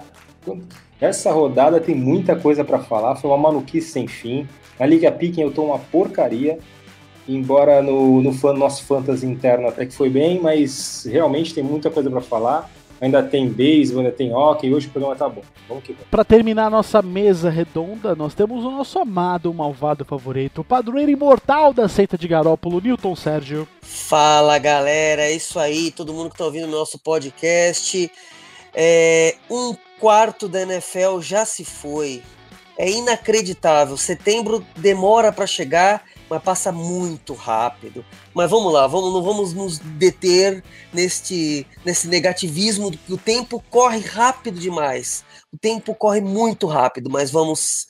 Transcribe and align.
Essa 1.00 1.32
rodada 1.32 1.80
tem 1.80 1.96
muita 1.96 2.36
coisa 2.36 2.64
para 2.64 2.80
falar, 2.80 3.16
foi 3.16 3.30
uma 3.30 3.38
maluquice 3.38 3.90
sem 3.90 4.08
fim. 4.08 4.48
Na 4.80 4.86
Liga 4.86 5.12
Picking 5.12 5.42
eu 5.42 5.52
tô 5.52 5.64
uma 5.64 5.80
porcaria, 5.80 6.58
embora 7.28 7.82
no, 7.82 8.22
no 8.22 8.54
nosso 8.54 8.84
fantasy 8.84 9.26
interno 9.26 9.68
até 9.68 9.86
que 9.86 9.94
foi 9.94 10.10
bem, 10.10 10.40
mas 10.40 11.08
realmente 11.10 11.54
tem 11.54 11.64
muita 11.64 11.90
coisa 11.90 12.10
para 12.10 12.22
falar 12.22 12.70
ainda 13.00 13.24
tem 13.24 13.48
beisebol, 13.48 14.02
ainda 14.02 14.16
tem 14.16 14.34
hockey, 14.34 14.74
hoje 14.74 14.88
o 14.88 14.90
programa 14.90 15.16
tá 15.16 15.30
bom. 15.30 15.42
Vamos 15.68 15.84
que 15.84 15.94
vamos. 15.94 16.08
Pra 16.10 16.24
terminar 16.24 16.66
a 16.66 16.70
nossa 16.70 17.02
mesa 17.02 17.50
redonda, 17.50 18.16
nós 18.16 18.34
temos 18.34 18.64
o 18.64 18.72
nosso 18.72 19.00
amado, 19.00 19.54
malvado 19.54 20.06
favorito, 20.06 20.62
o 20.62 20.64
padroeiro 20.64 21.12
imortal 21.12 21.74
da 21.74 21.88
seita 21.88 22.18
de 22.18 22.28
Garópolo, 22.28 22.82
Newton 22.82 23.16
Sérgio. 23.16 23.68
Fala 23.82 24.58
galera, 24.58 25.24
é 25.24 25.32
isso 25.32 25.60
aí, 25.60 25.92
todo 25.92 26.14
mundo 26.14 26.32
que 26.32 26.38
tá 26.38 26.46
ouvindo 26.46 26.68
o 26.68 26.72
nosso 26.72 27.00
podcast. 27.00 28.12
É, 28.74 29.36
um 29.50 29.76
quarto 30.00 30.48
da 30.48 30.62
NFL 30.62 31.20
já 31.22 31.46
se 31.46 31.66
foi. 31.66 32.22
É 32.78 32.90
inacreditável. 32.90 33.98
Setembro 33.98 34.64
demora 34.76 35.32
para 35.32 35.48
chegar 35.48 36.04
mas 36.30 36.44
passa 36.44 36.72
muito 36.72 37.34
rápido. 37.34 38.04
Mas 38.34 38.50
vamos 38.50 38.72
lá, 38.72 38.88
vamos, 38.88 39.14
não 39.14 39.24
vamos 39.24 39.54
nos 39.54 39.80
deter 39.80 40.64
neste, 40.94 41.66
nesse 41.86 42.08
negativismo 42.08 42.92
que 42.92 43.14
o 43.14 43.18
tempo 43.18 43.64
corre 43.70 44.00
rápido 44.00 44.60
demais. 44.60 45.24
O 45.54 45.58
tempo 45.58 45.96
corre 45.96 46.22
muito 46.22 46.68
rápido, 46.68 47.10
mas 47.10 47.32
vamos 47.32 47.88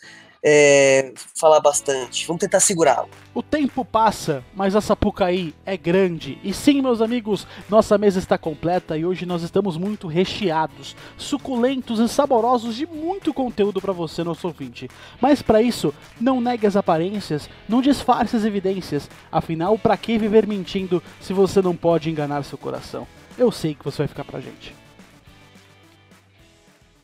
é, 0.50 1.12
falar 1.38 1.60
bastante. 1.60 2.26
Vamos 2.26 2.40
tentar 2.40 2.62
segurá-lo. 2.62 3.10
O 3.34 3.44
tempo 3.44 3.84
passa, 3.84 4.42
mas 4.56 4.78
a 4.78 4.82
Sapucaí 4.82 5.54
é 5.66 5.76
grande. 5.76 6.40
E 6.42 6.54
sim, 6.54 6.82
meus 6.82 7.02
amigos, 7.02 7.46
nossa 7.68 7.98
mesa 7.98 8.18
está 8.18 8.38
completa 8.38 8.98
e 8.98 9.06
hoje 9.06 9.26
nós 9.26 9.44
estamos 9.44 9.76
muito 9.76 10.08
recheados, 10.08 10.96
suculentos 11.18 12.00
e 12.00 12.08
saborosos 12.08 12.78
de 12.78 12.86
muito 12.86 13.34
conteúdo 13.34 13.82
para 13.82 13.92
você, 13.92 14.24
nosso 14.24 14.48
ouvinte. 14.48 14.90
Mas 15.20 15.42
para 15.42 15.62
isso, 15.62 15.94
não 16.20 16.40
negue 16.40 16.66
as 16.66 16.78
aparências, 16.78 17.50
não 17.68 17.82
disfarce 17.82 18.38
as 18.38 18.46
evidências. 18.46 19.10
Afinal, 19.30 19.78
para 19.78 19.98
que 19.98 20.18
viver 20.18 20.48
mentindo 20.48 21.04
se 21.20 21.34
você 21.34 21.62
não 21.62 21.76
pode 21.76 22.10
enganar 22.10 22.44
seu 22.44 22.58
coração? 22.58 23.06
Eu 23.38 23.52
sei 23.52 23.76
que 23.76 23.84
você 23.84 23.98
vai 23.98 24.08
ficar 24.08 24.24
pra 24.24 24.40
gente. 24.40 24.74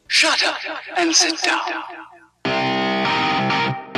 Shut 0.08 0.46
up 0.46 0.56
and 0.98 1.12
sit 1.12 1.42
down. 1.44 2.83
you 3.44 3.93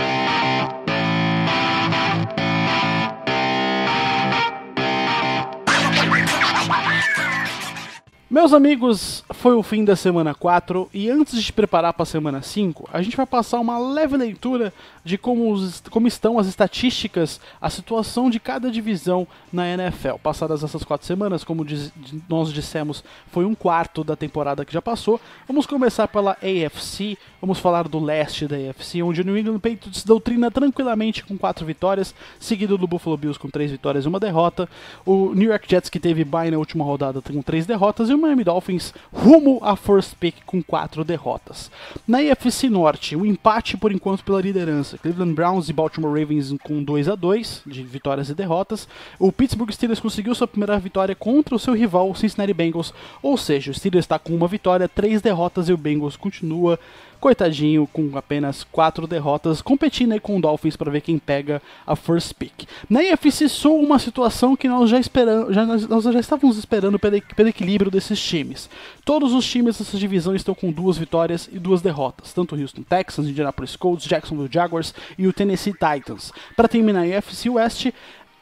Meus 8.35 8.51
amigos, 8.51 9.23
foi 9.29 9.55
o 9.55 9.63
fim 9.63 9.85
da 9.85 9.95
semana 9.95 10.35
4 10.35 10.89
e 10.93 11.09
antes 11.09 11.41
de 11.41 11.53
preparar 11.53 11.93
para 11.93 12.03
a 12.03 12.05
semana 12.05 12.41
5, 12.41 12.89
a 12.91 13.01
gente 13.01 13.15
vai 13.15 13.25
passar 13.25 13.61
uma 13.61 13.79
leve 13.79 14.17
leitura 14.17 14.73
de 15.05 15.17
como, 15.17 15.53
os, 15.53 15.81
como 15.89 16.05
estão 16.05 16.37
as 16.37 16.45
estatísticas, 16.45 17.39
a 17.61 17.69
situação 17.69 18.29
de 18.29 18.37
cada 18.37 18.69
divisão 18.69 19.25
na 19.53 19.65
NFL. 19.69 20.15
Passadas 20.21 20.65
essas 20.65 20.83
quatro 20.83 21.07
semanas, 21.07 21.45
como 21.45 21.63
diz, 21.63 21.93
nós 22.27 22.51
dissemos, 22.51 23.05
foi 23.31 23.45
um 23.45 23.55
quarto 23.55 24.03
da 24.03 24.17
temporada 24.17 24.65
que 24.65 24.73
já 24.73 24.81
passou. 24.81 25.21
Vamos 25.47 25.65
começar 25.65 26.09
pela 26.09 26.31
AFC, 26.31 27.17
vamos 27.39 27.59
falar 27.59 27.87
do 27.87 27.99
leste 27.99 28.49
da 28.49 28.57
AFC, 28.57 29.01
onde 29.01 29.21
o 29.21 29.23
New 29.23 29.37
England 29.37 29.59
Patriots 29.59 30.03
doutrina 30.03 30.51
tranquilamente 30.51 31.23
com 31.23 31.37
quatro 31.37 31.65
vitórias, 31.65 32.13
seguido 32.37 32.77
do 32.77 32.85
Buffalo 32.85 33.15
Bills 33.15 33.39
com 33.39 33.49
três 33.49 33.71
vitórias 33.71 34.03
e 34.03 34.09
uma 34.09 34.19
derrota. 34.19 34.67
O 35.05 35.33
New 35.33 35.49
York 35.49 35.69
Jets, 35.69 35.89
que 35.89 36.01
teve 36.01 36.25
bye 36.25 36.51
na 36.51 36.57
última 36.57 36.83
rodada, 36.83 37.21
com 37.21 37.41
três 37.41 37.65
derrotas, 37.65 38.09
e 38.09 38.13
o 38.13 38.24
Miami 38.25 38.43
Dolphins 38.43 38.93
rumo 39.13 39.59
a 39.61 39.75
first 39.75 40.15
pick 40.19 40.35
com 40.45 40.61
quatro 40.61 41.03
derrotas. 41.03 41.71
Na 42.07 42.19
AFC 42.19 42.69
Norte, 42.69 43.15
um 43.15 43.25
empate 43.25 43.77
por 43.77 43.91
enquanto 43.91 44.23
pela 44.23 44.41
liderança. 44.41 44.97
Cleveland 44.97 45.33
Browns 45.33 45.69
e 45.69 45.73
Baltimore 45.73 46.19
Ravens 46.19 46.53
com 46.63 46.83
2 46.83 47.09
a 47.09 47.15
2 47.15 47.61
de 47.65 47.83
vitórias 47.83 48.29
e 48.29 48.33
derrotas. 48.33 48.87
O 49.19 49.31
Pittsburgh 49.31 49.71
Steelers 49.71 49.99
conseguiu 49.99 50.35
sua 50.35 50.47
primeira 50.47 50.77
vitória 50.79 51.15
contra 51.15 51.55
o 51.55 51.59
seu 51.59 51.73
rival, 51.73 52.09
o 52.09 52.15
Cincinnati 52.15 52.53
Bengals, 52.53 52.93
ou 53.21 53.37
seja, 53.37 53.71
o 53.71 53.73
Steelers 53.73 54.05
está 54.05 54.19
com 54.19 54.35
uma 54.35 54.47
vitória, 54.47 54.87
três 54.87 55.21
derrotas 55.21 55.69
e 55.69 55.73
o 55.73 55.77
Bengals 55.77 56.15
continua 56.15 56.79
coitadinho, 57.25 57.89
com 57.91 58.15
apenas 58.15 58.63
quatro 58.63 59.07
derrotas, 59.07 59.59
competindo 59.59 60.11
aí 60.11 60.19
com 60.19 60.37
o 60.37 60.39
Dolphins 60.39 60.75
para 60.75 60.91
ver 60.91 61.01
quem 61.01 61.17
pega 61.17 61.59
a 61.87 61.95
first 61.95 62.35
pick. 62.35 62.67
Na 62.87 63.03
NFC 63.03 63.49
Sul, 63.49 63.79
uma 63.79 63.97
situação 63.97 64.55
que 64.55 64.69
nós 64.69 64.91
já 64.91 65.01
já, 65.49 65.65
nós 65.65 66.03
já 66.03 66.19
estávamos 66.19 66.55
esperando 66.55 66.99
pelo, 66.99 67.19
pelo 67.35 67.49
equilíbrio 67.49 67.89
desses 67.89 68.23
times. 68.23 68.69
Todos 69.03 69.33
os 69.33 69.43
times 69.43 69.79
dessa 69.79 69.97
divisão 69.97 70.35
estão 70.35 70.53
com 70.53 70.71
duas 70.71 70.99
vitórias 70.99 71.49
e 71.51 71.57
duas 71.57 71.81
derrotas, 71.81 72.31
tanto 72.31 72.55
o 72.55 72.61
Houston 72.61 72.83
Texans, 72.83 73.27
Indianapolis 73.27 73.75
Colts, 73.75 74.05
Jacksonville 74.05 74.49
Jaguars 74.53 74.93
e 75.17 75.25
o 75.25 75.33
Tennessee 75.33 75.73
Titans. 75.73 76.31
Para 76.55 76.67
terminar 76.67 77.01
a 77.01 77.07
NFC 77.07 77.49
West 77.49 77.87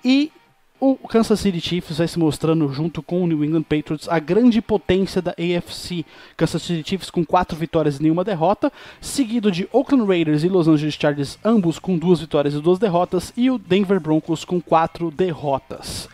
e 0.03 0.29
o 0.79 0.95
Kansas 0.95 1.39
City 1.39 1.61
Chiefs 1.61 1.97
vai 1.97 2.07
se 2.07 2.19
mostrando 2.19 2.67
junto 2.73 3.01
com 3.01 3.23
o 3.23 3.27
New 3.27 3.43
England 3.43 3.63
Patriots 3.63 4.09
a 4.09 4.19
grande 4.19 4.61
potência 4.61 5.21
da 5.21 5.31
AFC. 5.31 6.05
Kansas 6.35 6.61
City 6.61 6.87
Chiefs 6.87 7.09
com 7.09 7.25
quatro 7.25 7.57
vitórias 7.57 7.97
e 7.97 8.03
nenhuma 8.03 8.23
derrota, 8.23 8.71
seguido 8.99 9.51
de 9.51 9.67
Oakland 9.71 10.05
Raiders 10.05 10.43
e 10.43 10.49
Los 10.49 10.67
Angeles 10.67 10.95
Chargers, 10.95 11.39
ambos 11.43 11.79
com 11.79 11.97
duas 11.97 12.19
vitórias 12.19 12.53
e 12.53 12.59
duas 12.59 12.79
derrotas, 12.79 13.31
e 13.37 13.49
o 13.49 13.57
Denver 13.57 13.99
Broncos 13.99 14.43
com 14.43 14.59
quatro 14.61 15.09
derrotas. 15.09 16.09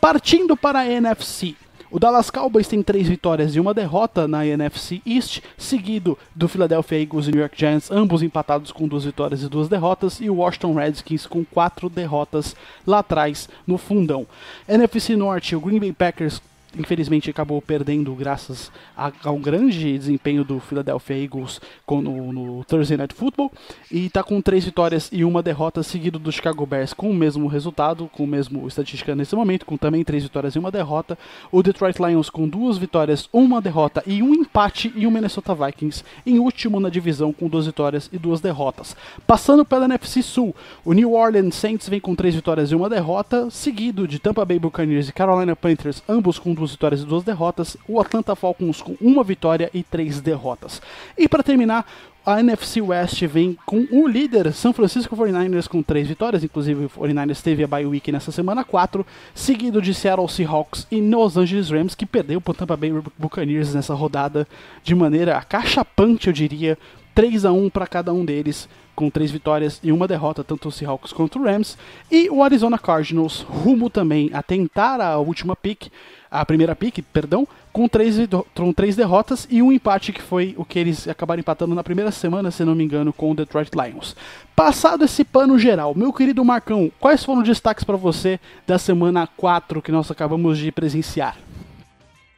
Partindo 0.00 0.56
para 0.56 0.80
a 0.80 0.86
NFC, 0.86 1.56
o 1.92 1.98
Dallas 1.98 2.30
Cowboys 2.30 2.66
tem 2.66 2.82
três 2.82 3.06
vitórias 3.06 3.54
e 3.54 3.60
uma 3.60 3.74
derrota 3.74 4.26
na 4.26 4.46
NFC 4.46 5.02
East, 5.06 5.42
seguido 5.58 6.18
do 6.34 6.48
Philadelphia 6.48 6.98
Eagles 6.98 7.28
e 7.28 7.30
New 7.30 7.40
York 7.40 7.58
Giants, 7.58 7.90
ambos 7.90 8.22
empatados 8.22 8.72
com 8.72 8.88
duas 8.88 9.04
vitórias 9.04 9.42
e 9.42 9.48
duas 9.48 9.68
derrotas, 9.68 10.18
e 10.18 10.30
o 10.30 10.36
Washington 10.36 10.74
Redskins 10.74 11.26
com 11.26 11.44
quatro 11.44 11.90
derrotas 11.90 12.56
lá 12.86 13.00
atrás 13.00 13.46
no 13.66 13.76
fundão. 13.76 14.26
NFC 14.66 15.14
Norte, 15.16 15.54
o 15.54 15.60
Green 15.60 15.78
Bay 15.78 15.92
Packers 15.92 16.40
infelizmente 16.78 17.30
acabou 17.30 17.60
perdendo 17.60 18.14
graças 18.14 18.70
a, 18.96 19.12
a 19.24 19.30
um 19.30 19.40
grande 19.40 19.98
desempenho 19.98 20.44
do 20.44 20.60
Philadelphia 20.60 21.22
Eagles 21.22 21.60
no, 21.88 22.32
no, 22.32 22.64
Thursday 22.64 22.96
Night 22.96 23.14
Football 23.14 23.52
e 23.90 24.06
está 24.06 24.22
com 24.22 24.40
três 24.40 24.64
vitórias 24.64 25.08
e 25.12 25.24
uma 25.24 25.42
derrota 25.42 25.82
seguido 25.82 26.18
do 26.18 26.32
Chicago 26.32 26.64
Bears 26.64 26.92
com 26.92 27.10
o 27.10 27.14
mesmo 27.14 27.46
resultado, 27.46 28.08
com 28.12 28.24
o 28.24 28.26
mesmo 28.26 28.66
estatística 28.66 29.14
nesse 29.14 29.34
momento, 29.34 29.66
com 29.66 29.76
também 29.76 30.04
três 30.04 30.22
vitórias 30.22 30.54
e 30.54 30.58
uma 30.58 30.70
derrota. 30.70 31.18
O 31.50 31.62
Detroit 31.62 31.98
Lions 31.98 32.30
com 32.30 32.48
duas 32.48 32.78
vitórias, 32.78 33.28
uma 33.32 33.60
derrota 33.60 34.02
e 34.06 34.22
um 34.22 34.34
empate 34.34 34.92
e 34.96 35.06
o 35.06 35.10
Minnesota 35.10 35.54
Vikings 35.54 36.04
em 36.24 36.38
último 36.38 36.80
na 36.80 36.88
divisão 36.88 37.32
com 37.32 37.48
duas 37.48 37.66
vitórias 37.66 38.08
e 38.12 38.18
duas 38.18 38.40
derrotas. 38.40 38.96
Passando 39.26 39.64
pela 39.64 39.84
NFC 39.84 40.22
Sul, 40.22 40.54
o 40.84 40.92
New 40.92 41.12
Orleans 41.12 41.54
Saints 41.54 41.88
vem 41.88 42.00
com 42.00 42.14
três 42.14 42.34
vitórias 42.34 42.70
e 42.70 42.74
uma 42.74 42.88
derrota, 42.88 43.50
seguido 43.50 44.06
de 44.08 44.18
Tampa 44.18 44.44
Bay 44.44 44.58
Buccaneers 44.58 45.08
e 45.08 45.12
Carolina 45.12 45.54
Panthers, 45.56 46.02
ambos 46.08 46.38
com 46.38 46.54
duas 46.54 46.61
vitórias 46.70 47.02
e 47.02 47.04
duas 47.04 47.24
derrotas, 47.24 47.76
o 47.88 48.00
Atlanta 48.00 48.36
Falcons 48.36 48.80
com 48.80 48.96
uma 49.00 49.24
vitória 49.24 49.68
e 49.74 49.82
três 49.82 50.20
derrotas. 50.20 50.80
E 51.18 51.28
para 51.28 51.42
terminar, 51.42 51.84
a 52.24 52.38
NFC 52.38 52.80
West 52.80 53.20
vem 53.24 53.58
com 53.66 53.84
o 53.90 54.06
líder 54.06 54.52
São 54.52 54.72
Francisco 54.72 55.16
49ers 55.16 55.66
com 55.66 55.82
três 55.82 56.06
vitórias, 56.06 56.44
inclusive 56.44 56.84
o 56.84 56.88
49ers 56.88 57.42
teve 57.42 57.64
a 57.64 57.66
bye 57.66 57.84
week 57.84 58.12
nessa 58.12 58.30
semana 58.30 58.62
4, 58.62 59.04
seguido 59.34 59.82
de 59.82 59.92
Seattle 59.92 60.28
Seahawks 60.28 60.86
e 60.88 61.00
Los 61.00 61.36
Angeles 61.36 61.68
Rams, 61.68 61.96
que 61.96 62.06
perdeu 62.06 62.40
para 62.40 62.52
o 62.52 62.54
Tampa 62.54 62.76
Bay 62.76 62.92
Buccaneers 63.18 63.74
nessa 63.74 63.92
rodada 63.92 64.46
de 64.84 64.94
maneira 64.94 65.36
acachapante, 65.36 66.28
eu 66.28 66.32
diria, 66.32 66.78
3 67.14 67.44
a 67.44 67.52
1 67.52 67.70
para 67.70 67.86
cada 67.86 68.12
um 68.12 68.24
deles, 68.24 68.68
com 68.94 69.10
três 69.10 69.30
vitórias 69.30 69.80
e 69.82 69.90
uma 69.90 70.06
derrota, 70.06 70.44
tanto 70.44 70.68
o 70.68 70.72
Seahawks 70.72 71.12
quanto 71.12 71.38
o 71.38 71.44
Rams, 71.44 71.76
e 72.10 72.28
o 72.30 72.42
Arizona 72.42 72.78
Cardinals 72.78 73.40
rumo 73.40 73.88
também 73.88 74.30
a 74.32 74.42
tentar 74.42 75.00
a 75.00 75.18
última 75.18 75.56
pick, 75.56 75.90
a 76.30 76.44
primeira 76.44 76.74
pick, 76.74 77.02
perdão, 77.12 77.46
com 77.72 77.88
três, 77.88 78.16
com 78.54 78.72
três 78.72 78.96
derrotas 78.96 79.46
e 79.50 79.62
um 79.62 79.72
empate 79.72 80.12
que 80.12 80.22
foi 80.22 80.54
o 80.56 80.64
que 80.64 80.78
eles 80.78 81.08
acabaram 81.08 81.40
empatando 81.40 81.74
na 81.74 81.84
primeira 81.84 82.10
semana, 82.10 82.50
se 82.50 82.64
não 82.64 82.74
me 82.74 82.84
engano, 82.84 83.12
com 83.12 83.30
o 83.30 83.34
Detroit 83.34 83.70
Lions. 83.74 84.16
Passado 84.54 85.04
esse 85.04 85.24
pano 85.24 85.58
geral, 85.58 85.94
meu 85.94 86.12
querido 86.12 86.44
Marcão, 86.44 86.90
quais 87.00 87.24
foram 87.24 87.42
os 87.42 87.48
destaques 87.48 87.84
para 87.84 87.96
você 87.96 88.38
da 88.66 88.78
semana 88.78 89.26
4 89.26 89.82
que 89.82 89.92
nós 89.92 90.10
acabamos 90.10 90.58
de 90.58 90.70
presenciar? 90.70 91.36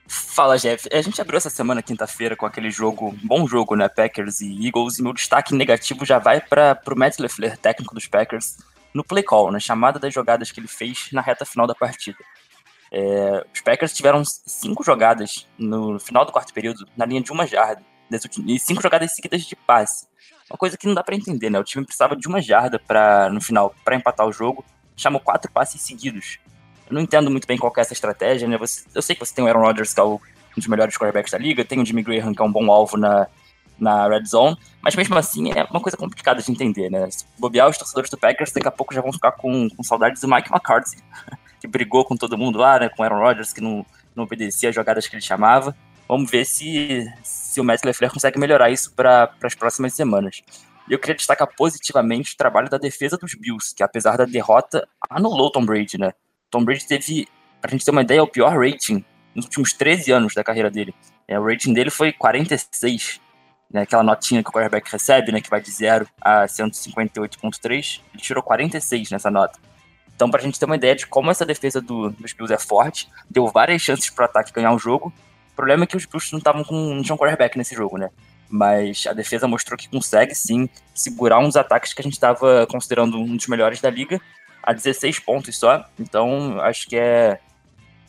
Fala, 0.06 0.58
Jeff. 0.58 0.88
A 0.92 1.00
gente 1.00 1.20
abriu 1.20 1.38
essa 1.38 1.48
semana, 1.48 1.82
quinta-feira, 1.82 2.36
com 2.36 2.44
aquele 2.44 2.70
jogo, 2.70 3.16
bom 3.22 3.46
jogo, 3.46 3.74
né? 3.74 3.88
Packers 3.88 4.40
e 4.40 4.66
Eagles, 4.66 4.98
e 4.98 5.02
meu 5.02 5.12
destaque 5.12 5.54
negativo 5.54 6.04
já 6.04 6.18
vai 6.18 6.40
para 6.40 6.78
o 6.86 6.98
Matt 6.98 7.18
LeFleur, 7.18 7.56
técnico 7.56 7.94
dos 7.94 8.06
Packers, 8.06 8.58
no 8.92 9.02
play 9.02 9.22
call, 9.22 9.50
na 9.50 9.58
chamada 9.58 9.98
das 9.98 10.12
jogadas 10.12 10.52
que 10.52 10.60
ele 10.60 10.68
fez 10.68 11.08
na 11.12 11.20
reta 11.20 11.44
final 11.44 11.66
da 11.66 11.74
partida. 11.74 12.18
É, 12.92 13.44
os 13.52 13.60
Packers 13.60 13.92
tiveram 13.92 14.22
cinco 14.24 14.84
jogadas 14.84 15.48
no 15.58 15.98
final 15.98 16.24
do 16.24 16.32
quarto 16.32 16.52
período, 16.52 16.86
na 16.96 17.06
linha 17.06 17.20
de 17.20 17.32
uma 17.32 17.46
jarda, 17.46 17.82
e 18.46 18.58
cinco 18.58 18.82
jogadas 18.82 19.12
seguidas 19.14 19.42
de 19.42 19.56
passe. 19.56 20.06
Uma 20.50 20.58
coisa 20.58 20.76
que 20.76 20.86
não 20.86 20.94
dá 20.94 21.02
para 21.02 21.16
entender, 21.16 21.48
né? 21.48 21.58
O 21.58 21.64
time 21.64 21.84
precisava 21.84 22.14
de 22.14 22.28
uma 22.28 22.40
jarda 22.40 22.78
para 22.78 23.30
no 23.30 23.40
final 23.40 23.74
para 23.82 23.96
empatar 23.96 24.26
o 24.26 24.32
jogo, 24.32 24.64
chamou 24.94 25.20
quatro 25.20 25.50
passes 25.50 25.80
seguidos. 25.80 26.38
Eu 26.88 26.94
não 26.94 27.00
entendo 27.00 27.30
muito 27.30 27.46
bem 27.46 27.56
qual 27.58 27.72
é 27.76 27.80
essa 27.80 27.92
estratégia, 27.92 28.46
né? 28.46 28.58
Você, 28.58 28.84
eu 28.94 29.02
sei 29.02 29.14
que 29.16 29.24
você 29.24 29.34
tem 29.34 29.44
o 29.44 29.48
Aaron 29.48 29.60
Rodgers, 29.60 29.94
que 29.94 30.00
é 30.00 30.02
o, 30.02 30.14
um 30.14 30.20
dos 30.56 30.66
melhores 30.66 30.96
quarterbacks 30.96 31.32
da 31.32 31.38
liga, 31.38 31.64
tem 31.64 31.80
o 31.80 31.86
Jimmy 31.86 32.02
Graham, 32.02 32.34
que 32.34 32.42
é 32.42 32.44
um 32.44 32.52
bom 32.52 32.70
alvo 32.70 32.96
na, 32.96 33.26
na 33.78 34.08
red 34.08 34.24
zone, 34.24 34.56
mas 34.82 34.94
mesmo 34.94 35.16
assim 35.16 35.50
é 35.52 35.64
uma 35.64 35.80
coisa 35.80 35.96
complicada 35.96 36.42
de 36.42 36.50
entender, 36.50 36.90
né? 36.90 37.10
Se 37.10 37.24
bobear 37.38 37.68
os 37.68 37.78
torcedores 37.78 38.10
do 38.10 38.18
Packers, 38.18 38.52
daqui 38.52 38.68
a 38.68 38.70
pouco 38.70 38.94
já 38.94 39.00
vão 39.00 39.12
ficar 39.12 39.32
com, 39.32 39.68
com 39.68 39.82
saudades 39.82 40.20
do 40.20 40.28
Mike 40.28 40.50
McCarthy. 40.52 40.96
que 41.64 41.68
brigou 41.68 42.04
com 42.04 42.14
todo 42.14 42.36
mundo 42.36 42.58
lá, 42.58 42.78
né, 42.78 42.90
com 42.90 43.02
Aaron 43.02 43.20
Rodgers, 43.20 43.50
que 43.50 43.60
não, 43.62 43.86
não 44.14 44.24
obedecia 44.24 44.68
as 44.68 44.74
jogadas 44.74 45.08
que 45.08 45.14
ele 45.14 45.22
chamava. 45.22 45.74
Vamos 46.06 46.30
ver 46.30 46.44
se, 46.44 47.10
se 47.22 47.58
o 47.58 47.64
Matt 47.64 47.82
LeFleur 47.82 48.12
consegue 48.12 48.38
melhorar 48.38 48.70
isso 48.70 48.92
para 48.92 49.32
as 49.42 49.54
próximas 49.54 49.94
semanas. 49.94 50.42
E 50.86 50.92
eu 50.92 50.98
queria 50.98 51.14
destacar 51.14 51.48
positivamente 51.56 52.34
o 52.34 52.36
trabalho 52.36 52.68
da 52.68 52.76
defesa 52.76 53.16
dos 53.16 53.34
Bills, 53.34 53.74
que 53.74 53.82
apesar 53.82 54.18
da 54.18 54.26
derrota, 54.26 54.86
anulou 55.08 55.50
Tom 55.50 55.64
Brady, 55.64 55.96
né? 55.96 56.12
Tom 56.50 56.64
Brady 56.64 56.86
teve, 56.86 57.28
pra 57.60 57.70
gente 57.70 57.84
ter 57.84 57.90
uma 57.90 58.02
ideia, 58.02 58.22
o 58.22 58.28
pior 58.28 58.56
rating 58.56 59.04
nos 59.34 59.46
últimos 59.46 59.72
13 59.72 60.12
anos 60.12 60.34
da 60.34 60.44
carreira 60.44 60.70
dele. 60.70 60.94
É, 61.26 61.38
o 61.38 61.44
rating 61.46 61.72
dele 61.72 61.90
foi 61.90 62.12
46, 62.12 63.20
né, 63.70 63.82
aquela 63.82 64.02
notinha 64.02 64.42
que 64.42 64.48
o 64.48 64.52
quarterback 64.52 64.90
recebe, 64.90 65.32
né, 65.32 65.40
que 65.40 65.50
vai 65.50 65.60
de 65.60 65.70
0 65.70 66.06
a 66.20 66.44
158.3, 66.44 68.00
ele 68.12 68.22
tirou 68.22 68.42
46 68.42 69.10
nessa 69.10 69.30
nota. 69.30 69.58
Então, 70.14 70.30
para 70.30 70.40
a 70.40 70.44
gente 70.44 70.58
ter 70.58 70.66
uma 70.66 70.76
ideia 70.76 70.94
de 70.94 71.06
como 71.06 71.30
essa 71.30 71.44
defesa 71.44 71.80
do, 71.80 72.10
dos 72.10 72.32
Bills 72.32 72.54
é 72.54 72.58
forte, 72.58 73.08
deu 73.28 73.48
várias 73.48 73.82
chances 73.82 74.08
para 74.10 74.22
o 74.22 74.24
ataque 74.26 74.52
ganhar 74.52 74.72
o 74.72 74.78
jogo. 74.78 75.12
O 75.52 75.56
problema 75.56 75.84
é 75.84 75.86
que 75.86 75.96
os 75.96 76.06
Bills 76.06 76.30
não 76.32 76.38
estavam 76.38 76.62
com 76.62 77.02
tinham 77.02 77.18
quarterback 77.18 77.58
nesse 77.58 77.74
jogo, 77.74 77.98
né? 77.98 78.10
Mas 78.48 79.06
a 79.08 79.12
defesa 79.12 79.48
mostrou 79.48 79.76
que 79.76 79.88
consegue 79.88 80.34
sim 80.34 80.68
segurar 80.94 81.40
uns 81.40 81.56
ataques 81.56 81.92
que 81.92 82.00
a 82.00 82.04
gente 82.04 82.12
estava 82.12 82.64
considerando 82.66 83.18
um 83.18 83.36
dos 83.36 83.48
melhores 83.48 83.80
da 83.80 83.90
liga 83.90 84.20
a 84.64 84.72
16 84.72 85.18
pontos 85.20 85.58
só. 85.58 85.84
Então, 85.98 86.60
acho 86.60 86.88
que 86.88 86.96
é 86.96 87.38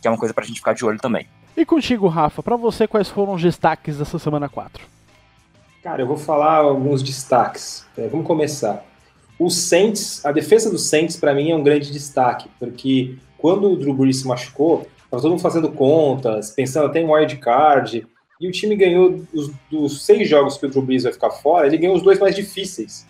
que 0.02 0.08
é 0.08 0.12
uma 0.12 0.18
coisa 0.18 0.34
para 0.34 0.44
a 0.44 0.48
gente 0.48 0.58
ficar 0.58 0.74
de 0.74 0.86
olho 0.86 1.00
também. 1.00 1.28
E 1.58 1.66
contigo, 1.66 2.08
Rafa, 2.08 2.44
para 2.44 2.56
você 2.56 2.88
quais 2.88 3.10
foram 3.10 3.34
os 3.34 3.42
destaques 3.42 3.98
dessa 3.98 4.20
semana 4.20 4.48
4? 4.48 4.86
Cara, 5.82 6.02
eu 6.02 6.08
vou 6.08 6.18
falar 6.18 6.58
alguns 6.58 7.02
destaques. 7.02 7.86
É, 7.98 8.08
vamos 8.08 8.28
começar. 8.28 8.86
O 9.40 9.50
Saints, 9.50 10.24
a 10.26 10.32
defesa 10.32 10.70
do 10.70 10.78
Saints 10.78 11.16
para 11.16 11.34
mim 11.34 11.52
é 11.52 11.56
um 11.56 11.64
grande 11.64 11.92
destaque, 11.92 12.50
porque 12.60 13.18
quando 13.38 13.72
o 13.72 13.76
Drew 13.76 13.94
Brees 13.94 14.20
se 14.20 14.28
machucou, 14.28 14.88
estava 15.04 15.22
todo 15.22 15.32
mundo 15.32 15.42
fazendo 15.42 15.72
contas, 15.72 16.52
pensando 16.52 16.86
até 16.86 17.02
em 17.02 17.10
wild 17.10 17.38
card, 17.38 18.08
e 18.40 18.48
o 18.48 18.52
time 18.52 18.76
ganhou 18.76 19.24
os, 19.34 19.52
dos 19.72 20.06
seis 20.06 20.30
jogos 20.30 20.58
que 20.58 20.66
o 20.66 20.70
Drew 20.70 20.82
Brees 20.82 21.04
vai 21.04 21.14
ficar 21.14 21.32
fora, 21.32 21.68
ele 21.68 21.78
ganhou 21.78 21.96
os 21.96 22.02
dois 22.02 22.20
mais 22.20 22.36
difíceis. 22.36 23.06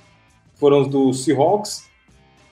Foram 0.56 0.82
os 0.82 0.88
do 0.88 1.14
Seahawks 1.14 1.90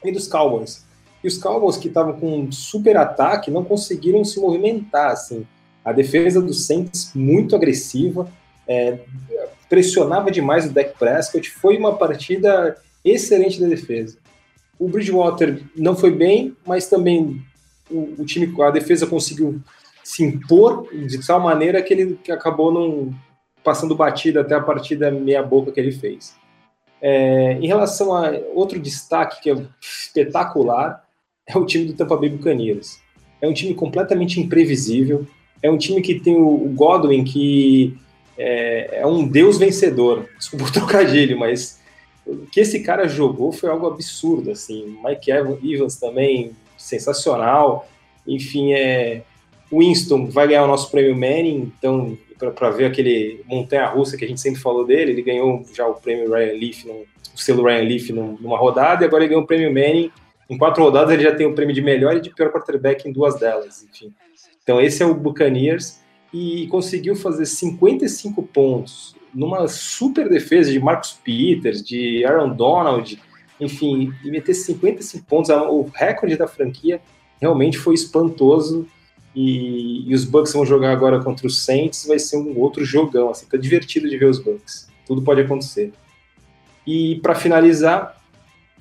e 0.03 0.11
dos 0.11 0.27
Cowboys. 0.27 0.85
E 1.23 1.27
os 1.27 1.37
Cowboys, 1.37 1.77
que 1.77 1.87
estavam 1.87 2.13
com 2.13 2.39
um 2.41 2.51
super 2.51 2.97
ataque, 2.97 3.49
não 3.49 3.63
conseguiram 3.63 4.23
se 4.25 4.39
movimentar. 4.39 5.11
Assim. 5.11 5.45
A 5.83 5.91
defesa 5.91 6.41
do 6.41 6.53
Saints 6.53 7.11
muito 7.15 7.55
agressiva, 7.55 8.29
é, 8.67 8.99
pressionava 9.69 10.29
demais 10.29 10.65
o 10.65 10.71
Dak 10.71 10.97
Prescott. 10.97 11.49
Foi 11.49 11.77
uma 11.77 11.95
partida 11.95 12.77
excelente 13.03 13.59
da 13.59 13.67
defesa. 13.67 14.17
O 14.77 14.87
Bridgewater 14.87 15.63
não 15.75 15.95
foi 15.95 16.11
bem, 16.11 16.55
mas 16.65 16.87
também 16.87 17.41
o, 17.89 18.21
o 18.21 18.25
time, 18.25 18.53
a 18.61 18.71
defesa 18.71 19.07
conseguiu 19.07 19.61
se 20.03 20.23
impor 20.23 20.87
de 20.93 21.25
tal 21.25 21.39
maneira 21.39 21.81
que 21.81 21.93
ele 21.93 22.19
acabou 22.29 22.71
não 22.71 23.13
passando 23.63 23.95
batida 23.95 24.41
até 24.41 24.55
a 24.55 24.61
partida 24.61 25.09
meia 25.09 25.41
boca 25.41 25.71
que 25.71 25.79
ele 25.79 25.91
fez. 25.91 26.35
É, 27.05 27.57
em 27.61 27.67
relação 27.67 28.15
a 28.15 28.31
outro 28.53 28.79
destaque 28.79 29.41
que 29.41 29.51
é 29.51 29.57
espetacular 29.81 31.03
é 31.45 31.57
o 31.57 31.65
time 31.65 31.83
do 31.83 31.93
Tampa 31.93 32.15
Bay 32.15 32.29
Buccaneers. 32.29 32.97
É 33.41 33.47
um 33.47 33.53
time 33.53 33.73
completamente 33.73 34.39
imprevisível. 34.39 35.27
É 35.61 35.69
um 35.69 35.77
time 35.77 36.01
que 36.01 36.17
tem 36.17 36.33
o, 36.33 36.69
Godwin 36.73 37.25
que 37.25 37.97
é, 38.37 39.01
é 39.01 39.05
um 39.05 39.27
deus 39.27 39.57
vencedor. 39.57 40.29
Desculpa 40.39 40.63
o 40.63 40.71
trocadilho, 40.71 41.37
mas 41.37 41.81
o 42.25 42.45
que 42.45 42.61
esse 42.61 42.79
cara 42.79 43.05
jogou 43.05 43.51
foi 43.51 43.69
algo 43.69 43.85
absurdo, 43.85 44.51
assim. 44.51 44.97
Mike 45.03 45.29
Evans 45.29 45.97
também, 45.97 46.55
sensacional. 46.77 47.85
Enfim, 48.25 48.71
é... 48.71 49.23
Winston 49.69 50.27
vai 50.27 50.47
ganhar 50.47 50.63
o 50.63 50.67
nosso 50.67 50.89
prêmio 50.89 51.15
Manning, 51.15 51.73
então, 51.77 52.17
para 52.51 52.69
ver 52.69 52.85
aquele 52.85 53.41
montanha-russa 53.45 54.17
que 54.17 54.25
a 54.25 54.27
gente 54.27 54.41
sempre 54.41 54.61
falou 54.61 54.85
dele, 54.85 55.11
ele 55.11 55.21
ganhou 55.21 55.63
já 55.73 55.87
o 55.87 55.95
prêmio 55.95 56.31
Ryan 56.31 56.53
Leaf, 56.53 56.85
no, 56.85 56.93
o 57.33 57.37
selo 57.37 57.63
Ryan 57.63 57.83
Leaf 57.83 58.09
numa 58.11 58.57
rodada, 58.57 59.03
e 59.03 59.07
agora 59.07 59.23
ele 59.23 59.29
ganhou 59.29 59.43
o 59.43 59.47
prêmio 59.47 59.69
Manning. 59.73 60.11
Em 60.49 60.57
quatro 60.57 60.83
rodadas 60.83 61.13
ele 61.13 61.23
já 61.23 61.33
tem 61.33 61.47
o 61.47 61.53
prêmio 61.53 61.73
de 61.73 61.81
melhor 61.81 62.17
e 62.17 62.21
de 62.21 62.29
pior 62.29 62.51
quarterback 62.51 63.07
em 63.07 63.11
duas 63.11 63.39
delas, 63.39 63.83
enfim. 63.83 64.13
Então 64.61 64.79
esse 64.81 65.01
é 65.01 65.05
o 65.05 65.13
Buccaneers, 65.13 66.03
e 66.33 66.67
conseguiu 66.67 67.15
fazer 67.15 67.45
55 67.45 68.41
pontos, 68.41 69.15
numa 69.33 69.67
super 69.67 70.27
defesa 70.27 70.71
de 70.71 70.79
Marcus 70.79 71.13
Peters, 71.23 71.83
de 71.83 72.25
Aaron 72.25 72.49
Donald, 72.49 73.21
enfim, 73.59 74.11
e 74.23 74.31
meter 74.31 74.55
55 74.55 75.25
pontos, 75.25 75.49
o 75.51 75.89
recorde 75.93 76.35
da 76.35 76.47
franquia 76.47 76.99
realmente 77.39 77.77
foi 77.77 77.93
espantoso. 77.93 78.87
E, 79.35 80.09
e, 80.09 80.13
os 80.13 80.25
Bucks 80.25 80.53
vão 80.53 80.65
jogar 80.65 80.91
agora 80.91 81.21
contra 81.23 81.47
os 81.47 81.63
Saints, 81.63 82.05
vai 82.05 82.19
ser 82.19 82.37
um 82.37 82.57
outro 82.59 82.85
jogão, 82.85 83.29
assim, 83.29 83.47
tá 83.47 83.57
divertido 83.57 84.07
de 84.07 84.17
ver 84.17 84.25
os 84.25 84.39
Bucks. 84.39 84.87
Tudo 85.07 85.21
pode 85.21 85.41
acontecer. 85.41 85.91
E 86.85 87.15
para 87.21 87.33
finalizar, 87.33 88.21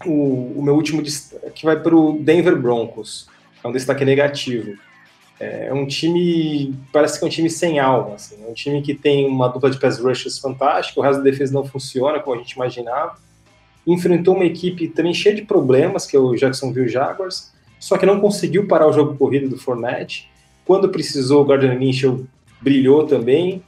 o, 0.04 0.58
o, 0.58 0.62
meu 0.62 0.74
último 0.74 1.02
destaque 1.02 1.64
vai 1.64 1.80
para 1.80 1.96
o 1.96 2.18
Denver 2.20 2.56
Broncos. 2.56 3.28
É 3.62 3.68
um 3.68 3.72
destaque 3.72 4.04
negativo. 4.04 4.76
É 5.40 5.72
um 5.72 5.86
time, 5.86 6.74
parece 6.92 7.18
que 7.18 7.24
é 7.24 7.26
um 7.26 7.30
time 7.30 7.50
sem 7.50 7.80
alma, 7.80 8.14
assim, 8.14 8.36
é 8.44 8.48
um 8.48 8.54
time 8.54 8.80
que 8.80 8.94
tem 8.94 9.26
uma 9.26 9.48
dupla 9.48 9.70
de 9.70 9.78
pass 9.78 9.98
rushers 9.98 10.38
fantástica, 10.38 11.00
o 11.00 11.02
resto 11.02 11.18
da 11.18 11.24
defesa 11.24 11.52
não 11.52 11.64
funciona 11.64 12.20
como 12.20 12.36
a 12.36 12.38
gente 12.38 12.52
imaginava. 12.52 13.16
Enfrentou 13.84 14.36
uma 14.36 14.44
equipe 14.44 14.86
também 14.86 15.12
cheia 15.12 15.34
de 15.34 15.42
problemas, 15.42 16.06
que 16.06 16.16
é 16.16 16.20
o 16.20 16.36
Jacksonville 16.36 16.88
Jaguars, 16.88 17.52
só 17.80 17.98
que 17.98 18.06
não 18.06 18.20
conseguiu 18.20 18.68
parar 18.68 18.86
o 18.86 18.92
jogo 18.92 19.16
corrido 19.16 19.48
do 19.48 19.58
Fournette. 19.58 20.30
Quando 20.64 20.88
precisou, 20.88 21.42
o 21.42 21.44
Gardner 21.44 21.78
Minshew 21.78 22.26
brilhou 22.60 23.06
também. 23.06 23.62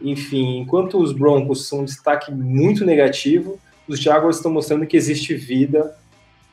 Enfim, 0.00 0.58
enquanto 0.58 1.00
os 1.00 1.12
Broncos 1.12 1.66
são 1.66 1.80
um 1.80 1.84
destaque 1.84 2.32
muito 2.32 2.84
negativo, 2.84 3.58
os 3.86 4.00
Jaguars 4.00 4.36
estão 4.36 4.52
mostrando 4.52 4.86
que 4.86 4.96
existe 4.96 5.34
vida 5.34 5.96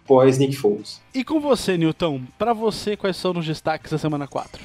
pós 0.05 0.37
Nick 0.37 0.55
Foles. 0.55 1.01
E 1.13 1.23
com 1.23 1.39
você, 1.39 1.77
Newton, 1.77 2.21
para 2.37 2.53
você, 2.53 2.95
quais 2.95 3.17
são 3.17 3.31
os 3.31 3.45
destaques 3.45 3.91
da 3.91 3.97
semana 3.97 4.27
4? 4.27 4.61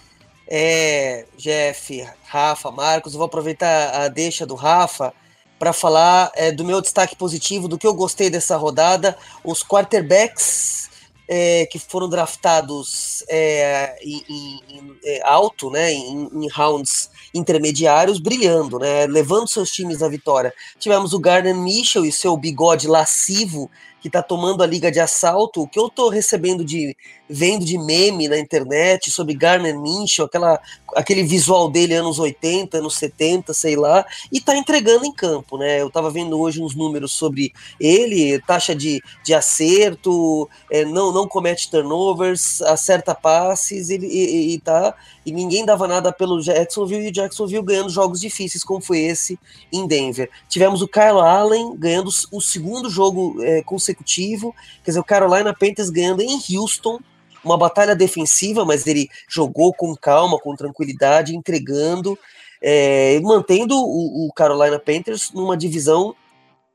É, 0.46 1.26
Jeff, 1.38 2.06
Rafa, 2.26 2.70
Marcos, 2.70 3.12
eu 3.12 3.18
vou 3.18 3.26
aproveitar 3.26 4.02
a 4.02 4.08
deixa 4.08 4.44
do 4.44 4.54
Rafa 4.54 5.14
para 5.58 5.72
falar 5.72 6.32
é, 6.34 6.50
do 6.50 6.64
meu 6.64 6.80
destaque 6.80 7.14
positivo, 7.14 7.68
do 7.68 7.78
que 7.78 7.86
eu 7.86 7.94
gostei 7.94 8.30
dessa 8.30 8.56
rodada, 8.56 9.16
os 9.44 9.62
quarterbacks 9.62 10.89
é, 11.32 11.64
que 11.66 11.78
foram 11.78 12.08
draftados 12.08 13.22
é, 13.28 13.96
em, 14.02 14.24
em, 14.28 14.60
em, 14.68 14.96
é, 15.04 15.22
alto, 15.24 15.70
né, 15.70 15.92
em, 15.92 16.48
rounds 16.52 17.08
intermediários, 17.32 18.18
brilhando, 18.18 18.80
né, 18.80 19.06
levando 19.06 19.46
seus 19.46 19.70
times 19.70 20.02
à 20.02 20.08
vitória. 20.08 20.52
Tivemos 20.76 21.12
o 21.12 21.20
Gardner 21.20 21.54
Mitchell 21.54 22.04
e 22.04 22.10
seu 22.10 22.36
bigode 22.36 22.88
lascivo 22.88 23.70
que 24.00 24.08
está 24.08 24.22
tomando 24.22 24.64
a 24.64 24.66
liga 24.66 24.90
de 24.90 24.98
assalto, 24.98 25.62
o 25.62 25.68
que 25.68 25.78
eu 25.78 25.86
estou 25.86 26.08
recebendo 26.08 26.64
de 26.64 26.96
vendo 27.30 27.64
de 27.64 27.78
meme 27.78 28.26
na 28.26 28.36
internet 28.36 29.10
sobre 29.10 29.34
Garner 29.34 29.78
Minshew, 29.78 30.24
aquela, 30.24 30.60
aquele 30.96 31.22
visual 31.22 31.70
dele 31.70 31.94
anos 31.94 32.18
80, 32.18 32.78
anos 32.78 32.96
70, 32.96 33.54
sei 33.54 33.76
lá, 33.76 34.04
e 34.32 34.38
está 34.38 34.56
entregando 34.56 35.04
em 35.04 35.12
campo, 35.12 35.56
né? 35.56 35.80
Eu 35.80 35.86
estava 35.86 36.10
vendo 36.10 36.38
hoje 36.38 36.60
uns 36.60 36.74
números 36.74 37.12
sobre 37.12 37.52
ele, 37.78 38.40
taxa 38.40 38.74
de, 38.74 39.00
de 39.24 39.32
acerto, 39.32 40.48
é, 40.70 40.84
não, 40.84 41.12
não 41.12 41.28
comete 41.28 41.70
turnovers, 41.70 42.60
acerta 42.62 43.14
passes, 43.14 43.90
ele, 43.90 44.08
e, 44.08 44.54
e, 44.54 44.58
tá, 44.58 44.92
e 45.24 45.30
ninguém 45.30 45.64
dava 45.64 45.86
nada 45.86 46.12
pelo 46.12 46.42
Jacksonville, 46.42 47.06
e 47.06 47.10
o 47.10 47.12
Jacksonville 47.12 47.64
ganhando 47.64 47.90
jogos 47.90 48.20
difíceis, 48.20 48.64
como 48.64 48.80
foi 48.80 48.98
esse 48.98 49.38
em 49.72 49.86
Denver. 49.86 50.28
Tivemos 50.48 50.82
o 50.82 50.88
Kyle 50.88 51.20
Allen 51.20 51.76
ganhando 51.76 52.10
o 52.32 52.40
segundo 52.40 52.90
jogo 52.90 53.36
é, 53.40 53.62
consecutivo, 53.62 54.52
quer 54.82 54.90
dizer, 54.90 55.00
o 55.00 55.04
Carolina 55.04 55.54
Panthers 55.54 55.90
ganhando 55.90 56.22
em 56.22 56.40
Houston, 56.56 56.98
uma 57.44 57.56
batalha 57.56 57.94
defensiva, 57.94 58.64
mas 58.64 58.86
ele 58.86 59.08
jogou 59.28 59.72
com 59.72 59.94
calma, 59.94 60.38
com 60.38 60.54
tranquilidade, 60.54 61.34
entregando, 61.34 62.18
é, 62.62 63.18
mantendo 63.20 63.74
o, 63.76 64.26
o, 64.26 64.32
Carolina 64.32 64.78
Panthers 64.78 65.32
numa 65.32 65.56
divisão 65.56 66.14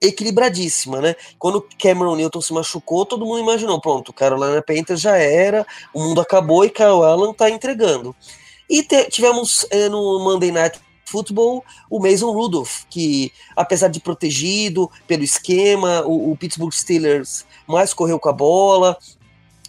equilibradíssima, 0.01 0.99
né? 0.99 1.15
Quando 1.39 1.65
Cameron 1.79 2.15
Newton 2.15 2.41
se 2.41 2.53
machucou, 2.53 3.05
todo 3.05 3.25
mundo 3.25 3.39
imaginou, 3.39 3.79
pronto, 3.79 4.13
Carolina 4.13 4.61
Panthers 4.61 5.01
já 5.01 5.17
era, 5.17 5.65
o 5.93 6.01
mundo 6.01 6.21
acabou 6.21 6.65
e 6.65 6.69
Kyle 6.69 7.03
Allen 7.03 7.33
tá 7.33 7.49
entregando. 7.49 8.15
E 8.69 8.83
te, 8.83 9.05
tivemos 9.09 9.65
é, 9.69 9.87
no 9.89 10.19
Monday 10.19 10.51
Night 10.51 10.79
Football 11.05 11.63
o 11.89 11.99
Mason 11.99 12.31
Rudolph, 12.31 12.83
que 12.89 13.31
apesar 13.55 13.89
de 13.89 13.99
protegido 13.99 14.89
pelo 15.07 15.23
esquema, 15.23 16.01
o, 16.05 16.31
o 16.31 16.37
Pittsburgh 16.37 16.73
Steelers 16.73 17.45
mais 17.67 17.93
correu 17.93 18.19
com 18.19 18.29
a 18.29 18.33
bola, 18.33 18.97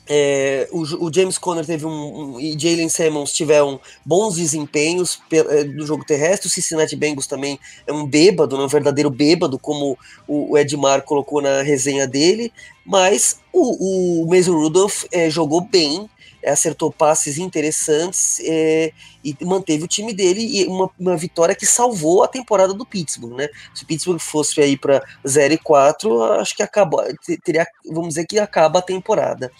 é, 0.09 0.69
o, 0.71 1.07
o, 1.07 1.13
James 1.13 1.37
Conner 1.37 1.67
teve 1.67 1.85
um, 1.85 2.35
um 2.35 2.41
e 2.41 2.57
Jalen 2.59 2.89
Simmons 2.89 3.33
tiveram 3.33 3.81
bons 4.05 4.37
desempenhos 4.37 5.21
é, 5.33 5.65
do 5.65 5.85
jogo 5.85 6.05
terrestre. 6.05 6.47
O 6.47 6.51
Cincinnati 6.51 6.95
Bengals 6.95 7.27
também 7.27 7.59
é 7.87 7.93
um 7.93 8.07
bêbado, 8.07 8.57
né, 8.57 8.65
um 8.65 8.69
verdadeiro 8.69 9.11
bêbado, 9.11 9.59
como 9.59 9.99
o, 10.27 10.53
o 10.53 10.59
Edmar 10.59 11.03
colocou 11.03 11.43
na 11.43 11.63
resenha 11.63 12.07
dele. 12.07 12.53
Mas 12.85 13.41
o, 13.53 14.23
o 14.23 14.27
Mason 14.31 14.53
Rudolph 14.53 15.05
é, 15.11 15.29
jogou 15.29 15.61
bem, 15.61 16.09
é, 16.41 16.53
acertou 16.53 16.93
passes 16.93 17.37
interessantes 17.37 18.39
é, 18.45 18.93
e 19.25 19.37
manteve 19.45 19.83
o 19.83 19.89
time 19.89 20.15
dele 20.15 20.41
e 20.41 20.67
uma, 20.67 20.89
uma, 20.97 21.17
vitória 21.17 21.57
que 21.57 21.67
salvou 21.67 22.23
a 22.23 22.29
temporada 22.29 22.73
do 22.73 22.87
Pittsburgh, 22.87 23.35
né? 23.35 23.49
Se 23.75 23.83
o 23.83 23.87
Pittsburgh 23.87 24.21
fosse 24.21 24.61
aí 24.61 24.77
para 24.77 25.03
0 25.27 25.55
e 25.55 25.59
4, 25.59 26.23
acho 26.35 26.55
que 26.55 26.63
acabou, 26.63 27.03
teria, 27.43 27.67
vamos 27.85 28.11
dizer 28.11 28.25
que 28.25 28.39
acaba 28.39 28.79
a 28.79 28.83
temporada. 28.83 29.51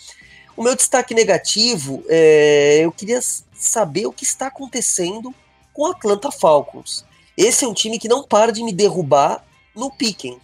O 0.57 0.63
meu 0.63 0.75
destaque 0.75 1.15
negativo, 1.15 2.03
é, 2.09 2.79
eu 2.83 2.91
queria 2.91 3.21
saber 3.53 4.07
o 4.07 4.13
que 4.13 4.25
está 4.25 4.47
acontecendo 4.47 5.35
com 5.73 5.83
o 5.83 5.87
Atlanta 5.87 6.31
Falcons. 6.31 7.05
Esse 7.37 7.65
é 7.65 7.69
um 7.69 7.75
time 7.75 7.99
que 7.99 8.09
não 8.09 8.23
para 8.23 8.51
de 8.51 8.63
me 8.63 8.73
derrubar 8.73 9.45
no 9.75 9.91
piquen. 9.91 10.41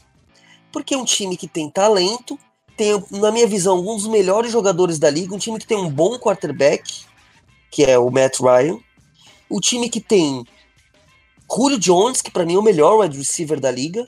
Porque 0.71 0.95
é 0.95 0.99
um 0.99 1.04
time 1.04 1.37
que 1.37 1.49
tem 1.49 1.71
talento, 1.71 2.38
tem, 2.76 3.02
na 3.11 3.31
minha 3.31 3.47
visão, 3.47 3.81
um 3.81 3.97
dos 3.97 4.07
melhores 4.07 4.52
jogadores 4.52 4.99
da 4.99 5.09
liga, 5.09 5.35
um 5.35 5.38
time 5.38 5.59
que 5.59 5.66
tem 5.66 5.78
um 5.78 5.90
bom 5.90 6.19
quarterback, 6.19 7.04
que 7.71 7.85
é 7.85 7.99
o 7.99 8.11
Matt 8.11 8.40
Ryan, 8.40 8.78
o 9.49 9.61
time 9.61 9.88
que 9.88 10.00
tem 10.00 10.45
Julio 11.50 11.78
Jones, 11.78 12.21
que 12.21 12.31
para 12.31 12.45
mim 12.45 12.54
é 12.54 12.59
o 12.59 12.62
melhor 12.62 12.99
wide 13.00 13.16
receiver 13.16 13.59
da 13.59 13.71
liga, 13.71 14.07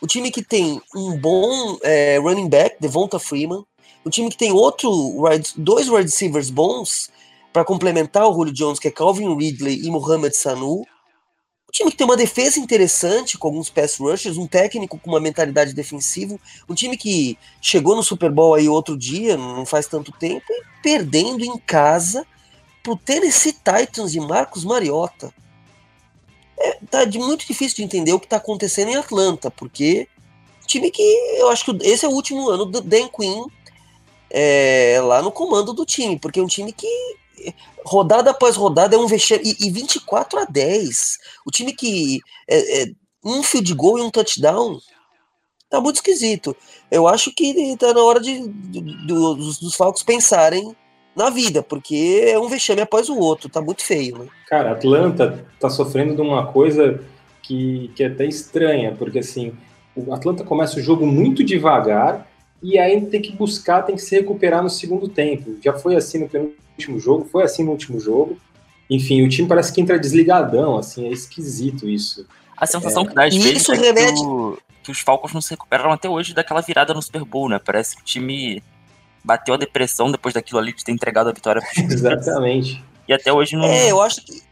o 0.00 0.06
time 0.06 0.30
que 0.30 0.42
tem 0.42 0.80
um 0.94 1.16
bom 1.16 1.78
é, 1.82 2.18
running 2.18 2.48
back, 2.48 2.76
Devonta 2.80 3.18
Freeman, 3.18 3.64
um 4.04 4.10
time 4.10 4.30
que 4.30 4.36
tem 4.36 4.52
outro, 4.52 4.90
dois 5.56 5.88
wide 5.88 6.10
receivers 6.10 6.50
bons 6.50 7.10
para 7.52 7.64
complementar 7.64 8.26
o 8.28 8.32
Julio 8.32 8.52
Jones, 8.52 8.78
que 8.78 8.88
é 8.88 8.90
Calvin 8.90 9.34
Ridley 9.36 9.84
e 9.84 9.90
Mohamed 9.90 10.36
Sanu. 10.36 10.80
Um 10.80 11.72
time 11.72 11.90
que 11.90 11.96
tem 11.96 12.04
uma 12.04 12.16
defesa 12.16 12.60
interessante, 12.60 13.38
com 13.38 13.48
alguns 13.48 13.70
pass 13.70 13.96
rushers, 13.96 14.36
um 14.36 14.46
técnico 14.46 14.98
com 14.98 15.10
uma 15.10 15.20
mentalidade 15.20 15.72
defensiva, 15.72 16.38
um 16.68 16.74
time 16.74 16.96
que 16.96 17.38
chegou 17.60 17.96
no 17.96 18.02
Super 18.02 18.30
Bowl 18.30 18.54
aí 18.54 18.68
outro 18.68 18.96
dia, 18.96 19.36
não 19.36 19.64
faz 19.64 19.86
tanto 19.86 20.12
tempo, 20.12 20.44
e 20.50 20.64
perdendo 20.82 21.44
em 21.44 21.56
casa 21.58 22.26
pro 22.82 22.96
Tennessee 22.96 23.52
Titans 23.52 24.12
de 24.12 24.20
Marcos 24.20 24.64
Mariota. 24.64 25.32
É, 26.58 26.78
tá 26.90 27.04
de 27.04 27.18
muito 27.18 27.46
difícil 27.46 27.76
de 27.76 27.84
entender 27.84 28.12
o 28.12 28.20
que 28.20 28.26
está 28.26 28.36
acontecendo 28.36 28.90
em 28.90 28.96
Atlanta, 28.96 29.50
porque 29.50 30.08
time 30.72 30.90
que 30.90 31.02
eu 31.38 31.48
acho 31.50 31.64
que 31.64 31.86
esse 31.86 32.04
é 32.04 32.08
o 32.08 32.12
último 32.12 32.48
ano 32.48 32.64
do 32.64 32.80
Dan 32.80 33.08
Quinn 33.08 33.46
é, 34.32 34.98
lá 35.02 35.20
no 35.20 35.30
comando 35.30 35.72
do 35.72 35.84
time, 35.84 36.18
porque 36.18 36.40
é 36.40 36.42
um 36.42 36.46
time 36.46 36.72
que 36.72 36.88
rodada 37.84 38.30
após 38.30 38.56
rodada 38.56 38.96
é 38.96 38.98
um 38.98 39.06
vexame, 39.06 39.42
e, 39.44 39.66
e 39.66 39.70
24 39.70 40.38
a 40.40 40.44
10. 40.44 41.18
O 41.46 41.50
time 41.50 41.72
que 41.72 42.20
é, 42.48 42.82
é, 42.82 42.86
um 43.24 43.42
field 43.42 43.74
goal 43.74 43.98
e 43.98 44.02
um 44.02 44.10
touchdown 44.10 44.78
tá 45.68 45.80
muito 45.80 45.96
esquisito. 45.96 46.56
Eu 46.90 47.06
acho 47.06 47.32
que 47.34 47.76
tá 47.78 47.92
na 47.92 48.02
hora 48.02 48.20
de, 48.20 48.46
de, 48.48 48.80
dos, 49.06 49.58
dos 49.58 49.74
Falcons 49.74 50.02
pensarem 50.02 50.74
na 51.14 51.28
vida, 51.28 51.62
porque 51.62 52.22
é 52.26 52.38
um 52.38 52.48
vexame 52.48 52.80
após 52.80 53.08
o 53.08 53.18
outro, 53.18 53.48
tá 53.48 53.60
muito 53.60 53.82
feio, 53.82 54.18
né? 54.18 54.26
Cara, 54.48 54.72
Atlanta 54.72 55.44
tá 55.60 55.68
sofrendo 55.68 56.14
de 56.14 56.22
uma 56.22 56.46
coisa 56.46 57.02
que, 57.42 57.90
que 57.94 58.02
é 58.02 58.06
até 58.06 58.24
estranha, 58.24 58.94
porque 58.98 59.18
assim, 59.18 59.52
o 59.94 60.12
Atlanta 60.14 60.42
começa 60.42 60.78
o 60.78 60.82
jogo 60.82 61.06
muito 61.06 61.44
devagar, 61.44 62.26
e 62.62 62.78
aí 62.78 63.00
tem 63.06 63.20
que 63.20 63.32
buscar, 63.32 63.82
tem 63.82 63.96
que 63.96 64.02
se 64.02 64.14
recuperar 64.16 64.62
no 64.62 64.70
segundo 64.70 65.08
tempo. 65.08 65.56
Já 65.62 65.72
foi 65.72 65.96
assim 65.96 66.18
no 66.18 66.52
último 66.78 67.00
jogo, 67.00 67.28
foi 67.30 67.42
assim 67.42 67.64
no 67.64 67.72
último 67.72 67.98
jogo. 67.98 68.38
Enfim, 68.88 69.24
o 69.24 69.28
time 69.28 69.48
parece 69.48 69.72
que 69.72 69.80
entra 69.80 69.98
desligadão, 69.98 70.78
assim, 70.78 71.06
é 71.06 71.10
esquisito 71.10 71.88
isso. 71.88 72.26
A 72.56 72.66
sensação 72.66 73.02
é. 73.02 73.06
que 73.06 73.14
dá 73.14 73.24
às 73.24 73.34
vezes 73.34 73.68
é 73.68 74.12
que, 74.12 74.24
o, 74.24 74.58
que, 74.84 74.90
os 74.90 75.00
Falcons 75.00 75.32
não 75.32 75.40
se 75.40 75.50
recuperaram 75.50 75.90
até 75.90 76.08
hoje 76.08 76.34
daquela 76.34 76.60
virada 76.60 76.94
no 76.94 77.02
Super 77.02 77.24
Bowl, 77.24 77.48
né? 77.48 77.58
Parece 77.58 77.96
que 77.96 78.02
o 78.02 78.04
time 78.04 78.62
bateu 79.24 79.54
a 79.54 79.56
depressão 79.56 80.12
depois 80.12 80.34
daquilo 80.34 80.60
ali 80.60 80.72
de 80.72 80.84
ter 80.84 80.92
entregado 80.92 81.28
a 81.28 81.32
vitória. 81.32 81.62
Exatamente. 81.76 82.82
E 83.08 83.12
até 83.12 83.32
hoje 83.32 83.56
não. 83.56 83.64
É, 83.64 83.90
eu 83.90 84.00
acho 84.00 84.24
que 84.24 84.42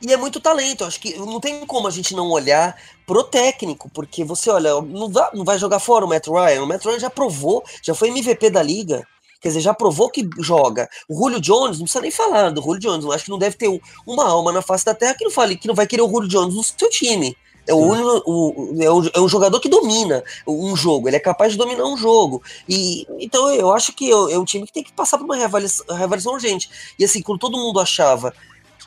e 0.00 0.12
é 0.12 0.16
muito 0.16 0.40
talento. 0.40 0.84
Acho 0.84 1.00
que 1.00 1.16
não 1.18 1.40
tem 1.40 1.64
como 1.66 1.88
a 1.88 1.90
gente 1.90 2.14
não 2.14 2.30
olhar 2.30 2.76
pro 3.06 3.24
técnico, 3.24 3.90
porque 3.90 4.24
você 4.24 4.50
olha, 4.50 4.80
não 4.82 5.08
vai, 5.08 5.30
não 5.34 5.44
vai 5.44 5.58
jogar 5.58 5.78
fora 5.78 6.04
o 6.04 6.08
Matt 6.08 6.26
Ryan. 6.26 6.62
O 6.62 6.66
Matt 6.66 6.84
Ryan 6.84 6.98
já 6.98 7.10
provou, 7.10 7.64
já 7.82 7.94
foi 7.94 8.08
MVP 8.08 8.50
da 8.50 8.62
liga. 8.62 9.06
Quer 9.40 9.48
dizer, 9.48 9.60
já 9.60 9.72
provou 9.72 10.10
que 10.10 10.28
joga. 10.40 10.88
O 11.08 11.14
Julio 11.14 11.40
Jones, 11.40 11.78
não 11.78 11.84
precisa 11.84 12.02
nem 12.02 12.10
falar 12.10 12.50
do 12.50 12.60
Julio 12.60 12.80
Jones. 12.80 13.04
Eu 13.04 13.12
acho 13.12 13.24
que 13.24 13.30
não 13.30 13.38
deve 13.38 13.56
ter 13.56 13.68
uma 14.06 14.28
alma 14.28 14.50
na 14.50 14.62
face 14.62 14.84
da 14.84 14.94
terra 14.94 15.14
que 15.14 15.24
não 15.24 15.30
fale 15.30 15.56
que 15.56 15.68
não 15.68 15.74
vai 15.74 15.86
querer 15.86 16.02
o 16.02 16.08
Julio 16.08 16.28
Jones 16.28 16.54
no 16.54 16.62
seu 16.62 16.90
time. 16.90 17.36
É, 17.68 17.74
o, 17.74 17.78
o, 18.26 18.82
é, 18.82 18.90
o, 18.90 19.10
é 19.14 19.20
um 19.20 19.28
jogador 19.28 19.60
que 19.60 19.68
domina 19.68 20.24
um 20.46 20.74
jogo, 20.74 21.06
ele 21.06 21.16
é 21.16 21.20
capaz 21.20 21.52
de 21.52 21.58
dominar 21.58 21.84
um 21.84 21.98
jogo. 21.98 22.42
E 22.66 23.06
então 23.20 23.52
eu 23.52 23.70
acho 23.70 23.92
que 23.92 24.10
é, 24.10 24.12
é 24.12 24.38
um 24.38 24.44
time 24.44 24.66
que 24.66 24.72
tem 24.72 24.82
que 24.82 24.92
passar 24.92 25.18
por 25.18 25.24
uma 25.24 25.36
reavaliação, 25.36 25.84
reavaliação 25.94 26.32
urgente. 26.32 26.70
E 26.98 27.04
assim, 27.04 27.20
quando 27.20 27.38
todo 27.38 27.58
mundo 27.58 27.78
achava 27.78 28.32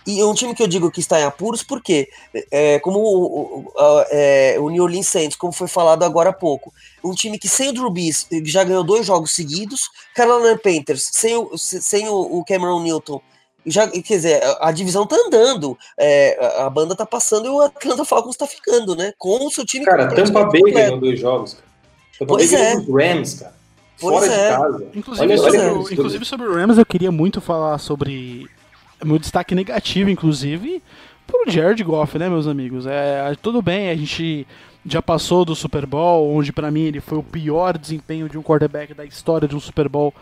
e 0.05 0.20
é 0.20 0.25
um 0.25 0.34
time 0.34 0.55
que 0.55 0.63
eu 0.63 0.67
digo 0.67 0.91
que 0.91 1.00
está 1.00 1.20
em 1.20 1.24
apuros, 1.24 1.63
porque, 1.63 2.10
é, 2.51 2.79
como 2.79 3.00
o, 3.00 3.60
o, 3.60 3.74
é, 4.10 4.55
o, 4.60 4.70
New 4.70 4.84
Orleans 4.84 5.08
Saints, 5.08 5.38
como 5.38 5.53
foi 5.53 5.67
falado 5.67 6.03
agora 6.03 6.31
há 6.31 6.34
pouco, 6.34 6.74
um 7.03 7.13
time 7.13 7.38
que 7.38 7.48
sem 7.48 7.70
o 7.70 7.74
Drew 7.74 7.89
Brees 7.91 8.27
já 8.46 8.63
ganhou 8.63 8.84
dois 8.84 9.05
jogos 9.05 9.34
seguidos, 9.34 9.89
Carolina 10.15 10.58
Panthers 10.58 11.10
sem 11.12 11.36
o, 11.36 11.58
sem 11.58 12.10
o 12.10 12.43
Cameron 12.46 12.81
Newton, 12.81 13.22
já, 13.65 13.88
quer 13.88 14.01
dizer, 14.01 14.41
a 14.60 14.72
divisão 14.72 15.05
tá 15.05 15.15
andando, 15.15 15.77
é, 15.98 16.63
a 16.63 16.70
banda 16.70 16.96
tá 16.96 17.05
passando 17.05 17.46
e 17.46 17.50
o 17.50 17.62
Atlanta 17.62 18.03
Falcons 18.03 18.36
tá 18.36 18.48
ficando, 18.48 18.96
né? 18.96 19.13
Com 19.20 19.46
o 19.46 19.51
seu 19.51 19.63
time. 19.63 19.86
Cara, 19.86 20.08
Tampa 20.08 20.46
Bay 20.46 20.62
ganhou 20.63 21.00
dois 21.00 21.20
jogos, 21.20 21.53
cara. 21.53 21.67
Tampa 22.17 22.34
pois 22.34 22.51
Bay 22.51 22.60
é. 22.60 22.75
ganhou 22.75 22.96
Rams, 22.96 23.34
cara. 23.36 23.53
Pois 24.00 24.15
fora 24.15 24.34
é. 24.34 24.50
de 24.50 24.58
casa. 24.58 24.88
Inclusive, 24.96 25.27
olha, 25.27 25.38
sobre, 25.38 25.60
olha, 25.60 25.93
inclusive 25.93 26.25
sobre 26.25 26.48
o 26.48 26.55
Rams, 26.55 26.77
eu 26.79 26.86
queria 26.86 27.12
muito 27.12 27.39
falar 27.39 27.77
sobre 27.77 28.50
Meu 29.03 29.17
destaque 29.17 29.55
negativo, 29.55 30.10
inclusive, 30.10 30.81
pro 31.25 31.50
Jared 31.51 31.84
Goff, 31.84 32.17
né, 32.17 32.29
meus 32.29 32.48
amigos? 32.48 32.86
É, 32.86 33.36
tudo 33.41 33.62
bem, 33.62 33.89
a 33.89 33.96
gente 33.96 34.46
já 34.86 35.01
passou 35.01 35.46
do 35.46 35.55
Super 35.55 35.86
Bowl, 35.86 36.36
onde 36.36 36.51
para 36.51 36.72
mim 36.72 36.81
ele 36.81 37.00
foi 37.00 37.17
o 37.17 37.24
pior 37.24 37.77
desempenho 37.77 38.27
de 38.27 38.38
um 38.38 38.43
quarterback 38.43 38.93
da 38.93 39.05
história 39.05 39.48
de 39.48 39.55
um 39.55 39.60
Super 39.60 39.88
Bowl 39.88 40.13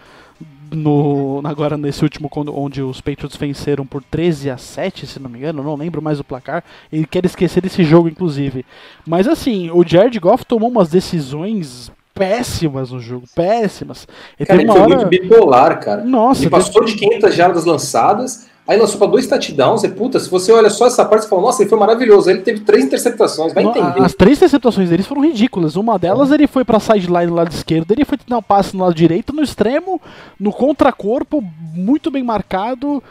no, 0.71 1.41
agora 1.43 1.77
nesse 1.77 2.03
último 2.03 2.29
onde 2.53 2.81
os 2.81 3.01
Patriots 3.01 3.35
venceram 3.35 3.85
por 3.85 4.03
13 4.03 4.49
a 4.49 4.57
7, 4.57 5.07
se 5.07 5.19
não 5.19 5.29
me 5.29 5.39
engano, 5.39 5.63
não 5.63 5.75
lembro 5.75 6.01
mais 6.01 6.19
o 6.19 6.23
placar. 6.23 6.63
Ele 6.91 7.05
quer 7.05 7.25
esquecer 7.25 7.61
desse 7.61 7.83
jogo 7.83 8.07
inclusive. 8.07 8.65
Mas 9.05 9.27
assim, 9.27 9.69
o 9.71 9.83
Jared 9.85 10.17
Goff 10.19 10.45
tomou 10.45 10.69
umas 10.69 10.89
decisões 10.89 11.91
péssimas 12.13 12.91
no 12.91 12.99
jogo, 12.99 13.25
péssimas. 13.33 14.07
Ele, 14.37 14.47
cara, 14.47 14.61
ele 14.61 14.71
foi 14.71 14.81
hora... 14.81 14.95
muito 14.95 15.07
bipolar, 15.07 15.79
cara. 15.79 16.03
Nossa, 16.03 16.43
ele 16.43 16.49
passou 16.49 16.83
de 16.83 16.95
500 16.95 17.33
jardas 17.33 17.65
lançadas 17.65 18.47
Aí 18.69 18.77
lançou 18.77 18.99
para 18.99 19.07
dois 19.07 19.25
touchdowns, 19.25 19.83
e 19.83 19.89
puta, 19.89 20.19
se 20.19 20.29
você 20.29 20.51
olha 20.51 20.69
só 20.69 20.85
essa 20.85 21.03
parte, 21.03 21.23
você 21.23 21.29
fala, 21.29 21.41
nossa, 21.41 21.63
ele 21.63 21.69
foi 21.71 21.79
maravilhoso. 21.79 22.29
Ele 22.29 22.41
teve 22.41 22.59
três 22.59 22.85
interceptações, 22.85 23.51
vai 23.51 23.63
entender. 23.63 23.99
As 23.99 24.13
três 24.13 24.37
interceptações 24.37 24.91
deles 24.91 25.07
foram 25.07 25.23
ridículas. 25.23 25.75
Uma 25.75 25.97
delas, 25.97 26.31
ele 26.31 26.45
foi 26.45 26.63
pra 26.63 26.79
sideline 26.79 27.25
no 27.25 27.33
lado 27.33 27.51
esquerdo, 27.51 27.91
ele 27.91 28.05
foi 28.05 28.19
tentar 28.19 28.37
um 28.37 28.43
passe 28.43 28.77
no 28.77 28.83
lado 28.83 28.93
direito, 28.93 29.33
no 29.33 29.41
extremo, 29.41 29.99
no 30.39 30.53
contracorpo, 30.53 31.43
muito 31.73 32.11
bem 32.11 32.21
marcado, 32.21 33.01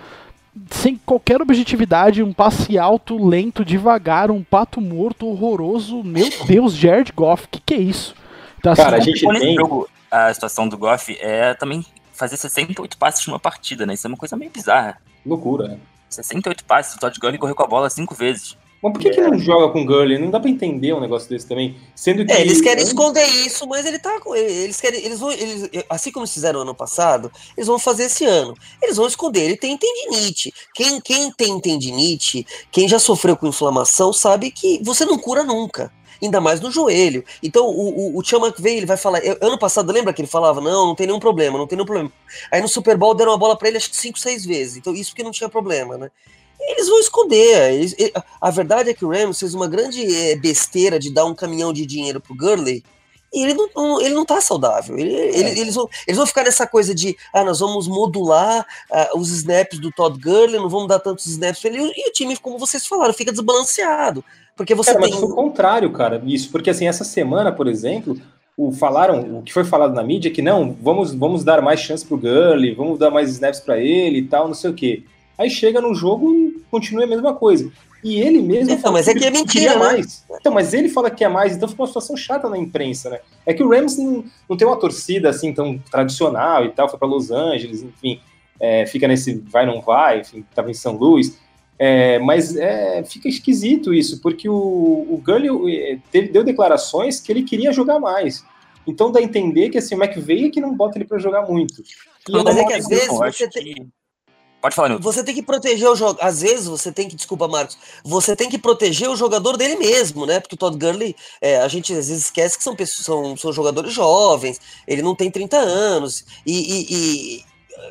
sem 0.71 0.97
qualquer 1.05 1.43
objetividade, 1.43 2.23
um 2.23 2.33
passe 2.33 2.79
alto, 2.79 3.27
lento, 3.27 3.65
devagar, 3.65 4.31
um 4.31 4.45
pato 4.45 4.81
morto, 4.81 5.27
horroroso. 5.27 6.05
Meu 6.05 6.29
Deus, 6.47 6.73
Jared 6.73 7.13
Goff, 7.13 7.49
que 7.51 7.61
que 7.61 7.75
é 7.75 7.79
isso? 7.79 8.15
Então, 8.61 8.75
assim, 8.75 8.83
Cara, 8.83 8.99
a 8.99 9.01
gente 9.01 9.27
tem... 9.27 9.57
Jogo, 9.57 9.89
a 10.09 10.33
situação 10.33 10.69
do 10.69 10.79
Goff 10.79 11.19
é 11.21 11.55
também 11.55 11.85
fazer 12.19 12.37
68 12.37 12.99
passes 12.99 13.27
numa 13.27 13.39
partida, 13.39 13.87
né? 13.87 13.95
Isso 13.95 14.07
é 14.07 14.09
uma 14.09 14.17
coisa 14.17 14.37
meio 14.37 14.51
bizarra. 14.51 15.01
Loucura, 15.25 15.69
né? 15.69 15.79
68 16.11 16.65
passes, 16.65 16.95
o 16.95 16.99
Todd 16.99 17.19
Gurley 17.19 17.39
correu 17.39 17.55
com 17.55 17.63
a 17.63 17.67
bola 17.67 17.89
cinco 17.89 18.15
vezes. 18.15 18.57
Mas 18.83 18.93
por 18.93 19.01
que, 19.01 19.09
é. 19.09 19.11
que 19.11 19.21
não 19.21 19.39
joga 19.39 19.73
com 19.73 19.85
Gurley? 19.85 20.19
Não 20.19 20.31
dá 20.31 20.39
pra 20.39 20.49
entender 20.49 20.93
um 20.93 21.01
negócio 21.01 21.29
desse 21.29 21.47
também. 21.47 21.77
Sendo 21.97 22.25
que. 22.25 22.33
É, 22.33 22.41
eles 22.41 22.61
querem 22.61 22.85
esconder 22.85 23.27
isso, 23.45 23.67
mas 23.67 23.85
ele 23.85 23.99
tá. 23.99 24.17
Eles 24.37 24.81
querem. 24.81 25.05
Eles 25.05 25.19
vão. 25.19 25.33
Eles, 25.33 25.69
assim 25.91 26.13
como 26.13 26.25
eles 26.25 26.33
fizeram 26.33 26.61
ano 26.61 26.75
passado, 26.75 27.31
eles 27.57 27.67
vão 27.67 27.79
fazer 27.79 28.05
esse 28.05 28.25
ano. 28.25 28.55
Eles 28.81 28.97
vão 28.97 29.09
esconder. 29.09 29.43
Ele 29.43 29.57
tem 29.57 29.77
tendinite. 29.77 30.55
Quem, 30.75 31.01
quem 31.01 31.33
tem 31.33 31.61
tendinite, 31.61 32.47
quem 32.71 32.89
já 32.89 33.01
sofreu 33.01 33.37
com 33.37 33.49
inflamação, 33.49 34.13
sabe 34.13 34.53
que 34.53 34.81
você 34.85 35.05
não 35.05 35.19
cura 35.19 35.43
nunca 35.43 35.93
ainda 36.23 36.41
mais 36.41 36.61
no 36.61 36.71
joelho. 36.71 37.25
Então 37.43 37.67
o, 37.67 38.17
o, 38.17 38.19
o 38.19 38.25
Sean 38.25 38.39
McVay 38.39 38.77
ele 38.79 38.87
vai 38.87 38.97
falar. 38.97 39.21
Eu, 39.21 39.37
ano 39.41 39.59
passado, 39.59 39.93
lembra 39.93 40.13
que 40.13 40.21
ele 40.21 40.29
falava: 40.29 40.61
não, 40.61 40.89
não 40.89 40.95
tem 40.95 41.07
nenhum 41.07 41.21
problema, 41.21 41.59
não 41.59 41.67
tem 41.67 41.77
nenhum 41.77 41.87
problema. 41.87 42.13
Aí 42.51 42.61
no 42.61 42.69
Super 42.69 42.97
Bowl 42.97 43.15
deram 43.15 43.33
a 43.33 43.37
bola 43.37 43.57
para 43.57 43.69
ele 43.69 43.77
acho 43.77 43.91
que 43.91 43.97
5, 43.97 44.19
6 44.19 44.45
vezes. 44.45 44.77
Então 44.77 44.95
isso 44.95 45.11
porque 45.11 45.23
não 45.23 45.31
tinha 45.31 45.49
problema, 45.49 45.97
né? 45.97 46.11
Eles 46.61 46.89
vão 46.89 46.99
esconder. 46.99 47.73
Eles, 47.73 47.95
a 48.41 48.51
verdade 48.51 48.91
é 48.91 48.95
que 48.95 49.05
o 49.05 49.11
Rams 49.11 49.39
fez 49.39 49.55
uma 49.55 49.69
grande 49.69 50.03
eh, 50.03 50.37
besteira 50.37 50.99
de 50.99 51.13
dar 51.13 51.25
um 51.25 51.35
caminhão 51.35 51.73
de 51.73 51.87
dinheiro 51.87 52.21
pro 52.21 52.35
Gurley. 52.35 52.83
E 53.33 53.43
ele 53.43 53.55
não, 53.55 54.01
ele 54.01 54.15
não 54.15 54.25
tá 54.25 54.41
saudável. 54.41 54.99
Ele, 54.99 55.15
é. 55.15 55.39
ele, 55.39 55.61
eles, 55.61 55.75
vão, 55.75 55.89
eles 56.07 56.17
vão 56.17 56.27
ficar 56.27 56.45
nessa 56.45 56.67
coisa 56.67 56.95
de 56.95 57.17
ah, 57.33 57.45
nós 57.45 57.61
vamos 57.61 57.87
modular 57.87 58.67
uh, 58.91 59.19
os 59.19 59.31
snaps 59.31 59.79
do 59.79 59.93
Todd 59.93 60.19
Gurley, 60.19 60.59
não 60.59 60.69
vamos 60.69 60.89
dar 60.89 60.99
tantos 60.99 61.27
snaps 61.27 61.61
pra 61.61 61.71
ele. 61.71 61.93
E 61.95 62.09
o 62.09 62.13
time, 62.13 62.37
como 62.39 62.59
vocês 62.59 62.87
falaram, 62.87 63.13
fica 63.13 63.31
desbalanceado. 63.31 64.25
Porque 64.57 64.75
você 64.75 64.93
cara, 64.93 65.05
tem. 65.05 65.11
Mas 65.13 65.21
foi 65.21 65.31
o 65.31 65.35
contrário, 65.35 65.91
cara. 65.93 66.23
Isso, 66.25 66.51
porque 66.51 66.71
assim, 66.71 66.89
essa 66.89 67.05
semana, 67.05 67.53
por 67.53 67.69
exemplo, 67.69 68.19
o 68.57 68.73
falaram, 68.73 69.39
o 69.39 69.43
que 69.43 69.53
foi 69.53 69.65
falado 69.65 69.95
na 69.95 70.03
mídia 70.03 70.29
é 70.29 70.33
que 70.33 70.43
não, 70.43 70.77
vamos, 70.83 71.15
vamos 71.15 71.45
dar 71.45 71.63
mais 71.63 71.79
chance 71.79 72.05
pro 72.05 72.19
Gurley, 72.19 72.75
vamos 72.75 72.99
dar 72.99 73.11
mais 73.11 73.31
snaps 73.31 73.61
para 73.61 73.79
ele 73.79 74.19
e 74.19 74.25
tal, 74.25 74.49
não 74.49 74.55
sei 74.55 74.71
o 74.71 74.75
quê. 74.75 75.05
Aí 75.39 75.49
chega 75.49 75.81
no 75.81 75.95
jogo 75.95 76.35
e 76.35 76.61
continua 76.69 77.05
a 77.05 77.07
mesma 77.07 77.33
coisa. 77.33 77.71
E 78.03 78.21
ele 78.21 78.41
mesmo. 78.41 78.73
Então, 78.73 78.93
mas 78.93 79.09
é 79.09 79.15
que 79.15 79.25
é 79.25 79.31
mentira, 79.31 79.75
né? 79.75 79.79
mais. 79.79 80.25
Então, 80.31 80.53
mas 80.53 80.73
ele 80.73 80.89
fala 80.89 81.11
que 81.11 81.25
é 81.25 81.29
mais, 81.29 81.57
então 81.57 81.69
fica 81.69 81.83
uma 81.83 81.89
situação 81.89 82.17
chata 82.17 82.49
na 82.49 82.57
imprensa, 82.57 83.11
né? 83.11 83.21
É 83.45 83.53
que 83.53 83.63
o 83.63 83.69
Rams 83.69 83.99
não, 83.99 84.25
não 84.49 84.57
tem 84.57 84.67
uma 84.67 84.77
torcida 84.77 85.29
assim 85.29 85.53
tão 85.53 85.79
tradicional 85.79 86.65
e 86.65 86.71
tal, 86.71 86.89
foi 86.89 86.99
para 86.99 87.09
Los 87.09 87.31
Angeles, 87.31 87.83
enfim, 87.83 88.21
é, 88.61 88.87
fica 88.87 89.09
nesse 89.09 89.43
vai 89.51 89.67
não 89.67 89.81
vai, 89.81 90.21
enfim, 90.21 90.45
tava 90.55 90.71
em 90.71 90.75
São 90.75 90.97
Luís. 90.97 91.39
É, 91.79 92.19
mas 92.19 92.57
é, 92.57 93.05
fica 93.05 93.29
esquisito 93.29 93.95
isso, 93.95 94.21
porque 94.21 94.49
o, 94.49 94.55
o 94.55 95.23
Gully 95.25 95.73
é, 95.77 95.99
teve, 96.11 96.29
deu 96.29 96.43
declarações 96.43 97.21
que 97.21 97.31
ele 97.31 97.43
queria 97.43 97.73
jogar 97.73 98.01
mais. 98.01 98.45
Então 98.87 99.13
dá 99.13 99.21
a 99.21 99.23
entender 99.23 99.69
que 99.69 99.79
assim, 99.79 99.95
o 99.95 100.03
McVeigh 100.03 100.47
é 100.47 100.51
que 100.51 100.61
não 100.61 100.75
bota 100.75 100.99
ele 100.99 101.05
para 101.05 101.19
jogar 101.19 101.43
muito. 101.43 101.83
E 102.29 102.33
mas 102.33 102.57
é 102.57 102.65
que 102.65 102.73
às 102.73 102.89
vezes 102.89 103.09
você 103.09 103.49
tem... 103.49 103.89
Pode 104.61 104.75
falar, 104.75 104.89
Nilton. 104.89 105.05
Você 105.05 105.23
tem 105.23 105.35
que 105.35 105.43
proteger 105.43 105.89
o 105.89 105.95
jogo. 105.95 106.19
Às 106.21 106.41
vezes 106.43 106.67
você 106.67 106.91
tem 106.91 107.09
que, 107.09 107.15
desculpa, 107.15 107.47
Marcos, 107.47 107.79
você 108.03 108.35
tem 108.35 108.49
que 108.49 108.59
proteger 108.59 109.09
o 109.09 109.15
jogador 109.15 109.57
dele 109.57 109.77
mesmo, 109.77 110.27
né? 110.27 110.41
Porque 110.41 110.57
o 110.57 110.59
Todd 110.59 110.77
Gurley, 110.77 111.15
é, 111.41 111.59
a 111.59 111.69
gente 111.69 111.93
às 111.93 112.09
vezes 112.09 112.25
esquece 112.25 112.59
que 112.59 112.65
são, 112.65 112.75
pessoas, 112.75 113.07
são, 113.07 113.37
são 113.37 113.53
jogadores 113.53 113.93
jovens, 113.93 114.61
ele 114.87 115.01
não 115.01 115.15
tem 115.15 115.31
30 115.31 115.57
anos, 115.57 116.25
e, 116.45 117.37
e, 117.39 117.45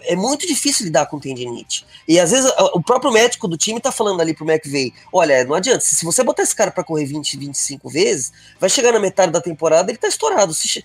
é 0.04 0.15
muito 0.15 0.47
difícil 0.47 0.86
lidar 0.86 1.06
com 1.06 1.19
tendinite. 1.19 1.86
E 2.08 2.19
às 2.19 2.32
vezes 2.32 2.52
o 2.73 2.82
próprio 2.82 3.12
médico 3.12 3.47
do 3.47 3.58
time 3.58 3.80
tá 3.80 3.91
falando 3.91 4.21
ali 4.21 4.34
pro 4.34 4.50
McVeigh: 4.50 4.93
olha, 5.12 5.43
não 5.43 5.56
adianta, 5.56 5.82
se 5.82 6.04
você 6.06 6.23
botar 6.23 6.43
esse 6.43 6.56
cara 6.56 6.71
para 6.71 6.84
correr 6.84 7.06
20, 7.06 7.38
25 7.38 7.89
vezes, 7.89 8.32
vai 8.60 8.69
chegar 8.69 8.91
na 8.91 9.00
metade 9.00 9.32
da 9.32 9.41
temporada, 9.41 9.91
ele 9.91 9.97
tá 9.97 10.08
estourado. 10.08 10.54
Se, 10.54 10.84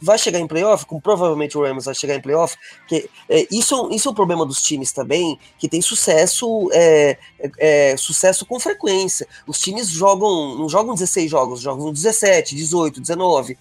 vai 0.00 0.18
chegar 0.18 0.38
em 0.38 0.46
playoff, 0.46 0.86
como 0.86 1.00
provavelmente 1.00 1.56
o 1.56 1.62
Rams 1.62 1.84
vai 1.84 1.94
chegar 1.94 2.14
em 2.14 2.20
playoff, 2.20 2.56
que 2.86 3.08
é, 3.28 3.46
isso, 3.50 3.88
isso 3.90 4.08
é 4.08 4.12
um 4.12 4.14
problema 4.14 4.44
dos 4.46 4.62
times 4.62 4.92
também, 4.92 5.38
que 5.58 5.68
tem 5.68 5.80
sucesso, 5.80 6.70
é, 6.72 7.16
é, 7.58 7.96
sucesso 7.96 8.44
com 8.46 8.58
frequência. 8.60 9.26
Os 9.46 9.58
times 9.58 9.88
jogam, 9.88 10.56
não 10.56 10.68
jogam 10.68 10.94
16 10.94 11.30
jogos, 11.30 11.60
jogam 11.60 11.92
17, 11.92 12.54
18, 12.54 13.00
19 13.00 13.56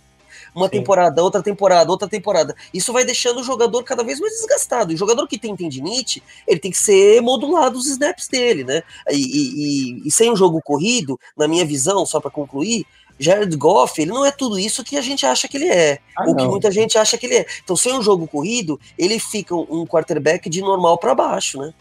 uma 0.54 0.66
Sim. 0.66 0.72
temporada, 0.72 1.24
outra 1.24 1.42
temporada, 1.42 1.90
outra 1.90 2.08
temporada. 2.08 2.56
Isso 2.74 2.92
vai 2.92 3.06
deixando 3.06 3.40
o 3.40 3.44
jogador 3.44 3.84
cada 3.84 4.04
vez 4.04 4.20
mais 4.20 4.34
desgastado. 4.34 4.92
E 4.92 4.96
o 4.96 4.98
jogador 4.98 5.28
que 5.28 5.38
tem 5.38 5.56
tendinite, 5.56 6.22
ele 6.48 6.60
tem 6.60 6.72
que 6.72 6.78
ser 6.78 7.22
modulado 7.22 7.78
os 7.78 7.88
snaps 7.88 8.28
dele, 8.28 8.64
né? 8.64 8.84
E, 9.10 9.16
e, 9.16 10.08
e 10.08 10.12
sem 10.12 10.32
um 10.32 10.36
jogo 10.36 10.62
corrido, 10.62 11.20
na 11.38 11.48
minha 11.48 11.66
visão, 11.66 12.06
só 12.06 12.20
para 12.20 12.30
concluir, 12.30 12.86
Jared 13.18 13.56
Goff, 13.56 14.02
ele 14.02 14.12
não 14.12 14.26
é 14.26 14.32
tudo 14.32 14.58
isso 14.58 14.84
que 14.84 14.98
a 14.98 15.02
gente 15.02 15.26
acha 15.26 15.48
que 15.48 15.56
ele 15.56 15.68
é, 15.68 16.00
ah, 16.18 16.28
ou 16.28 16.36
que 16.36 16.44
muita 16.46 16.72
gente 16.72 16.98
acha 16.98 17.18
que 17.18 17.28
ele 17.28 17.38
é. 17.38 17.46
Então, 17.64 17.76
sem 17.76 17.94
um 17.94 18.02
jogo 18.02 18.28
corrido, 18.28 18.80
ele 18.98 19.20
fica 19.20 19.56
um 19.56 19.86
quarterback 19.86 20.50
de 20.50 20.62
normal 20.62 20.98
para 20.98 21.14
baixo, 21.14 21.60
né? 21.60 21.74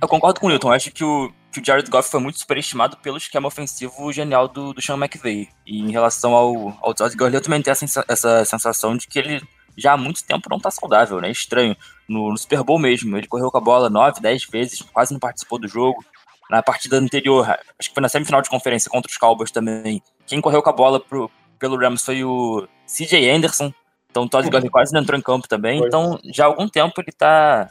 Eu 0.00 0.06
concordo 0.06 0.38
com 0.38 0.46
o 0.46 0.50
Newton. 0.50 0.70
Acho 0.70 0.90
que 0.90 1.02
o, 1.02 1.32
que 1.52 1.60
o 1.60 1.64
Jared 1.64 1.90
Goff 1.90 2.10
foi 2.10 2.20
muito 2.20 2.38
superestimado 2.38 2.96
pelo 2.98 3.16
esquema 3.16 3.48
ofensivo 3.48 4.12
genial 4.12 4.46
do, 4.46 4.72
do 4.72 4.80
Sean 4.80 4.96
McVay. 4.96 5.48
E 5.66 5.80
em 5.80 5.90
relação 5.90 6.34
ao, 6.34 6.76
ao 6.80 6.94
Todd 6.94 7.16
Gurley, 7.16 7.36
eu 7.36 7.42
também 7.42 7.60
tenho 7.60 7.72
essa, 7.72 8.04
essa 8.08 8.44
sensação 8.44 8.96
de 8.96 9.06
que 9.06 9.18
ele 9.18 9.42
já 9.76 9.92
há 9.92 9.96
muito 9.96 10.22
tempo 10.24 10.48
não 10.50 10.60
tá 10.60 10.70
saudável, 10.70 11.20
né? 11.20 11.30
Estranho. 11.30 11.76
No, 12.08 12.30
no, 12.30 12.38
Super 12.38 12.62
Bowl 12.62 12.78
mesmo, 12.78 13.16
ele 13.16 13.26
correu 13.26 13.50
com 13.50 13.58
a 13.58 13.60
bola 13.60 13.90
9, 13.90 14.20
10 14.20 14.44
vezes, 14.44 14.80
quase 14.80 15.12
não 15.12 15.20
participou 15.20 15.58
do 15.58 15.68
jogo. 15.68 16.04
Na 16.48 16.62
partida 16.62 16.96
anterior, 16.96 17.48
acho 17.78 17.88
que 17.88 17.94
foi 17.94 18.02
na 18.02 18.08
semifinal 18.08 18.42
de 18.42 18.50
conferência 18.50 18.90
contra 18.90 19.10
os 19.10 19.16
Cowboys 19.16 19.52
também, 19.52 20.02
quem 20.26 20.40
correu 20.40 20.62
com 20.62 20.70
a 20.70 20.72
bola 20.72 21.00
pro, 21.00 21.30
pelo 21.58 21.76
Rams 21.76 22.04
foi 22.04 22.24
o 22.24 22.68
CJ 22.86 23.30
Anderson. 23.30 23.72
Então 24.10 24.24
o 24.24 24.28
Todd 24.28 24.48
Gurley 24.48 24.70
quase 24.70 24.92
não 24.92 25.02
entrou 25.02 25.18
em 25.18 25.22
campo 25.22 25.48
também. 25.48 25.80
Então 25.84 26.18
já 26.24 26.44
há 26.44 26.46
algum 26.46 26.68
tempo 26.68 27.00
ele 27.00 27.12
tá, 27.12 27.70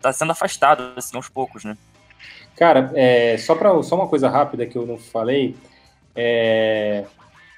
tá 0.00 0.12
sendo 0.12 0.32
afastado, 0.32 0.92
assim, 0.96 1.16
aos 1.16 1.28
poucos, 1.28 1.64
né? 1.64 1.76
Cara, 2.56 2.90
é, 2.94 3.36
só, 3.36 3.54
pra, 3.54 3.82
só 3.82 3.94
uma 3.94 4.08
coisa 4.08 4.28
rápida 4.28 4.66
que 4.66 4.76
eu 4.76 4.86
não 4.86 4.96
falei. 4.96 5.54
É, 6.14 7.04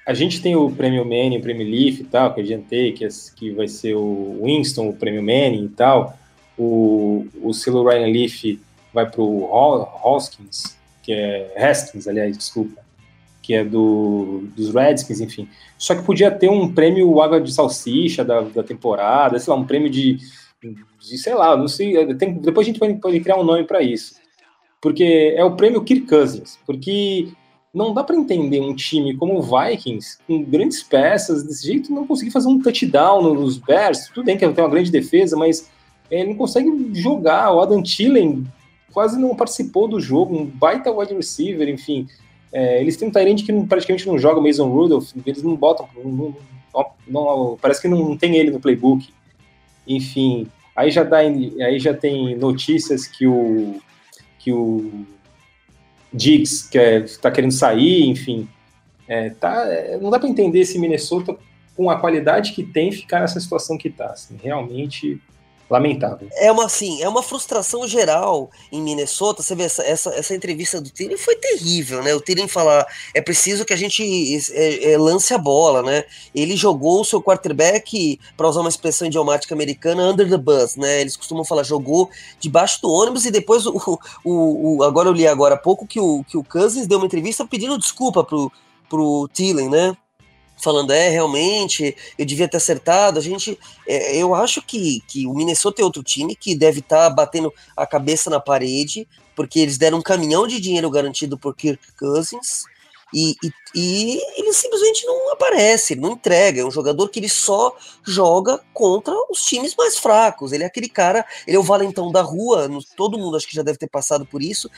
a 0.05 0.13
gente 0.13 0.41
tem 0.41 0.55
o 0.55 0.69
prêmio 0.69 1.05
Manning, 1.05 1.37
o 1.37 1.41
prêmio 1.41 1.65
Leaf 1.65 2.01
e 2.01 2.03
tal, 2.03 2.33
que 2.33 2.41
eu 2.41 2.43
adiantei, 2.43 2.91
que, 2.91 3.05
é, 3.05 3.07
que 3.35 3.51
vai 3.51 3.67
ser 3.69 3.95
o 3.95 4.41
Winston, 4.43 4.89
o 4.89 4.93
prêmio 4.93 5.21
Manning 5.21 5.65
e 5.65 5.69
tal. 5.69 6.17
O, 6.57 7.25
o 7.41 7.53
selo 7.53 7.87
Ryan 7.87 8.07
Leaf 8.07 8.59
vai 8.93 9.09
para 9.09 9.21
o 9.21 9.49
Hoskins, 10.03 10.77
que 11.01 11.13
é 11.13 11.53
Haskins, 11.55 12.05
aliás, 12.05 12.37
desculpa, 12.37 12.81
que 13.41 13.53
é 13.53 13.63
do, 13.63 14.43
dos 14.53 14.73
Redskins, 14.73 15.21
enfim. 15.21 15.47
Só 15.77 15.95
que 15.95 16.03
podia 16.03 16.29
ter 16.29 16.49
um 16.49 16.73
prêmio 16.73 17.21
Água 17.21 17.39
de 17.39 17.53
Salsicha 17.53 18.25
da, 18.25 18.41
da 18.41 18.63
temporada, 18.63 19.39
sei 19.39 19.53
lá, 19.53 19.57
um 19.57 19.65
prêmio 19.65 19.89
de, 19.89 20.17
de 20.61 21.17
sei 21.17 21.35
lá, 21.35 21.55
não 21.55 21.69
sei. 21.69 22.13
Tem, 22.15 22.33
depois 22.33 22.67
a 22.67 22.69
gente 22.69 22.79
pode, 22.79 22.95
pode 22.95 23.19
criar 23.21 23.37
um 23.37 23.45
nome 23.45 23.63
para 23.63 23.81
isso 23.81 24.19
porque 24.81 25.33
é 25.35 25.43
o 25.43 25.55
prêmio 25.55 25.83
Kirk 25.83 26.07
Cousins, 26.07 26.57
porque 26.65 27.29
não 27.73 27.93
dá 27.93 28.03
para 28.03 28.15
entender 28.15 28.59
um 28.59 28.75
time 28.75 29.15
como 29.15 29.37
o 29.37 29.41
Vikings, 29.41 30.17
com 30.25 30.43
grandes 30.43 30.81
peças, 30.81 31.43
desse 31.43 31.67
jeito, 31.67 31.93
não 31.93 32.07
conseguir 32.07 32.31
fazer 32.31 32.47
um 32.47 32.59
touchdown 32.59 33.33
nos 33.33 33.57
Bears, 33.57 34.07
tudo 34.07 34.25
bem 34.25 34.37
que 34.37 34.47
tem 34.47 34.63
uma 34.63 34.69
grande 34.69 34.91
defesa, 34.91 35.37
mas 35.37 35.69
ele 36.09 36.29
não 36.29 36.35
consegue 36.35 36.69
jogar, 36.93 37.53
o 37.53 37.61
Adam 37.61 37.83
Thielen 37.83 38.45
quase 38.91 39.19
não 39.19 39.35
participou 39.35 39.87
do 39.87 39.99
jogo, 39.99 40.35
um 40.35 40.45
baita 40.45 40.91
wide 40.91 41.13
receiver, 41.13 41.69
enfim, 41.69 42.07
é, 42.51 42.81
eles 42.81 42.97
têm 42.97 43.07
um 43.07 43.11
Tyrande 43.11 43.43
que 43.43 43.53
praticamente 43.67 44.07
não 44.07 44.17
joga, 44.17 44.41
Mason 44.41 44.67
Rudolph, 44.67 45.11
eles 45.25 45.43
não 45.43 45.55
botam, 45.55 45.87
não, 46.03 46.35
não, 46.73 46.85
não, 47.07 47.57
parece 47.61 47.81
que 47.81 47.87
não 47.87 48.17
tem 48.17 48.35
ele 48.35 48.49
no 48.49 48.59
playbook, 48.59 49.07
enfim, 49.87 50.47
Aí 50.79 50.91
já, 50.91 51.03
dá, 51.03 51.17
aí 51.17 51.77
já 51.77 51.93
tem 51.93 52.37
notícias 52.37 53.05
que 53.05 53.27
o, 53.27 53.81
que 54.39 54.51
o 54.51 55.05
Diggs 56.11 56.67
quer, 56.69 57.07
tá 57.17 57.29
querendo 57.29 57.51
sair, 57.51 58.07
enfim. 58.07 58.47
É, 59.07 59.29
tá, 59.29 59.65
é, 59.67 59.97
não 59.99 60.09
dá 60.09 60.19
para 60.19 60.29
entender 60.29 60.59
esse 60.59 60.79
Minnesota 60.79 61.37
com 61.75 61.89
a 61.89 61.99
qualidade 61.99 62.53
que 62.53 62.63
tem 62.63 62.91
ficar 62.91 63.19
nessa 63.19 63.39
situação 63.39 63.77
que 63.77 63.89
tá. 63.89 64.07
Assim, 64.07 64.37
realmente 64.41 65.21
lamentável. 65.69 66.27
É 66.33 66.51
uma 66.51 66.65
assim, 66.65 67.01
é 67.01 67.07
uma 67.07 67.21
frustração 67.21 67.87
geral 67.87 68.49
em 68.71 68.81
Minnesota. 68.81 69.43
Você 69.43 69.55
vê 69.55 69.63
essa, 69.63 69.83
essa, 69.83 70.09
essa 70.11 70.35
entrevista 70.35 70.81
do 70.81 70.89
Tyrion 70.89 71.17
foi 71.17 71.35
terrível, 71.35 72.01
né? 72.01 72.13
O 72.15 72.21
Tyrion 72.21 72.47
falar 72.47 72.85
é 73.13 73.21
preciso 73.21 73.63
que 73.63 73.73
a 73.73 73.77
gente 73.77 74.03
é, 74.51 74.93
é, 74.93 74.97
lance 74.97 75.33
a 75.33 75.37
bola, 75.37 75.83
né? 75.83 76.03
Ele 76.33 76.55
jogou 76.55 77.01
o 77.01 77.05
seu 77.05 77.21
quarterback, 77.21 78.19
para 78.35 78.49
usar 78.49 78.61
uma 78.61 78.69
expressão 78.69 79.07
idiomática 79.07 79.53
americana, 79.53 80.09
under 80.09 80.27
the 80.29 80.37
bus, 80.37 80.75
né? 80.75 81.01
Eles 81.01 81.15
costumam 81.15 81.45
falar 81.45 81.63
jogou 81.63 82.09
debaixo 82.39 82.81
do 82.81 82.89
ônibus 82.89 83.25
e 83.25 83.31
depois 83.31 83.65
o, 83.65 83.99
o, 84.23 84.77
o 84.77 84.83
agora 84.83 85.09
eu 85.09 85.13
li 85.13 85.27
agora 85.27 85.55
há 85.55 85.57
pouco 85.57 85.85
que 85.85 85.99
o 85.99 86.23
que 86.23 86.37
o 86.37 86.43
Cousins 86.43 86.87
deu 86.87 86.97
uma 86.97 87.05
entrevista 87.05 87.45
pedindo 87.45 87.77
desculpa 87.77 88.23
pro 88.23 88.51
pro 88.89 89.29
Thielen, 89.31 89.69
né? 89.69 89.95
Falando, 90.61 90.91
é, 90.91 91.09
realmente, 91.09 91.95
eu 92.17 92.25
devia 92.25 92.47
ter 92.47 92.57
acertado. 92.57 93.19
A 93.19 93.21
gente, 93.21 93.57
é, 93.87 94.17
eu 94.17 94.35
acho 94.35 94.61
que, 94.61 95.01
que 95.07 95.25
o 95.25 95.33
Minnesota 95.33 95.81
é 95.81 95.85
outro 95.85 96.03
time 96.03 96.35
que 96.35 96.55
deve 96.55 96.79
estar 96.79 97.09
tá 97.09 97.09
batendo 97.09 97.53
a 97.75 97.85
cabeça 97.85 98.29
na 98.29 98.39
parede, 98.39 99.07
porque 99.35 99.59
eles 99.59 99.77
deram 99.77 99.99
um 99.99 100.03
caminhão 100.03 100.47
de 100.47 100.59
dinheiro 100.59 100.89
garantido 100.89 101.37
por 101.37 101.55
Kirk 101.55 101.93
Cousins. 101.93 102.63
E, 103.13 103.35
e, 103.43 103.51
e, 103.73 104.21
ele 104.37 104.53
simplesmente 104.53 105.05
não 105.05 105.33
aparece, 105.33 105.95
não 105.95 106.11
entrega. 106.11 106.61
É 106.61 106.65
um 106.65 106.71
jogador 106.71 107.09
que 107.09 107.19
ele 107.19 107.29
só 107.29 107.75
joga 108.03 108.61
contra 108.73 109.13
os 109.29 109.43
times 109.43 109.75
mais 109.75 109.97
fracos. 109.97 110.51
Ele 110.51 110.63
é 110.63 110.67
aquele 110.67 110.89
cara, 110.89 111.25
ele 111.47 111.57
é 111.57 111.59
o 111.59 111.63
valentão 111.63 112.11
da 112.11 112.21
rua, 112.21 112.69
todo 112.95 113.17
mundo 113.17 113.35
acho 113.35 113.47
que 113.47 113.55
já 113.55 113.63
deve 113.63 113.79
ter 113.79 113.89
passado 113.89 114.25
por 114.25 114.43
isso. 114.43 114.69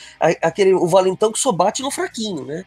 Aquele, 0.42 0.74
o 0.74 0.88
valentão 0.88 1.32
que 1.32 1.40
só 1.40 1.52
bate 1.52 1.82
no 1.82 1.92
fraquinho, 1.92 2.46
né? 2.46 2.66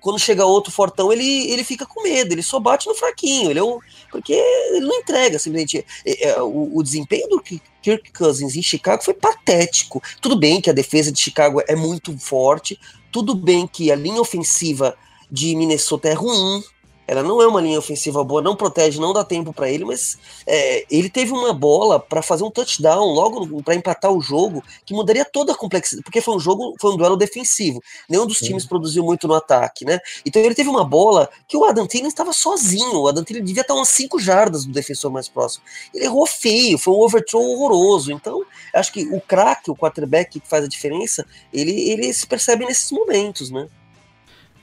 Quando 0.00 0.18
chega 0.18 0.44
outro 0.44 0.72
fortão, 0.72 1.12
ele, 1.12 1.50
ele 1.50 1.62
fica 1.62 1.84
com 1.84 2.02
medo, 2.02 2.32
ele 2.32 2.42
só 2.42 2.58
bate 2.58 2.86
no 2.86 2.94
fraquinho, 2.94 3.50
ele 3.50 3.58
é 3.58 3.62
um, 3.62 3.78
porque 4.10 4.32
ele 4.32 4.86
não 4.86 4.96
entrega, 4.96 5.38
simplesmente. 5.38 5.84
É, 6.04 6.28
é, 6.28 6.42
o, 6.42 6.78
o, 6.78 6.82
desempenho 6.82 7.28
do 7.28 7.40
Kirk 7.40 8.12
Cousins 8.12 8.56
em 8.56 8.62
Chicago 8.62 9.02
foi 9.02 9.14
patético. 9.14 10.02
Tudo 10.20 10.36
bem 10.36 10.60
que 10.60 10.70
a 10.70 10.72
defesa 10.72 11.12
de 11.12 11.20
Chicago 11.20 11.62
é 11.68 11.76
muito 11.76 12.16
forte, 12.18 12.78
tudo 13.12 13.34
bem 13.34 13.66
que 13.66 13.92
a 13.92 13.96
linha 13.96 14.20
ofensiva 14.20 14.96
de 15.30 15.54
Minnesota 15.54 16.08
é 16.08 16.14
ruim, 16.14 16.62
ela 17.06 17.22
não 17.22 17.40
é 17.40 17.46
uma 17.46 17.60
linha 17.60 17.78
ofensiva 17.78 18.22
boa, 18.24 18.40
não 18.40 18.56
protege, 18.56 19.00
não 19.00 19.12
dá 19.12 19.24
tempo 19.24 19.52
para 19.52 19.70
ele, 19.70 19.84
mas 19.84 20.18
é, 20.46 20.84
ele 20.90 21.08
teve 21.08 21.32
uma 21.32 21.52
bola 21.52 22.00
para 22.00 22.22
fazer 22.22 22.44
um 22.44 22.50
touchdown 22.50 23.04
logo 23.12 23.62
para 23.62 23.74
empatar 23.74 24.12
o 24.12 24.20
jogo 24.20 24.62
que 24.84 24.94
mudaria 24.94 25.24
toda 25.24 25.52
a 25.52 25.56
complexidade, 25.56 26.02
porque 26.02 26.20
foi 26.20 26.34
um 26.36 26.40
jogo, 26.40 26.74
foi 26.80 26.92
um 26.92 26.96
duelo 26.96 27.16
defensivo. 27.16 27.80
Nenhum 28.08 28.26
dos 28.26 28.38
Sim. 28.38 28.46
times 28.46 28.64
produziu 28.64 29.04
muito 29.04 29.28
no 29.28 29.34
ataque, 29.34 29.84
né? 29.84 29.98
Então 30.24 30.40
ele 30.42 30.54
teve 30.54 30.68
uma 30.68 30.84
bola 30.84 31.28
que 31.46 31.56
o 31.56 31.64
Adam 31.64 31.86
Thielen 31.86 32.08
estava 32.08 32.32
sozinho. 32.32 33.00
O 33.00 33.08
Adam 33.08 33.24
Thielen 33.24 33.44
devia 33.44 33.62
estar 33.62 33.74
umas 33.74 33.88
5 33.88 34.18
jardas 34.18 34.64
do 34.64 34.72
defensor 34.72 35.10
mais 35.10 35.28
próximo. 35.28 35.64
Ele 35.92 36.04
errou 36.04 36.26
feio, 36.26 36.78
foi 36.78 36.94
um 36.94 37.00
overthrow 37.00 37.42
horroroso. 37.42 38.12
Então, 38.12 38.42
acho 38.72 38.92
que 38.92 39.06
o 39.06 39.20
craque, 39.20 39.70
o 39.70 39.76
quarterback 39.76 40.40
que 40.40 40.48
faz 40.48 40.64
a 40.64 40.68
diferença, 40.68 41.26
ele, 41.52 41.90
ele 41.90 42.12
se 42.12 42.26
percebe 42.26 42.64
nesses 42.64 42.90
momentos, 42.90 43.50
né? 43.50 43.68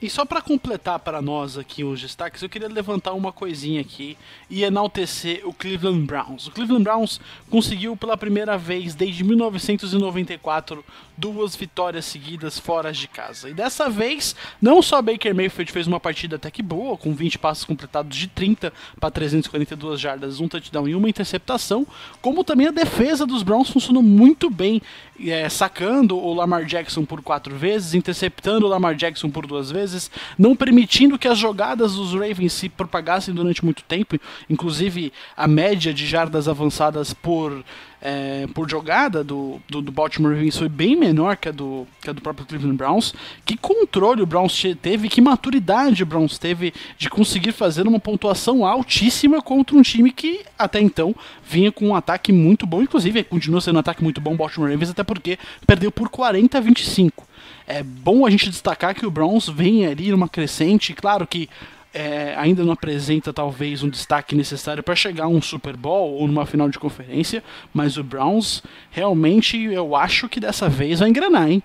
E 0.01 0.09
só 0.09 0.25
para 0.25 0.41
completar 0.41 0.97
para 0.97 1.21
nós 1.21 1.59
aqui 1.59 1.83
os 1.83 2.01
destaques, 2.01 2.41
eu 2.41 2.49
queria 2.49 2.67
levantar 2.67 3.13
uma 3.13 3.31
coisinha 3.31 3.81
aqui 3.81 4.17
e 4.49 4.63
enaltecer 4.63 5.47
o 5.47 5.53
Cleveland 5.53 6.07
Browns. 6.07 6.47
O 6.47 6.51
Cleveland 6.51 6.83
Browns 6.83 7.21
conseguiu 7.51 7.95
pela 7.95 8.17
primeira 8.17 8.57
vez 8.57 8.95
desde 8.95 9.23
1994 9.23 10.83
duas 11.15 11.55
vitórias 11.55 12.05
seguidas 12.05 12.57
fora 12.57 12.91
de 12.91 13.07
casa. 13.07 13.47
E 13.47 13.53
dessa 13.53 13.91
vez, 13.91 14.35
não 14.59 14.81
só 14.81 15.03
Baker 15.03 15.35
Mayfield 15.35 15.71
fez 15.71 15.85
uma 15.85 15.99
partida 15.99 16.37
até 16.37 16.49
que 16.49 16.63
boa, 16.63 16.97
com 16.97 17.13
20 17.13 17.37
passos 17.37 17.63
completados 17.63 18.17
de 18.17 18.27
30 18.27 18.73
para 18.99 19.11
342 19.11 19.99
jardas, 19.99 20.39
um 20.39 20.47
touchdown 20.47 20.87
e 20.87 20.95
uma 20.95 21.09
interceptação, 21.09 21.85
como 22.23 22.43
também 22.43 22.65
a 22.65 22.71
defesa 22.71 23.27
dos 23.27 23.43
Browns 23.43 23.69
funcionou 23.69 24.01
muito 24.01 24.49
bem, 24.49 24.81
é, 25.23 25.47
sacando 25.47 26.17
o 26.17 26.33
Lamar 26.33 26.65
Jackson 26.65 27.05
por 27.05 27.21
quatro 27.21 27.55
vezes, 27.55 27.93
interceptando 27.93 28.65
o 28.65 28.69
Lamar 28.69 28.95
Jackson 28.95 29.29
por 29.29 29.45
duas 29.45 29.69
vezes 29.69 29.90
vezes, 29.91 30.11
não 30.37 30.55
permitindo 30.55 31.17
que 31.17 31.27
as 31.27 31.37
jogadas 31.37 31.95
dos 31.95 32.13
Ravens 32.13 32.53
se 32.53 32.69
propagassem 32.69 33.33
durante 33.33 33.63
muito 33.63 33.83
tempo, 33.83 34.19
inclusive 34.49 35.11
a 35.35 35.47
média 35.47 35.93
de 35.93 36.05
jardas 36.05 36.47
avançadas 36.47 37.13
por 37.13 37.63
é, 38.01 38.47
por 38.55 38.67
jogada 38.67 39.23
do, 39.23 39.61
do, 39.69 39.81
do, 39.81 39.91
Baltimore 39.91 40.33
Ravens 40.33 40.57
foi 40.57 40.67
bem 40.67 40.95
menor 40.95 41.37
que 41.37 41.49
a, 41.49 41.51
do, 41.51 41.85
que 42.01 42.09
a 42.09 42.13
do 42.13 42.19
próprio 42.19 42.47
Cleveland 42.47 42.75
Browns. 42.75 43.13
Que 43.45 43.55
controle 43.55 44.23
o 44.23 44.25
Browns 44.25 44.59
teve, 44.81 45.07
que 45.07 45.21
maturidade 45.21 46.01
o 46.01 46.05
Browns 46.05 46.39
teve 46.39 46.73
de 46.97 47.09
conseguir 47.09 47.51
fazer 47.51 47.87
uma 47.87 47.99
pontuação 47.99 48.65
altíssima 48.65 49.41
contra 49.41 49.77
um 49.77 49.83
time 49.83 50.11
que 50.11 50.41
até 50.57 50.81
então 50.81 51.15
vinha 51.47 51.71
com 51.71 51.89
um 51.89 51.95
ataque 51.95 52.33
muito 52.33 52.65
bom, 52.65 52.81
inclusive 52.81 53.23
continua 53.23 53.61
sendo 53.61 53.75
um 53.75 53.79
ataque 53.79 54.03
muito 54.03 54.19
bom 54.19 54.33
o 54.33 54.37
Baltimore 54.37 54.71
Ravens, 54.71 54.89
até 54.89 55.03
porque 55.03 55.37
perdeu 55.67 55.91
por 55.91 56.09
40 56.09 56.57
a 56.57 56.61
25. 56.61 57.30
É 57.71 57.83
bom 57.83 58.25
a 58.25 58.29
gente 58.29 58.49
destacar 58.49 58.93
que 58.93 59.05
o 59.05 59.11
Browns 59.11 59.47
vem 59.47 59.85
ali 59.85 60.11
numa 60.11 60.27
crescente, 60.27 60.93
claro 60.93 61.25
que 61.25 61.49
é, 61.93 62.35
ainda 62.37 62.63
não 62.63 62.73
apresenta 62.73 63.31
talvez 63.31 63.81
um 63.81 63.89
destaque 63.89 64.35
necessário 64.35 64.83
para 64.83 64.95
chegar 64.95 65.25
a 65.25 65.29
um 65.29 65.41
Super 65.41 65.77
Bowl 65.77 66.13
ou 66.13 66.27
numa 66.27 66.45
final 66.45 66.69
de 66.69 66.77
conferência, 66.77 67.41
mas 67.73 67.95
o 67.95 68.03
Browns 68.03 68.61
realmente 68.89 69.57
eu 69.57 69.95
acho 69.95 70.27
que 70.27 70.39
dessa 70.39 70.67
vez 70.67 70.99
vai 70.99 71.09
engrenar, 71.09 71.49
hein? 71.49 71.63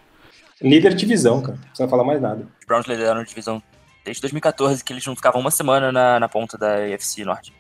Líder 0.63 0.91
de 0.91 1.01
divisão, 1.01 1.43
cara. 1.43 1.59
Não 1.59 1.65
precisa 1.65 1.89
falar 1.89 2.05
mais 2.05 2.21
nada. 2.21 2.47
Os 2.61 2.67
Browns 2.67 2.87
lideraram 2.87 3.21
a 3.21 3.25
divisão 3.25 3.63
desde 4.05 4.21
2014, 4.23 4.85
que 4.85 4.93
eles 4.93 5.05
não 5.05 5.17
ficavam 5.17 5.41
uma 5.41 5.51
semana 5.51 5.91
na, 5.91 6.21
na 6.21 6.29
ponta 6.29 6.57
da 6.57 6.77
AFC 6.77 7.25
Norte. 7.25 7.53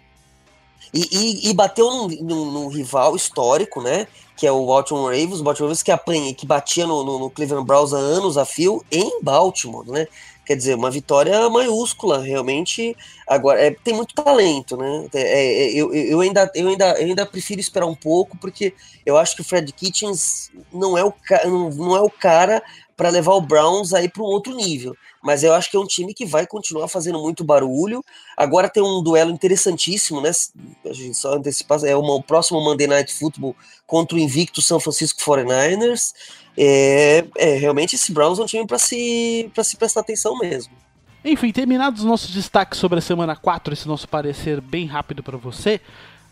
E, 0.94 1.00
e, 1.10 1.50
e 1.50 1.54
bateu 1.54 1.90
num, 1.90 2.08
num, 2.22 2.52
num, 2.52 2.68
rival 2.68 3.16
histórico, 3.16 3.82
né? 3.82 4.06
Que 4.36 4.46
é 4.46 4.52
o 4.52 4.66
Baltimore 4.66 5.06
Ravens, 5.06 5.40
o 5.40 5.44
Baltimore 5.44 5.68
Ravens 5.68 5.82
que 5.82 5.90
apanha, 5.90 6.34
que 6.34 6.46
batia 6.46 6.86
no, 6.86 7.02
no, 7.02 7.18
no, 7.18 7.30
Cleveland 7.30 7.66
Browns 7.66 7.94
há 7.94 7.98
anos 7.98 8.36
a 8.36 8.44
fio 8.44 8.84
em 8.90 9.22
Baltimore, 9.22 9.90
né? 9.90 10.06
Quer 10.44 10.56
dizer, 10.56 10.74
uma 10.76 10.90
vitória 10.92 11.50
maiúscula, 11.50 12.22
realmente. 12.22 12.96
Agora, 13.26 13.60
é, 13.60 13.72
tem 13.72 13.92
muito 13.92 14.14
talento, 14.14 14.76
né? 14.76 15.08
É, 15.12 15.20
é, 15.20 15.72
eu, 15.72 15.92
eu, 15.92 16.20
ainda, 16.20 16.48
eu, 16.54 16.68
ainda, 16.68 17.00
eu 17.00 17.06
ainda 17.06 17.26
prefiro 17.26 17.60
esperar 17.60 17.86
um 17.86 17.96
pouco, 17.96 18.36
porque 18.38 18.72
eu 19.04 19.16
acho 19.16 19.34
que 19.34 19.40
o 19.40 19.44
Fred 19.44 19.72
Kitchens 19.72 20.52
não 20.72 20.96
é 20.96 21.04
o, 21.04 21.12
não 21.74 21.96
é 21.96 22.00
o 22.00 22.08
cara 22.10 22.62
para 22.96 23.10
levar 23.10 23.34
o 23.34 23.40
Browns 23.40 23.92
aí 23.92 24.08
para 24.08 24.22
um 24.22 24.26
outro 24.26 24.54
nível. 24.54 24.96
Mas 25.26 25.42
eu 25.42 25.52
acho 25.52 25.68
que 25.68 25.76
é 25.76 25.80
um 25.80 25.86
time 25.86 26.14
que 26.14 26.24
vai 26.24 26.46
continuar 26.46 26.86
fazendo 26.86 27.18
muito 27.20 27.42
barulho. 27.42 28.00
Agora 28.36 28.68
tem 28.68 28.80
um 28.80 29.02
duelo 29.02 29.32
interessantíssimo, 29.32 30.20
né? 30.20 30.30
A 30.88 30.92
gente 30.92 31.16
só 31.16 31.34
antecipar, 31.34 31.84
é 31.84 31.96
o 31.96 32.22
próximo 32.22 32.60
Monday 32.60 32.86
Night 32.86 33.12
Football 33.12 33.56
contra 33.88 34.16
o 34.16 34.20
invicto 34.20 34.62
São 34.62 34.78
Francisco 34.78 35.20
49ers. 35.20 36.12
É, 36.56 37.24
é 37.36 37.56
realmente 37.56 37.96
esse 37.96 38.12
Browns 38.12 38.38
é 38.38 38.42
um 38.42 38.46
time 38.46 38.64
para 38.68 38.78
se, 38.78 39.50
se 39.64 39.76
prestar 39.76 40.02
atenção 40.02 40.38
mesmo. 40.38 40.72
Enfim, 41.24 41.50
terminados 41.50 42.02
os 42.02 42.06
nossos 42.06 42.30
destaques 42.30 42.78
sobre 42.78 43.00
a 43.00 43.02
semana 43.02 43.34
4, 43.34 43.74
esse 43.74 43.88
nosso 43.88 44.08
parecer 44.08 44.60
bem 44.60 44.86
rápido 44.86 45.24
para 45.24 45.36
você, 45.36 45.80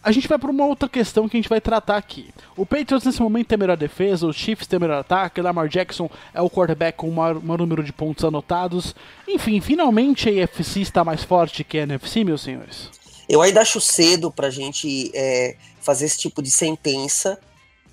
a 0.05 0.13
gente 0.13 0.29
vai 0.29 0.39
para 0.39 0.51
uma 0.51 0.67
outra 0.67 0.87
questão 0.87 1.27
que 1.27 1.37
a 1.37 1.39
gente 1.39 1.49
vai 1.49 1.61
tratar 1.61 1.97
aqui. 1.97 2.29
O 2.55 2.67
Patriots 2.67 3.05
nesse 3.05 3.23
momento 3.23 3.49
tem 3.49 3.57
a 3.57 3.59
melhor 3.59 3.77
defesa, 3.77 4.27
os 4.27 4.37
Chiefs 4.37 4.67
tem 4.67 4.77
o 4.77 4.81
melhor 4.81 5.01
ataque, 5.01 5.41
Lamar 5.41 5.67
Jackson 5.67 6.11
é 6.35 6.43
o 6.43 6.51
quarterback 6.51 6.99
com 6.99 7.09
o 7.09 7.13
maior, 7.13 7.43
maior, 7.43 7.59
número 7.59 7.83
de 7.83 7.93
pontos 7.93 8.23
anotados. 8.23 8.95
Enfim, 9.27 9.61
finalmente 9.63 10.29
a 10.29 10.45
AFC 10.45 10.83
está 10.83 11.03
mais 11.03 11.25
forte 11.25 11.65
que 11.65 11.79
a 11.79 11.83
NFC, 11.83 12.23
meus 12.23 12.43
senhores. 12.43 12.91
Eu 13.27 13.41
ainda 13.41 13.63
acho 13.63 13.81
cedo 13.81 14.31
para 14.31 14.49
a 14.49 14.51
gente 14.51 15.11
é, 15.15 15.57
fazer 15.81 16.05
esse 16.05 16.19
tipo 16.19 16.43
de 16.43 16.51
sentença, 16.51 17.39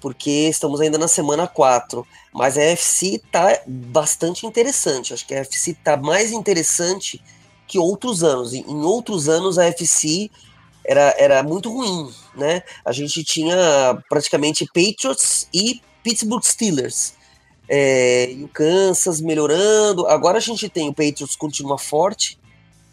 porque 0.01 0.49
estamos 0.49 0.81
ainda 0.81 0.97
na 0.97 1.07
semana 1.07 1.47
4. 1.47 2.05
Mas 2.33 2.57
a 2.57 2.73
AFC 2.73 3.15
está 3.15 3.61
bastante 3.65 4.45
interessante. 4.45 5.13
Acho 5.13 5.25
que 5.25 5.33
a 5.33 5.41
AFC 5.41 5.71
está 5.71 5.95
mais 5.95 6.33
interessante 6.33 7.23
que 7.65 7.79
outros 7.79 8.21
anos. 8.21 8.53
Em 8.53 8.83
outros 8.83 9.29
anos 9.29 9.57
a 9.57 9.67
AFC 9.67 10.29
era, 10.83 11.15
era 11.17 11.43
muito 11.43 11.71
ruim, 11.71 12.11
né? 12.35 12.63
A 12.83 12.91
gente 12.91 13.23
tinha 13.23 13.55
praticamente 14.09 14.65
Patriots 14.65 15.47
e 15.53 15.81
Pittsburgh 16.03 16.43
Steelers. 16.43 17.13
É, 17.69 18.31
e 18.31 18.43
o 18.43 18.47
Kansas 18.49 19.21
melhorando. 19.21 20.05
Agora 20.07 20.37
a 20.37 20.41
gente 20.41 20.67
tem 20.67 20.89
o 20.89 20.93
Patriots 20.93 21.35
continua 21.35 21.77
forte. 21.77 22.37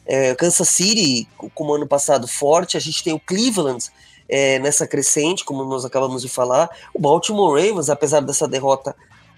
É, 0.07 0.35
Kansas 0.35 0.69
City, 0.69 1.29
como 1.55 1.75
ano 1.75 1.87
passado, 1.87 2.29
forte. 2.29 2.77
A 2.77 2.81
gente 2.81 3.03
tem 3.03 3.13
o 3.13 3.21
Cleveland 3.21 3.87
é, 4.29 4.59
nessa 4.59 4.87
crescente, 4.87 5.45
como 5.45 5.65
nós 5.65 5.85
acabamos 5.85 6.23
de 6.23 6.29
falar. 6.29 6.71
O 6.95 6.99
Baltimore 7.01 7.61
Ravens, 7.61 7.91
apesar 7.91 8.21
dessa 8.21 8.47
derrota, 8.47 8.95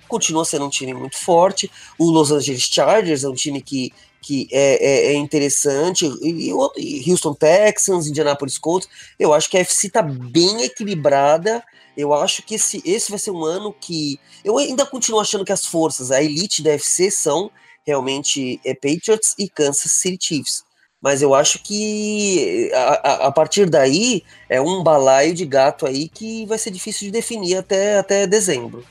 continua 0.08 0.44
sendo 0.44 0.66
um 0.66 0.70
time 0.70 0.92
muito 0.92 1.16
forte. 1.16 1.70
O 1.98 2.10
Los 2.10 2.30
Angeles 2.30 2.68
Chargers 2.70 3.24
é 3.24 3.28
um 3.28 3.34
time 3.34 3.62
que 3.62 3.92
que 4.20 4.48
é, 4.52 4.84
é, 4.84 5.12
é 5.12 5.14
interessante, 5.14 6.06
e, 6.22 6.50
e, 6.50 7.10
Houston 7.10 7.34
Texans, 7.34 8.06
Indianapolis 8.06 8.58
Colts, 8.58 8.88
eu 9.18 9.32
acho 9.32 9.48
que 9.48 9.56
a 9.56 9.60
FC 9.60 9.86
está 9.86 10.02
bem 10.02 10.62
equilibrada, 10.62 11.62
eu 11.96 12.14
acho 12.14 12.42
que 12.42 12.54
esse, 12.54 12.82
esse 12.84 13.10
vai 13.10 13.18
ser 13.18 13.30
um 13.30 13.44
ano 13.44 13.72
que, 13.72 14.18
eu 14.44 14.58
ainda 14.58 14.86
continuo 14.86 15.20
achando 15.20 15.44
que 15.44 15.52
as 15.52 15.64
forças, 15.64 16.10
a 16.10 16.22
elite 16.22 16.62
da 16.62 16.72
FC 16.72 17.10
são 17.10 17.50
realmente 17.86 18.60
é, 18.64 18.74
Patriots 18.74 19.34
e 19.38 19.48
Kansas 19.48 19.92
City 19.92 20.18
Chiefs, 20.20 20.64
mas 21.00 21.22
eu 21.22 21.34
acho 21.34 21.62
que 21.62 22.70
a, 22.74 23.28
a, 23.28 23.32
partir 23.32 23.68
daí 23.70 24.22
é 24.50 24.60
um 24.60 24.82
balaio 24.82 25.32
de 25.32 25.46
gato 25.46 25.86
aí 25.86 26.08
que 26.08 26.44
vai 26.44 26.58
ser 26.58 26.70
difícil 26.70 27.06
de 27.06 27.12
definir 27.12 27.56
até, 27.56 27.98
até 27.98 28.26
dezembro. 28.26 28.84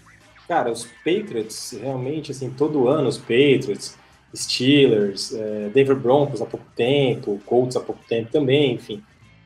Cara, 0.48 0.72
os 0.72 0.86
Patriots, 1.06 1.78
realmente, 1.80 2.32
assim, 2.32 2.50
todo 2.50 2.88
ano 2.88 3.08
os 3.08 3.20
Patriots, 3.20 3.96
Steelers, 4.36 5.34
é, 5.34 5.70
Denver 5.70 5.96
Broncos 5.96 6.42
há 6.42 6.46
pouco 6.46 6.66
tempo, 6.76 7.42
Colts 7.46 7.76
há 7.76 7.80
pouco 7.80 8.02
tempo 8.08 8.32
também, 8.32 8.74
enfim. 8.74 9.04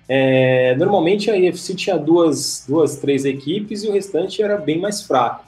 É, 0.07 0.75
normalmente 0.75 1.31
a 1.31 1.37
NFC 1.37 1.73
tinha 1.75 1.97
duas, 1.97 2.65
duas, 2.67 2.97
três 2.97 3.23
equipes 3.23 3.83
e 3.83 3.87
o 3.87 3.93
restante 3.93 4.41
era 4.41 4.57
bem 4.57 4.79
mais 4.79 5.01
fraco 5.03 5.45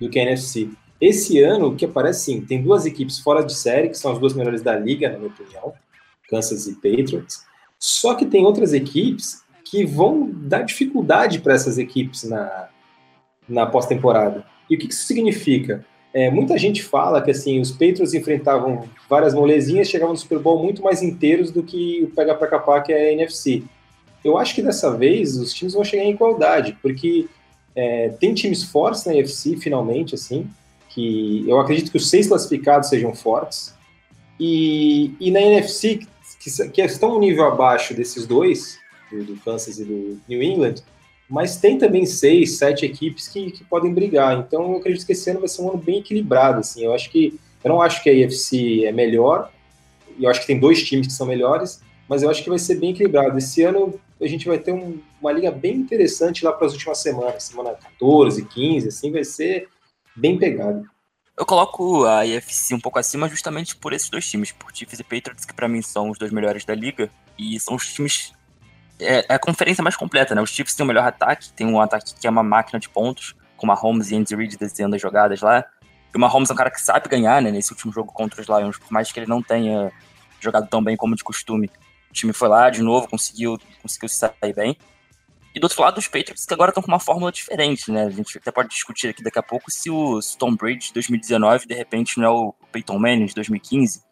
do 0.00 0.08
que 0.08 0.18
a 0.18 0.22
NFC. 0.22 0.70
Esse 1.00 1.40
ano, 1.40 1.68
o 1.68 1.76
que 1.76 1.84
aparece 1.84 2.24
sim, 2.24 2.40
tem 2.40 2.62
duas 2.62 2.86
equipes 2.86 3.18
fora 3.18 3.44
de 3.44 3.54
série, 3.54 3.88
que 3.88 3.98
são 3.98 4.12
as 4.12 4.18
duas 4.18 4.34
melhores 4.34 4.62
da 4.62 4.76
liga, 4.76 5.08
na 5.10 5.18
minha 5.18 5.30
opinião, 5.30 5.72
Kansas 6.28 6.66
e 6.66 6.74
Patriots. 6.74 7.44
Só 7.78 8.14
que 8.14 8.26
tem 8.26 8.44
outras 8.44 8.72
equipes 8.72 9.42
que 9.64 9.84
vão 9.84 10.30
dar 10.32 10.62
dificuldade 10.62 11.40
para 11.40 11.54
essas 11.54 11.78
equipes 11.78 12.24
na, 12.24 12.68
na 13.48 13.66
pós-temporada. 13.66 14.44
E 14.68 14.74
o 14.74 14.78
que 14.78 14.88
isso 14.88 15.06
significa? 15.06 15.84
É, 16.12 16.30
muita 16.30 16.56
gente 16.56 16.82
fala 16.82 17.20
que 17.20 17.30
assim 17.30 17.60
os 17.60 17.70
Patriots 17.70 18.14
enfrentavam 18.14 18.88
várias 19.08 19.34
molezinhas, 19.34 19.88
chegavam 19.88 20.14
no 20.14 20.18
Super 20.18 20.38
Bowl 20.38 20.62
muito 20.62 20.82
mais 20.82 21.02
inteiros 21.02 21.50
do 21.50 21.62
que 21.62 22.02
o 22.04 22.08
pega 22.08 22.34
para 22.34 22.48
capar 22.48 22.82
que 22.82 22.92
é 22.92 23.10
a 23.10 23.12
NFC. 23.12 23.62
Eu 24.24 24.36
acho 24.36 24.54
que 24.54 24.62
dessa 24.62 24.96
vez 24.96 25.36
os 25.36 25.52
times 25.52 25.74
vão 25.74 25.84
chegar 25.84 26.04
em 26.04 26.10
igualdade, 26.10 26.76
porque 26.82 27.26
é, 27.74 28.08
tem 28.20 28.34
times 28.34 28.64
fortes 28.64 29.04
na 29.04 29.14
NFC 29.14 29.56
finalmente, 29.56 30.14
assim, 30.14 30.48
que 30.88 31.44
eu 31.46 31.60
acredito 31.60 31.90
que 31.90 31.96
os 31.96 32.08
seis 32.08 32.26
classificados 32.26 32.88
sejam 32.88 33.14
fortes. 33.14 33.74
E, 34.40 35.14
e 35.20 35.30
na 35.30 35.40
NFC, 35.40 36.00
que, 36.40 36.68
que 36.70 36.82
estão 36.82 37.16
um 37.16 37.20
nível 37.20 37.44
abaixo 37.44 37.94
desses 37.94 38.26
dois, 38.26 38.78
do, 39.10 39.24
do 39.24 39.36
Kansas 39.36 39.78
e 39.78 39.84
do 39.84 40.18
New 40.28 40.42
England, 40.42 40.76
mas 41.28 41.56
tem 41.56 41.76
também 41.76 42.06
seis, 42.06 42.56
sete 42.56 42.86
equipes 42.86 43.28
que, 43.28 43.50
que 43.50 43.64
podem 43.64 43.92
brigar. 43.92 44.38
Então 44.38 44.72
eu 44.72 44.78
acredito 44.78 45.04
que 45.04 45.12
esse 45.12 45.30
ano 45.30 45.40
vai 45.40 45.48
ser 45.48 45.62
um 45.62 45.68
ano 45.68 45.78
bem 45.78 45.98
equilibrado. 45.98 46.60
Assim. 46.60 46.84
Eu 46.84 46.94
acho 46.94 47.10
que 47.10 47.38
eu 47.62 47.68
não 47.68 47.82
acho 47.82 48.02
que 48.02 48.08
a 48.08 48.12
IFC 48.12 48.86
é 48.86 48.92
melhor. 48.92 49.50
Eu 50.18 50.30
acho 50.30 50.40
que 50.40 50.46
tem 50.46 50.58
dois 50.58 50.82
times 50.82 51.08
que 51.08 51.12
são 51.12 51.26
melhores, 51.26 51.80
mas 52.08 52.22
eu 52.22 52.30
acho 52.30 52.42
que 52.42 52.48
vai 52.48 52.58
ser 52.58 52.76
bem 52.76 52.90
equilibrado. 52.90 53.36
Esse 53.36 53.62
ano 53.62 54.00
a 54.20 54.26
gente 54.26 54.48
vai 54.48 54.58
ter 54.58 54.72
um, 54.72 54.98
uma 55.20 55.30
liga 55.30 55.50
bem 55.50 55.76
interessante 55.76 56.44
lá 56.44 56.52
para 56.52 56.66
as 56.66 56.72
últimas 56.72 56.98
semanas, 56.98 57.44
semana 57.44 57.70
14, 57.74 58.44
15, 58.44 58.88
assim 58.88 59.12
vai 59.12 59.22
ser 59.22 59.68
bem 60.16 60.38
pegado. 60.38 60.84
Eu 61.36 61.46
coloco 61.46 62.04
a 62.04 62.26
IFC 62.26 62.74
um 62.74 62.80
pouco 62.80 62.98
acima 62.98 63.28
justamente 63.28 63.76
por 63.76 63.92
esses 63.92 64.10
dois 64.10 64.28
times, 64.28 64.50
por 64.50 64.74
Chiefs 64.74 64.98
e 64.98 65.04
Patriots, 65.04 65.44
que 65.44 65.54
para 65.54 65.68
mim 65.68 65.80
são 65.80 66.10
os 66.10 66.18
dois 66.18 66.32
melhores 66.32 66.64
da 66.64 66.74
liga, 66.74 67.08
e 67.38 67.60
são 67.60 67.76
os 67.76 67.92
times 67.92 68.32
é, 68.98 69.26
é, 69.28 69.34
a 69.34 69.38
conferência 69.38 69.82
mais 69.82 69.96
completa, 69.96 70.34
né? 70.34 70.42
Os 70.42 70.50
Chiefs 70.50 70.74
têm 70.74 70.84
o 70.84 70.86
melhor 70.86 71.06
ataque, 71.06 71.52
tem 71.52 71.66
um 71.66 71.80
ataque 71.80 72.14
que 72.14 72.26
é 72.26 72.30
uma 72.30 72.42
máquina 72.42 72.78
de 72.78 72.88
pontos, 72.88 73.34
com 73.56 73.66
uma 73.66 73.74
Holmes 73.74 74.10
e 74.10 74.16
Andy 74.16 74.34
Reid 74.34 74.56
desenhando 74.56 74.94
as 74.94 75.02
jogadas 75.02 75.40
lá. 75.40 75.64
E 76.12 76.16
uma 76.16 76.28
Holmes 76.28 76.50
é 76.50 76.52
um 76.52 76.56
cara 76.56 76.70
que 76.70 76.80
sabe 76.80 77.08
ganhar, 77.08 77.40
né? 77.40 77.50
Nesse 77.50 77.72
último 77.72 77.92
jogo 77.92 78.12
contra 78.12 78.40
os 78.40 78.48
Lions, 78.48 78.78
por 78.78 78.90
mais 78.92 79.10
que 79.12 79.20
ele 79.20 79.28
não 79.28 79.42
tenha 79.42 79.92
jogado 80.40 80.68
tão 80.68 80.82
bem 80.82 80.96
como 80.96 81.14
de 81.14 81.22
costume. 81.22 81.70
O 82.10 82.12
time 82.12 82.32
foi 82.32 82.48
lá 82.48 82.70
de 82.70 82.82
novo, 82.82 83.08
conseguiu, 83.08 83.58
conseguiu 83.82 84.08
se 84.08 84.16
sair 84.16 84.54
bem. 84.54 84.76
E 85.54 85.60
do 85.60 85.64
outro 85.64 85.82
lado, 85.82 85.98
os 85.98 86.06
Patriots 86.06 86.44
que 86.44 86.54
agora 86.54 86.70
estão 86.70 86.82
com 86.82 86.88
uma 86.88 87.00
fórmula 87.00 87.32
diferente, 87.32 87.90
né? 87.90 88.04
A 88.04 88.10
gente 88.10 88.38
até 88.38 88.50
pode 88.50 88.68
discutir 88.68 89.08
aqui 89.08 89.22
daqui 89.22 89.38
a 89.38 89.42
pouco 89.42 89.70
se 89.70 89.90
o 89.90 90.20
Tom 90.38 90.54
Brady 90.54 90.88
de 90.88 90.92
2019 90.94 91.66
de 91.66 91.74
repente 91.74 92.18
não 92.18 92.24
é 92.24 92.30
o 92.30 92.54
Peyton 92.70 92.98
Manning 92.98 93.26
de 93.26 93.34
2015 93.34 94.07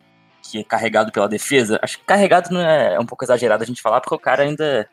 que 0.51 0.61
é 0.61 0.65
carregado 0.65 1.13
pela 1.13 1.29
defesa. 1.29 1.79
Acho 1.83 1.99
que 1.99 2.05
carregado 2.05 2.51
não 2.53 2.61
é, 2.61 2.95
é 2.95 3.01
um 3.01 3.07
pouco 3.07 3.25
exagerado 3.25 3.63
a 3.63 3.67
gente 3.67 3.83
falar, 3.83 4.01
porque 4.01 4.15
o 4.15 4.19
cara 4.19 4.43
ainda 4.43 4.89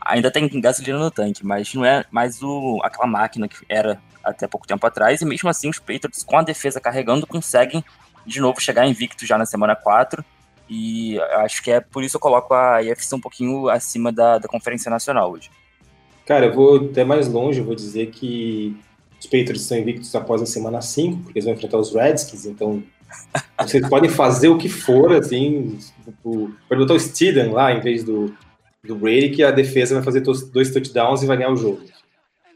ainda 0.00 0.30
tem 0.30 0.48
gasolina 0.60 0.98
no 0.98 1.10
tanque, 1.10 1.44
mas 1.44 1.74
não 1.74 1.84
é 1.84 2.04
mais 2.10 2.42
o, 2.42 2.80
aquela 2.82 3.06
máquina 3.06 3.48
que 3.48 3.56
era 3.68 4.00
até 4.22 4.46
pouco 4.46 4.66
tempo 4.66 4.86
atrás, 4.86 5.20
e 5.20 5.24
mesmo 5.24 5.48
assim 5.48 5.68
os 5.68 5.78
Patriots, 5.78 6.22
com 6.22 6.36
a 6.38 6.42
defesa 6.42 6.80
carregando, 6.80 7.26
conseguem 7.26 7.84
de 8.24 8.40
novo 8.40 8.60
chegar 8.60 8.86
invicto 8.86 9.26
já 9.26 9.36
na 9.38 9.46
semana 9.46 9.74
4, 9.74 10.24
e 10.68 11.18
acho 11.20 11.62
que 11.62 11.70
é 11.70 11.80
por 11.80 12.02
isso 12.04 12.12
que 12.12 12.16
eu 12.16 12.20
coloco 12.20 12.52
a 12.54 12.82
IFC 12.82 13.14
um 13.14 13.20
pouquinho 13.20 13.68
acima 13.68 14.12
da, 14.12 14.38
da 14.38 14.48
Conferência 14.48 14.90
Nacional 14.90 15.32
hoje. 15.32 15.50
Cara, 16.26 16.46
eu 16.46 16.54
vou 16.54 16.90
até 16.90 17.04
mais 17.04 17.26
longe, 17.26 17.60
eu 17.60 17.64
vou 17.64 17.74
dizer 17.74 18.10
que 18.10 18.76
os 19.18 19.24
Patriots 19.24 19.62
são 19.62 19.78
invictos 19.78 20.14
após 20.14 20.42
a 20.42 20.46
semana 20.46 20.82
5, 20.82 21.22
porque 21.22 21.38
eles 21.38 21.46
vão 21.46 21.54
enfrentar 21.54 21.78
os 21.78 21.94
Redskins, 21.94 22.44
então 22.44 22.82
vocês 23.60 23.88
podem 23.88 24.10
fazer 24.10 24.48
o 24.48 24.58
que 24.58 24.68
for, 24.68 25.12
assim, 25.12 25.78
tipo, 26.04 26.52
pode 26.68 26.80
botar 26.80 26.94
o 26.94 27.00
Steedham 27.00 27.52
lá 27.52 27.72
em 27.72 27.80
vez 27.80 28.04
do, 28.04 28.34
do 28.84 28.94
Brady, 28.94 29.30
que 29.30 29.42
a 29.42 29.50
defesa 29.50 29.94
vai 29.94 30.04
fazer 30.04 30.20
dois 30.20 30.70
touchdowns 30.70 31.22
e 31.22 31.26
vai 31.26 31.36
ganhar 31.36 31.52
o 31.52 31.56
jogo. 31.56 31.80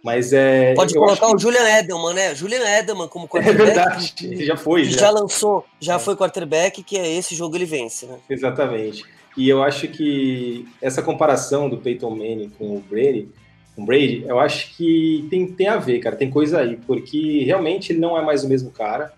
Mas 0.02 0.32
é. 0.32 0.74
Pode 0.74 0.94
colocar 0.94 1.28
que... 1.28 1.36
o 1.36 1.38
Julian 1.38 1.78
Edelman, 1.78 2.12
né? 2.12 2.34
Julian 2.34 2.78
Edelman 2.78 3.06
como 3.06 3.28
quarterback. 3.28 3.62
É 3.62 3.74
verdade, 3.74 4.44
já 4.44 4.56
foi. 4.56 4.84
Já, 4.84 4.98
já 4.98 5.10
lançou, 5.10 5.64
já 5.78 5.94
é. 5.94 5.98
foi 5.98 6.16
quarterback, 6.16 6.82
que 6.82 6.98
é 6.98 7.16
esse 7.16 7.34
jogo 7.34 7.56
ele 7.56 7.64
vence, 7.64 8.06
né? 8.06 8.18
Exatamente. 8.28 9.04
E 9.36 9.48
eu 9.48 9.62
acho 9.62 9.88
que 9.88 10.66
essa 10.80 11.02
comparação 11.02 11.70
do 11.70 11.78
Peyton 11.78 12.10
Manning 12.10 12.50
com 12.58 12.76
o 12.76 12.80
Brady, 12.80 13.28
com 13.74 13.82
o 13.82 13.86
Brady, 13.86 14.24
eu 14.26 14.38
acho 14.40 14.74
que 14.76 15.26
tem, 15.30 15.46
tem 15.46 15.68
a 15.68 15.76
ver, 15.76 16.00
cara, 16.00 16.16
tem 16.16 16.28
coisa 16.28 16.60
aí, 16.60 16.76
porque 16.76 17.44
realmente 17.44 17.92
ele 17.92 18.00
não 18.00 18.18
é 18.18 18.22
mais 18.22 18.44
o 18.44 18.48
mesmo 18.48 18.70
cara. 18.70 19.12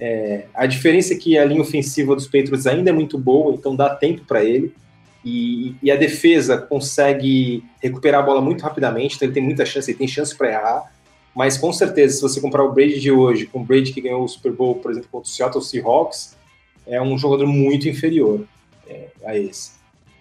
É, 0.00 0.44
a 0.54 0.66
diferença 0.66 1.14
é 1.14 1.16
que 1.16 1.38
a 1.38 1.44
linha 1.44 1.60
ofensiva 1.60 2.14
dos 2.14 2.26
Patriots 2.26 2.66
ainda 2.66 2.90
é 2.90 2.92
muito 2.92 3.18
boa, 3.18 3.54
então 3.54 3.76
dá 3.76 3.94
tempo 3.94 4.24
para 4.26 4.44
ele. 4.44 4.74
E, 5.24 5.76
e, 5.80 5.90
a 5.90 5.96
defesa 5.96 6.58
consegue 6.58 7.62
recuperar 7.80 8.22
a 8.22 8.24
bola 8.24 8.40
muito 8.40 8.62
rapidamente, 8.62 9.14
então 9.14 9.26
ele 9.26 9.34
tem 9.34 9.42
muita 9.42 9.64
chance, 9.64 9.88
ele 9.88 9.98
tem 9.98 10.08
chance 10.08 10.36
para 10.36 10.50
errar. 10.50 10.92
Mas 11.34 11.56
com 11.56 11.72
certeza, 11.72 12.16
se 12.16 12.22
você 12.22 12.40
comprar 12.40 12.64
o 12.64 12.72
Brady 12.72 12.98
de 12.98 13.12
hoje 13.12 13.46
com 13.46 13.60
o 13.60 13.64
Brady 13.64 13.92
que 13.92 14.00
ganhou 14.00 14.24
o 14.24 14.28
Super 14.28 14.52
Bowl, 14.52 14.74
por 14.74 14.90
exemplo, 14.90 15.08
contra 15.10 15.28
o 15.28 15.32
Seattle 15.32 15.62
Seahawks, 15.62 16.36
é 16.86 17.00
um 17.00 17.16
jogador 17.16 17.46
muito 17.46 17.88
inferior 17.88 18.44
é, 18.88 19.06
a 19.24 19.38
esse. 19.38 19.72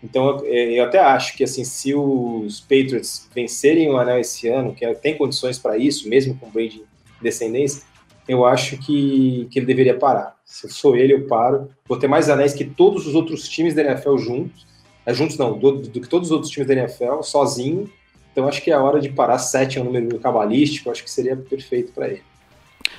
Então 0.03 0.29
eu, 0.29 0.45
é, 0.45 0.79
eu, 0.79 0.83
até 0.83 0.99
acho 0.99 1.35
que 1.35 1.43
assim, 1.43 1.63
se 1.63 1.93
os 1.93 2.59
Patriots 2.59 3.27
vencerem 3.33 3.89
o 3.89 3.97
anel 3.97 4.19
esse 4.19 4.47
ano, 4.47 4.73
que 4.73 4.85
tem 4.95 5.17
condições 5.17 5.59
para 5.59 5.77
isso, 5.77 6.07
mesmo 6.07 6.35
com 6.37 6.47
o 6.47 6.49
Brady 6.49 6.77
em 7.19 7.23
descendência, 7.23 7.83
eu 8.31 8.45
acho 8.45 8.77
que, 8.77 9.47
que 9.51 9.59
ele 9.59 9.65
deveria 9.65 9.97
parar. 9.97 10.35
Se 10.45 10.65
eu 10.65 10.69
sou 10.69 10.95
ele, 10.95 11.13
eu 11.13 11.27
paro. 11.27 11.69
Vou 11.87 11.97
ter 11.97 12.07
mais 12.07 12.29
anéis 12.29 12.53
que 12.53 12.63
todos 12.63 13.05
os 13.05 13.13
outros 13.13 13.47
times 13.47 13.73
da 13.73 13.83
NFL 13.83 14.17
juntos. 14.17 14.65
É, 15.05 15.13
juntos 15.13 15.37
não, 15.37 15.57
do, 15.57 15.73
do, 15.73 15.99
que 15.99 16.07
todos 16.07 16.29
os 16.29 16.31
outros 16.31 16.51
times 16.51 16.67
da 16.67 16.73
NFL, 16.73 17.21
sozinho. 17.21 17.89
Então 18.31 18.47
acho 18.47 18.61
que 18.61 18.71
é 18.71 18.73
a 18.73 18.81
hora 18.81 19.01
de 19.01 19.09
parar. 19.09 19.37
Sete 19.37 19.77
é 19.77 19.81
um 19.81 19.85
número 19.85 20.19
cabalístico, 20.19 20.89
acho 20.89 21.03
que 21.03 21.11
seria 21.11 21.35
perfeito 21.35 21.91
para 21.91 22.07
ele. 22.07 22.23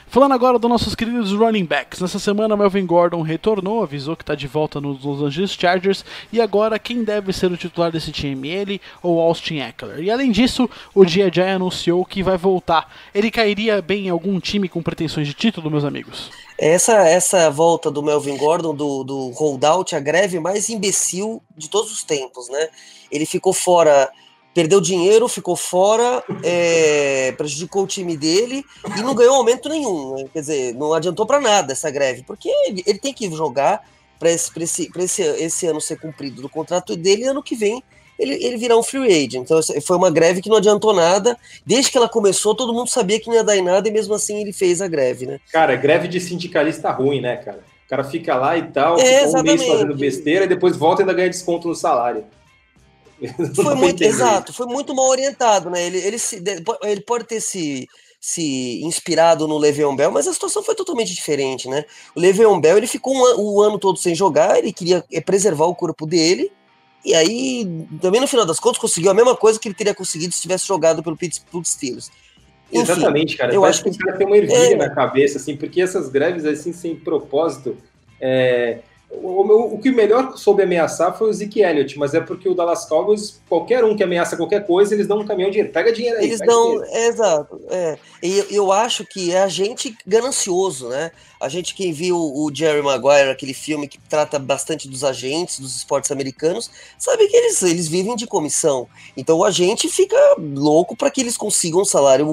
Falando 0.06 0.32
agora 0.32 0.58
dos 0.58 0.70
nossos 0.70 0.94
queridos 0.94 1.32
running 1.32 1.64
backs. 1.64 2.00
Nessa 2.00 2.18
semana, 2.18 2.56
Melvin 2.56 2.84
Gordon 2.84 3.22
retornou, 3.22 3.82
avisou 3.82 4.14
que 4.14 4.22
está 4.22 4.34
de 4.34 4.46
volta 4.46 4.80
nos 4.80 5.02
Los 5.02 5.22
Angeles 5.22 5.52
Chargers. 5.52 6.04
E 6.32 6.40
agora, 6.40 6.78
quem 6.78 7.02
deve 7.02 7.32
ser 7.32 7.50
o 7.50 7.56
titular 7.56 7.90
desse 7.90 8.12
time? 8.12 8.48
Ele 8.48 8.80
ou 9.02 9.20
Austin 9.20 9.60
Eckler? 9.60 10.00
E 10.00 10.10
além 10.10 10.30
disso, 10.30 10.68
o 10.94 11.04
Dia 11.04 11.30
anunciou 11.54 12.04
que 12.04 12.22
vai 12.22 12.36
voltar. 12.36 12.92
Ele 13.14 13.30
cairia 13.30 13.80
bem 13.80 14.06
em 14.06 14.10
algum 14.10 14.38
time 14.38 14.68
com 14.68 14.82
pretensões 14.82 15.26
de 15.26 15.34
título, 15.34 15.70
meus 15.70 15.84
amigos? 15.84 16.30
Essa, 16.58 17.08
essa 17.08 17.50
volta 17.50 17.90
do 17.90 18.02
Melvin 18.02 18.36
Gordon, 18.36 18.74
do, 18.74 19.02
do 19.02 19.30
holdout, 19.30 19.96
a 19.96 20.00
greve 20.00 20.38
mais 20.38 20.68
imbecil 20.68 21.42
de 21.56 21.68
todos 21.68 21.90
os 21.90 22.04
tempos, 22.04 22.48
né? 22.48 22.68
Ele 23.10 23.26
ficou 23.26 23.52
fora 23.52 24.10
perdeu 24.54 24.80
dinheiro, 24.80 25.28
ficou 25.28 25.56
fora, 25.56 26.22
é, 26.42 27.32
prejudicou 27.32 27.84
o 27.84 27.86
time 27.86 28.16
dele 28.16 28.64
e 28.96 29.02
não 29.02 29.14
ganhou 29.14 29.36
aumento 29.36 29.68
nenhum. 29.68 30.16
Né? 30.16 30.26
Quer 30.32 30.40
dizer, 30.40 30.74
não 30.74 30.92
adiantou 30.92 31.26
para 31.26 31.40
nada 31.40 31.72
essa 31.72 31.90
greve, 31.90 32.22
porque 32.26 32.48
ele, 32.48 32.82
ele 32.86 32.98
tem 32.98 33.14
que 33.14 33.30
jogar 33.30 33.82
para 34.18 34.30
esse, 34.30 34.50
esse, 34.60 34.90
esse, 34.94 35.22
esse 35.22 35.66
ano 35.66 35.80
ser 35.80 35.98
cumprido 35.98 36.42
do 36.42 36.48
contrato 36.48 36.96
dele 36.96 37.22
e 37.22 37.26
ano 37.26 37.42
que 37.42 37.56
vem 37.56 37.82
ele, 38.18 38.34
ele 38.34 38.56
virar 38.56 38.76
um 38.76 38.82
free 38.82 39.06
agent. 39.06 39.42
Então 39.42 39.60
foi 39.84 39.96
uma 39.96 40.10
greve 40.10 40.40
que 40.40 40.48
não 40.48 40.58
adiantou 40.58 40.94
nada. 40.94 41.36
Desde 41.66 41.90
que 41.90 41.98
ela 41.98 42.08
começou, 42.08 42.54
todo 42.54 42.72
mundo 42.72 42.88
sabia 42.88 43.18
que 43.18 43.28
não 43.28 43.34
ia 43.34 43.44
dar 43.44 43.56
em 43.56 43.62
nada 43.62 43.88
e 43.88 43.92
mesmo 43.92 44.14
assim 44.14 44.40
ele 44.40 44.52
fez 44.52 44.80
a 44.80 44.86
greve, 44.86 45.26
né? 45.26 45.40
Cara, 45.52 45.74
greve 45.74 46.06
de 46.06 46.20
sindicalista 46.20 46.90
ruim, 46.90 47.20
né, 47.20 47.36
cara? 47.36 47.60
O 47.86 47.88
cara 47.88 48.04
fica 48.04 48.34
lá 48.36 48.56
e 48.56 48.62
tal, 48.62 48.98
é, 48.98 49.26
fica 49.26 49.40
um 49.40 49.42
mês 49.42 49.66
fazendo 49.66 49.94
besteira 49.96 50.44
e 50.44 50.48
depois 50.48 50.76
volta 50.76 51.02
e 51.02 51.04
ainda 51.04 51.12
ganha 51.12 51.28
desconto 51.28 51.68
no 51.68 51.74
salário. 51.74 52.24
Foi 53.54 53.74
muito, 53.74 54.02
exato, 54.02 54.52
foi 54.52 54.66
muito 54.66 54.94
mal 54.94 55.08
orientado, 55.08 55.70
né? 55.70 55.86
Ele, 55.86 55.98
ele, 55.98 56.18
se, 56.18 56.42
ele 56.82 57.00
pode 57.00 57.24
ter 57.24 57.40
se, 57.40 57.88
se 58.20 58.82
inspirado 58.82 59.46
no 59.46 59.58
Le'Veon 59.58 59.94
Bell, 59.94 60.10
mas 60.10 60.26
a 60.26 60.32
situação 60.32 60.62
foi 60.62 60.74
totalmente 60.74 61.14
diferente, 61.14 61.68
né? 61.68 61.84
O 62.16 62.20
Le'Veon 62.20 62.60
Bell 62.60 62.78
ele 62.78 62.86
ficou 62.86 63.14
um, 63.14 63.40
o 63.40 63.62
ano 63.62 63.78
todo 63.78 63.98
sem 63.98 64.14
jogar, 64.14 64.58
ele 64.58 64.72
queria 64.72 65.04
é, 65.12 65.20
preservar 65.20 65.66
o 65.66 65.74
corpo 65.74 66.06
dele, 66.06 66.50
e 67.04 67.14
aí 67.14 67.86
também 68.00 68.20
no 68.20 68.26
final 68.26 68.44
das 68.44 68.58
contas 68.58 68.80
conseguiu 68.80 69.10
a 69.10 69.14
mesma 69.14 69.36
coisa 69.36 69.58
que 69.58 69.68
ele 69.68 69.74
teria 69.74 69.94
conseguido 69.94 70.32
se 70.32 70.42
tivesse 70.42 70.66
jogado 70.66 71.02
pelo 71.02 71.16
Pittsburgh 71.16 71.64
Steelers. 71.64 72.10
Enfim, 72.72 72.92
Exatamente, 72.92 73.36
cara. 73.36 73.54
Eu 73.54 73.64
acho 73.64 73.82
que 73.82 73.90
o 73.90 73.98
cara 73.98 74.16
tem 74.16 74.26
uma 74.26 74.36
ervilha 74.36 74.72
é... 74.72 74.76
na 74.76 74.90
cabeça, 74.90 75.38
assim, 75.38 75.56
porque 75.56 75.82
essas 75.82 76.08
greves 76.08 76.44
assim 76.44 76.72
sem 76.72 76.96
propósito. 76.96 77.76
É 78.20 78.78
o, 79.20 79.74
o, 79.74 79.78
que 79.78 79.90
melhor 79.90 80.36
soube 80.38 80.62
ameaçar 80.62 81.16
foi 81.16 81.28
o 81.28 81.32
Zeke 81.32 81.60
Elliott, 81.60 81.98
mas 81.98 82.14
é 82.14 82.20
porque 82.20 82.48
o 82.48 82.54
Dallas 82.54 82.86
Cowboys, 82.86 83.40
qualquer 83.48 83.84
um 83.84 83.94
que 83.94 84.02
ameaça 84.02 84.36
qualquer 84.36 84.66
coisa, 84.66 84.94
eles 84.94 85.06
dão 85.06 85.20
um 85.20 85.26
caminhão 85.26 85.50
de 85.50 85.56
dinheiro. 85.56 85.72
Pega 85.72 85.92
dinheiro 85.92 86.18
aí. 86.18 86.24
Eles 86.24 86.40
dão, 86.40 86.82
é, 86.84 87.06
exato. 87.08 87.60
É. 87.70 87.98
E 88.22 88.46
eu 88.50 88.72
acho 88.72 89.04
que 89.04 89.32
é 89.32 89.42
a 89.42 89.48
gente 89.48 89.94
ganancioso, 90.06 90.88
né? 90.88 91.10
A 91.38 91.48
gente 91.48 91.74
que 91.74 91.92
viu 91.92 92.16
o 92.16 92.50
Jerry 92.54 92.80
Maguire, 92.80 93.28
aquele 93.28 93.52
filme 93.52 93.86
que 93.86 93.98
trata 93.98 94.38
bastante 94.38 94.88
dos 94.88 95.04
agentes, 95.04 95.58
dos 95.58 95.76
esportes 95.76 96.10
americanos, 96.10 96.70
sabe 96.96 97.26
que 97.28 97.36
eles, 97.36 97.62
eles 97.62 97.88
vivem 97.88 98.16
de 98.16 98.26
comissão. 98.26 98.88
Então 99.16 99.38
o 99.38 99.44
agente 99.44 99.88
fica 99.88 100.16
louco 100.38 100.96
para 100.96 101.10
que 101.10 101.20
eles 101.20 101.36
consigam 101.36 101.82
um 101.82 101.84
salário. 101.84 102.30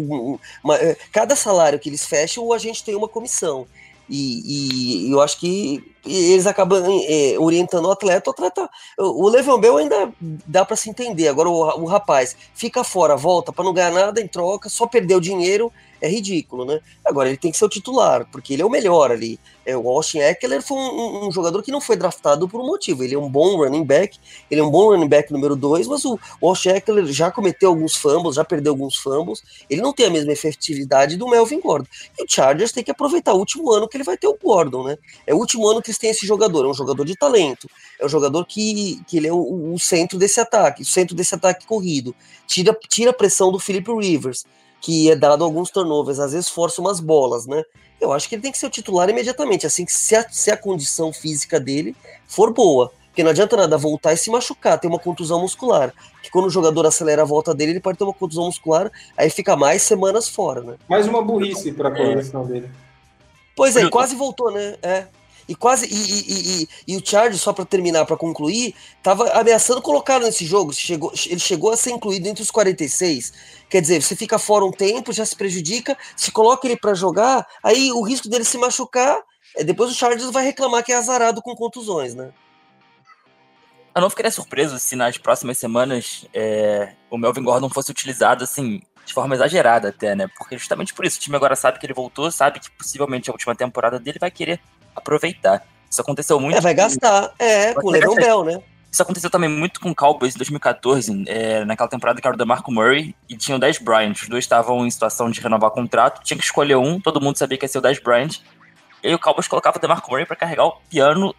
Uma, 0.63 0.77
é, 0.77 0.95
cada 1.11 1.35
salário 1.35 1.79
que 1.79 1.89
eles 1.89 2.05
fecham, 2.05 2.45
o 2.45 2.53
agente 2.53 2.83
tem 2.83 2.95
uma 2.95 3.07
comissão. 3.07 3.67
E, 4.09 5.05
e, 5.07 5.11
eu 5.11 5.21
acho 5.21 5.39
que 5.39 5.83
eles 6.05 6.47
acabam 6.47 6.83
é, 7.07 7.35
orientando 7.37 7.85
o 7.85 7.91
atleta, 7.91 8.29
o 8.29 8.33
atleta. 8.33 8.69
O 8.97 9.29
Levan 9.29 9.59
Bell 9.59 9.77
ainda 9.77 10.11
dá 10.45 10.65
para 10.65 10.75
se 10.75 10.89
entender. 10.89 11.27
Agora 11.27 11.49
o, 11.49 11.83
o 11.83 11.85
rapaz 11.85 12.35
fica 12.53 12.83
fora, 12.83 13.15
volta 13.15 13.53
para 13.53 13.63
não 13.63 13.73
ganhar 13.73 13.91
nada 13.91 14.19
em 14.19 14.27
troca, 14.27 14.69
só 14.69 14.87
perdeu 14.87 15.19
dinheiro 15.19 15.71
é 16.01 16.07
ridículo, 16.07 16.65
né? 16.65 16.79
Agora 17.05 17.29
ele 17.29 17.37
tem 17.37 17.51
que 17.51 17.57
ser 17.57 17.65
o 17.65 17.69
titular, 17.69 18.27
porque 18.31 18.53
ele 18.53 18.61
é 18.61 18.65
o 18.65 18.69
melhor 18.69 19.11
ali. 19.11 19.39
É, 19.65 19.75
o 19.77 19.87
Austin 19.89 20.19
Eckler 20.19 20.61
foi 20.61 20.77
um, 20.77 21.27
um, 21.27 21.31
jogador 21.31 21.61
que 21.61 21.71
não 21.71 21.81
foi 21.81 21.95
draftado 21.95 22.47
por 22.47 22.61
um 22.61 22.65
motivo. 22.65 23.03
Ele 23.03 23.15
é 23.15 23.19
um 23.19 23.29
bom 23.29 23.57
running 23.57 23.83
back, 23.83 24.17
ele 24.49 24.61
é 24.61 24.63
um 24.63 24.69
bom 24.69 24.91
running 24.91 25.07
back 25.07 25.31
número 25.31 25.55
dois, 25.55 25.87
mas 25.87 26.05
o, 26.05 26.19
o 26.41 26.49
Austin 26.49 26.69
Eckler 26.69 27.05
já 27.07 27.29
cometeu 27.29 27.69
alguns 27.69 27.95
fumbles, 27.95 28.35
já 28.35 28.43
perdeu 28.43 28.71
alguns 28.71 28.95
fumbles. 28.95 29.41
Ele 29.69 29.81
não 29.81 29.93
tem 29.93 30.07
a 30.07 30.09
mesma 30.09 30.31
efetividade 30.31 31.17
do 31.17 31.27
Melvin 31.27 31.59
Gordon. 31.59 31.87
E 32.17 32.23
o 32.23 32.25
Chargers 32.27 32.71
tem 32.71 32.83
que 32.83 32.91
aproveitar 32.91 33.33
o 33.33 33.37
último 33.37 33.71
ano 33.71 33.87
que 33.87 33.97
ele 33.97 34.03
vai 34.03 34.17
ter 34.17 34.27
o 34.27 34.37
Gordon, 34.41 34.83
né? 34.83 34.97
É 35.27 35.33
o 35.33 35.37
último 35.37 35.67
ano 35.67 35.81
que 35.81 35.89
eles 35.89 35.97
têm 35.97 36.09
esse 36.09 36.25
jogador, 36.25 36.65
é 36.65 36.69
um 36.69 36.73
jogador 36.73 37.05
de 37.05 37.15
talento, 37.15 37.69
é 37.99 38.05
um 38.05 38.09
jogador 38.09 38.45
que, 38.45 39.01
que 39.07 39.17
ele 39.17 39.27
é 39.27 39.33
o, 39.33 39.73
o 39.73 39.79
centro 39.79 40.17
desse 40.17 40.39
ataque, 40.39 40.81
o 40.81 40.85
centro 40.85 41.15
desse 41.15 41.35
ataque 41.35 41.67
corrido. 41.67 42.15
Tira, 42.47 42.75
tira 42.87 43.11
a 43.11 43.13
pressão 43.13 43.51
do 43.51 43.59
Philip 43.59 43.91
Rivers 43.91 44.45
que 44.81 45.11
é 45.11 45.15
dado 45.15 45.43
alguns 45.43 45.69
turnovers, 45.69 46.19
às 46.19 46.31
vezes 46.31 46.49
força 46.49 46.81
umas 46.81 46.99
bolas, 46.99 47.45
né? 47.45 47.63
Eu 47.99 48.13
acho 48.13 48.29
que 48.29 48.35
ele 48.35 48.41
tem 48.41 48.51
que 48.51 48.57
ser 48.57 48.67
o 48.67 48.69
titular 48.69 49.09
imediatamente, 49.09 49.67
assim 49.67 49.83
que 49.85 49.91
se 49.91 50.15
a, 50.15 50.27
se 50.29 50.49
a 50.49 50.57
condição 50.57 51.11
física 51.11 51.59
dele 51.59 51.95
for 52.27 52.53
boa. 52.53 52.91
Porque 53.07 53.23
não 53.23 53.31
adianta 53.31 53.57
nada 53.57 53.77
voltar 53.77 54.13
e 54.13 54.17
se 54.17 54.29
machucar, 54.29 54.79
ter 54.79 54.87
uma 54.87 54.99
contusão 54.99 55.41
muscular. 55.41 55.93
Que 56.23 56.29
quando 56.29 56.45
o 56.45 56.49
jogador 56.49 56.85
acelera 56.85 57.23
a 57.23 57.25
volta 57.25 57.53
dele, 57.53 57.73
ele 57.73 57.79
pode 57.81 57.97
ter 57.97 58.05
uma 58.05 58.13
contusão 58.13 58.45
muscular, 58.45 58.89
aí 59.17 59.29
fica 59.29 59.57
mais 59.57 59.81
semanas 59.81 60.29
fora, 60.29 60.61
né? 60.61 60.75
Mais 60.87 61.07
uma 61.07 61.21
burrice 61.21 61.73
para 61.73 61.89
a 61.89 61.91
progressão 61.91 62.45
dele. 62.45 62.69
Pois 63.55 63.75
é, 63.75 63.89
quase 63.89 64.15
voltou, 64.15 64.51
né? 64.51 64.77
É. 64.81 65.07
E 65.49 65.55
quase. 65.55 65.87
E, 65.87 65.95
e, 65.95 66.61
e, 66.61 66.69
e 66.89 66.95
o 66.95 67.03
Chargers, 67.03 67.41
só 67.41 67.51
para 67.51 67.65
terminar, 67.65 68.05
para 68.05 68.15
concluir, 68.15 68.75
estava 68.95 69.27
ameaçando 69.31 69.81
colocar 69.81 70.19
nesse 70.19 70.45
jogo. 70.45 70.71
Chegou, 70.71 71.11
ele 71.25 71.39
chegou 71.39 71.71
a 71.71 71.75
ser 71.75 71.89
incluído 71.89 72.27
entre 72.27 72.43
os 72.43 72.51
46. 72.51 73.33
Quer 73.67 73.81
dizer, 73.81 73.99
você 73.99 74.15
fica 74.15 74.37
fora 74.37 74.63
um 74.63 74.71
tempo, 74.71 75.11
já 75.11 75.25
se 75.25 75.35
prejudica, 75.35 75.97
se 76.15 76.31
coloca 76.31 76.67
ele 76.67 76.77
para 76.77 76.93
jogar, 76.93 77.47
aí 77.63 77.91
o 77.91 78.03
risco 78.03 78.29
dele 78.29 78.43
se 78.43 78.59
machucar, 78.59 79.19
é, 79.57 79.63
depois 79.63 79.89
o 79.89 79.95
Chargers 79.95 80.29
vai 80.29 80.45
reclamar 80.45 80.83
que 80.83 80.91
é 80.91 80.95
azarado 80.95 81.41
com 81.41 81.55
contusões, 81.55 82.13
né? 82.13 82.31
Eu 83.95 84.01
não 84.03 84.09
ficaria 84.11 84.31
surpreso 84.31 84.77
se 84.77 84.95
nas 84.95 85.17
próximas 85.17 85.57
semanas 85.57 86.27
é, 86.31 86.93
o 87.09 87.17
Melvin 87.17 87.41
Gordon 87.41 87.69
fosse 87.69 87.89
utilizado 87.89 88.43
assim 88.43 88.83
de 89.03 89.13
forma 89.15 89.33
exagerada 89.33 89.89
até, 89.89 90.15
né? 90.15 90.27
Porque 90.37 90.59
justamente 90.59 90.93
por 90.93 91.05
isso 91.05 91.17
o 91.17 91.21
time 91.21 91.35
agora 91.35 91.55
sabe 91.55 91.79
que 91.79 91.87
ele 91.87 91.93
voltou, 91.93 92.31
sabe 92.31 92.59
que 92.59 92.69
possivelmente 92.69 93.31
a 93.31 93.33
última 93.33 93.55
temporada 93.55 93.99
dele 93.99 94.19
vai 94.19 94.29
querer 94.29 94.61
aproveitar. 94.99 95.65
Isso 95.89 96.01
aconteceu 96.01 96.39
muito. 96.39 96.57
É, 96.57 96.61
vai 96.61 96.73
gastar. 96.73 97.33
É, 97.39 97.73
com 97.73 97.87
o 97.87 97.91
Levan 97.91 98.15
Bell, 98.15 98.43
né? 98.43 98.61
Isso 98.91 99.01
aconteceu 99.03 99.29
também 99.29 99.49
muito 99.49 99.79
com 99.79 99.91
o 99.91 99.95
Cowboys 99.95 100.33
em 100.33 100.37
2014, 100.37 101.23
é, 101.27 101.63
naquela 101.63 101.89
temporada 101.89 102.19
que 102.19 102.27
era 102.27 102.35
o 102.35 102.37
DeMarco 102.37 102.71
Murray 102.71 103.15
e 103.27 103.37
tinha 103.37 103.55
o 103.55 103.59
Dez 103.59 103.77
Bryant. 103.77 104.13
Os 104.13 104.27
dois 104.27 104.43
estavam 104.43 104.85
em 104.85 104.89
situação 104.89 105.29
de 105.29 105.39
renovar 105.41 105.69
contrato, 105.71 106.23
tinha 106.23 106.37
que 106.37 106.43
escolher 106.43 106.75
um, 106.75 106.99
todo 106.99 107.21
mundo 107.21 107.37
sabia 107.37 107.57
que 107.57 107.65
ia 107.65 107.69
ser 107.69 107.77
o 107.77 107.81
Dez 107.81 107.99
Bryant. 107.99 108.39
E 109.03 109.07
aí 109.07 109.13
o 109.13 109.19
Cowboys 109.19 109.47
colocava 109.47 109.77
o 109.77 109.81
DeMarco 109.81 110.09
Murray 110.09 110.25
para 110.25 110.35
carregar 110.35 110.65
o 110.65 110.71
piano 110.89 111.35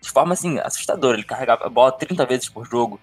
de 0.00 0.10
forma 0.10 0.32
assim 0.34 0.60
assustadora. 0.60 1.16
Ele 1.16 1.24
carregava 1.24 1.66
a 1.66 1.68
bola 1.68 1.90
30 1.90 2.24
vezes 2.24 2.48
por 2.48 2.64
jogo. 2.64 3.00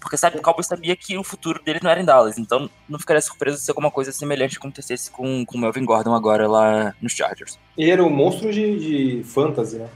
Porque 0.00 0.16
sabe, 0.16 0.38
o 0.38 0.42
Cowboys 0.42 0.66
sabia 0.66 0.96
que 0.96 1.18
o 1.18 1.22
futuro 1.22 1.62
dele 1.62 1.80
não 1.82 1.90
era 1.90 2.00
em 2.00 2.04
Dallas, 2.04 2.38
então 2.38 2.70
não 2.88 2.98
ficaria 2.98 3.20
surpreso 3.20 3.58
se 3.58 3.70
alguma 3.70 3.90
coisa 3.90 4.10
semelhante 4.10 4.56
acontecesse 4.56 5.10
com, 5.10 5.44
com 5.44 5.58
o 5.58 5.60
Melvin 5.60 5.84
Gordon 5.84 6.14
agora 6.14 6.48
lá 6.48 6.94
nos 7.02 7.12
Chargers. 7.12 7.58
Ele 7.76 7.90
era 7.90 8.02
um 8.02 8.08
monstro 8.08 8.50
de, 8.50 8.78
de 9.18 9.24
fantasy, 9.24 9.76
né? 9.76 9.88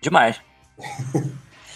Demais. 0.00 0.40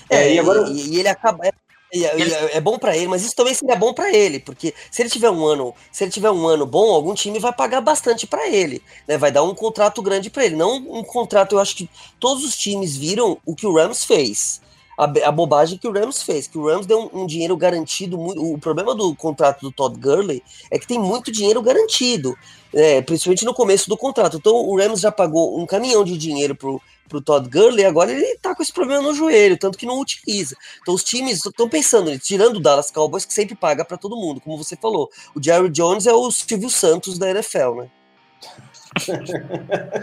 é, 0.08 0.32
e, 0.32 0.38
agora... 0.38 0.68
e, 0.70 0.94
e 0.94 1.00
ele 1.00 1.08
acaba. 1.08 1.44
É, 1.44 1.52
é, 1.92 2.56
é 2.56 2.60
bom 2.60 2.78
para 2.78 2.96
ele, 2.96 3.08
mas 3.08 3.24
isso 3.24 3.34
também 3.34 3.52
seria 3.52 3.74
bom 3.74 3.92
para 3.92 4.14
ele, 4.14 4.38
porque 4.38 4.72
se 4.92 5.02
ele 5.02 5.10
tiver 5.10 5.28
um 5.28 5.44
ano, 5.44 5.74
se 5.90 6.04
ele 6.04 6.12
tiver 6.12 6.30
um 6.30 6.46
ano 6.46 6.64
bom, 6.64 6.94
algum 6.94 7.14
time 7.14 7.40
vai 7.40 7.52
pagar 7.52 7.80
bastante 7.80 8.28
para 8.28 8.48
ele, 8.48 8.80
né? 9.08 9.18
Vai 9.18 9.32
dar 9.32 9.42
um 9.42 9.56
contrato 9.56 10.00
grande 10.00 10.30
para 10.30 10.44
ele, 10.44 10.54
não 10.54 10.76
um 10.76 11.02
contrato. 11.02 11.56
Eu 11.56 11.58
acho 11.58 11.74
que 11.74 11.90
todos 12.20 12.44
os 12.44 12.56
times 12.56 12.96
viram 12.96 13.38
o 13.44 13.56
que 13.56 13.66
o 13.66 13.74
Rams 13.74 14.04
fez 14.04 14.60
a, 15.00 15.28
a, 15.28 15.32
bobagem 15.32 15.78
que 15.78 15.88
o 15.88 15.92
Rams 15.92 16.22
fez, 16.22 16.46
que 16.46 16.58
o 16.58 16.66
Rams 16.66 16.84
deu 16.84 17.00
um, 17.00 17.22
um, 17.22 17.26
dinheiro 17.26 17.56
garantido. 17.56 18.18
Muito, 18.18 18.52
o 18.52 18.58
problema 18.58 18.94
do 18.94 19.14
contrato 19.16 19.62
do 19.62 19.72
Todd 19.72 19.98
Gurley 19.98 20.42
é 20.70 20.78
que 20.78 20.86
tem 20.86 20.98
muito 20.98 21.32
dinheiro 21.32 21.62
garantido, 21.62 22.36
é, 22.74 23.00
principalmente 23.00 23.46
no 23.46 23.54
começo 23.54 23.88
do 23.88 23.96
contrato. 23.96 24.36
Então 24.36 24.54
o 24.54 24.76
Rams 24.76 25.00
já 25.00 25.10
pagou 25.10 25.58
um 25.58 25.64
caminhão 25.64 26.04
de 26.04 26.18
dinheiro 26.18 26.54
pro, 26.54 26.82
pro 27.08 27.22
Todd 27.22 27.48
Gurley, 27.48 27.86
agora 27.86 28.12
ele 28.12 28.36
tá 28.36 28.54
com 28.54 28.62
esse 28.62 28.72
problema 28.72 29.02
no 29.02 29.14
joelho, 29.14 29.56
tanto 29.56 29.78
que 29.78 29.86
não 29.86 29.98
utiliza. 29.98 30.54
Então 30.82 30.92
os 30.92 31.02
times 31.02 31.46
estão 31.46 31.66
pensando, 31.66 32.18
tirando 32.18 32.56
o 32.56 32.60
Dallas 32.60 32.90
Cowboys, 32.90 33.24
que 33.24 33.32
sempre 33.32 33.54
paga 33.54 33.86
para 33.86 33.96
todo 33.96 34.16
mundo, 34.16 34.38
como 34.38 34.58
você 34.58 34.76
falou. 34.76 35.08
O 35.34 35.42
Jerry 35.42 35.70
Jones 35.70 36.06
é 36.06 36.12
o 36.12 36.30
Silvio 36.30 36.68
Santos 36.68 37.18
da 37.18 37.30
NFL, 37.30 37.74
né? 37.80 37.90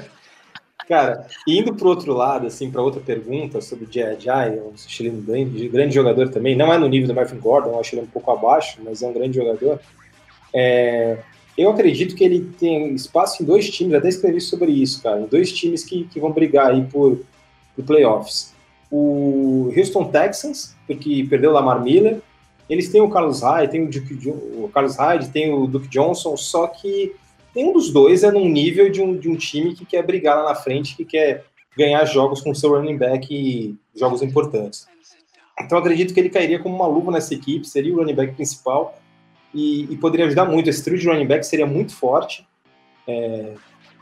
Cara, 0.88 1.28
indo 1.46 1.74
para 1.76 1.88
outro 1.88 2.14
lado, 2.14 2.48
assim, 2.48 2.72
para 2.72 2.82
outra 2.82 3.02
pergunta 3.02 3.60
sobre 3.60 3.86
o 3.86 4.22
Jai, 4.22 4.58
um 4.58 4.72
chileno 4.78 5.22
grande, 5.22 5.68
grande 5.68 5.94
jogador 5.94 6.30
também, 6.30 6.56
não 6.56 6.72
é 6.72 6.78
no 6.78 6.88
nível 6.88 7.10
do 7.10 7.14
Marvin 7.14 7.40
Gordon, 7.40 7.72
eu 7.72 7.80
acho 7.80 7.94
ele 7.94 8.04
um 8.04 8.08
pouco 8.08 8.32
abaixo, 8.32 8.80
mas 8.82 9.02
é 9.02 9.08
um 9.08 9.14
grande 9.14 9.36
jogador. 9.36 9.82
É, 10.54 11.18
eu 11.58 11.70
acredito 11.70 12.16
que 12.16 12.24
ele 12.24 12.54
tem 12.58 12.94
espaço 12.94 13.44
em 13.44 13.46
dois 13.46 13.70
times, 13.70 13.96
até 13.96 14.08
escrevi 14.08 14.40
sobre 14.40 14.72
isso, 14.72 15.04
cara, 15.04 15.20
em 15.20 15.26
dois 15.26 15.52
times 15.52 15.84
que, 15.84 16.06
que 16.06 16.22
vão 16.22 16.32
brigar 16.32 16.72
aí 16.72 16.86
por, 16.86 17.20
por 17.76 17.84
playoffs. 17.84 18.54
O 18.90 19.74
Houston 19.76 20.06
Texans, 20.06 20.74
porque 20.88 21.28
perdeu 21.30 21.50
o 21.50 21.54
Lamar 21.54 21.84
Miller, 21.84 22.22
eles 22.70 22.90
têm 22.90 23.02
o 23.02 23.10
Carlos 23.10 23.42
Hyde, 23.42 23.72
tem 23.72 23.84
o, 23.84 23.90
Duke, 23.90 24.30
o 24.30 24.70
Carlos 24.74 24.96
Hyde, 24.96 25.30
tem 25.30 25.54
o 25.54 25.68
Duke 25.68 25.90
Johnson, 25.90 26.38
só 26.38 26.68
que 26.68 27.14
nenhum 27.58 27.74
dos 27.74 27.92
dois 27.92 28.24
é 28.24 28.32
num 28.32 28.48
nível 28.48 28.88
de 28.88 29.02
um, 29.02 29.18
de 29.18 29.28
um 29.28 29.36
time 29.36 29.74
que 29.74 29.84
quer 29.84 30.04
brigar 30.04 30.38
lá 30.38 30.50
na 30.50 30.56
frente, 30.56 30.96
que 30.96 31.04
quer 31.04 31.44
ganhar 31.76 32.06
jogos 32.06 32.40
com 32.40 32.54
seu 32.54 32.70
running 32.70 32.98
back 32.98 33.34
e 33.34 33.76
jogos 33.96 34.22
importantes. 34.22 34.88
Então 35.60 35.78
acredito 35.80 36.14
que 36.14 36.20
ele 36.20 36.30
cairia 36.30 36.60
como 36.60 36.76
uma 36.76 36.86
luva 36.86 37.12
nessa 37.12 37.34
equipe, 37.34 37.68
seria 37.68 37.92
o 37.94 37.98
running 37.98 38.14
back 38.14 38.36
principal 38.36 39.00
e, 39.54 39.92
e 39.92 39.98
poderia 39.98 40.28
ajudar 40.28 40.46
muito. 40.46 40.70
Esse 40.70 40.84
trio 40.84 41.00
de 41.00 41.08
running 41.08 41.26
back 41.26 41.44
seria 41.46 41.66
muito 41.66 41.96
forte. 41.96 42.48
É, 43.08 43.54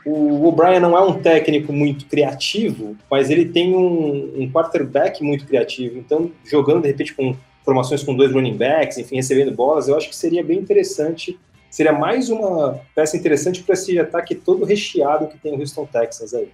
o 0.04 0.46
O'Brien 0.46 0.78
não 0.78 0.96
é 0.96 1.00
um 1.00 1.18
técnico 1.20 1.72
muito 1.72 2.04
criativo, 2.06 2.94
mas 3.10 3.30
ele 3.30 3.46
tem 3.46 3.74
um, 3.74 4.42
um 4.42 4.52
quarterback 4.52 5.24
muito 5.24 5.46
criativo. 5.46 5.98
Então, 5.98 6.30
jogando 6.44 6.82
de 6.82 6.88
repente 6.88 7.14
com 7.14 7.34
formações 7.64 8.02
com 8.02 8.14
dois 8.14 8.32
running 8.32 8.56
backs, 8.56 8.98
enfim, 8.98 9.16
recebendo 9.16 9.50
bolas, 9.52 9.88
eu 9.88 9.96
acho 9.96 10.10
que 10.10 10.14
seria 10.14 10.44
bem 10.44 10.58
interessante 10.58 11.38
seria 11.70 11.92
mais 11.92 12.30
uma 12.30 12.80
peça 12.94 13.16
interessante 13.16 13.62
para 13.62 13.74
esse 13.74 13.98
ataque 13.98 14.34
todo 14.34 14.64
recheado 14.64 15.26
que 15.26 15.38
tem 15.38 15.54
o 15.54 15.60
Houston 15.60 15.86
Texans 15.86 16.34
aí. 16.34 16.48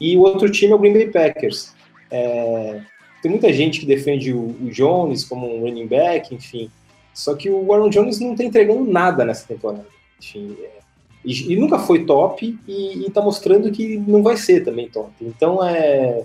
E 0.00 0.16
o 0.16 0.20
outro 0.20 0.50
time 0.50 0.72
é 0.72 0.74
o 0.74 0.78
Green 0.78 0.92
Bay 0.92 1.08
Packers. 1.08 1.74
É, 2.10 2.80
tem 3.22 3.30
muita 3.30 3.52
gente 3.52 3.80
que 3.80 3.86
defende 3.86 4.32
o, 4.32 4.56
o, 4.60 4.70
Jones 4.70 5.24
como 5.24 5.46
um 5.46 5.60
running 5.60 5.86
back, 5.86 6.34
enfim. 6.34 6.70
Só 7.14 7.34
que 7.34 7.48
o 7.48 7.72
Aaron 7.72 7.88
Jones 7.88 8.18
não 8.18 8.32
está 8.32 8.44
entregando 8.44 8.84
nada 8.84 9.24
nessa 9.24 9.46
temporada. 9.46 9.86
Enfim, 10.20 10.56
é, 10.60 10.80
e, 11.24 11.52
e, 11.52 11.56
nunca 11.56 11.78
foi 11.78 12.04
top 12.04 12.58
e 12.66 13.06
está 13.06 13.22
mostrando 13.22 13.70
que 13.70 13.96
não 13.96 14.22
vai 14.22 14.36
ser 14.36 14.64
também 14.64 14.88
top. 14.88 15.12
Então 15.20 15.64
é 15.64 16.24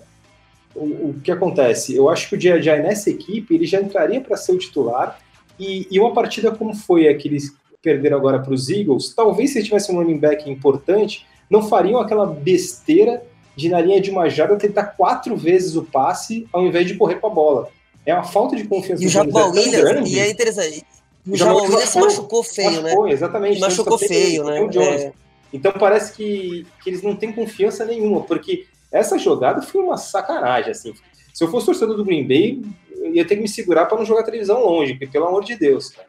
o, 0.77 1.09
o 1.09 1.15
que 1.23 1.31
acontece? 1.31 1.95
Eu 1.95 2.09
acho 2.09 2.29
que 2.29 2.35
o 2.35 2.39
J.J. 2.39 2.81
nessa 2.81 3.09
equipe 3.09 3.53
ele 3.53 3.65
já 3.65 3.81
entraria 3.81 4.21
para 4.21 4.37
ser 4.37 4.51
o 4.51 4.57
titular 4.57 5.19
e, 5.59 5.87
e, 5.89 5.99
uma 5.99 6.13
partida 6.13 6.51
como 6.51 6.75
foi 6.75 7.07
aqueles 7.07 7.55
perderam 7.81 8.17
agora 8.17 8.39
para 8.39 8.53
os 8.53 8.69
Eagles, 8.69 9.13
talvez 9.13 9.53
se 9.53 9.63
tivesse 9.63 9.91
um 9.91 9.95
running 9.95 10.17
back 10.17 10.49
importante, 10.49 11.25
não 11.49 11.67
fariam 11.67 11.99
aquela 11.99 12.25
besteira 12.25 13.23
de 13.55 13.69
na 13.69 13.81
linha 13.81 13.99
de 13.99 14.11
uma 14.11 14.29
jarda 14.29 14.55
tentar 14.55 14.83
quatro 14.83 15.35
vezes 15.35 15.75
o 15.75 15.83
passe 15.83 16.47
ao 16.51 16.65
invés 16.65 16.87
de 16.87 16.95
correr 16.95 17.15
com 17.15 17.27
a 17.27 17.29
bola. 17.29 17.69
É 18.05 18.13
uma 18.13 18.23
falta 18.23 18.55
de 18.55 18.63
confiança. 18.65 19.03
E 19.03 19.07
o 19.07 19.09
Jamal 19.09 19.49
é 19.49 19.59
Williams, 19.59 19.81
grande. 19.81 20.15
e 20.15 20.19
é 20.19 20.29
interessante. 20.29 20.85
O 21.27 21.35
Jamal 21.35 21.63
Williams 21.63 21.89
se 21.89 21.99
machucou 21.99 22.43
feio, 22.43 22.81
machucou, 22.81 23.05
né? 23.05 23.11
Exatamente. 23.11 23.59
Machucou 23.59 23.97
feio, 23.97 24.43
né? 24.45 24.69
É. 24.77 25.11
Então 25.51 25.73
parece 25.73 26.13
que, 26.13 26.65
que 26.83 26.89
eles 26.89 27.01
não 27.01 27.15
têm 27.15 27.33
confiança 27.33 27.85
nenhuma, 27.85 28.21
porque 28.21 28.65
essa 28.91 29.17
jogada 29.17 29.61
foi 29.61 29.81
uma 29.81 29.97
sacanagem, 29.97 30.71
assim. 30.71 30.93
Se 31.33 31.43
eu 31.43 31.49
fosse 31.49 31.65
torcedor 31.65 31.97
do 31.97 32.05
Green 32.05 32.27
Bay, 32.27 32.61
eu 32.91 33.13
ia 33.13 33.25
ter 33.25 33.35
que 33.35 33.41
me 33.41 33.47
segurar 33.47 33.85
para 33.85 33.97
não 33.97 34.05
jogar 34.05 34.23
televisão 34.23 34.63
longe, 34.63 34.93
porque, 34.93 35.07
pelo 35.07 35.27
amor 35.27 35.43
de 35.43 35.55
Deus, 35.55 35.89
cara. 35.89 36.07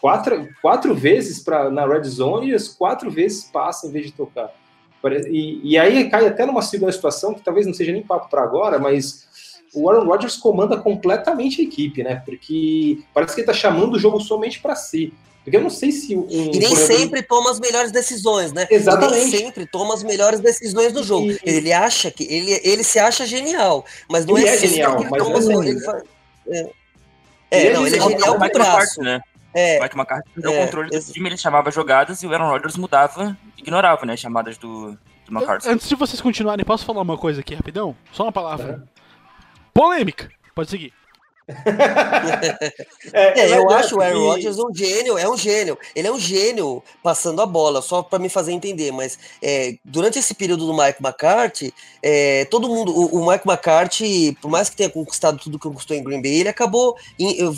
Quatro, 0.00 0.48
quatro 0.62 0.94
vezes 0.94 1.40
pra, 1.40 1.70
na 1.70 1.86
red 1.86 2.04
zone 2.04 2.50
e 2.50 2.54
as 2.54 2.68
quatro 2.68 3.10
vezes 3.10 3.44
passa 3.44 3.86
em 3.86 3.90
vez 3.90 4.06
de 4.06 4.12
tocar. 4.12 4.52
E, 5.30 5.60
e 5.72 5.78
aí 5.78 6.08
cai 6.08 6.26
até 6.26 6.44
numa 6.44 6.62
segunda 6.62 6.92
situação 6.92 7.34
que 7.34 7.42
talvez 7.42 7.66
não 7.66 7.74
seja 7.74 7.92
nem 7.92 8.02
papo 8.02 8.28
para 8.28 8.42
agora, 8.42 8.78
mas 8.78 9.26
o 9.72 9.88
Aaron 9.88 10.04
Rodgers 10.04 10.36
comanda 10.36 10.76
completamente 10.76 11.60
a 11.60 11.64
equipe, 11.64 12.02
né? 12.02 12.22
Porque 12.24 12.98
parece 13.12 13.34
que 13.34 13.40
ele 13.40 13.46
tá 13.46 13.52
chamando 13.52 13.94
o 13.94 13.98
jogo 13.98 14.20
somente 14.20 14.60
para 14.60 14.74
si. 14.74 15.12
Porque 15.44 15.56
eu 15.56 15.62
não 15.62 15.70
sei 15.70 15.92
se 15.92 16.14
um. 16.14 16.26
E 16.28 16.58
nem 16.58 16.76
sempre 16.76 17.22
toma 17.22 17.50
as 17.50 17.58
melhores 17.58 17.90
decisões, 17.90 18.52
né? 18.52 18.66
Exatamente. 18.70 19.30
Nem 19.30 19.30
sempre 19.30 19.66
toma 19.66 19.94
as 19.94 20.02
melhores 20.02 20.40
decisões 20.40 20.92
do 20.92 21.02
jogo. 21.02 21.30
E, 21.30 21.40
ele 21.42 21.72
acha 21.72 22.10
que. 22.10 22.24
Ele, 22.24 22.60
ele 22.62 22.84
se 22.84 22.98
acha 22.98 23.24
genial, 23.24 23.84
mas 24.10 24.26
não 24.26 24.36
ele 24.36 24.48
é, 24.48 24.54
é 24.54 24.58
genial, 24.58 25.02
mas 25.10 25.22
toma 25.22 25.40
não 25.40 25.62
é, 25.62 25.68
ele 25.68 25.80
faz, 25.80 26.02
é. 26.48 26.70
é, 27.50 27.72
não, 27.72 27.86
ele 27.86 27.96
é 27.96 28.00
genial 28.00 28.36
com 28.36 28.44
o 28.44 28.50
braço. 28.50 29.00
Né? 29.00 29.20
É, 29.58 29.80
Mike 29.80 29.96
McCarthy 29.96 30.30
perdeu 30.32 30.52
é, 30.52 30.62
o 30.62 30.64
controle 30.66 30.90
do 30.90 31.12
time, 31.12 31.28
ele 31.28 31.36
chamava 31.36 31.70
jogadas 31.70 32.22
e 32.22 32.26
o 32.26 32.32
Aaron 32.32 32.48
Rodgers 32.48 32.76
mudava, 32.76 33.36
ignorava, 33.56 34.06
né, 34.06 34.12
as 34.12 34.20
chamadas 34.20 34.56
do, 34.56 34.92
do 35.26 35.32
McCarthy. 35.32 35.68
Antes 35.68 35.88
de 35.88 35.94
vocês 35.96 36.20
continuarem, 36.20 36.64
posso 36.64 36.84
falar 36.84 37.02
uma 37.02 37.18
coisa 37.18 37.40
aqui 37.40 37.54
rapidão? 37.54 37.96
Só 38.12 38.22
uma 38.22 38.32
palavra. 38.32 38.84
Polêmica. 39.74 40.30
Pode 40.54 40.70
seguir. 40.70 40.92
É, 43.12 43.40
é, 43.40 43.58
eu 43.58 43.70
acho 43.70 43.96
o 43.96 44.02
Aaron 44.02 44.20
Rodgers 44.20 44.58
um 44.58 44.74
gênio, 44.74 45.16
é 45.16 45.28
um 45.28 45.36
gênio. 45.36 45.78
Ele 45.94 46.06
é 46.06 46.12
um 46.12 46.18
gênio 46.18 46.82
passando 47.02 47.40
a 47.40 47.46
bola, 47.46 47.80
só 47.80 48.02
para 48.02 48.18
me 48.18 48.28
fazer 48.28 48.52
entender. 48.52 48.92
Mas 48.92 49.18
é, 49.42 49.76
durante 49.84 50.18
esse 50.18 50.34
período 50.34 50.66
do 50.66 50.74
Mike 50.74 51.02
McCarthy, 51.02 51.72
é, 52.02 52.44
todo 52.46 52.68
mundo, 52.68 52.92
o, 52.94 53.20
o, 53.20 53.30
Mike 53.30 53.48
McCarthy, 53.48 54.36
por 54.42 54.50
mais 54.50 54.68
que 54.68 54.76
tenha 54.76 54.90
conquistado 54.90 55.38
tudo 55.38 55.58
que 55.58 55.68
conquistou 55.68 55.96
em 55.96 56.04
Green 56.04 56.20
Bay, 56.20 56.40
ele 56.40 56.48
acabou, 56.48 56.96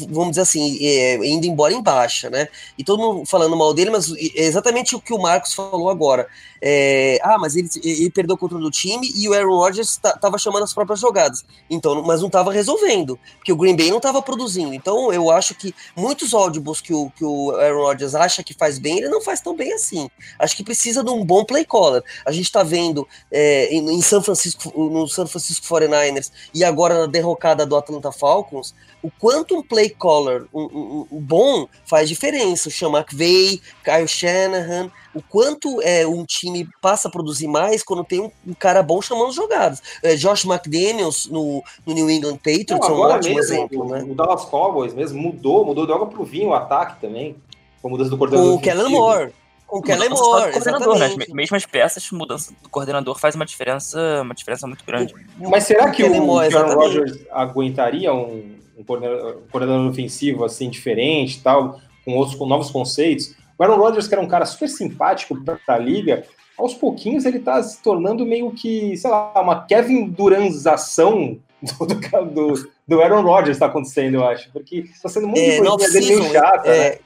vamos 0.09 0.31
dizer 0.31 0.43
assim, 0.43 0.79
é, 0.81 1.17
indo 1.27 1.47
embora 1.47 1.73
em 1.73 1.83
baixa, 1.83 2.31
né? 2.31 2.49
E 2.79 2.85
todo 2.85 3.03
mundo 3.03 3.27
falando 3.27 3.57
mal 3.57 3.75
dele, 3.75 3.91
mas 3.91 4.11
é 4.13 4.45
exatamente 4.45 4.95
o 4.95 5.01
que 5.01 5.13
o 5.13 5.19
Marcos 5.19 5.53
falou 5.53 5.91
agora. 5.91 6.29
É, 6.63 7.19
ah, 7.23 7.39
mas 7.39 7.57
ele, 7.57 7.69
ele, 7.83 8.11
perdeu 8.11 8.35
o 8.35 8.39
controle 8.39 8.63
do 8.63 8.71
time 8.71 9.11
e 9.17 9.27
o 9.29 9.33
Aaron 9.33 9.57
Rodgers 9.57 9.93
estava 9.93 10.37
chamando 10.37 10.65
as 10.65 10.75
próprias 10.75 11.01
jogadas. 11.01 11.45
Então, 11.71 12.03
mas 12.03 12.21
não 12.21 12.27
estava 12.27 12.53
resolvendo, 12.53 13.19
porque 13.37 13.53
o 13.53 13.57
Green 13.57 13.77
Bay 13.81 13.91
não 13.91 13.97
estava 13.97 14.21
produzindo. 14.21 14.75
Então, 14.75 15.11
eu 15.13 15.31
acho 15.31 15.55
que 15.55 15.75
muitos 15.97 16.35
audibles 16.35 16.81
que 16.81 16.93
o, 16.93 17.11
que 17.11 17.25
o 17.25 17.53
Aaron 17.53 17.83
Rodgers 17.83 18.15
acha 18.15 18.43
que 18.43 18.53
faz 18.53 18.79
bem, 18.79 18.99
ele 18.99 19.09
não 19.09 19.23
faz 19.23 19.41
tão 19.41 19.57
bem 19.57 19.73
assim. 19.73 20.11
Acho 20.39 20.55
que 20.55 20.63
precisa 20.63 21.03
de 21.03 21.11
um 21.11 21.25
bom 21.25 21.45
play 21.45 21.65
caller. 21.65 22.03
A 22.27 22.33
gente 22.33 22.45
está 22.45 22.63
vendo 22.63 23.09
é, 23.31 23.75
em, 23.75 23.91
em 23.91 24.03
São 24.03 24.23
Francisco, 24.23 24.71
no 24.77 25.09
San 25.09 25.27
Francisco 25.27 25.67
49ers 25.67 26.31
e 26.53 26.63
agora 26.63 27.01
na 27.01 27.07
derrocada 27.07 27.65
do 27.65 27.77
Atlanta 27.77 28.13
Falcons, 28.13 28.75
o 29.03 29.11
quanto 29.11 29.57
um 29.57 29.63
play 29.63 29.89
caller 29.89 30.45
um, 30.53 30.63
um, 30.63 31.07
um 31.13 31.21
bom 31.21 31.67
faz 31.87 32.09
diferença. 32.09 32.69
O 32.69 32.73
Sean 32.73 32.91
McVay, 32.91 33.61
Kyle 33.83 34.07
Shanahan, 34.07 34.91
o 35.15 35.23
quanto 35.23 35.81
é, 35.83 36.07
um 36.07 36.25
time 36.25 36.69
passa 36.81 37.09
a 37.09 37.11
produzir 37.11 37.49
mais 37.49 37.83
quando 37.83 38.05
tem 38.05 38.21
um, 38.21 38.31
um 38.47 38.55
cara 38.55 38.83
bom 38.83 39.03
chamando 39.03 39.33
jogadas. 39.33 39.83
É, 40.03 40.15
Josh 40.15 40.45
McDaniels 40.45 41.27
no, 41.27 41.63
no, 41.85 41.95
New 41.95 42.09
England 42.09 42.37
Patriots 42.37 42.89
é 42.89 42.93
um 42.93 43.01
ótimo 43.01 43.35
mesmo, 43.35 43.55
exemplo. 43.55 43.85
O, 43.85 43.89
né? 43.89 44.03
o 44.09 44.15
Dallas 44.15 44.45
Cowboys 44.45 44.95
mesmo 44.95 45.21
mudou, 45.21 45.65
mudou 45.65 45.87
de 45.87 45.93
água 45.93 46.07
pro 46.07 46.25
vinho 46.25 46.51
o 46.51 46.55
ataque 46.55 47.01
também, 47.01 47.37
com 47.83 47.89
a 47.89 47.91
mudança 47.91 48.11
do 48.11 48.19
coordenador. 48.19 48.55
O 48.55 48.61
Kellen 48.61 48.89
Moore. 48.89 49.33
Com 49.67 49.79
o 49.79 49.83
Kellen 49.83 50.11
Moore, 50.11 50.53
coordenador, 50.53 50.99
né? 50.99 51.17
Mesmas 51.29 51.65
peças, 51.65 52.11
mudança 52.11 52.53
do 52.63 52.69
coordenador 52.69 53.19
faz 53.19 53.35
uma 53.35 53.47
diferença, 53.47 54.23
uma 54.23 54.35
diferença 54.35 54.67
muito 54.67 54.85
grande. 54.85 55.15
Mas 55.39 55.65
será 55.65 55.91
que 55.91 56.03
o, 56.03 56.27
o 56.27 56.39
Aaron 56.39 56.75
Rodgers 56.75 57.21
aguentaria 57.31 58.13
um, 58.13 58.57
um 58.77 58.85
coordenador 58.85 59.89
ofensivo 59.89 60.45
assim 60.45 60.69
diferente, 60.69 61.41
tal, 61.41 61.81
com 62.05 62.17
outros 62.17 62.37
com 62.37 62.47
novos 62.47 62.71
conceitos? 62.71 63.35
O 63.61 63.63
Aaron 63.63 63.77
Rodgers, 63.77 64.09
que 64.09 64.15
era 64.15 64.23
um 64.23 64.27
cara 64.27 64.47
super 64.47 64.71
simpático 64.71 65.39
para 65.45 65.59
a 65.69 65.77
liga, 65.79 66.25
aos 66.57 66.73
pouquinhos 66.73 67.27
ele 67.27 67.37
está 67.37 67.63
se 67.63 67.83
tornando 67.83 68.25
meio 68.25 68.51
que, 68.53 68.97
sei 68.97 69.11
lá, 69.11 69.39
uma 69.39 69.67
Kevin 69.67 70.07
Duranzação 70.07 71.39
do, 71.61 71.87
do, 72.25 72.71
do 72.89 73.03
Aaron 73.03 73.21
Rodgers 73.21 73.57
está 73.57 73.67
acontecendo, 73.67 74.15
eu 74.15 74.25
acho, 74.27 74.51
porque 74.51 74.87
está 74.91 75.11
sendo 75.11 75.29
muito 75.29 75.43
é, 75.43 75.61
meio 75.61 76.33
chata, 76.33 76.69
é, 76.71 76.91
né? 76.93 76.99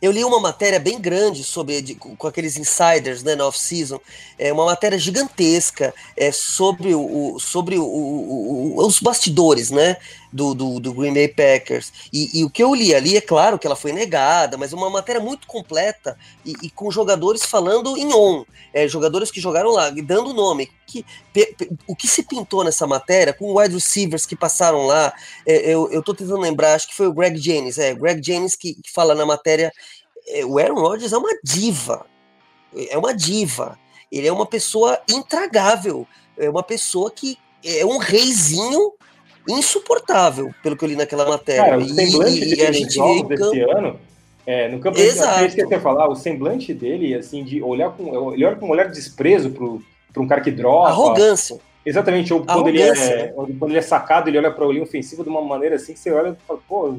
Eu 0.00 0.12
li 0.12 0.24
uma 0.24 0.40
matéria 0.40 0.78
bem 0.78 0.98
grande 0.98 1.44
sobre 1.44 1.82
de, 1.82 1.94
com 1.94 2.26
aqueles 2.26 2.56
insiders 2.56 3.22
né, 3.22 3.34
na 3.34 3.46
off-season, 3.46 4.00
é 4.38 4.50
uma 4.52 4.64
matéria 4.64 4.98
gigantesca 4.98 5.92
é, 6.16 6.32
sobre, 6.32 6.94
o, 6.94 7.38
sobre 7.38 7.76
o, 7.76 7.84
o, 7.84 8.86
os 8.86 9.00
bastidores 9.00 9.70
né, 9.70 9.96
do, 10.32 10.54
do, 10.54 10.80
do 10.80 10.94
Green 10.94 11.12
Bay 11.12 11.28
Packers. 11.28 11.92
E, 12.12 12.40
e, 12.40 12.44
o 12.44 12.50
que 12.50 12.62
eu 12.62 12.74
li 12.74 12.94
ali, 12.94 13.16
é 13.16 13.20
claro 13.20 13.58
que 13.58 13.66
ela 13.66 13.76
foi 13.76 13.92
negada, 13.92 14.56
mas 14.56 14.72
uma 14.72 14.88
matéria 14.88 15.20
muito 15.20 15.46
completa 15.46 16.16
e, 16.44 16.54
e 16.62 16.70
com 16.70 16.90
jogadores 16.90 17.44
falando 17.44 17.96
em 17.96 18.12
on, 18.12 18.44
é, 18.72 18.86
jogadores 18.86 19.30
que 19.30 19.40
jogaram 19.40 19.70
lá, 19.70 19.90
dando 19.90 20.32
nome. 20.32 20.70
Que, 20.86 21.04
pe, 21.32 21.54
pe, 21.56 21.70
o 21.86 21.94
que 21.94 22.08
se 22.08 22.22
pintou 22.22 22.64
nessa 22.64 22.86
matéria, 22.86 23.32
com 23.32 23.58
wide 23.58 23.74
receivers 23.74 24.26
que 24.26 24.36
passaram 24.36 24.86
lá, 24.86 25.12
é, 25.46 25.72
eu, 25.72 25.90
eu 25.90 26.02
tô 26.02 26.14
tentando 26.14 26.40
lembrar, 26.40 26.74
acho 26.74 26.88
que 26.88 26.94
foi 26.94 27.06
o 27.06 27.12
Greg 27.12 27.38
Jennings, 27.38 27.78
é, 27.78 27.94
Greg 27.94 28.24
Jennings 28.24 28.56
que, 28.56 28.74
que 28.74 28.90
fala 28.92 29.14
na 29.14 29.26
matéria, 29.26 29.72
é, 30.28 30.44
o 30.44 30.58
Aaron 30.58 30.80
Rodgers 30.80 31.12
é 31.12 31.18
uma 31.18 31.36
diva, 31.42 32.06
é 32.88 32.96
uma 32.96 33.14
diva, 33.14 33.78
ele 34.10 34.26
é 34.26 34.32
uma 34.32 34.46
pessoa 34.46 35.00
intragável, 35.08 36.06
é 36.36 36.48
uma 36.48 36.62
pessoa 36.62 37.10
que 37.10 37.38
é 37.64 37.84
um 37.84 37.98
reizinho 37.98 38.92
insuportável, 39.48 40.54
pelo 40.62 40.76
que 40.76 40.84
eu 40.84 40.88
li 40.88 40.96
naquela 40.96 41.28
matéria. 41.28 41.64
Cara, 41.64 41.78
o 41.78 41.88
semblante 41.88 42.42
e, 42.42 42.48
dele 42.48 42.66
a 42.66 42.72
gente 42.72 42.94
jogos 42.94 43.28
desse 43.28 43.42
campo... 43.42 43.76
ano, 43.76 44.00
é, 44.46 44.68
no 44.68 44.80
campo 44.80 44.98
Exato. 44.98 45.58
eu 45.58 45.68
de 45.68 45.78
falar, 45.80 46.08
o 46.08 46.16
semblante 46.16 46.74
dele, 46.74 47.14
assim, 47.14 47.44
de 47.44 47.62
olhar 47.62 47.90
com, 47.90 48.32
ele 48.32 48.44
olha 48.44 48.56
com 48.56 48.66
um 48.66 48.70
olhar 48.70 48.84
de 48.84 48.94
desprezo 48.94 49.50
para 50.12 50.22
um 50.22 50.26
cara 50.26 50.40
que 50.40 50.50
droga. 50.50 50.88
Arrogância. 50.88 51.58
Exatamente, 51.84 52.32
ou 52.32 52.44
quando 52.44 52.68
ele, 52.68 52.82
é, 52.82 53.28
quando 53.28 53.70
ele 53.70 53.78
é 53.78 53.82
sacado, 53.82 54.28
ele 54.28 54.36
olha 54.36 54.50
para 54.50 54.66
o 54.66 54.70
linha 54.70 54.82
ofensiva 54.82 55.22
de 55.22 55.30
uma 55.30 55.40
maneira 55.40 55.76
assim 55.76 55.94
que 55.94 55.98
você 55.98 56.10
olha 56.12 56.30
e 56.30 56.46
fala, 56.46 56.60
pô, 56.68 56.98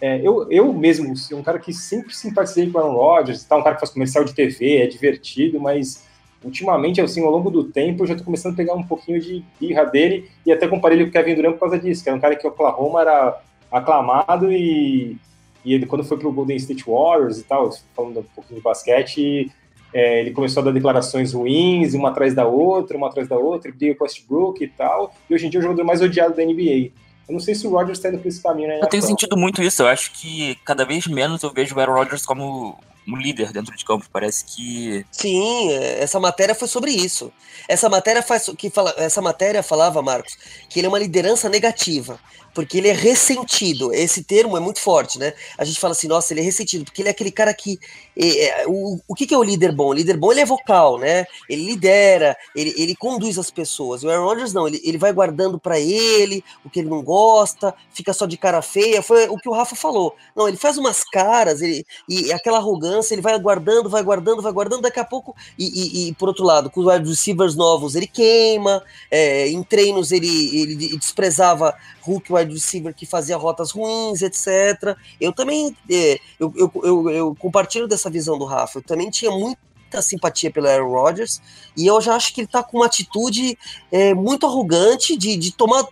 é, 0.00 0.20
eu, 0.22 0.50
eu 0.50 0.72
mesmo, 0.72 1.12
um 1.32 1.42
cara 1.42 1.58
que 1.58 1.72
sempre 1.72 2.14
simpatizei 2.14 2.70
com 2.70 2.78
o 2.78 2.80
Aaron 2.80 2.94
Rodgers, 2.94 3.44
tá, 3.44 3.56
um 3.56 3.62
cara 3.62 3.74
que 3.74 3.80
faz 3.80 3.92
comercial 3.92 4.24
de 4.24 4.34
TV, 4.34 4.78
é 4.78 4.86
divertido, 4.86 5.60
mas 5.60 6.04
ultimamente, 6.42 7.00
assim, 7.00 7.24
ao 7.24 7.30
longo 7.30 7.50
do 7.50 7.64
tempo, 7.64 8.02
eu 8.02 8.06
já 8.06 8.14
tô 8.14 8.24
começando 8.24 8.54
a 8.54 8.56
pegar 8.56 8.74
um 8.74 8.82
pouquinho 8.82 9.20
de 9.20 9.44
birra 9.60 9.84
dele, 9.84 10.30
e 10.44 10.52
até 10.52 10.68
comparei 10.68 10.98
ele 10.98 11.04
com 11.04 11.10
o 11.10 11.12
Kevin 11.12 11.34
Durant 11.34 11.54
por 11.54 11.60
causa 11.60 11.78
disso, 11.78 12.02
que 12.02 12.08
era 12.08 12.16
um 12.16 12.20
cara 12.20 12.36
que 12.36 12.46
o 12.46 12.50
Oklahoma 12.50 13.00
era 13.00 13.40
aclamado, 13.70 14.52
e, 14.52 15.16
e 15.64 15.74
ele, 15.74 15.86
quando 15.86 16.04
foi 16.04 16.16
pro 16.18 16.32
Golden 16.32 16.56
State 16.56 16.84
Warriors 16.86 17.38
e 17.38 17.44
tal, 17.44 17.70
falando 17.94 18.20
um 18.20 18.24
pouquinho 18.34 18.58
de 18.58 18.64
basquete, 18.64 19.50
é, 19.92 20.20
ele 20.20 20.32
começou 20.32 20.60
a 20.60 20.64
dar 20.64 20.72
declarações 20.72 21.32
ruins, 21.32 21.94
uma 21.94 22.10
atrás 22.10 22.34
da 22.34 22.46
outra, 22.46 22.96
uma 22.96 23.08
atrás 23.08 23.28
da 23.28 23.36
outra, 23.36 23.72
briga 23.72 23.94
com 23.94 24.04
o 24.04 24.06
Westbrook 24.06 24.62
e 24.62 24.68
tal, 24.68 25.14
e 25.28 25.34
hoje 25.34 25.46
em 25.46 25.50
dia 25.50 25.58
é 25.58 25.60
o 25.60 25.62
jogador 25.62 25.84
mais 25.84 26.02
odiado 26.02 26.34
da 26.34 26.44
NBA. 26.44 26.90
Eu 27.28 27.32
não 27.32 27.40
sei 27.40 27.54
se 27.54 27.66
o 27.66 27.70
Rodgers 27.70 27.98
está 27.98 28.08
indo 28.08 28.18
por 28.18 28.28
esse 28.28 28.40
caminho, 28.40 28.68
né? 28.68 28.78
Eu 28.80 28.88
tenho 28.88 29.02
sentido 29.02 29.36
muito 29.36 29.60
isso. 29.60 29.82
Eu 29.82 29.88
acho 29.88 30.12
que 30.12 30.56
cada 30.64 30.84
vez 30.84 31.08
menos 31.08 31.42
eu 31.42 31.52
vejo 31.52 31.74
o 31.74 31.80
Aaron 31.80 31.94
Rodgers 31.94 32.24
como 32.24 32.78
um 33.06 33.16
líder 33.16 33.52
dentro 33.52 33.76
de 33.76 33.84
campo. 33.84 34.06
Parece 34.12 34.44
que. 34.44 35.04
Sim, 35.10 35.70
é, 35.70 36.02
essa 36.02 36.18
matéria 36.18 36.54
foi 36.54 36.68
sobre 36.68 36.90
isso. 36.90 37.32
Essa 37.68 37.88
matéria 37.88 38.22
faz 38.22 38.50
que 38.56 38.70
fala, 38.70 38.94
essa 38.96 39.22
matéria 39.22 39.62
falava, 39.62 40.02
Marcos, 40.02 40.36
que 40.68 40.80
ele 40.80 40.86
é 40.86 40.88
uma 40.88 40.98
liderança 40.98 41.48
negativa 41.48 42.18
porque 42.56 42.78
ele 42.78 42.88
é 42.88 42.92
ressentido. 42.92 43.92
Esse 43.92 44.24
termo 44.24 44.56
é 44.56 44.60
muito 44.60 44.80
forte, 44.80 45.18
né? 45.18 45.34
A 45.58 45.64
gente 45.64 45.78
fala 45.78 45.92
assim, 45.92 46.08
nossa, 46.08 46.32
ele 46.32 46.40
é 46.40 46.42
ressentido, 46.42 46.86
porque 46.86 47.02
ele 47.02 47.10
é 47.10 47.12
aquele 47.12 47.30
cara 47.30 47.52
que. 47.52 47.78
É, 48.18 48.64
o, 48.66 48.98
o 49.06 49.14
que, 49.14 49.26
que 49.26 49.34
é 49.34 49.36
o 49.36 49.42
líder 49.42 49.72
bom? 49.72 49.88
O 49.88 49.92
líder 49.92 50.16
bom 50.16 50.32
ele 50.32 50.40
é 50.40 50.46
vocal, 50.46 50.98
né? 50.98 51.26
Ele 51.50 51.66
lidera, 51.66 52.34
ele, 52.54 52.72
ele 52.78 52.96
conduz 52.96 53.38
as 53.38 53.50
pessoas. 53.50 54.02
O 54.02 54.08
Aaron 54.08 54.24
Rodgers 54.24 54.54
não, 54.54 54.66
ele, 54.66 54.80
ele 54.82 54.96
vai 54.96 55.12
guardando 55.12 55.58
para 55.58 55.78
ele 55.78 56.42
o 56.64 56.70
que 56.70 56.80
ele 56.80 56.88
não 56.88 57.02
gosta, 57.02 57.74
fica 57.92 58.14
só 58.14 58.24
de 58.24 58.38
cara 58.38 58.62
feia. 58.62 59.02
Foi 59.02 59.28
o 59.28 59.36
que 59.36 59.50
o 59.50 59.52
Rafa 59.52 59.76
falou. 59.76 60.16
Não, 60.34 60.48
ele 60.48 60.56
faz 60.56 60.78
umas 60.78 61.04
caras, 61.04 61.60
ele, 61.60 61.84
e 62.08 62.32
aquela 62.32 62.56
arrogância, 62.56 63.14
ele 63.14 63.20
vai 63.20 63.38
guardando, 63.38 63.90
vai 63.90 64.02
guardando, 64.02 64.40
vai 64.40 64.52
guardando, 64.52 64.80
daqui 64.80 64.98
a 64.98 65.04
pouco. 65.04 65.36
E, 65.58 65.66
e, 65.66 66.08
e 66.08 66.14
por 66.14 66.28
outro 66.28 66.42
lado, 66.42 66.70
com 66.70 66.80
os 66.80 67.08
receivers 67.08 67.54
novos, 67.54 67.94
ele 67.94 68.06
queima, 68.06 68.82
é, 69.10 69.46
em 69.48 69.62
treinos 69.62 70.10
ele, 70.10 70.58
ele 70.58 70.96
desprezava 70.96 71.74
Hulk 72.06 72.32
wide 72.32 72.52
receiver 72.52 72.94
que 72.94 73.04
fazia 73.04 73.36
rotas 73.36 73.70
ruins, 73.70 74.22
etc. 74.22 74.96
Eu 75.20 75.32
também 75.32 75.76
é, 75.90 76.18
eu, 76.38 76.52
eu, 76.56 76.72
eu, 76.82 77.10
eu, 77.10 77.34
compartilho 77.34 77.88
dessa 77.88 78.08
visão 78.08 78.38
do 78.38 78.44
Rafa. 78.44 78.78
Eu 78.78 78.82
também 78.82 79.10
tinha 79.10 79.30
muita 79.30 80.00
simpatia 80.00 80.50
pelo 80.50 80.68
Aaron 80.68 80.90
Rodgers 80.90 81.40
e 81.76 81.86
eu 81.86 82.00
já 82.00 82.14
acho 82.14 82.32
que 82.32 82.40
ele 82.40 82.48
tá 82.48 82.62
com 82.62 82.78
uma 82.78 82.86
atitude 82.86 83.58
é, 83.90 84.14
muito 84.14 84.46
arrogante 84.46 85.16
de, 85.16 85.36
de 85.36 85.52
tomar 85.52 85.86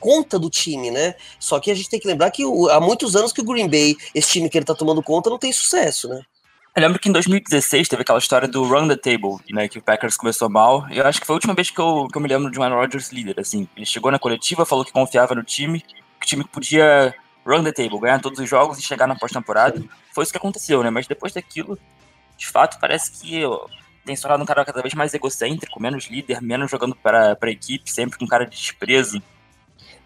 conta 0.00 0.38
do 0.38 0.48
time, 0.48 0.90
né? 0.90 1.14
Só 1.38 1.60
que 1.60 1.70
a 1.70 1.74
gente 1.74 1.90
tem 1.90 2.00
que 2.00 2.08
lembrar 2.08 2.30
que 2.30 2.44
o, 2.44 2.68
há 2.70 2.80
muitos 2.80 3.14
anos 3.14 3.32
que 3.32 3.42
o 3.42 3.44
Green 3.44 3.68
Bay, 3.68 3.96
esse 4.14 4.30
time 4.30 4.48
que 4.48 4.56
ele 4.56 4.64
tá 4.64 4.74
tomando 4.74 5.02
conta, 5.02 5.30
não 5.30 5.38
tem 5.38 5.52
sucesso, 5.52 6.08
né? 6.08 6.22
Eu 6.74 6.82
lembro 6.82 7.00
que 7.00 7.08
em 7.08 7.12
2016 7.12 7.88
teve 7.88 8.02
aquela 8.02 8.18
história 8.18 8.46
do 8.46 8.62
Run 8.62 8.86
the 8.86 8.96
Table, 8.96 9.38
né, 9.50 9.66
que 9.66 9.78
o 9.78 9.82
Packers 9.82 10.16
começou 10.16 10.48
mal. 10.48 10.86
Eu 10.88 11.04
acho 11.04 11.20
que 11.20 11.26
foi 11.26 11.34
a 11.34 11.38
última 11.38 11.52
vez 11.52 11.68
que 11.68 11.80
eu, 11.80 12.06
que 12.06 12.16
eu 12.16 12.22
me 12.22 12.28
lembro 12.28 12.48
de 12.48 12.60
um 12.60 12.62
Aaron 12.62 12.76
Rodgers 12.76 13.10
líder, 13.10 13.40
assim. 13.40 13.66
Ele 13.76 13.84
chegou 13.84 14.12
na 14.12 14.20
coletiva, 14.20 14.64
falou 14.64 14.84
que 14.84 14.92
confiava 14.92 15.34
no 15.34 15.42
time, 15.42 15.80
que 15.80 16.22
o 16.22 16.26
time 16.26 16.44
podia 16.44 17.12
run 17.44 17.64
the 17.64 17.72
table, 17.72 17.98
ganhar 17.98 18.20
todos 18.20 18.38
os 18.38 18.48
jogos 18.48 18.78
e 18.78 18.82
chegar 18.82 19.08
na 19.08 19.16
pós-temporada. 19.16 19.82
Foi 20.14 20.22
isso 20.22 20.32
que 20.32 20.38
aconteceu, 20.38 20.80
né? 20.84 20.90
Mas 20.90 21.08
depois 21.08 21.32
daquilo, 21.32 21.76
de 22.36 22.46
fato, 22.46 22.78
parece 22.78 23.10
que 23.10 23.42
tem 24.04 24.14
se 24.14 24.22
tornado 24.22 24.42
um 24.44 24.46
cara 24.46 24.64
cada 24.64 24.80
vez 24.80 24.94
mais 24.94 25.12
egocêntrico, 25.12 25.82
menos 25.82 26.08
líder, 26.08 26.40
menos 26.40 26.70
jogando 26.70 26.94
para 26.94 27.36
a 27.40 27.50
equipe, 27.50 27.90
sempre 27.90 28.16
com 28.16 28.28
cara 28.28 28.44
de 28.44 28.56
desprezo. 28.56 29.20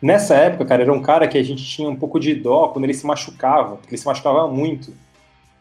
Nessa 0.01 0.35
época, 0.35 0.65
cara, 0.65 0.83
era 0.83 0.93
um 0.93 1.03
cara 1.03 1.29
que 1.29 1.37
a 1.37 1.43
gente 1.43 1.63
tinha 1.63 1.89
um 1.89 1.97
pouco 1.97 2.19
de 2.19 2.35
dó 2.35 2.69
quando 2.69 2.85
ele 2.85 2.95
se 2.95 3.05
machucava, 3.05 3.77
porque 3.77 3.95
ele 3.95 4.01
se 4.01 4.07
machucava 4.07 4.49
muito 4.49 5.04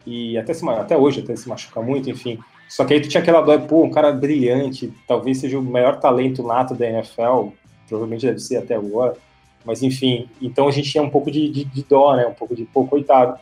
e 0.06 0.36
até, 0.36 0.52
se, 0.52 0.68
até 0.68 0.96
hoje 0.96 1.20
até 1.20 1.34
se 1.36 1.48
machuca 1.48 1.80
muito, 1.80 2.10
enfim. 2.10 2.38
Só 2.68 2.84
que 2.84 2.94
aí 2.94 3.00
tu 3.00 3.08
tinha 3.08 3.22
aquela 3.22 3.40
dó, 3.40 3.58
pô, 3.58 3.84
um 3.84 3.90
cara 3.90 4.12
brilhante, 4.12 4.92
talvez 5.06 5.38
seja 5.38 5.58
o 5.58 5.62
maior 5.62 6.00
talento 6.00 6.42
nato 6.42 6.74
da 6.74 6.86
NFL, 6.86 7.48
provavelmente 7.88 8.26
deve 8.26 8.38
ser 8.38 8.56
até 8.56 8.74
agora, 8.74 9.16
mas 9.64 9.82
enfim, 9.82 10.28
então 10.40 10.68
a 10.68 10.70
gente 10.70 10.90
tinha 10.90 11.02
um 11.02 11.10
pouco 11.10 11.30
de, 11.30 11.48
de, 11.48 11.64
de 11.64 11.82
dó, 11.84 12.16
né, 12.16 12.26
um 12.26 12.34
pouco 12.34 12.54
de, 12.54 12.64
pô, 12.64 12.86
coitado, 12.86 13.38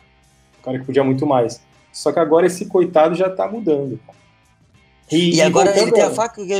o 0.59 0.63
cara 0.63 0.79
que 0.79 0.85
podia 0.85 1.03
muito 1.03 1.25
mais. 1.25 1.61
Só 1.91 2.11
que 2.11 2.19
agora 2.19 2.47
esse 2.47 2.65
coitado 2.65 3.15
já 3.15 3.29
tá 3.29 3.47
mudando. 3.47 3.99
E, 5.11 5.35
e 5.35 5.41
agora 5.41 5.77
ele 5.77 5.91
tem 5.91 6.03
a 6.03 6.09
faca 6.09 6.43
que 6.43 6.53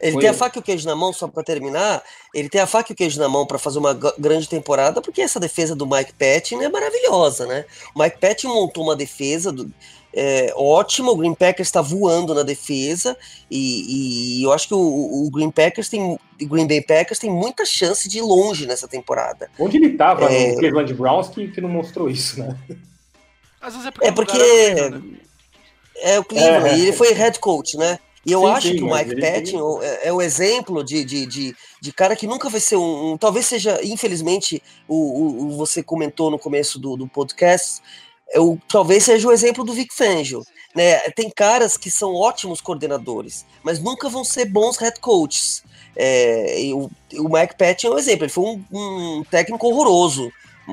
ele 0.00 0.12
Foi 0.12 0.20
tem 0.22 0.30
a 0.30 0.34
faca 0.34 0.58
e 0.58 0.60
o 0.60 0.62
queijo 0.62 0.86
na 0.86 0.94
mão, 0.94 1.12
só 1.12 1.26
para 1.28 1.42
terminar. 1.42 2.02
Ele 2.34 2.48
tem 2.48 2.60
a 2.60 2.66
faca 2.66 2.92
e 2.92 2.94
o 2.94 2.96
queijo 2.96 3.18
na 3.18 3.28
mão 3.28 3.46
para 3.46 3.58
fazer 3.58 3.78
uma 3.78 3.94
grande 4.18 4.48
temporada, 4.48 5.00
porque 5.00 5.22
essa 5.22 5.40
defesa 5.40 5.74
do 5.74 5.86
Mike 5.86 6.12
Patton 6.12 6.62
é 6.62 6.68
maravilhosa, 6.68 7.46
né? 7.46 7.64
O 7.94 8.02
Mike 8.02 8.18
Patton 8.18 8.48
montou 8.48 8.84
uma 8.84 8.96
defesa 8.96 9.50
do, 9.50 9.72
é, 10.16 10.52
ótima, 10.56 11.10
o 11.10 11.16
Green 11.16 11.34
Packers 11.34 11.66
está 11.66 11.82
voando 11.82 12.34
na 12.34 12.44
defesa, 12.44 13.16
e, 13.50 14.38
e 14.38 14.44
eu 14.44 14.52
acho 14.52 14.68
que 14.68 14.74
o, 14.74 14.78
o, 14.78 15.30
Green 15.30 15.50
Packers 15.50 15.88
tem. 15.88 16.18
O 16.40 16.46
Green 16.46 16.68
Bay 16.68 16.80
Packers 16.80 17.18
tem 17.18 17.30
muita 17.30 17.66
chance 17.66 18.08
de 18.08 18.18
ir 18.18 18.22
longe 18.22 18.64
nessa 18.64 18.86
temporada. 18.86 19.50
Onde 19.58 19.76
ele 19.76 19.88
estava 19.88 20.32
é... 20.32 20.52
no 20.52 20.58
Cleveland 20.58 20.94
Browns 20.94 21.28
que, 21.28 21.48
que 21.48 21.60
não 21.60 21.68
mostrou 21.68 22.08
isso, 22.08 22.38
né? 22.38 22.56
Às 23.60 23.74
vezes 23.74 23.88
é 23.88 23.90
porque. 23.90 24.06
É, 24.06 24.12
porque... 24.12 24.38
É, 24.38 24.90
né? 24.90 25.02
é 25.96 26.18
o 26.20 26.24
Cleveland, 26.24 26.68
é. 26.68 26.78
e 26.78 26.82
ele 26.82 26.92
foi 26.92 27.12
head 27.12 27.40
coach, 27.40 27.76
né? 27.76 27.98
E 28.26 28.32
eu 28.32 28.40
sim, 28.40 28.46
acho 28.46 28.68
sim, 28.68 28.76
que 28.76 28.82
o 28.82 28.94
Mike 28.94 29.20
Patton 29.20 29.82
é, 29.82 30.08
é, 30.08 30.12
o 30.12 30.22
exemplo 30.22 30.82
de, 30.82 31.04
de, 31.04 31.26
de, 31.26 31.56
de, 31.80 31.92
cara 31.92 32.16
que 32.16 32.26
nunca 32.26 32.48
vai 32.48 32.60
ser 32.60 32.76
um. 32.76 33.12
um 33.12 33.18
talvez 33.18 33.46
seja, 33.46 33.78
infelizmente, 33.82 34.62
o, 34.88 34.94
o, 34.96 35.46
o, 35.46 35.56
você 35.56 35.82
comentou 35.82 36.30
no 36.30 36.38
começo 36.38 36.78
do, 36.78 36.96
do 36.96 37.06
podcast, 37.06 37.82
é 38.30 38.40
o, 38.40 38.58
talvez 38.68 39.04
seja 39.04 39.28
o 39.28 39.32
exemplo 39.32 39.62
do 39.62 39.74
Vic 39.74 39.94
Fangio. 39.94 40.42
Né? 40.74 40.98
Tem 41.10 41.30
caras 41.30 41.76
que 41.76 41.90
são 41.90 42.14
ótimos 42.14 42.60
coordenadores, 42.60 43.44
mas 43.62 43.78
nunca 43.78 44.08
vão 44.08 44.24
ser 44.24 44.46
bons 44.46 44.76
head 44.78 44.98
coaches. 45.00 45.62
É, 45.94 46.70
o, 46.72 46.90
o 47.20 47.28
Mike 47.28 47.56
Patton 47.56 47.88
é 47.88 47.90
um 47.90 47.98
exemplo, 47.98 48.24
ele 48.24 48.32
foi 48.32 48.44
um, 48.44 48.64
um 48.72 49.24
técnico 49.30 49.68
horroroso 49.68 50.32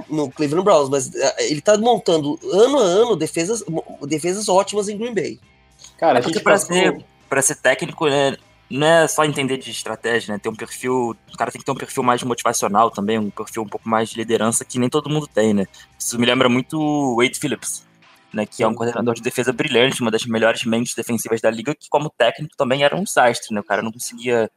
no 0.09 0.31
Cleveland 0.31 0.63
Browns, 0.63 0.89
mas 0.89 1.13
é, 1.13 1.45
ele 1.45 1.59
está 1.59 1.77
montando 1.77 2.39
ano 2.51 2.79
a 2.79 2.81
ano 2.81 3.15
defesas, 3.15 3.63
defesas 4.07 4.47
ótimas 4.47 4.87
em 4.87 4.97
Green 4.97 5.13
Bay. 5.13 5.39
Cara, 5.97 6.19
é 6.19 6.21
a 6.21 6.25
gente 6.25 6.39
passou... 6.39 7.03
para 7.31 7.41
ser 7.41 7.55
técnico, 7.55 8.09
né, 8.09 8.35
não 8.69 8.85
é 8.85 9.07
só 9.07 9.23
entender 9.23 9.55
de 9.55 9.71
estratégia, 9.71 10.33
né? 10.33 10.39
Ter 10.39 10.49
um 10.49 10.55
perfil. 10.55 11.15
O 11.33 11.37
cara 11.37 11.49
tem 11.49 11.59
que 11.59 11.65
ter 11.65 11.71
um 11.71 11.75
perfil 11.75 12.03
mais 12.03 12.21
motivacional 12.23 12.91
também, 12.91 13.17
um 13.17 13.29
perfil 13.29 13.63
um 13.63 13.67
pouco 13.69 13.87
mais 13.87 14.09
de 14.09 14.17
liderança 14.17 14.65
que 14.65 14.77
nem 14.77 14.89
todo 14.89 15.09
mundo 15.09 15.27
tem, 15.27 15.53
né? 15.53 15.65
Isso 15.97 16.19
me 16.19 16.25
lembra 16.25 16.49
muito 16.49 16.77
o 16.77 17.15
Wade 17.15 17.39
Phillips, 17.39 17.87
né? 18.33 18.45
Que 18.45 18.63
é 18.63 18.67
um 18.67 18.73
coordenador 18.73 19.13
de 19.13 19.21
defesa 19.21 19.53
brilhante, 19.53 20.01
uma 20.01 20.11
das 20.11 20.25
melhores 20.25 20.65
mentes 20.65 20.93
defensivas 20.93 21.39
da 21.39 21.49
liga, 21.49 21.73
que 21.73 21.87
como 21.89 22.09
técnico 22.09 22.55
também 22.57 22.83
era 22.83 22.97
um 22.97 23.03
desastre, 23.03 23.55
né? 23.55 23.61
O 23.61 23.63
cara 23.63 23.81
não 23.81 23.93
conseguia 23.93 24.51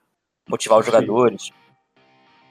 motivar 0.49 0.81
os 0.81 0.87
jogadores. 0.87 1.51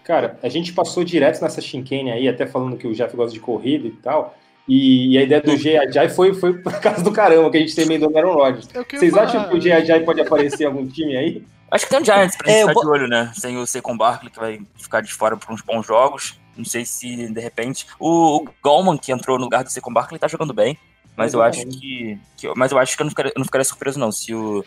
Cara, 0.06 0.40
a 0.42 0.48
gente 0.48 0.72
passou 0.72 1.04
direto 1.04 1.42
nessa 1.42 1.60
chinquene 1.60 2.12
aí, 2.12 2.30
até 2.30 2.48
falando 2.48 2.78
que 2.78 2.88
o 2.88 2.94
Jeff 2.94 3.14
gosta 3.14 3.34
de 3.34 3.42
corrida 3.42 3.88
e 3.88 3.92
tal. 3.92 4.38
E, 4.68 5.14
e, 5.14 5.18
a 5.18 5.24
ideia 5.24 5.42
do 5.42 5.58
G.I.J. 5.58 6.10
foi, 6.10 6.34
foi 6.34 6.54
por 6.62 6.80
causa 6.80 7.04
do 7.04 7.12
caramba 7.12 7.52
que 7.52 7.58
a 7.58 7.60
gente 7.60 7.76
tem 7.76 7.86
meio 7.86 8.00
do 8.00 8.18
Aaron 8.18 8.34
Rodgers. 8.34 8.68
Vocês 8.92 9.14
acham 9.16 9.50
que 9.50 9.58
o 9.58 9.62
G.I.J. 9.62 10.02
pode 10.02 10.22
aparecer 10.22 10.64
em 10.64 10.68
algum 10.68 10.88
time 10.88 11.16
aí? 11.18 11.44
Acho 11.70 11.86
que 11.86 11.90
tem 11.90 12.02
um 12.02 12.06
Giants 12.06 12.38
pra 12.38 12.52
gente 12.52 12.60
é, 12.60 12.68
ficar 12.68 12.82
de 12.82 12.88
olho, 12.88 13.08
né? 13.08 13.32
Sem 13.36 13.58
o 13.58 13.66
Saquon 13.66 13.98
Barkley, 13.98 14.32
que 14.32 14.40
vai 14.40 14.62
ficar 14.76 15.02
de 15.02 15.12
fora 15.12 15.36
por 15.36 15.52
uns 15.52 15.62
bons 15.62 15.86
jogos. 15.86 16.40
Não 16.56 16.64
sei 16.64 16.86
se, 16.86 17.28
de 17.28 17.42
repente... 17.42 17.88
O, 18.00 18.38
o 18.38 18.48
Goldman, 18.62 18.98
que 18.98 19.12
entrou 19.12 19.38
no 19.38 19.46
lugar 19.46 19.64
do 19.64 19.72
Saquon 19.72 19.92
Barkley, 19.92 20.20
tá 20.20 20.28
jogando 20.28 20.54
bem. 20.54 20.78
Mas 21.16 21.34
eu 21.34 21.42
acho 21.42 21.66
que, 21.68 22.18
que, 22.38 22.52
Mas 22.56 22.72
eu 22.72 22.78
acho 22.78 22.96
que 22.96 23.02
eu 23.02 23.06
não 23.06 23.12
ficaria, 23.12 23.32
eu 23.36 23.40
não 23.40 23.46
ficaria 23.46 23.66
surpreso, 23.66 24.00
não, 24.00 24.12
se 24.12 24.34
o 24.34 24.64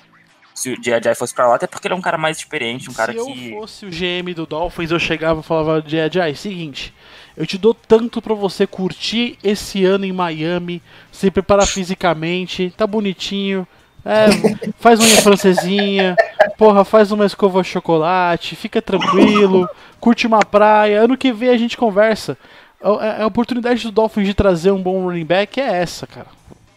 se 0.56 0.70
o 0.70 0.80
J.J. 0.80 1.14
fosse 1.14 1.34
pra 1.34 1.46
lá, 1.46 1.56
até 1.56 1.66
porque 1.66 1.86
ele 1.86 1.92
é 1.92 1.96
um 1.96 2.00
cara 2.00 2.16
mais 2.16 2.38
experiente, 2.38 2.88
um 2.88 2.94
cara 2.94 3.12
se 3.12 3.18
que. 3.18 3.24
Se 3.34 3.50
eu 3.50 3.60
fosse 3.60 3.84
o 3.84 3.90
GM 3.90 4.32
do 4.34 4.46
Dolphins, 4.46 4.90
eu 4.90 4.98
chegava 4.98 5.40
e 5.40 5.42
falava, 5.42 5.82
J.J., 5.82 6.34
seguinte, 6.34 6.94
eu 7.36 7.46
te 7.46 7.58
dou 7.58 7.74
tanto 7.74 8.22
para 8.22 8.34
você 8.34 8.66
curtir 8.66 9.38
esse 9.44 9.84
ano 9.84 10.06
em 10.06 10.12
Miami, 10.12 10.82
se 11.12 11.30
preparar 11.30 11.66
fisicamente, 11.66 12.72
tá 12.74 12.86
bonitinho. 12.86 13.68
É, 14.02 14.28
faz 14.80 14.98
unha 14.98 15.20
francesinha, 15.20 16.16
porra, 16.56 16.86
faz 16.86 17.12
uma 17.12 17.26
escova 17.26 17.60
de 17.60 17.68
chocolate, 17.68 18.56
fica 18.56 18.80
tranquilo, 18.80 19.68
curte 20.00 20.26
uma 20.26 20.40
praia, 20.40 21.02
ano 21.02 21.18
que 21.18 21.34
vem 21.34 21.50
a 21.50 21.58
gente 21.58 21.76
conversa. 21.76 22.38
A, 22.82 23.24
a 23.24 23.26
oportunidade 23.26 23.82
do 23.82 23.92
Dolphins 23.92 24.28
de 24.28 24.32
trazer 24.32 24.70
um 24.70 24.82
bom 24.82 25.02
running 25.02 25.24
back 25.24 25.60
é 25.60 25.82
essa, 25.82 26.06
cara. 26.06 26.28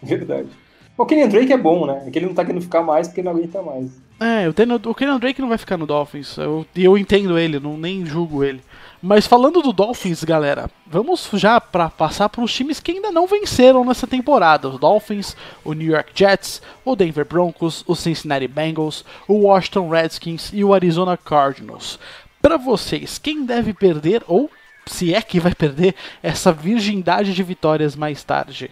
Verdade. 0.04 0.50
O 1.00 1.06
Kenyon 1.06 1.30
Drake 1.30 1.54
é 1.54 1.58
bom, 1.58 1.86
né? 1.86 2.04
É 2.06 2.12
que 2.12 2.20
ele 2.20 2.26
não 2.26 2.34
tá 2.34 2.44
querendo 2.44 2.62
ficar 2.62 2.82
mais 2.82 3.08
porque 3.08 3.24
não 3.24 3.32
aguenta 3.32 3.62
mais. 3.62 3.90
É, 4.20 4.50
o 4.50 4.94
Kenyon 4.94 5.18
Drake 5.18 5.40
não 5.40 5.48
vai 5.48 5.58
ficar 5.58 5.78
no 5.78 5.88
Dolphins. 5.88 6.36
Eu, 6.36 6.66
eu 6.76 6.98
entendo 6.98 7.40
ele, 7.40 7.58
não 7.58 7.78
nem 7.78 8.06
julgo 8.06 8.44
ele. 8.44 8.62
Mas 9.02 9.26
falando 9.26 9.62
do 9.62 9.72
Dolphins, 9.72 10.26
galera, 10.26 10.70
vamos 10.86 11.30
já 11.36 11.62
para 11.62 11.90
passar 11.90 12.28
para 12.28 12.44
os 12.44 12.54
times 12.54 12.82
que 12.82 12.92
ainda 12.92 13.14
não 13.14 13.26
venceram 13.28 13.86
nessa 13.86 14.06
temporada: 14.06 14.68
os 14.68 14.78
Dolphins, 14.78 15.38
o 15.64 15.72
New 15.72 15.90
York 15.90 16.12
Jets, 16.14 16.62
o 16.84 16.98
Denver 16.98 17.24
Broncos, 17.24 17.82
o 17.88 17.96
Cincinnati 17.96 18.50
Bengals, 18.50 19.06
o 19.26 19.46
Washington 19.46 19.88
Redskins 19.88 20.52
e 20.52 20.66
o 20.66 20.74
Arizona 20.74 21.16
Cardinals. 21.16 21.98
Para 22.42 22.58
vocês, 22.58 23.18
quem 23.18 23.46
deve 23.46 23.74
perder 23.74 24.22
ou 24.28 24.52
se 24.86 25.14
é 25.14 25.22
que 25.22 25.40
vai 25.40 25.56
perder 25.56 25.96
essa 26.22 26.52
virgindade 26.52 27.34
de 27.34 27.42
vitórias 27.42 27.96
mais 27.96 28.22
tarde? 28.22 28.70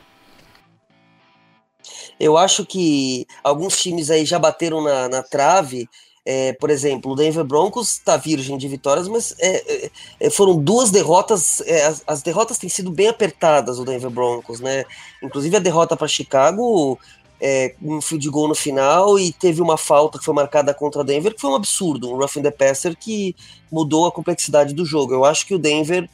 Eu 2.19 2.37
acho 2.37 2.65
que 2.65 3.25
alguns 3.43 3.77
times 3.77 4.09
aí 4.09 4.25
já 4.25 4.39
bateram 4.39 4.81
na, 4.81 5.09
na 5.09 5.23
trave. 5.23 5.89
É, 6.29 6.51
por 6.51 6.69
exemplo, 6.69 7.13
o 7.13 7.15
Denver 7.15 7.45
Broncos 7.45 7.93
está 7.93 8.17
virgem 8.17 8.57
de 8.57 8.67
vitórias, 8.67 9.07
mas 9.07 9.33
é, 9.39 9.85
é, 9.85 9.91
é 10.19 10.29
foram 10.29 10.61
duas 10.61 10.91
derrotas. 10.91 11.61
É, 11.61 11.85
as, 11.85 12.03
as, 12.05 12.21
derrotas 12.21 12.57
têm 12.57 12.69
sido 12.69 12.91
bem 12.91 13.07
apertadas, 13.07 13.79
o 13.79 13.85
Denver 13.85 14.09
Broncos, 14.09 14.59
né? 14.59 14.83
Inclusive 15.23 15.55
a 15.55 15.59
derrota 15.59 15.95
para 15.95 16.05
Chicago, 16.05 16.99
é, 17.39 17.75
um 17.81 18.01
fio 18.01 18.19
de 18.19 18.29
gol 18.29 18.49
no 18.49 18.55
final, 18.55 19.17
e 19.17 19.31
teve 19.31 19.61
uma 19.61 19.77
falta 19.77 20.19
que 20.19 20.25
foi 20.25 20.33
marcada 20.33 20.73
contra 20.73 21.01
Denver, 21.01 21.33
que 21.33 21.39
foi 21.39 21.49
um 21.49 21.55
absurdo, 21.55 22.11
um 22.11 22.17
roughing 22.17 22.41
the 22.41 22.51
passer 22.51 22.93
que 22.97 23.33
mudou 23.71 24.05
a 24.05 24.11
complexidade 24.11 24.73
do 24.73 24.85
jogo. 24.85 25.13
Eu 25.13 25.23
acho 25.23 25.45
que 25.45 25.55
o 25.55 25.59
Denver 25.59 26.09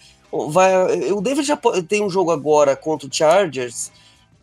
vai. 0.50 1.12
O 1.12 1.22
Denver 1.22 1.44
já 1.44 1.58
tem 1.88 2.04
um 2.04 2.10
jogo 2.10 2.30
agora 2.30 2.76
contra 2.76 3.08
o 3.08 3.12
Chargers 3.12 3.92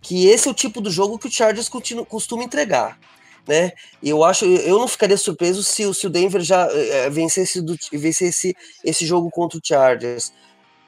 que 0.00 0.26
esse 0.26 0.48
é 0.48 0.50
o 0.50 0.54
tipo 0.54 0.80
do 0.80 0.90
jogo 0.90 1.18
que 1.18 1.28
o 1.28 1.30
Chargers 1.30 1.68
continua, 1.68 2.04
costuma 2.06 2.44
entregar. 2.44 2.98
Né? 3.46 3.72
Eu 4.02 4.22
acho, 4.22 4.44
eu 4.44 4.78
não 4.78 4.86
ficaria 4.86 5.16
surpreso 5.16 5.62
se, 5.62 5.92
se 5.94 6.06
o 6.06 6.10
Denver 6.10 6.40
já 6.40 6.68
é, 6.70 7.10
vencesse, 7.10 7.60
do, 7.60 7.76
vencesse 7.92 8.54
esse 8.84 9.04
jogo 9.04 9.30
contra 9.30 9.58
o 9.58 9.62
Chargers, 9.62 10.32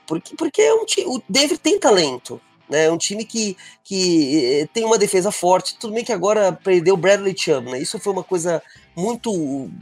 porque, 0.06 0.36
porque 0.36 0.62
é 0.62 0.74
um, 0.74 0.84
o 1.06 1.22
Denver 1.28 1.58
tem 1.58 1.78
talento, 1.78 2.40
né? 2.68 2.86
É 2.86 2.90
um 2.90 2.96
time 2.96 3.24
que, 3.24 3.56
que 3.84 4.60
eh, 4.62 4.68
tem 4.72 4.84
uma 4.84 4.98
defesa 4.98 5.30
forte. 5.30 5.76
Tudo 5.78 5.92
bem 5.92 6.04
que 6.04 6.12
agora 6.12 6.52
perdeu 6.52 6.94
o 6.94 6.96
Bradley 6.96 7.34
Chubb, 7.36 7.70
né? 7.70 7.78
Isso 7.78 7.98
foi 7.98 8.12
uma 8.12 8.24
coisa 8.24 8.62
muito 8.96 9.30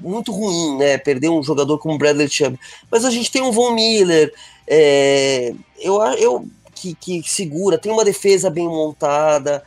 muito 0.03 0.33
ruim, 0.33 0.77
né? 0.77 0.99
Perder 0.99 1.29
um 1.29 1.43
jogador 1.43 1.79
como 1.79 1.95
o 1.95 1.99
Bradley 1.99 2.29
Chubb. 2.29 2.59
Mas 2.91 3.05
a 3.05 3.11
gente 3.11 3.31
tem 3.31 3.43
um 3.43 3.53
Von 3.53 3.73
Miller. 3.73 4.33
É, 4.67 5.55
eu, 5.79 6.03
eu 6.19 6.47
que, 6.81 7.23
que 7.23 7.31
segura, 7.31 7.79
tem 7.79 7.93
uma 7.93 8.05
defesa 8.05 8.51
bem 8.51 8.67
montada. 8.67 9.63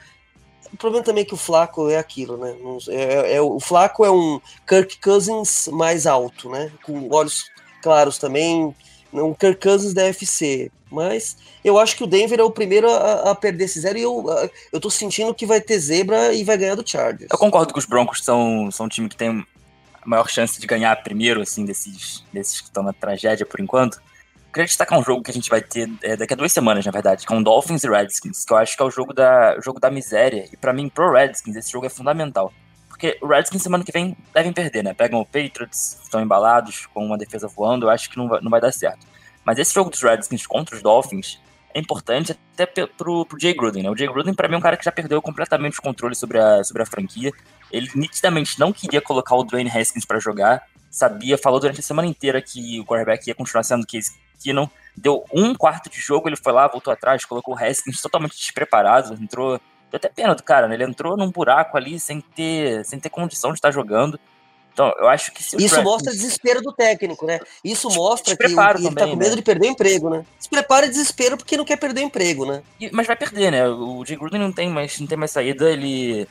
O 0.71 0.77
problema 0.77 1.05
também 1.05 1.21
é 1.21 1.25
que 1.25 1.33
o 1.33 1.37
Flaco 1.37 1.89
é 1.89 1.97
aquilo, 1.97 2.37
né? 2.37 2.55
É, 2.89 3.35
é, 3.35 3.41
o 3.41 3.59
Flaco 3.59 4.03
é 4.03 4.11
um 4.11 4.41
Kirk 4.67 4.99
Cousins 4.99 5.67
mais 5.71 6.07
alto, 6.07 6.49
né? 6.49 6.71
Com 6.83 7.07
olhos 7.11 7.45
claros 7.81 8.17
também, 8.17 8.73
um 9.13 9.33
Kirk 9.33 9.61
Cousins 9.61 9.93
da 9.93 10.03
FC. 10.03 10.71
Mas 10.89 11.37
eu 11.63 11.79
acho 11.79 11.95
que 11.95 12.03
o 12.03 12.07
Denver 12.07 12.39
é 12.39 12.43
o 12.43 12.51
primeiro 12.51 12.89
a, 12.89 13.31
a 13.31 13.35
perder 13.35 13.65
esse 13.65 13.79
zero 13.79 13.97
e 13.97 14.03
eu, 14.03 14.25
eu 14.71 14.79
tô 14.79 14.91
sentindo 14.91 15.33
que 15.33 15.45
vai 15.45 15.59
ter 15.59 15.79
zebra 15.79 16.33
e 16.33 16.43
vai 16.43 16.55
ganhar 16.55 16.75
do 16.75 16.87
Chargers. 16.87 17.31
Eu 17.31 17.37
concordo 17.37 17.73
que 17.73 17.79
os 17.79 17.85
Broncos 17.85 18.23
são, 18.23 18.69
são 18.71 18.85
um 18.85 18.89
time 18.89 19.09
que 19.09 19.15
tem 19.15 19.29
a 19.29 20.07
maior 20.07 20.29
chance 20.29 20.61
de 20.61 20.67
ganhar 20.67 20.95
primeiro, 21.03 21.41
assim, 21.41 21.65
desses, 21.65 22.23
desses 22.31 22.61
que 22.61 22.67
estão 22.67 22.83
na 22.83 22.93
tragédia 22.93 23.43
por 23.43 23.59
enquanto. 23.59 23.99
Queria 24.53 24.67
destacar 24.67 24.99
um 24.99 25.03
jogo 25.03 25.23
que 25.23 25.31
a 25.31 25.33
gente 25.33 25.49
vai 25.49 25.61
ter 25.61 25.89
é, 26.03 26.15
daqui 26.15 26.33
a 26.33 26.37
duas 26.37 26.51
semanas, 26.51 26.85
na 26.85 26.91
verdade, 26.91 27.25
com 27.25 27.41
Dolphins 27.41 27.83
e 27.83 27.89
Redskins, 27.89 28.45
que 28.45 28.53
eu 28.53 28.57
acho 28.57 28.77
que 28.77 28.83
é 28.83 28.85
o 28.85 28.91
jogo 28.91 29.11
da, 29.11 29.59
jogo 29.59 29.79
da 29.79 29.89
miséria. 29.89 30.47
E 30.53 30.55
para 30.55 30.71
mim, 30.71 30.89
pro 30.89 31.11
Redskins, 31.11 31.55
esse 31.55 31.71
jogo 31.71 31.87
é 31.87 31.89
fundamental. 31.89 32.53
Porque 32.87 33.17
o 33.19 33.27
Redskins 33.27 33.63
semana 33.63 33.83
que 33.83 33.91
vem 33.91 34.15
devem 34.31 34.53
perder, 34.53 34.83
né? 34.83 34.93
Pegam 34.93 35.19
o 35.19 35.25
Patriots, 35.25 35.99
estão 36.03 36.21
embalados, 36.21 36.85
com 36.85 37.03
uma 37.03 37.17
defesa 37.17 37.47
voando, 37.47 37.87
eu 37.87 37.89
acho 37.89 38.07
que 38.11 38.15
não 38.15 38.27
vai, 38.27 38.41
não 38.41 38.51
vai 38.51 38.61
dar 38.61 38.71
certo. 38.71 39.07
Mas 39.43 39.57
esse 39.57 39.73
jogo 39.73 39.89
dos 39.89 40.01
Redskins 40.01 40.45
contra 40.45 40.75
os 40.75 40.83
Dolphins 40.83 41.39
é 41.73 41.79
importante 41.79 42.37
até 42.53 42.67
pro, 42.85 43.25
pro 43.25 43.39
Jay 43.39 43.55
Gruden, 43.55 43.81
né? 43.81 43.89
O 43.89 43.97
Jay 43.97 44.07
Gruden, 44.07 44.35
para 44.35 44.47
mim, 44.47 44.53
é 44.53 44.57
um 44.59 44.61
cara 44.61 44.77
que 44.77 44.85
já 44.85 44.91
perdeu 44.91 45.19
completamente 45.19 45.79
o 45.79 45.81
controle 45.81 46.13
sobre 46.13 46.37
a, 46.37 46.63
sobre 46.63 46.83
a 46.83 46.85
franquia. 46.85 47.31
Ele 47.71 47.89
nitidamente 47.95 48.59
não 48.59 48.71
queria 48.71 49.01
colocar 49.01 49.35
o 49.35 49.43
Dwayne 49.43 49.71
Haskins 49.71 50.05
para 50.05 50.19
jogar, 50.19 50.67
sabia, 50.91 51.39
falou 51.39 51.59
durante 51.59 51.79
a 51.79 51.83
semana 51.83 52.07
inteira 52.07 52.39
que 52.39 52.79
o 52.79 52.85
quarterback 52.85 53.27
ia 53.27 53.33
continuar 53.33 53.63
sendo 53.63 53.87
Case 53.87 54.11
Keenum. 54.43 54.67
Deu 54.95 55.23
um 55.33 55.55
quarto 55.55 55.89
de 55.89 55.99
jogo, 55.99 56.29
ele 56.29 56.35
foi 56.35 56.53
lá, 56.53 56.67
voltou 56.67 56.93
atrás, 56.93 57.25
colocou 57.25 57.55
o 57.55 57.57
Haskins 57.57 58.01
totalmente 58.01 58.37
despreparado, 58.37 59.13
entrou. 59.15 59.59
Deu 59.89 59.97
até 59.97 60.09
pena 60.09 60.35
do 60.35 60.43
cara, 60.43 60.67
né? 60.67 60.75
Ele 60.75 60.83
entrou 60.83 61.17
num 61.17 61.31
buraco 61.31 61.77
ali 61.77 61.99
sem 61.99 62.21
ter, 62.21 62.85
sem 62.85 62.99
ter 62.99 63.09
condição 63.09 63.51
de 63.51 63.57
estar 63.57 63.71
jogando. 63.71 64.19
Então, 64.73 64.91
eu 64.97 65.07
acho 65.07 65.31
que 65.31 65.43
se 65.43 65.55
Isso 65.63 65.81
mostra 65.83 66.11
desespero 66.11 66.59
do 66.59 66.73
técnico, 66.73 67.27
né? 67.27 67.39
Isso 67.63 67.89
mostra 67.91 68.35
que 68.35 68.43
ele 68.43 68.55
tá 68.55 68.73
com 68.73 69.15
medo 69.15 69.29
né? 69.29 69.35
de 69.35 69.41
perder 69.43 69.67
o 69.67 69.71
emprego, 69.71 70.09
né? 70.09 70.25
Se 70.39 70.49
prepara 70.49 70.87
e 70.87 70.89
desespero 70.89 71.37
porque 71.37 71.55
não 71.55 71.63
quer 71.63 71.77
perder 71.77 72.01
o 72.01 72.05
emprego, 72.05 72.43
né? 72.45 72.63
E, 72.79 72.89
mas 72.91 73.05
vai 73.05 73.15
perder, 73.15 73.51
né? 73.51 73.67
O 73.67 74.03
Jay 74.03 74.17
Gruden 74.17 74.41
não 74.41 74.51
tem 74.51 74.69
mais, 74.69 74.99
não 74.99 75.05
tem 75.05 75.17
mais 75.17 75.29
saída, 75.29 75.69
ele 75.69 76.27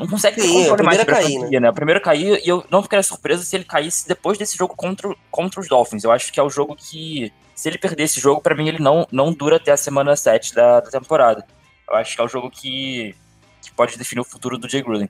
não 0.00 0.08
consegue 0.08 0.40
Sim, 0.40 0.48
ter 0.48 0.54
controle 0.54 0.82
mais 0.82 0.98
sobre 0.98 1.14
cair, 1.14 1.36
a 1.36 1.50
né? 1.50 1.60
né? 1.60 1.70
O 1.70 1.74
primeiro 1.74 2.00
cair, 2.00 2.40
e 2.44 2.48
eu 2.48 2.64
não 2.70 2.82
ficaria 2.82 3.02
surpreso 3.02 3.44
se 3.44 3.54
ele 3.54 3.64
caísse 3.64 4.08
depois 4.08 4.38
desse 4.38 4.56
jogo 4.56 4.74
contra, 4.74 5.14
contra 5.30 5.60
os 5.60 5.68
Dolphins. 5.68 6.04
Eu 6.04 6.10
acho 6.10 6.32
que 6.32 6.40
é 6.40 6.42
o 6.42 6.50
jogo 6.50 6.74
que, 6.74 7.32
se 7.54 7.68
ele 7.68 7.78
perder 7.78 8.04
esse 8.04 8.18
jogo, 8.18 8.40
para 8.40 8.54
mim 8.54 8.68
ele 8.68 8.82
não, 8.82 9.06
não 9.12 9.32
dura 9.32 9.56
até 9.56 9.72
a 9.72 9.76
semana 9.76 10.16
7 10.16 10.54
da, 10.54 10.80
da 10.80 10.90
temporada. 10.90 11.46
Eu 11.88 11.96
acho 11.96 12.14
que 12.16 12.20
é 12.20 12.24
o 12.24 12.28
jogo 12.28 12.50
que, 12.50 13.14
que 13.62 13.72
pode 13.72 13.98
definir 13.98 14.20
o 14.20 14.24
futuro 14.24 14.56
do 14.56 14.68
Jay 14.68 14.82
Gruden. 14.82 15.08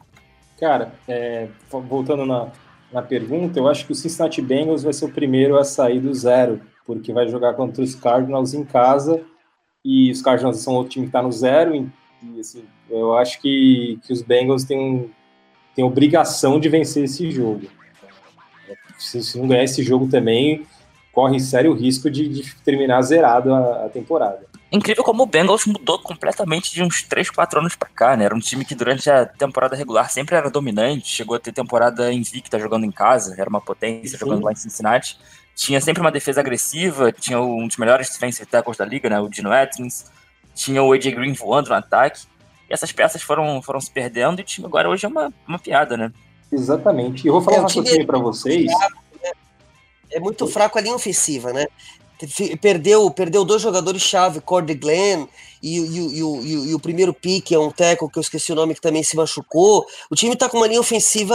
Cara, 0.58 0.92
é, 1.08 1.46
voltando 1.70 2.26
na, 2.26 2.48
na 2.92 3.00
pergunta, 3.00 3.58
eu 3.58 3.68
acho 3.68 3.86
que 3.86 3.92
o 3.92 3.94
Cincinnati 3.94 4.42
Bengals 4.42 4.82
vai 4.82 4.92
ser 4.92 5.04
o 5.04 5.12
primeiro 5.12 5.56
a 5.56 5.64
sair 5.64 6.00
do 6.00 6.12
zero, 6.12 6.60
porque 6.84 7.12
vai 7.12 7.28
jogar 7.28 7.54
contra 7.54 7.82
os 7.82 7.94
Cardinals 7.94 8.52
em 8.52 8.64
casa, 8.64 9.22
e 9.84 10.10
os 10.10 10.20
Cardinals 10.20 10.58
são 10.58 10.74
outro 10.74 10.92
time 10.92 11.06
que 11.06 11.10
está 11.10 11.22
no 11.22 11.32
zero, 11.32 11.74
e 12.22 12.40
assim, 12.40 12.64
eu 12.88 13.16
acho 13.16 13.40
que, 13.40 13.98
que 14.04 14.12
os 14.12 14.22
Bengals 14.22 14.64
têm, 14.64 15.10
têm 15.74 15.84
obrigação 15.84 16.60
de 16.60 16.68
vencer 16.68 17.04
esse 17.04 17.30
jogo. 17.30 17.66
Se, 18.98 19.22
se 19.22 19.38
não 19.38 19.48
ganhar 19.48 19.64
esse 19.64 19.82
jogo 19.82 20.06
também, 20.08 20.66
corre 21.12 21.40
sério 21.40 21.72
risco 21.72 22.10
de, 22.10 22.28
de 22.28 22.54
terminar 22.56 23.00
zerado 23.02 23.52
a, 23.54 23.86
a, 23.86 23.88
temporada. 23.88 24.46
Incrível 24.70 25.02
como 25.02 25.22
o 25.22 25.26
Bengals 25.26 25.66
mudou 25.66 25.98
completamente 25.98 26.72
de 26.72 26.82
uns 26.82 27.02
3, 27.02 27.30
4 27.30 27.58
anos 27.58 27.74
para 27.74 27.88
cá, 27.88 28.16
né? 28.16 28.24
Era 28.24 28.34
um 28.34 28.38
time 28.38 28.64
que 28.64 28.74
durante 28.74 29.10
a 29.10 29.26
temporada 29.26 29.74
regular 29.74 30.10
sempre 30.10 30.36
era 30.36 30.50
dominante, 30.50 31.08
chegou 31.08 31.36
a 31.36 31.40
ter 31.40 31.52
temporada 31.52 32.12
invicta 32.12 32.58
jogando 32.58 32.84
em 32.84 32.92
casa, 32.92 33.34
era 33.36 33.50
uma 33.50 33.60
potência 33.60 34.16
Sim. 34.16 34.18
jogando 34.18 34.44
lá 34.44 34.52
em 34.52 34.56
Cincinnati. 34.56 35.18
Tinha 35.56 35.80
sempre 35.80 36.00
uma 36.00 36.12
defesa 36.12 36.40
agressiva, 36.40 37.10
tinha 37.10 37.40
um 37.40 37.66
dos 37.66 37.76
melhores 37.76 38.10
defensive 38.10 38.46
tackles 38.46 38.76
da 38.76 38.84
liga, 38.84 39.10
né? 39.10 39.18
O 39.18 39.28
Dino 39.28 39.50
Atkins 39.50 40.04
tinha 40.60 40.82
o 40.82 40.92
AJ 40.92 41.14
Green 41.14 41.32
voando 41.32 41.70
no 41.70 41.74
ataque. 41.74 42.26
E 42.68 42.72
essas 42.72 42.92
peças 42.92 43.22
foram, 43.22 43.60
foram 43.62 43.80
se 43.80 43.90
perdendo 43.90 44.40
e 44.40 44.42
o 44.42 44.44
time 44.44 44.66
agora 44.66 44.88
hoje 44.88 45.06
é 45.06 45.08
uma, 45.08 45.32
uma 45.48 45.58
piada, 45.58 45.96
né? 45.96 46.12
Exatamente. 46.52 47.24
E 47.24 47.28
eu 47.28 47.32
vou 47.32 47.42
falar 47.42 47.56
é, 47.56 47.60
uma 47.60 47.72
coisa 47.72 48.04
para 48.04 48.18
vocês. 48.18 48.66
Né? 48.66 49.32
É 50.12 50.20
muito 50.20 50.46
fraco 50.46 50.78
a 50.78 50.80
linha 50.80 50.94
ofensiva, 50.94 51.52
né? 51.52 51.66
Perdeu, 52.60 53.10
perdeu 53.10 53.44
dois 53.44 53.62
jogadores-chave, 53.62 54.40
Cordy 54.40 54.74
Glenn 54.74 55.26
e, 55.62 55.78
e, 55.78 56.20
e, 56.20 56.70
e, 56.70 56.74
o 56.74 56.78
primeiro 56.78 57.14
pique 57.14 57.54
é 57.54 57.58
um 57.58 57.70
teco 57.70 58.10
que 58.10 58.18
eu 58.18 58.20
esqueci 58.20 58.52
o 58.52 58.54
nome 58.54 58.74
que 58.74 58.80
também 58.80 59.02
se 59.02 59.16
machucou. 59.16 59.86
O 60.10 60.14
time 60.14 60.36
tá 60.36 60.48
com 60.48 60.58
uma 60.58 60.66
linha 60.66 60.80
ofensiva 60.80 61.34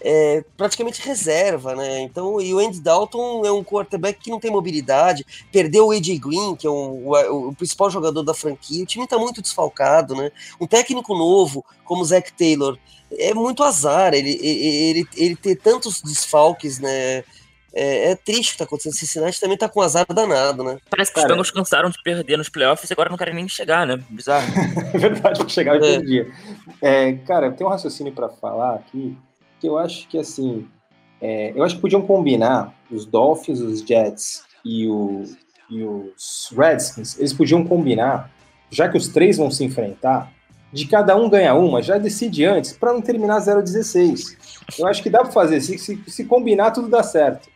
é, 0.00 0.44
praticamente 0.56 1.00
reserva, 1.02 1.74
né? 1.74 2.00
Então, 2.00 2.40
e 2.40 2.54
o 2.54 2.58
Andy 2.58 2.80
Dalton 2.80 3.44
é 3.44 3.50
um 3.50 3.64
quarterback 3.64 4.20
que 4.20 4.30
não 4.30 4.38
tem 4.38 4.50
mobilidade, 4.50 5.26
perdeu 5.50 5.86
o 5.86 5.90
AJ 5.90 6.18
Green, 6.18 6.54
que 6.54 6.66
é 6.66 6.70
um, 6.70 7.08
o, 7.08 7.48
o, 7.48 7.54
principal 7.54 7.90
jogador 7.90 8.22
da 8.22 8.34
franquia. 8.34 8.82
O 8.82 8.86
time 8.86 9.06
tá 9.06 9.18
muito 9.18 9.42
desfalcado, 9.42 10.14
né? 10.14 10.30
Um 10.60 10.66
técnico 10.66 11.14
novo, 11.14 11.64
como 11.84 12.02
o 12.02 12.04
Zach 12.04 12.32
Taylor, 12.32 12.78
é 13.10 13.32
muito 13.34 13.62
azar 13.62 14.14
ele, 14.14 14.30
ele, 14.40 14.76
ele, 15.00 15.08
ele 15.16 15.36
ter 15.36 15.56
tantos 15.56 16.00
desfalques, 16.00 16.78
né? 16.78 17.24
É, 17.78 18.12
é, 18.12 18.16
triste 18.16 18.48
o 18.48 18.52
que 18.52 18.58
tá 18.58 18.64
acontecendo. 18.64 18.94
Cincinnati 18.94 19.38
também 19.38 19.58
tá 19.58 19.68
com 19.68 19.82
azar 19.82 20.06
danado, 20.08 20.64
né? 20.64 20.78
Parece 20.88 21.10
que 21.10 21.16
Cara, 21.16 21.26
os 21.26 21.32
Bengals 21.32 21.50
cansaram 21.50 21.90
de 21.90 22.02
perder 22.02 22.38
nos 22.38 22.48
playoffs 22.48 22.88
e 22.88 22.92
agora 22.94 23.10
não 23.10 23.18
querem 23.18 23.34
nem 23.34 23.46
chegar, 23.46 23.86
né? 23.86 24.02
Bizarro. 24.08 24.46
é 24.94 24.98
verdade, 24.98 25.44
que 25.44 25.52
chegar 25.52 25.76
é. 25.76 25.98
dia. 25.98 26.26
É, 26.80 27.12
cara, 27.26 27.52
tem 27.52 27.66
um 27.66 27.70
raciocínio 27.70 28.14
para 28.14 28.30
falar 28.30 28.76
aqui 28.76 29.14
que 29.60 29.68
eu 29.68 29.76
acho 29.76 30.08
que 30.08 30.18
assim. 30.18 30.66
É, 31.20 31.52
eu 31.54 31.62
acho 31.62 31.76
que 31.76 31.80
podiam 31.82 32.00
combinar 32.00 32.74
os 32.90 33.04
Dolphins, 33.04 33.60
os 33.60 33.80
Jets 33.80 34.42
e, 34.64 34.86
o, 34.88 35.24
e 35.70 35.82
os 35.82 36.50
Redskins. 36.56 37.18
Eles 37.18 37.34
podiam 37.34 37.62
combinar, 37.64 38.30
já 38.70 38.88
que 38.88 38.96
os 38.96 39.08
três 39.08 39.36
vão 39.36 39.50
se 39.50 39.64
enfrentar, 39.64 40.32
de 40.72 40.86
cada 40.86 41.16
um 41.16 41.28
ganhar 41.28 41.54
uma, 41.54 41.82
já 41.82 41.96
decide 41.96 42.44
antes, 42.44 42.72
para 42.72 42.92
não 42.92 43.00
terminar 43.00 43.40
0-16. 43.40 44.36
Eu 44.78 44.86
acho 44.86 45.02
que 45.02 45.08
dá 45.08 45.20
para 45.20 45.32
fazer, 45.32 45.60
se, 45.60 45.78
se, 45.78 46.02
se, 46.06 46.24
combinar, 46.24 46.70
tudo 46.70 46.88
dá 46.88 47.02
certo. 47.02 47.48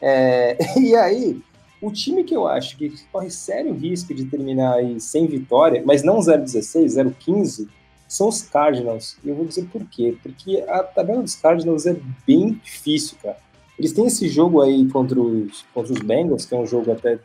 É, 0.00 0.56
e 0.78 0.94
aí, 0.94 1.40
o 1.80 1.90
time 1.90 2.24
que 2.24 2.34
eu 2.34 2.46
acho 2.46 2.76
que 2.76 2.92
corre 3.12 3.30
sério 3.30 3.74
risco 3.74 4.14
de 4.14 4.24
terminar 4.24 4.74
aí 4.74 5.00
sem 5.00 5.26
vitória, 5.26 5.82
mas 5.84 6.02
não 6.02 6.18
0-16, 6.18 6.86
0-15, 6.86 7.68
são 8.08 8.28
os 8.28 8.42
Cardinals. 8.42 9.16
E 9.24 9.28
eu 9.28 9.34
vou 9.34 9.44
dizer 9.44 9.66
por 9.66 9.84
quê. 9.86 10.16
Porque 10.22 10.64
a 10.68 10.82
tabela 10.82 11.22
dos 11.22 11.34
Cardinals 11.34 11.86
é 11.86 11.96
bem 12.26 12.60
difícil, 12.62 13.18
cara. 13.22 13.36
Eles 13.78 13.92
têm 13.92 14.06
esse 14.06 14.28
jogo 14.28 14.62
aí 14.62 14.88
contra 14.88 15.20
os, 15.20 15.64
contra 15.74 15.92
os 15.92 16.00
Bengals, 16.00 16.46
que 16.46 16.54
é 16.54 16.58
um 16.58 16.66
jogo 16.66 16.92
até 16.92 17.18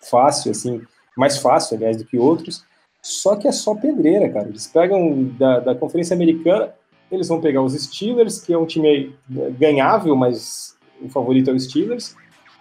fácil, 0.00 0.50
assim, 0.50 0.80
mais 1.16 1.38
fácil, 1.38 1.76
aliás, 1.76 1.96
do 1.98 2.04
que 2.04 2.18
outros. 2.18 2.64
Só 3.02 3.36
que 3.36 3.46
é 3.46 3.52
só 3.52 3.74
pedreira, 3.74 4.28
cara. 4.28 4.48
Eles 4.48 4.66
pegam 4.66 5.24
da, 5.38 5.60
da 5.60 5.74
Conferência 5.74 6.14
Americana, 6.14 6.74
eles 7.10 7.28
vão 7.28 7.40
pegar 7.40 7.62
os 7.62 7.74
Steelers, 7.74 8.40
que 8.40 8.52
é 8.52 8.58
um 8.58 8.66
time 8.66 9.14
ganhável, 9.58 10.16
mas 10.16 10.75
o 11.00 11.08
favorito 11.08 11.50
é 11.50 11.52
o 11.52 11.60
Steelers, 11.60 12.14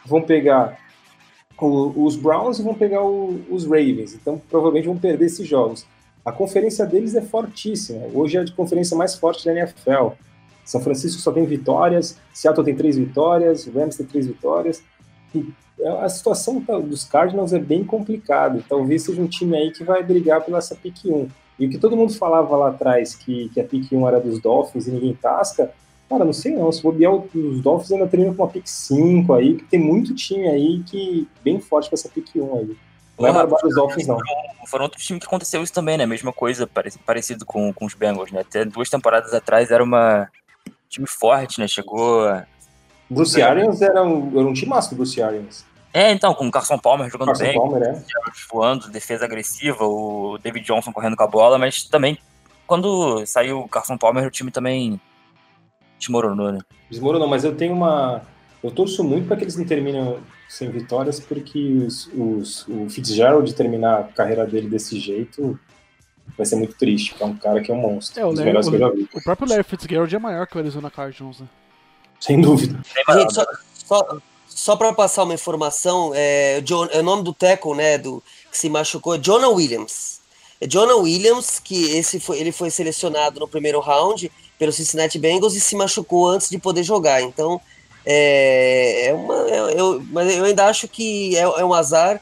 vão 0.06 0.22
pegar 0.22 0.78
o, 1.60 2.06
os 2.06 2.16
Browns 2.16 2.60
e 2.60 2.64
vão 2.64 2.74
pegar 2.74 3.04
o, 3.04 3.42
os 3.50 3.66
Ravens. 3.66 4.14
Então, 4.14 4.42
provavelmente 4.50 4.88
vão 4.88 4.98
perder 4.98 5.26
esses 5.26 5.48
jogos. 5.48 5.86
A 6.24 6.32
conferência 6.32 6.86
deles 6.86 7.16
é 7.16 7.22
fortíssima. 7.22 8.08
Hoje 8.14 8.38
é 8.38 8.42
a 8.42 8.52
conferência 8.52 8.98
mais 8.98 9.16
forte 9.16 9.46
da 9.46 9.54
NFL. 9.54 10.14
São 10.64 10.82
Francisco 10.82 11.22
só 11.22 11.32
tem 11.32 11.46
vitórias, 11.46 12.20
Seattle 12.34 12.66
tem 12.66 12.76
três 12.76 12.98
vitórias, 12.98 13.66
Rams 13.68 13.98
tem 13.98 14.06
três 14.06 14.26
vitórias. 14.26 14.84
E 15.34 15.54
a 16.02 16.10
situação 16.10 16.60
dos 16.60 17.04
Cardinals 17.04 17.54
é 17.54 17.60
bem 17.60 17.84
complicada. 17.84 18.64
Talvez 18.68 19.04
seja 19.04 19.22
um 19.22 19.28
time 19.28 19.56
aí 19.56 19.72
que 19.72 19.84
vai 19.84 20.02
brigar 20.02 20.44
pela 20.44 20.58
essa 20.58 20.76
pick 20.76 21.06
1. 21.06 21.28
E 21.60 21.68
o 21.68 21.70
que 21.70 21.78
todo 21.78 21.96
mundo 21.96 22.14
falava 22.14 22.56
lá 22.56 22.70
atrás, 22.70 23.14
que, 23.16 23.50
que 23.50 23.62
a 23.62 23.64
pick 23.64 23.92
1 23.92 24.08
era 24.08 24.20
dos 24.20 24.40
Dolphins 24.40 24.88
e 24.88 24.92
ninguém 24.92 25.14
tasca, 25.14 25.72
Cara, 26.10 26.24
não 26.24 26.34
sei 26.34 26.54
não. 26.54 26.72
Se 26.72 26.84
bobear, 26.84 27.14
os 27.14 27.62
Dolphins 27.62 27.92
ainda 27.92 28.08
treinam 28.08 28.34
com 28.34 28.44
uma 28.44 28.50
pick 28.50 28.68
5 28.68 29.34
aí, 29.34 29.56
que 29.56 29.64
tem 29.66 29.80
muito 29.80 30.14
time 30.14 30.48
aí 30.48 30.84
que 30.84 31.28
bem 31.44 31.60
forte 31.60 31.90
com 31.90 31.96
essa 31.96 32.10
pick 32.10 32.36
1 32.36 32.58
aí. 32.58 32.78
Não 33.18 33.28
é 33.28 33.34
barbar 33.34 33.66
os 33.66 33.74
Dolphins, 33.74 34.08
não. 34.08 34.18
Foram, 34.18 34.68
foram 34.68 34.86
outros 34.86 35.04
times 35.06 35.22
que 35.22 35.28
aconteceu 35.28 35.64
isso 35.64 35.74
também, 35.74 35.98
né? 35.98 36.06
Mesma 36.06 36.34
coisa, 36.34 36.70
parecido 37.06 37.46
com, 37.46 37.72
com 37.74 37.86
os 37.86 37.94
Bengals, 37.94 38.32
né? 38.32 38.42
Até 38.42 38.66
duas 38.66 38.90
temporadas 38.90 39.34
atrás 39.34 39.72
era 39.72 39.84
uma 39.84 40.30
um 40.68 40.72
time 40.90 41.08
forte, 41.08 41.60
né? 41.60 41.68
Chegou. 41.68 42.26
Bruce 43.10 43.42
Arians 43.42 43.82
era 43.82 44.04
um, 44.04 44.32
era 44.38 44.48
um 44.48 44.54
time 44.54 44.70
massa 44.70 44.90
do 44.90 44.98
Bruce 44.98 45.22
Arians. 45.22 45.66
É, 45.94 46.12
então, 46.12 46.34
com 46.34 46.46
o 46.46 46.52
Carson 46.52 46.78
Palmer 46.78 47.10
jogando 47.10 47.28
Carson 47.28 47.44
bem, 47.46 47.56
Palmer, 47.56 47.84
é. 47.84 48.04
voando, 48.52 48.90
defesa 48.90 49.24
agressiva, 49.24 49.86
o 49.86 50.38
David 50.44 50.66
Johnson 50.66 50.92
correndo 50.92 51.16
com 51.16 51.24
a 51.24 51.28
bola, 51.28 51.58
mas 51.58 51.84
também, 51.84 52.18
quando 52.68 53.26
saiu 53.26 53.62
o 53.62 53.68
Carson 53.70 53.98
Palmer, 53.98 54.28
o 54.28 54.32
time 54.32 54.52
também 54.52 55.00
desmoronou, 56.00 56.52
né? 56.52 56.60
Desmoronou, 56.90 57.28
mas 57.28 57.44
eu 57.44 57.56
tenho 57.56 57.74
uma. 57.74 58.22
Eu 58.64 58.72
torço 58.72 59.04
muito 59.04 59.28
para 59.28 59.38
que 59.38 59.44
eles 59.44 59.56
não 59.56 59.66
terminem 59.66 60.18
sem 60.48 60.70
vitórias, 60.70 61.20
porque 61.20 61.60
os, 61.86 62.10
os, 62.14 62.68
o 62.68 62.90
Fitzgerald 62.90 63.54
terminar 63.54 64.00
a 64.00 64.04
carreira 64.04 64.46
dele 64.46 64.68
desse 64.68 65.00
jeito 65.00 65.60
vai 66.38 66.46
ser 66.46 66.56
muito 66.56 66.76
triste, 66.76 67.12
porque 67.12 67.24
é 67.24 67.28
um 67.28 67.36
cara 67.36 67.62
que 67.62 67.72
é 67.72 67.74
um 67.74 67.78
monstro. 67.78 68.20
É, 68.20 68.26
o, 68.26 68.32
Larry, 68.32 69.04
o, 69.14 69.18
o 69.18 69.24
próprio 69.24 69.48
Larry 69.48 69.64
Fitzgerald 69.64 70.14
é 70.14 70.20
maior 70.20 70.48
que 70.48 70.56
o 70.56 70.60
Arizona 70.60 70.90
Cardinals, 70.90 71.40
né? 71.40 71.48
Sem 72.20 72.42
dúvida. 72.42 72.82
Gente, 73.14 73.34
só, 73.34 73.46
só, 73.74 74.18
só 74.48 74.76
para 74.76 74.94
passar 74.94 75.24
uma 75.24 75.34
informação, 75.34 76.12
é, 76.16 76.62
John, 76.62 76.88
é 76.92 77.00
o 77.00 77.04
nome 77.04 77.24
do 77.24 77.34
tackle, 77.34 77.76
né, 77.76 77.98
do 77.98 78.24
que 78.52 78.58
se 78.58 78.70
machucou, 78.70 79.16
é 79.16 79.18
Jonah 79.18 79.50
Williams. 79.50 80.22
É 80.60 80.66
Jonah 80.66 80.96
Williams, 80.96 81.60
que 81.60 81.92
esse 81.92 82.20
foi, 82.20 82.40
ele 82.40 82.52
foi 82.52 82.70
selecionado 82.70 83.40
no 83.40 83.48
primeiro 83.48 83.80
round 83.80 84.32
pelo 84.58 84.72
Cincinnati 84.72 85.20
Bengals 85.20 85.56
e 85.56 85.62
se 85.62 85.76
machucou 85.76 86.28
antes 86.28 86.50
de 86.50 86.58
poder 86.58 86.84
jogar. 86.84 87.22
Então, 87.22 87.60
é, 88.06 89.08
é 89.08 89.14
uma, 89.14 89.50
é, 89.50 89.80
eu, 89.80 90.04
mas 90.12 90.36
eu 90.36 90.46
ainda 90.46 90.68
acho 90.68 90.88
que 90.88 91.36
é, 91.36 91.42
é 91.42 91.66
um 91.66 91.74
azar. 91.74 92.22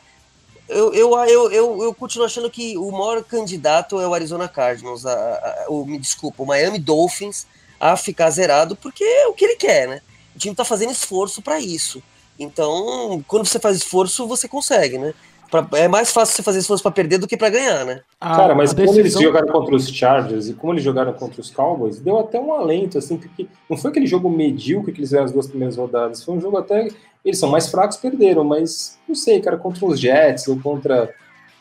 Eu, 0.67 0.93
eu, 0.93 1.13
eu, 1.25 1.51
eu, 1.51 1.83
eu, 1.83 1.93
continuo 1.93 2.25
achando 2.25 2.49
que 2.49 2.77
o 2.77 2.89
maior 2.89 3.23
candidato 3.23 3.99
é 3.99 4.07
o 4.07 4.13
Arizona 4.13 4.47
Cardinals, 4.47 5.05
a, 5.05 5.13
a, 5.13 5.65
o, 5.67 5.85
me 5.85 5.99
desculpa, 5.99 6.41
o 6.41 6.45
Miami 6.45 6.79
Dolphins 6.79 7.45
a 7.79 7.97
ficar 7.97 8.29
zerado, 8.29 8.75
porque 8.77 9.03
é 9.03 9.27
o 9.27 9.33
que 9.33 9.43
ele 9.43 9.55
quer, 9.57 9.87
né? 9.87 10.01
O 10.33 10.39
time 10.39 10.55
tá 10.55 10.63
fazendo 10.63 10.91
esforço 10.91 11.41
para 11.41 11.59
isso. 11.59 12.01
Então, 12.39 13.23
quando 13.27 13.45
você 13.45 13.59
faz 13.59 13.75
esforço, 13.75 14.25
você 14.25 14.47
consegue, 14.47 14.97
né? 14.97 15.13
Pra, 15.53 15.67
é 15.73 15.87
mais 15.87 16.11
fácil 16.11 16.35
você 16.35 16.41
fazer 16.41 16.57
esforço 16.57 16.81
para 16.81 16.91
perder 16.91 17.19
do 17.19 17.27
que 17.27 17.37
para 17.37 17.51
ganhar, 17.51 17.85
né? 17.85 18.01
Cara, 18.19 18.55
mas 18.55 18.73
decisão... 18.73 18.95
quando 18.95 18.99
eles 19.01 19.13
jogaram 19.13 19.47
contra 19.49 19.75
os 19.75 19.87
Chargers 19.87 20.49
e 20.49 20.53
como 20.55 20.73
eles 20.73 20.83
jogaram 20.83 21.13
contra 21.13 21.39
os 21.39 21.51
Cowboys, 21.51 21.99
deu 21.99 22.17
até 22.17 22.39
um 22.39 22.51
alento, 22.53 22.97
assim, 22.97 23.17
porque 23.17 23.45
não 23.69 23.77
foi 23.77 23.91
aquele 23.91 24.07
jogo 24.07 24.31
medíocre 24.31 24.91
que 24.91 24.99
eles 24.99 25.09
fizeram 25.09 25.25
as 25.25 25.31
duas 25.31 25.45
primeiras 25.45 25.77
rodadas, 25.77 26.23
foi 26.23 26.33
um 26.33 26.41
jogo 26.41 26.57
até. 26.57 26.87
Eles 27.23 27.37
são 27.37 27.49
mais 27.49 27.67
fracos, 27.67 27.97
perderam, 27.97 28.43
mas 28.43 28.97
não 29.07 29.13
sei, 29.13 29.39
cara, 29.41 29.55
contra 29.55 29.85
os 29.85 29.99
Jets 29.99 30.47
ou 30.47 30.59
contra 30.59 31.13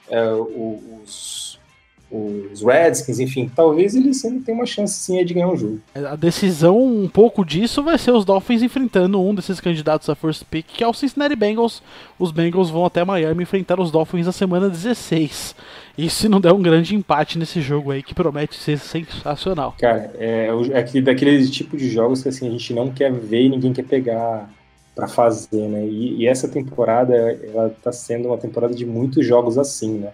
é, 0.09 0.33
os 0.33 1.42
os 2.13 2.63
Redskins, 2.63 3.19
enfim, 3.19 3.51
talvez 3.55 3.95
eles 3.95 4.23
ainda 4.25 4.45
tenham 4.45 4.59
uma 4.59 4.67
chance 4.67 4.93
sim 4.95 5.25
de 5.25 5.33
ganhar 5.33 5.49
um 5.49 5.57
jogo. 5.57 5.81
A 5.95 6.15
decisão, 6.15 6.79
um 6.79 7.09
pouco 7.09 7.45
disso, 7.45 7.83
vai 7.83 7.97
ser 7.97 8.11
os 8.11 8.25
Dolphins 8.25 8.63
enfrentando 8.63 9.21
um 9.21 9.35
desses 9.35 9.59
candidatos 9.61 10.11
a 10.11 10.15
first 10.15 10.45
pick, 10.51 10.67
que 10.67 10.85
é 10.85 10.89
o 10.89 10.93
Cincinnati 10.93 11.35
Bengals. 11.35 11.83
Os 12.19 12.31
Bengals 12.31 12.69
vão 12.69 12.85
até 12.85 13.03
Miami 13.03 13.45
enfrentar 13.45 13.81
os 13.81 13.91
Dolphins 13.91 14.27
na 14.27 14.33
semana 14.33 14.69
16. 14.69 15.55
E 15.97 16.11
se 16.11 16.29
não 16.29 16.41
der 16.41 16.53
um 16.53 16.63
grande 16.63 16.95
empate 16.95 17.39
nesse 17.39 17.61
jogo 17.63 17.91
aí, 17.91 18.03
que 18.03 18.15
promete 18.15 18.57
ser 18.57 18.79
sensacional. 18.79 19.75
Cara, 19.79 20.13
é, 20.19 20.49
é 20.73 21.01
daquele 21.01 21.49
tipo 21.49 21.77
de 21.77 21.89
jogos 21.89 22.23
que 22.23 22.29
assim, 22.29 22.47
a 22.47 22.51
gente 22.51 22.75
não 22.75 22.91
quer 22.91 23.11
ver 23.11 23.43
e 23.43 23.49
ninguém 23.49 23.73
quer 23.73 23.85
pegar 23.85 24.51
para 24.95 25.09
fazer, 25.09 25.69
né? 25.69 25.87
E, 25.87 26.17
e, 26.19 26.27
essa 26.27 26.47
temporada, 26.47 27.15
ela 27.15 27.75
tá 27.83 27.91
sendo 27.91 28.29
uma 28.29 28.37
temporada 28.37 28.75
de 28.75 28.85
muitos 28.85 29.27
jogos 29.27 29.57
assim, 29.57 29.99
né? 29.99 30.13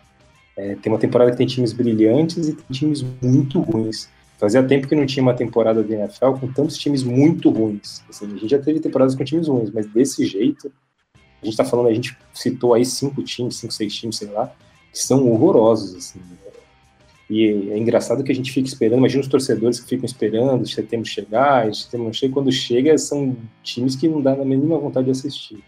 É, 0.58 0.74
tem 0.74 0.92
uma 0.92 0.98
temporada 0.98 1.30
que 1.30 1.36
tem 1.36 1.46
times 1.46 1.72
brilhantes 1.72 2.48
e 2.48 2.52
tem 2.52 2.64
times 2.72 3.04
muito 3.22 3.60
ruins. 3.60 4.08
Fazia 4.38 4.60
tempo 4.60 4.88
que 4.88 4.94
não 4.96 5.06
tinha 5.06 5.22
uma 5.22 5.32
temporada 5.34 5.84
da 5.84 5.94
NFL 5.94 6.32
com 6.40 6.48
tantos 6.52 6.76
times 6.76 7.04
muito 7.04 7.48
ruins. 7.48 8.02
Assim, 8.08 8.26
a 8.26 8.30
gente 8.30 8.48
já 8.48 8.58
teve 8.58 8.80
temporadas 8.80 9.14
com 9.14 9.22
times 9.22 9.46
ruins, 9.46 9.70
mas 9.70 9.86
desse 9.86 10.26
jeito, 10.26 10.72
a 11.40 11.46
gente 11.46 11.56
tá 11.56 11.64
falando, 11.64 11.86
a 11.86 11.94
gente 11.94 12.16
citou 12.34 12.74
aí 12.74 12.84
cinco 12.84 13.22
times, 13.22 13.54
cinco, 13.54 13.72
seis 13.72 13.94
times, 13.94 14.16
sei 14.16 14.28
lá, 14.30 14.52
que 14.92 14.98
são 14.98 15.30
horrorosos, 15.30 15.94
assim. 15.94 16.20
E 17.30 17.70
é 17.70 17.78
engraçado 17.78 18.24
que 18.24 18.32
a 18.32 18.34
gente 18.34 18.50
fica 18.50 18.66
esperando, 18.66 18.98
imagina 18.98 19.20
os 19.20 19.28
torcedores 19.28 19.78
que 19.78 19.88
ficam 19.88 20.06
esperando 20.06 20.66
setembro 20.66 21.06
chegar, 21.06 21.72
setembro 21.72 22.06
não 22.06 22.12
chega, 22.12 22.34
quando 22.34 22.50
chega 22.50 22.98
são 22.98 23.36
times 23.62 23.94
que 23.94 24.08
não 24.08 24.20
dá 24.20 24.32
a 24.32 24.44
mínima 24.44 24.76
vontade 24.78 25.04
de 25.04 25.12
assistir. 25.12 25.62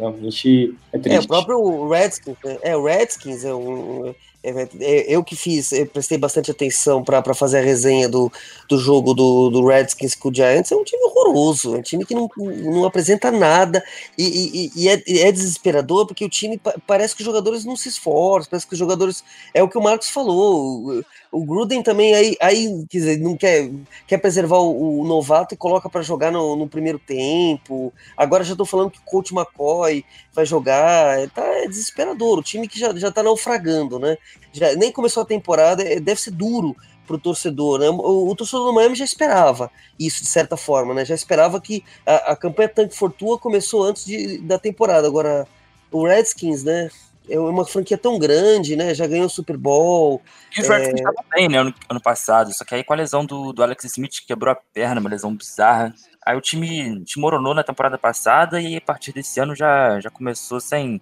Realmente 0.00 0.74
é 0.92 0.98
triste. 0.98 1.18
É, 1.18 1.20
o 1.20 1.28
próprio 1.28 1.88
Redskins, 1.88 2.36
né? 2.42 2.58
é, 2.62 2.74
o 2.74 2.84
Redskins 2.84 3.44
é 3.44 3.54
um, 3.54 4.06
é, 4.06 4.10
é, 4.10 4.14
eu 4.42 5.22
que 5.22 5.36
fiz, 5.36 5.70
eu 5.72 5.86
prestei 5.86 6.16
bastante 6.16 6.50
atenção 6.50 7.04
para 7.04 7.34
fazer 7.34 7.58
a 7.58 7.62
resenha 7.62 8.08
do, 8.08 8.32
do 8.68 8.78
jogo 8.78 9.12
do, 9.12 9.50
do 9.50 9.66
Redskins 9.66 10.14
com 10.14 10.30
o 10.30 10.34
Giants. 10.34 10.72
É 10.72 10.76
um 10.76 10.84
time 10.84 11.02
horroroso, 11.04 11.74
é 11.74 11.78
um 11.78 11.82
time 11.82 12.06
que 12.06 12.14
não, 12.14 12.28
não 12.36 12.84
apresenta 12.84 13.30
nada 13.30 13.84
e, 14.16 14.70
e, 14.74 14.82
e 14.84 14.88
é, 14.88 15.02
é, 15.28 15.32
desesperador 15.32 16.06
porque 16.06 16.24
o 16.24 16.28
time 16.28 16.60
parece 16.86 17.14
que 17.14 17.20
os 17.20 17.26
jogadores 17.26 17.64
não 17.64 17.76
se 17.76 17.88
esforçam, 17.88 18.50
parece 18.50 18.66
que 18.66 18.72
os 18.72 18.78
jogadores. 18.78 19.22
É 19.52 19.62
o 19.62 19.68
que 19.68 19.76
o 19.76 19.82
Marcos 19.82 20.08
falou. 20.08 20.88
O, 20.88 21.04
o 21.32 21.44
Gruden 21.44 21.82
também 21.82 22.14
aí, 22.14 22.36
aí 22.40 22.84
quer 22.88 22.98
dizer, 22.98 23.20
não 23.20 23.36
quer, 23.36 23.70
quer 24.06 24.18
preservar 24.18 24.58
o, 24.58 25.00
o 25.00 25.04
novato 25.04 25.54
e 25.54 25.56
coloca 25.56 25.88
para 25.88 26.02
jogar 26.02 26.32
no, 26.32 26.56
no, 26.56 26.68
primeiro 26.68 26.98
tempo. 26.98 27.92
Agora 28.16 28.42
já 28.42 28.52
estou 28.52 28.66
falando 28.66 28.90
que 28.90 28.98
o 28.98 29.02
coach 29.02 29.32
McCoy 29.32 30.04
vai 30.32 30.44
jogar. 30.44 31.28
Tá, 31.30 31.44
é 31.44 31.68
desesperador. 31.68 32.38
O 32.38 32.42
time 32.42 32.66
que 32.66 32.78
já, 32.78 32.94
já 32.96 33.12
tá 33.12 33.22
naufragando, 33.22 33.98
né? 33.98 34.16
Já 34.52 34.74
nem 34.74 34.92
começou 34.92 35.22
a 35.22 35.26
temporada, 35.26 35.82
é, 35.82 36.00
deve 36.00 36.20
ser 36.20 36.30
duro 36.30 36.76
para 37.06 37.16
o 37.16 37.20
torcedor, 37.20 37.80
né? 37.80 37.88
O, 37.88 38.28
o, 38.28 38.36
torcedor 38.36 38.66
do 38.66 38.72
Miami 38.72 38.94
já 38.94 39.04
esperava 39.04 39.70
isso 39.98 40.22
de 40.22 40.28
certa 40.28 40.56
forma, 40.56 40.94
né? 40.94 41.04
Já 41.04 41.14
esperava 41.14 41.60
que 41.60 41.84
a, 42.06 42.32
a 42.32 42.36
campanha 42.36 42.68
Tank 42.68 42.92
Fortua 42.92 43.36
começou 43.38 43.82
antes 43.82 44.04
de, 44.04 44.38
da 44.38 44.58
temporada. 44.58 45.08
Agora 45.08 45.46
o 45.90 46.06
Redskins, 46.06 46.62
né? 46.62 46.88
É 47.28 47.38
uma 47.38 47.64
franquia 47.64 47.98
tão 47.98 48.18
grande, 48.18 48.76
né? 48.76 48.94
Já 48.94 49.06
ganhou 49.06 49.26
o 49.26 49.30
Super 49.30 49.56
Bowl. 49.56 50.22
E 50.56 50.60
os 50.60 50.68
Redskins 50.68 50.94
é... 50.94 51.02
estavam 51.02 51.24
bem, 51.34 51.48
né? 51.48 51.58
Ano, 51.58 51.74
ano, 51.88 52.00
passado. 52.00 52.52
Só 52.54 52.64
que 52.64 52.76
aí 52.76 52.84
com 52.84 52.92
a 52.92 52.96
lesão 52.96 53.24
do, 53.24 53.52
do 53.52 53.62
Alex 53.62 53.84
Smith 53.84 54.24
quebrou 54.26 54.52
a 54.52 54.58
perna, 54.72 55.00
uma 55.00 55.10
lesão 55.10 55.34
bizarra. 55.34 55.92
Aí 56.24 56.36
o 56.36 56.40
time 56.40 57.00
desmoronou 57.00 57.54
na 57.54 57.64
temporada 57.64 57.98
passada 57.98 58.60
e 58.60 58.76
a 58.76 58.80
partir 58.80 59.12
desse 59.12 59.40
ano 59.40 59.54
já, 59.56 59.98
já 60.00 60.10
começou 60.10 60.60
sem, 60.60 61.00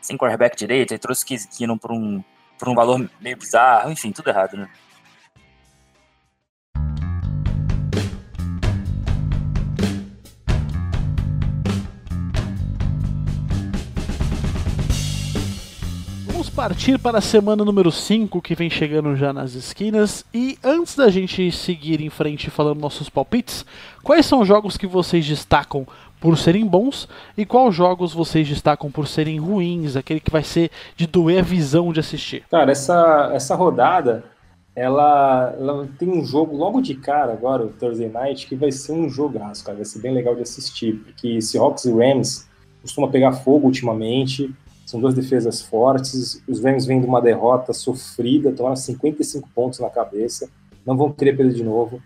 sem 0.00 0.16
quarterback 0.16 0.56
direito. 0.56 0.92
Aí 0.92 0.98
trouxe 0.98 1.24
Keenum 1.48 1.78
para 1.78 1.92
um 1.92 2.22
por 2.58 2.68
um 2.68 2.74
valor 2.74 3.08
meio 3.20 3.36
bizarro, 3.36 3.90
enfim, 3.90 4.10
tudo 4.10 4.28
errado, 4.28 4.56
né? 4.56 4.68
Vamos 16.26 16.50
partir 16.50 16.98
para 16.98 17.18
a 17.18 17.20
semana 17.20 17.64
número 17.64 17.90
5, 17.90 18.40
que 18.42 18.54
vem 18.54 18.70
chegando 18.70 19.16
já 19.16 19.32
nas 19.32 19.54
esquinas. 19.54 20.24
E 20.32 20.58
antes 20.62 20.94
da 20.94 21.10
gente 21.10 21.50
seguir 21.52 22.00
em 22.00 22.10
frente 22.10 22.50
falando 22.50 22.80
nossos 22.80 23.08
palpites, 23.08 23.64
quais 24.02 24.24
são 24.26 24.40
os 24.40 24.48
jogos 24.48 24.76
que 24.76 24.86
vocês 24.86 25.26
destacam 25.26 25.86
por 26.20 26.36
serem 26.36 26.66
bons 26.66 27.08
e 27.36 27.44
quais 27.44 27.74
jogos 27.74 28.12
vocês 28.12 28.48
destacam 28.48 28.90
por 28.90 29.06
serem 29.06 29.38
ruins, 29.38 29.96
aquele 29.96 30.20
que 30.20 30.30
vai 30.30 30.42
ser 30.42 30.70
de 30.96 31.06
doer 31.06 31.40
a 31.40 31.42
visão 31.42 31.92
de 31.92 32.00
assistir? 32.00 32.44
Cara, 32.50 32.72
essa, 32.72 33.30
essa 33.32 33.54
rodada 33.54 34.24
ela, 34.78 35.56
ela 35.58 35.88
tem 35.98 36.08
um 36.08 36.24
jogo 36.24 36.56
logo 36.56 36.80
de 36.80 36.94
cara 36.94 37.32
agora, 37.32 37.66
o 37.66 37.70
Thursday 37.70 38.08
Night, 38.08 38.46
que 38.46 38.54
vai 38.54 38.70
ser 38.70 38.92
um 38.92 39.08
jogaço, 39.08 39.64
cara, 39.64 39.76
vai 39.76 39.84
ser 39.84 39.98
bem 39.98 40.14
legal 40.14 40.36
de 40.36 40.42
assistir, 40.42 40.94
porque 41.04 41.40
Seahawks 41.42 41.84
e 41.84 41.92
Rams 41.92 42.48
costuma 42.80 43.08
pegar 43.08 43.32
fogo 43.32 43.66
ultimamente, 43.66 44.54
são 44.86 45.00
duas 45.00 45.14
defesas 45.14 45.60
fortes, 45.60 46.40
os 46.46 46.62
Rams 46.62 46.86
vêm 46.86 47.00
de 47.00 47.06
uma 47.06 47.20
derrota 47.20 47.72
sofrida, 47.72 48.52
tomaram 48.52 48.76
55 48.76 49.48
pontos 49.52 49.80
na 49.80 49.90
cabeça, 49.90 50.48
não 50.86 50.96
vão 50.96 51.12
querer 51.12 51.36
perder 51.36 51.54
de 51.54 51.64
novo. 51.64 52.00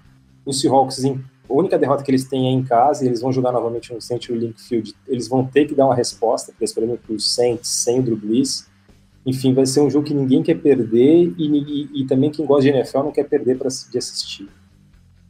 Os 0.45 0.61
Seahawks 0.61 1.05
a 1.53 1.59
única 1.59 1.79
derrota 1.79 2.03
que 2.03 2.11
eles 2.11 2.25
têm 2.25 2.49
é 2.49 2.51
em 2.51 2.63
casa 2.63 3.05
e 3.05 3.09
eles 3.09 3.21
vão 3.21 3.31
jogar 3.31 3.53
novamente 3.53 3.93
no 3.93 4.01
Century 4.01 4.39
Link 4.39 4.61
Field. 4.61 4.95
Eles 5.07 5.29
vão 5.29 5.45
ter 5.45 5.67
que 5.67 5.75
dar 5.75 5.85
uma 5.85 5.95
resposta 5.95 6.53
para 6.53 6.65
esse 6.65 6.75
para 6.75 7.15
os 7.15 7.35
Saints 7.35 7.69
sem 7.69 8.01
o. 8.01 8.67
Enfim, 9.25 9.53
vai 9.53 9.67
ser 9.67 9.81
um 9.81 9.91
jogo 9.91 10.07
que 10.07 10.15
ninguém 10.15 10.43
quer 10.43 10.55
perder 10.55 11.33
e, 11.37 11.47
e, 11.47 12.03
e 12.03 12.07
também 12.07 12.31
quem 12.31 12.47
gosta 12.47 12.63
de 12.63 12.71
NFL 12.71 13.01
não 13.01 13.13
quer 13.13 13.25
perder 13.25 13.59
para 13.59 13.69
de 13.69 13.99
assistir. 13.99 14.49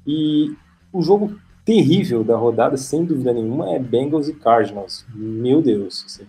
E 0.06 0.54
o 0.92 1.02
jogo 1.02 1.34
terrível 1.64 2.22
da 2.22 2.36
rodada, 2.36 2.76
sem 2.76 3.04
dúvida 3.04 3.32
nenhuma, 3.32 3.74
é 3.74 3.78
Bengals 3.78 4.28
e 4.28 4.34
Cardinals. 4.34 5.04
Meu 5.14 5.60
Deus. 5.60 6.04
Assim. 6.06 6.26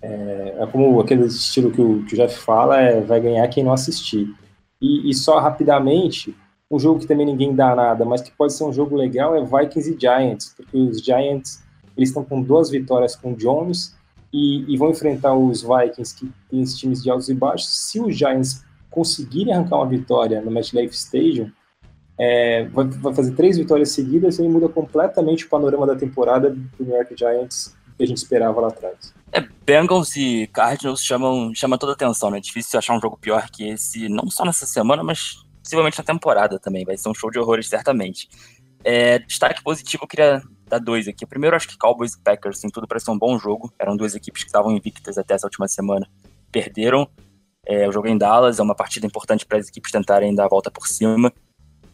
É, 0.00 0.56
é, 0.60 0.66
como 0.66 1.00
aquele 1.00 1.24
estilo 1.26 1.70
que 1.70 1.80
o, 1.80 2.04
que 2.04 2.14
o 2.14 2.16
Jeff 2.16 2.38
fala, 2.38 2.80
é, 2.80 3.00
vai 3.00 3.20
ganhar 3.20 3.48
quem 3.48 3.64
não 3.64 3.72
assistir. 3.72 4.32
E, 4.80 5.10
e 5.10 5.14
só 5.14 5.38
rapidamente, 5.38 6.34
um 6.74 6.78
jogo 6.78 7.00
que 7.00 7.06
também 7.06 7.26
ninguém 7.26 7.54
dá 7.54 7.74
nada, 7.74 8.04
mas 8.04 8.20
que 8.20 8.30
pode 8.30 8.52
ser 8.52 8.64
um 8.64 8.72
jogo 8.72 8.96
legal 8.96 9.36
é 9.36 9.44
Vikings 9.44 9.94
e 9.94 10.00
Giants, 10.00 10.54
porque 10.56 10.76
os 10.76 11.00
Giants 11.00 11.62
eles 11.96 12.08
estão 12.08 12.24
com 12.24 12.42
duas 12.42 12.70
vitórias 12.70 13.14
com 13.14 13.34
Jones 13.34 13.94
e, 14.32 14.64
e, 14.72 14.76
vão 14.76 14.90
enfrentar 14.90 15.34
os 15.34 15.62
Vikings 15.62 16.14
que 16.14 16.30
tem 16.50 16.60
esses 16.60 16.76
times 16.76 17.02
de 17.02 17.08
altos 17.08 17.28
e 17.28 17.34
baixos. 17.34 17.68
Se 17.68 18.00
os 18.00 18.16
Giants 18.16 18.64
conseguirem 18.90 19.54
arrancar 19.54 19.76
uma 19.76 19.86
vitória 19.86 20.40
no 20.40 20.50
MetLife 20.50 20.94
Stadium, 20.94 21.50
é, 22.18 22.64
vai, 22.64 22.86
vai, 22.86 23.14
fazer 23.14 23.32
três 23.36 23.56
vitórias 23.56 23.90
seguidas 23.90 24.38
e 24.38 24.42
muda 24.48 24.68
completamente 24.68 25.44
o 25.46 25.48
panorama 25.48 25.86
da 25.86 25.94
temporada 25.94 26.50
do 26.50 26.84
New 26.84 26.96
York 26.96 27.14
Giants 27.16 27.76
que 27.96 28.02
a 28.02 28.06
gente 28.06 28.18
esperava 28.18 28.60
lá 28.60 28.68
atrás. 28.68 29.14
É, 29.32 29.40
Bengals 29.64 30.16
e 30.16 30.48
Cardinals 30.52 31.02
chamam, 31.02 31.52
chamam 31.54 31.78
toda 31.78 31.92
a 31.92 31.94
atenção, 31.94 32.30
né? 32.30 32.38
É 32.38 32.40
difícil 32.40 32.78
achar 32.78 32.96
um 32.96 33.00
jogo 33.00 33.16
pior 33.16 33.48
que 33.50 33.68
esse, 33.68 34.08
não 34.08 34.28
só 34.28 34.44
nessa 34.44 34.66
semana, 34.66 35.04
mas 35.04 35.43
possivelmente 35.64 35.98
na 35.98 36.04
temporada 36.04 36.58
também. 36.58 36.84
Vai 36.84 36.96
ser 36.96 37.08
um 37.08 37.14
show 37.14 37.30
de 37.30 37.38
horrores, 37.38 37.66
certamente. 37.66 38.28
É, 38.84 39.18
destaque 39.18 39.62
positivo, 39.64 40.04
eu 40.04 40.08
queria 40.08 40.42
dar 40.68 40.78
dois 40.78 41.08
aqui. 41.08 41.26
Primeiro, 41.26 41.56
acho 41.56 41.66
que 41.66 41.78
Cowboys 41.78 42.12
e 42.12 42.20
Packers 42.20 42.60
tem 42.60 42.70
tudo 42.70 42.86
para 42.86 43.00
ser 43.00 43.10
um 43.10 43.18
bom 43.18 43.38
jogo. 43.38 43.72
Eram 43.78 43.96
duas 43.96 44.14
equipes 44.14 44.44
que 44.44 44.50
estavam 44.50 44.70
invictas 44.70 45.16
até 45.16 45.34
essa 45.34 45.46
última 45.46 45.66
semana. 45.66 46.06
Perderam. 46.52 47.08
É, 47.66 47.88
o 47.88 47.92
jogo 47.92 48.06
em 48.06 48.18
Dallas 48.18 48.58
é 48.58 48.62
uma 48.62 48.74
partida 48.74 49.06
importante 49.06 49.46
para 49.46 49.56
as 49.56 49.68
equipes 49.68 49.90
tentarem 49.90 50.34
dar 50.34 50.44
a 50.44 50.48
volta 50.48 50.70
por 50.70 50.86
cima. 50.86 51.32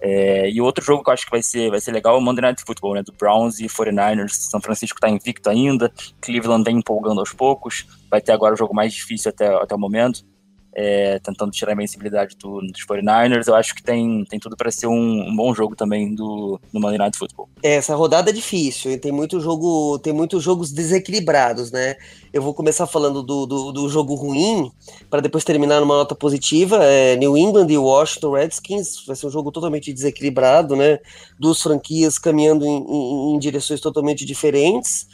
É, 0.02 0.50
e 0.50 0.60
outro 0.60 0.84
jogo 0.84 1.04
que 1.04 1.10
eu 1.10 1.14
acho 1.14 1.26
que 1.26 1.30
vai 1.30 1.42
ser, 1.42 1.70
vai 1.70 1.80
ser 1.80 1.92
legal 1.92 2.16
é 2.16 2.18
o 2.18 2.20
Monday 2.20 2.42
Night 2.42 2.64
Football, 2.66 2.94
né? 2.94 3.02
Do 3.04 3.12
Browns 3.12 3.60
e 3.60 3.66
49ers. 3.66 4.30
São 4.30 4.60
Francisco 4.60 4.96
está 4.96 5.08
invicto 5.08 5.48
ainda, 5.48 5.92
Cleveland 6.20 6.64
vem 6.64 6.78
empolgando 6.78 7.20
aos 7.20 7.32
poucos. 7.32 7.86
Vai 8.10 8.20
ter 8.20 8.32
agora 8.32 8.54
o 8.54 8.56
jogo 8.56 8.74
mais 8.74 8.92
difícil 8.92 9.28
até, 9.28 9.46
até 9.46 9.74
o 9.74 9.78
momento 9.78 10.24
é, 10.72 11.18
tentando 11.18 11.50
tirar 11.50 11.72
a 11.72 11.74
invencibilidade 11.74 12.36
do, 12.36 12.60
dos 12.60 12.86
49ers. 12.86 13.48
Eu 13.48 13.54
acho 13.54 13.74
que 13.74 13.82
tem, 13.82 14.24
tem 14.24 14.38
tudo 14.38 14.56
para 14.56 14.70
ser 14.70 14.86
um, 14.86 15.28
um, 15.28 15.34
bom 15.34 15.54
jogo 15.54 15.74
também 15.74 16.14
do, 16.14 16.60
do 16.72 16.80
Monday 16.80 16.98
Night 16.98 17.18
Football. 17.18 17.48
É, 17.62 17.74
essa 17.74 17.94
rodada 17.94 18.30
é 18.30 18.32
difícil, 18.32 18.98
tem 18.98 19.12
muito 19.12 19.40
jogo, 19.40 19.98
tem 19.98 20.12
muitos 20.12 20.42
jogos 20.42 20.70
desequilibrados, 20.70 21.70
né? 21.70 21.96
Eu 22.32 22.42
vou 22.42 22.54
começar 22.54 22.86
falando 22.86 23.22
do, 23.22 23.46
do, 23.46 23.72
do 23.72 23.88
jogo 23.88 24.14
ruim, 24.14 24.70
para 25.08 25.20
depois 25.20 25.44
terminar 25.44 25.80
numa 25.80 25.96
nota 25.96 26.14
positiva. 26.14 26.78
É 26.84 27.16
New 27.16 27.36
England 27.36 27.70
e 27.70 27.76
Washington 27.76 28.32
Redskins, 28.32 29.04
vai 29.06 29.16
ser 29.16 29.26
um 29.26 29.30
jogo 29.30 29.50
totalmente 29.50 29.92
desequilibrado, 29.92 30.76
né? 30.76 30.98
Duas 31.38 31.60
franquias 31.60 32.18
caminhando 32.18 32.64
em, 32.64 32.84
em, 32.86 33.34
em 33.34 33.38
direções 33.38 33.80
totalmente 33.80 34.24
diferentes 34.24 35.06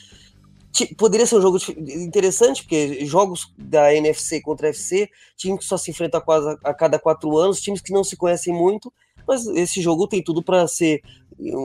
poderia 0.85 1.27
ser 1.27 1.37
um 1.37 1.43
jogo 1.43 1.59
interessante, 1.79 2.63
porque 2.63 3.07
jogos 3.07 3.53
da 3.57 3.95
NFC 3.95 4.41
contra 4.41 4.67
a 4.67 4.71
FC, 4.71 5.09
time 5.37 5.57
que 5.57 5.65
só 5.65 5.77
se 5.77 5.91
enfrenta 5.91 6.23
a 6.65 6.75
cada 6.75 6.99
quatro 6.99 7.39
anos, 7.39 7.61
times 7.61 7.81
que 7.81 7.93
não 7.93 8.05
se 8.05 8.17
conhecem 8.17 8.53
muito, 8.53 8.93
mas 9.27 9.47
esse 9.47 9.81
jogo 9.81 10.07
tem 10.07 10.23
tudo 10.23 10.43
para 10.43 10.67
ser 10.69 11.01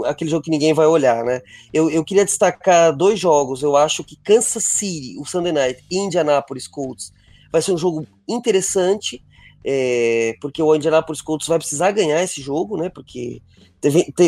aquele 0.05 0.29
jogo 0.29 0.43
que 0.43 0.51
ninguém 0.51 0.73
vai 0.73 0.85
olhar, 0.85 1.23
né? 1.23 1.41
Eu, 1.73 1.89
eu 1.89 2.03
queria 2.03 2.25
destacar 2.25 2.95
dois 2.95 3.19
jogos. 3.19 3.61
Eu 3.61 3.75
acho 3.75 4.03
que 4.03 4.17
Kansas 4.17 4.63
City, 4.63 5.17
o 5.19 5.25
Sunday 5.25 5.51
Night, 5.51 5.83
e 5.89 5.97
Indianapolis 5.97 6.67
Colts 6.67 7.13
vai 7.51 7.61
ser 7.61 7.71
um 7.71 7.77
jogo 7.77 8.05
interessante, 8.27 9.23
é, 9.63 10.35
porque 10.41 10.61
o 10.61 10.75
Indianapolis 10.75 11.21
Colts 11.21 11.47
vai 11.47 11.57
precisar 11.57 11.91
ganhar 11.91 12.21
esse 12.23 12.41
jogo, 12.41 12.77
né? 12.77 12.89
Porque 12.89 13.41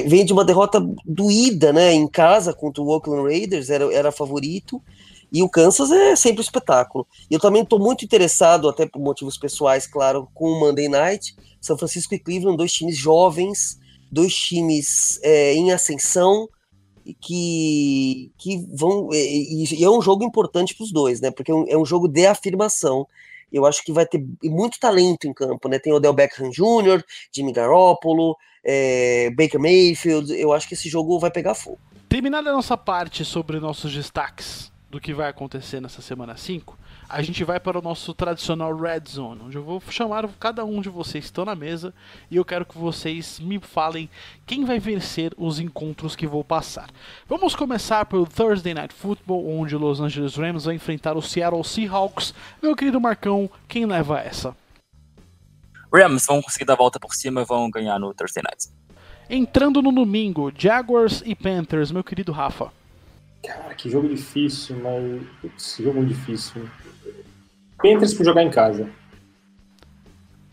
vem 0.08 0.26
de 0.26 0.34
uma 0.34 0.44
derrota 0.44 0.84
doída, 1.06 1.72
né, 1.72 1.94
em 1.94 2.08
casa 2.08 2.54
contra 2.54 2.82
o 2.82 2.88
Oakland 2.88 3.30
Raiders, 3.30 3.70
era, 3.70 3.94
era 3.94 4.12
favorito, 4.12 4.82
e 5.32 5.44
o 5.44 5.50
Kansas 5.50 5.92
é 5.92 6.16
sempre 6.16 6.40
um 6.40 6.44
espetáculo. 6.44 7.08
E 7.30 7.34
eu 7.34 7.40
também 7.40 7.62
estou 7.62 7.80
muito 7.80 8.04
interessado, 8.04 8.68
até 8.68 8.88
por 8.88 9.00
motivos 9.00 9.38
pessoais, 9.38 9.86
claro, 9.86 10.28
com 10.34 10.46
o 10.46 10.60
Monday 10.60 10.88
Night, 10.88 11.36
São 11.62 11.78
Francisco 11.78 12.14
e 12.14 12.20
Cleveland, 12.20 12.58
dois 12.58 12.72
times 12.72 12.98
jovens, 12.98 13.80
dois 14.12 14.34
times 14.36 15.20
é, 15.24 15.54
em 15.54 15.72
ascensão, 15.72 16.48
e 17.06 17.14
que, 17.14 18.32
que 18.38 18.66
vão. 18.74 19.10
E, 19.12 19.66
e 19.80 19.84
é 19.84 19.90
um 19.90 20.02
jogo 20.02 20.24
importante 20.24 20.74
para 20.76 20.84
os 20.84 20.92
dois, 20.92 21.20
né? 21.20 21.32
Porque 21.32 21.52
é 21.52 21.56
um, 21.56 21.66
é 21.68 21.78
um 21.78 21.86
jogo 21.86 22.08
de 22.08 22.26
afirmação 22.26 23.06
eu 23.54 23.66
acho 23.66 23.84
que 23.84 23.94
vai 23.94 24.06
ter 24.06 24.26
muito 24.44 24.80
talento 24.80 25.28
em 25.28 25.34
campo, 25.34 25.70
né? 25.70 25.78
Tem 25.78 25.94
Odell 25.94 26.12
Beckham 26.12 26.50
Jr., 26.50 27.04
Jimmy 27.32 27.54
Garoppolo, 27.54 28.36
é, 28.66 29.30
Baker 29.38 29.60
Mayfield. 29.60 30.34
Eu 30.34 30.52
acho 30.52 30.68
que 30.68 30.74
esse 30.74 30.90
jogo 30.90 31.20
vai 31.20 31.30
pegar 31.30 31.54
fogo. 31.54 31.80
Terminada 32.10 32.50
a 32.50 32.54
nossa 32.54 32.76
parte 32.76 33.24
sobre 33.24 33.60
nossos 33.60 33.94
destaques 33.94 34.72
do 34.90 35.00
que 35.00 35.14
vai 35.14 35.30
acontecer 35.30 35.80
nessa 35.80 36.02
semana 36.02 36.36
5, 36.36 36.78
a 37.10 37.22
gente 37.22 37.44
vai 37.44 37.60
para 37.60 37.78
o 37.78 37.82
nosso 37.82 38.14
tradicional 38.14 38.76
Red 38.76 39.04
Zone, 39.08 39.42
onde 39.46 39.58
eu 39.58 39.64
vou 39.64 39.82
chamar 39.90 40.28
cada 40.40 40.64
um 40.66 40.82
de 40.82 40.90
vocês 40.90 41.24
que 41.24 41.30
estão 41.30 41.46
na 41.46 41.56
mesa 41.56 41.94
e 42.30 42.38
eu 42.38 42.46
quero 42.46 42.66
que 42.66 42.78
vocês 42.78 43.40
me 43.40 43.60
falem 43.60 44.10
quem 44.46 44.66
vai 44.66 44.80
vencer 44.80 45.34
os 45.38 45.60
encontros 45.60 46.16
que 46.16 46.28
vou 46.28 46.44
passar. 46.44 46.90
Vamos 47.28 47.56
começar 47.56 48.06
pelo 48.06 48.26
Thursday 48.26 48.74
Night 48.74 48.94
Football, 48.94 49.48
onde 49.48 49.76
o 49.76 49.80
Los 49.80 50.00
Angeles 50.00 50.36
Rams 50.36 50.66
vai 50.66 50.76
enfrentar 50.76 51.16
o 51.16 51.22
Seattle 51.22 51.64
Seahawks. 51.64 52.34
Meu 52.62 52.76
querido 52.76 53.00
Marcão, 53.00 53.50
quem 53.68 53.86
leva 53.86 54.20
essa? 54.20 54.56
Rams 55.94 56.26
vão 56.26 56.42
conseguir 56.42 56.66
dar 56.66 56.74
a 56.74 56.78
volta 56.78 57.00
por 57.00 57.14
cima 57.14 57.42
e 57.42 57.46
vão 57.46 57.70
ganhar 57.70 58.00
no 58.00 58.14
Thursday 58.14 58.44
Night. 58.44 58.70
Entrando 59.30 59.82
no 59.82 59.92
domingo, 59.92 60.52
Jaguars 60.56 61.22
e 61.26 61.36
Panthers, 61.36 61.92
meu 61.92 62.04
querido 62.04 62.32
Rafa. 62.32 62.72
Cara, 63.44 63.76
que 63.76 63.90
jogo 63.90 64.08
difícil, 64.08 64.78
mas. 64.82 65.22
Putz, 65.42 65.78
jogo 65.80 66.06
difícil. 66.06 66.70
Panthers 67.84 68.14
por 68.14 68.26
jogar 68.26 68.44
em 68.44 68.50
casa. 68.50 68.90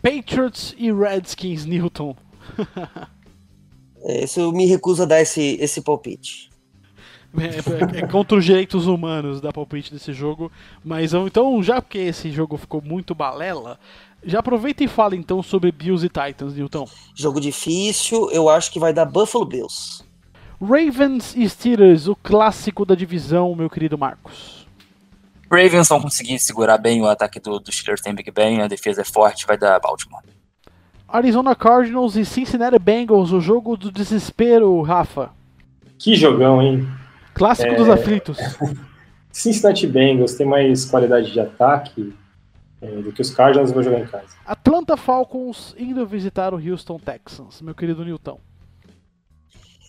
Patriots 0.01 0.75
e 0.77 0.91
Redskins, 0.91 1.65
Newton. 1.65 2.13
Esse 4.03 4.41
eu 4.41 4.51
me 4.51 4.65
recuso 4.65 5.03
a 5.03 5.05
dar 5.05 5.21
esse, 5.21 5.57
esse 5.61 5.81
palpite. 5.81 6.49
É, 7.37 7.99
é, 7.99 8.03
é, 8.03 8.07
contra 8.07 8.37
os 8.37 8.43
direitos 8.43 8.85
humanos 8.85 9.39
da 9.39 9.53
palpite 9.53 9.93
desse 9.93 10.11
jogo. 10.11 10.51
Mas 10.83 11.13
então, 11.13 11.63
já 11.63 11.81
que 11.81 11.97
esse 11.97 12.29
jogo 12.29 12.57
ficou 12.57 12.81
muito 12.81 13.15
balela, 13.15 13.79
já 14.21 14.39
aproveita 14.39 14.83
e 14.83 14.87
fala 14.87 15.15
então 15.15 15.41
sobre 15.41 15.71
Bills 15.71 16.05
e 16.05 16.09
Titans, 16.09 16.55
Newton. 16.55 16.85
Jogo 17.15 17.39
difícil, 17.39 18.29
eu 18.31 18.49
acho 18.49 18.69
que 18.73 18.79
vai 18.79 18.91
dar 18.91 19.05
Buffalo 19.05 19.45
Bills. 19.45 20.03
Ravens 20.59 21.33
e 21.35 21.47
Steelers, 21.47 22.07
o 22.07 22.15
clássico 22.15 22.85
da 22.85 22.93
divisão, 22.93 23.55
meu 23.55 23.69
querido 23.69 23.97
Marcos. 23.97 24.60
Ravens 25.51 25.89
vão 25.89 26.01
conseguir 26.01 26.39
segurar 26.39 26.77
bem 26.77 27.01
o 27.01 27.07
ataque 27.07 27.39
do, 27.39 27.59
do 27.59 27.71
Steelers, 27.71 28.01
tem 28.01 28.15
Big 28.15 28.31
Ben, 28.31 28.61
a 28.61 28.67
defesa 28.67 29.01
é 29.01 29.05
forte, 29.05 29.45
vai 29.45 29.57
dar 29.57 29.79
Baltimore. 29.79 30.23
Arizona 31.07 31.53
Cardinals 31.53 32.15
e 32.15 32.23
Cincinnati 32.23 32.79
Bengals, 32.79 33.33
o 33.33 33.41
jogo 33.41 33.75
do 33.75 33.91
desespero, 33.91 34.81
Rafa. 34.81 35.29
Que 35.99 36.15
jogão, 36.15 36.61
hein? 36.61 36.87
Clássico 37.33 37.73
é... 37.73 37.75
dos 37.75 37.89
aflitos. 37.89 38.37
Cincinnati 39.29 39.85
Bengals 39.87 40.35
tem 40.35 40.47
mais 40.47 40.85
qualidade 40.85 41.31
de 41.31 41.39
ataque, 41.39 42.13
é, 42.81 42.87
do 43.01 43.11
que 43.11 43.21
os 43.21 43.29
Cardinals 43.29 43.71
vão 43.71 43.83
jogar 43.83 43.99
em 43.99 44.07
casa. 44.07 44.27
Atlanta 44.45 44.97
Falcons 44.97 45.75
indo 45.77 46.05
visitar 46.05 46.53
o 46.53 46.57
Houston 46.57 46.97
Texans, 46.97 47.61
meu 47.61 47.75
querido 47.75 48.03
Newton. 48.03 48.39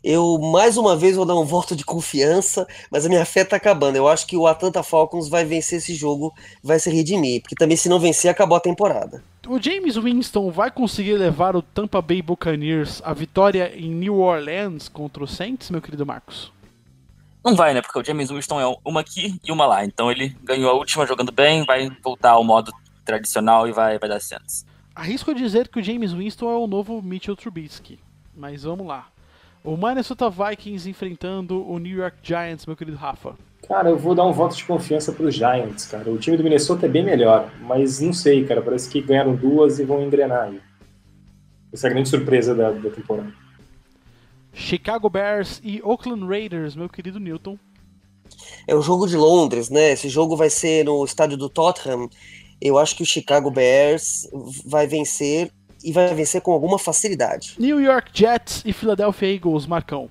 Eu 0.03 0.39
mais 0.39 0.77
uma 0.77 0.97
vez 0.97 1.17
vou 1.17 1.25
dar 1.25 1.37
um 1.37 1.45
voto 1.45 1.77
de 1.77 1.85
confiança, 1.85 2.67
mas 2.91 3.07
a 3.07 3.09
minha 3.09 3.25
fé 3.25 3.45
tá 3.45 3.57
acabando. 3.57 3.97
Eu 3.97 4.09
acho 4.09 4.27
que 4.27 4.37
o 4.37 4.47
Atlanta 4.47 4.83
Falcons 4.83 5.29
vai 5.29 5.45
vencer 5.45 5.79
esse 5.79 5.95
jogo, 5.95 6.35
vai 6.63 6.81
se 6.81 6.91
redimir, 6.91 7.41
porque 7.41 7.55
também 7.55 7.77
se 7.77 7.89
não 7.89 8.01
vencer 8.01 8.31
acabou 8.31 8.57
a 8.57 8.61
temporada. 8.61 9.23
O 9.47 9.61
James 9.61 9.97
Winston 9.97 10.51
vai 10.51 10.71
conseguir 10.71 11.15
levar 11.15 11.55
o 11.55 11.63
Tampa 11.63 12.03
Bay 12.03 12.23
Buccaneers 12.23 13.01
à 13.05 13.13
vitória 13.13 13.73
em 13.77 13.91
New 13.91 14.19
Orleans 14.19 14.89
contra 14.89 15.23
o 15.23 15.29
Saints, 15.29 15.71
meu 15.71 15.81
querido 15.81 16.07
Marcos? 16.07 16.53
Não 17.45 17.57
vai, 17.57 17.75
né? 17.75 17.83
Porque 17.83 17.99
o 17.99 18.05
James 18.05 18.31
Winston 18.31 18.61
é 18.61 18.77
uma 18.85 19.01
aqui 19.01 19.39
e 19.45 19.51
uma 19.51 19.67
lá. 19.67 19.85
Então 19.85 20.11
ele 20.11 20.37
ganhou 20.43 20.71
a 20.71 20.75
última 20.75 21.07
jogando 21.07 21.33
bem, 21.33 21.65
vai 21.65 21.91
voltar 22.03 22.31
ao 22.31 22.45
modo 22.45 22.73
tradicional 23.05 23.69
e 23.69 23.73
vai, 23.73 23.99
vai 23.99 24.09
dar 24.09 24.21
Santos. 24.21 24.65
Arrisco 24.95 25.35
dizer 25.35 25.69
que 25.69 25.81
o 25.81 25.83
James 25.83 26.13
Winston 26.13 26.51
é 26.51 26.57
o 26.57 26.67
novo 26.67 27.03
Mitchell 27.03 27.35
Trubisky. 27.35 27.99
Mas 28.35 28.63
vamos 28.63 28.87
lá. 28.87 29.09
O 29.65 29.77
Minnesota 29.77 30.29
Vikings 30.29 30.91
enfrentando 30.91 31.65
o 31.69 31.79
New 31.79 31.99
York 31.99 32.17
Giants, 32.21 32.67
meu 32.67 32.77
querido 32.77 32.97
Rafa. 32.97 33.37
Cara, 33.69 33.91
eu 33.91 33.97
vou 33.97 34.13
dar 34.13 34.27
um 34.27 34.33
voto 34.33 34.57
de 34.57 34.65
confiança 34.65 35.13
para 35.13 35.25
os 35.25 35.37
Giants, 35.37 35.87
cara. 35.87 36.11
O 36.11 36.19
time 36.19 36.37
do 36.37 36.43
Minnesota 36.43 36.87
é 36.87 36.89
bem 36.89 37.05
melhor, 37.05 37.49
mas 37.61 38.01
não 38.01 38.13
sei, 38.13 38.45
cara. 38.45 38.61
Parece 38.61 38.91
que 38.91 39.01
ganharam 39.01 39.37
duas 39.37 39.79
e 39.79 39.85
vão 39.85 40.03
engrenar 40.03 40.49
aí. 40.49 40.61
Essa 41.73 41.87
é 41.87 41.91
a 41.91 41.93
grande 41.93 42.09
surpresa 42.09 42.57
da, 42.57 42.73
da 42.73 42.91
temporada. 42.91 43.33
Chicago 44.53 45.09
Bears 45.09 45.61
e 45.63 45.81
Oakland 45.83 46.27
Raiders, 46.27 46.75
meu 46.75 46.89
querido 46.89 47.21
Newton. 47.21 47.57
É 48.67 48.75
o 48.75 48.83
jogo 48.83 49.07
de 49.07 49.17
Londres, 49.17 49.71
né? 49.71 49.93
Esse 49.93 50.09
jogo 50.09 50.37
vai 50.37 50.51
ser 50.51 50.85
no 50.85 51.05
estádio 51.05 51.37
do 51.37 51.49
Tottenham 51.49 52.09
eu 52.63 52.79
acho 52.79 52.95
que 52.95 53.03
o 53.03 53.07
Chicago 53.07 53.51
Bears 53.51 54.29
vai 54.65 54.87
vencer 54.87 55.51
e 55.85 55.93
vai 55.93 56.13
vencer 56.15 56.41
com 56.41 56.53
alguma 56.53 56.79
facilidade. 56.79 57.55
New 57.59 57.81
York 57.81 58.11
Jets 58.13 58.63
e 58.65 58.73
Philadelphia 58.73 59.35
Eagles, 59.35 59.67
Marcão. 59.67 60.11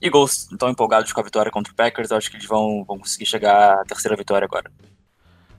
Eagles 0.00 0.48
estão 0.50 0.70
empolgados 0.70 1.12
com 1.12 1.20
a 1.20 1.24
vitória 1.24 1.50
contra 1.50 1.72
o 1.72 1.76
Packers, 1.76 2.10
eu 2.10 2.16
acho 2.16 2.30
que 2.30 2.36
eles 2.36 2.46
vão, 2.46 2.84
vão 2.84 2.98
conseguir 2.98 3.26
chegar 3.26 3.80
à 3.80 3.84
terceira 3.84 4.16
vitória 4.16 4.44
agora. 4.44 4.70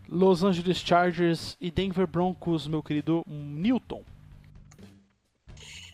Los 0.07 0.43
Angeles 0.43 0.77
Chargers 0.77 1.55
e 1.59 1.69
Denver 1.69 2.07
Broncos, 2.07 2.67
meu 2.67 2.81
querido 2.81 3.23
Newton. 3.27 4.01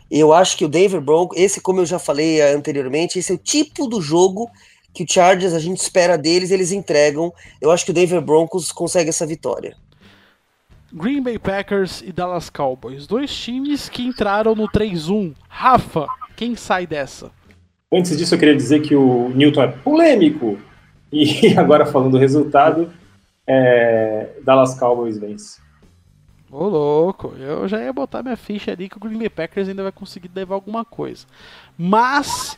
Eu 0.09 0.31
acho 0.31 0.55
que 0.55 0.63
o 0.63 0.69
Denver 0.69 1.01
Broncos, 1.01 1.37
esse 1.37 1.59
como 1.59 1.81
eu 1.81 1.85
já 1.85 1.97
falei 1.97 2.41
anteriormente, 2.41 3.17
esse 3.17 3.31
é 3.31 3.35
o 3.35 3.39
tipo 3.39 3.87
do 3.87 4.01
jogo 4.01 4.49
que 4.93 5.03
o 5.03 5.07
Chargers 5.07 5.53
a 5.53 5.59
gente 5.59 5.81
espera 5.81 6.17
deles, 6.17 6.51
eles 6.51 6.71
entregam. 6.71 7.33
Eu 7.59 7.71
acho 7.71 7.83
que 7.83 7.91
o 7.91 7.93
Denver 7.93 8.21
Broncos 8.21 8.71
consegue 8.71 9.09
essa 9.09 9.25
vitória. 9.25 9.75
Green 10.97 11.21
Bay 11.21 11.37
Packers 11.37 12.01
e 12.01 12.13
Dallas 12.13 12.49
Cowboys, 12.49 13.05
dois 13.05 13.29
times 13.35 13.89
que 13.89 14.01
entraram 14.01 14.55
no 14.55 14.65
3-1. 14.69 15.35
Rafa, 15.49 16.07
quem 16.37 16.55
sai 16.55 16.87
dessa? 16.87 17.31
Antes 17.91 18.17
disso, 18.17 18.33
eu 18.33 18.39
queria 18.39 18.55
dizer 18.55 18.79
que 18.81 18.95
o 18.95 19.27
Newton 19.35 19.63
é 19.63 19.67
polêmico. 19.67 20.57
E 21.11 21.53
agora, 21.59 21.85
falando 21.85 22.11
do 22.11 22.17
resultado, 22.17 22.89
é... 23.45 24.39
Dallas 24.45 24.79
Cowboys 24.79 25.17
vence. 25.17 25.59
Ô 26.49 26.69
louco, 26.69 27.33
eu 27.37 27.67
já 27.67 27.83
ia 27.83 27.91
botar 27.91 28.23
minha 28.23 28.37
ficha 28.37 28.71
ali 28.71 28.87
que 28.87 28.95
o 28.95 28.99
Green 29.01 29.19
Bay 29.19 29.29
Packers 29.29 29.67
ainda 29.67 29.83
vai 29.83 29.91
conseguir 29.91 30.31
levar 30.33 30.55
alguma 30.55 30.85
coisa. 30.85 31.25
Mas 31.77 32.57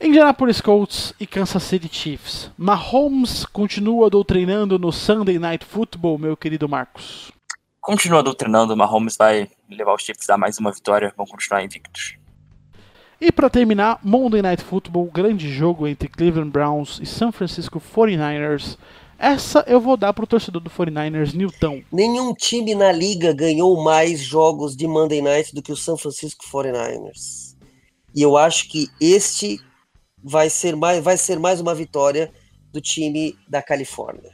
Indianapolis 0.00 0.60
Colts 0.60 1.14
e 1.20 1.26
Kansas 1.26 1.62
City 1.62 1.88
Chiefs. 1.90 2.50
Mahomes 2.58 3.46
continua 3.46 4.10
doutrinando 4.10 4.78
no 4.78 4.92
Sunday 4.92 5.38
Night 5.38 5.64
Football, 5.64 6.18
meu 6.18 6.36
querido 6.36 6.68
Marcos. 6.68 7.30
Continua 7.80 8.22
doutrinando, 8.22 8.76
Mahomes 8.76 9.16
vai, 9.16 9.48
levar 9.70 9.94
os 9.94 10.02
Chiefs 10.02 10.28
a 10.28 10.36
mais 10.36 10.58
uma 10.58 10.72
vitória, 10.72 11.14
vão 11.16 11.24
continuar 11.24 11.64
invictos. 11.64 12.16
E 13.20 13.30
para 13.30 13.48
terminar, 13.48 14.00
Monday 14.02 14.42
Night 14.42 14.64
Football, 14.64 15.08
grande 15.12 15.48
jogo 15.50 15.86
entre 15.86 16.08
Cleveland 16.08 16.50
Browns 16.50 16.98
e 17.00 17.06
San 17.06 17.30
Francisco 17.30 17.80
49ers. 17.80 18.76
Essa 19.16 19.64
eu 19.66 19.80
vou 19.80 19.96
dar 19.96 20.12
pro 20.12 20.26
torcedor 20.26 20.60
do 20.60 20.68
49ers, 20.68 21.34
Newton. 21.34 21.82
Nenhum 21.92 22.34
time 22.34 22.74
na 22.74 22.90
liga 22.90 23.32
ganhou 23.32 23.82
mais 23.82 24.20
jogos 24.20 24.76
de 24.76 24.88
Monday 24.88 25.22
Night 25.22 25.54
do 25.54 25.62
que 25.62 25.72
o 25.72 25.76
San 25.76 25.96
Francisco 25.96 26.44
49ers. 26.52 27.54
E 28.14 28.20
eu 28.20 28.36
acho 28.36 28.68
que 28.68 28.88
este 29.00 29.60
vai 30.24 30.48
ser 30.48 30.74
mais, 30.74 31.04
vai 31.04 31.18
ser 31.18 31.38
mais 31.38 31.60
uma 31.60 31.74
vitória 31.74 32.32
do 32.72 32.80
time 32.80 33.38
da 33.46 33.62
Califórnia. 33.62 34.32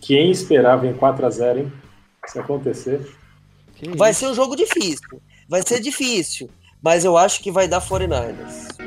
Quem 0.00 0.30
esperava 0.30 0.86
em 0.86 0.92
4 0.92 1.24
a 1.24 1.30
0 1.30 1.60
hein? 1.60 1.72
Se 2.26 2.38
acontecer. 2.38 3.00
Que 3.76 3.96
vai 3.96 4.10
isso? 4.10 4.20
ser 4.20 4.26
um 4.26 4.34
jogo 4.34 4.56
difícil. 4.56 5.22
Vai 5.48 5.62
ser 5.62 5.80
difícil. 5.80 6.50
Mas 6.82 7.04
eu 7.04 7.16
acho 7.16 7.40
que 7.40 7.50
vai 7.50 7.68
dar 7.68 7.80
49ers. 7.80 8.83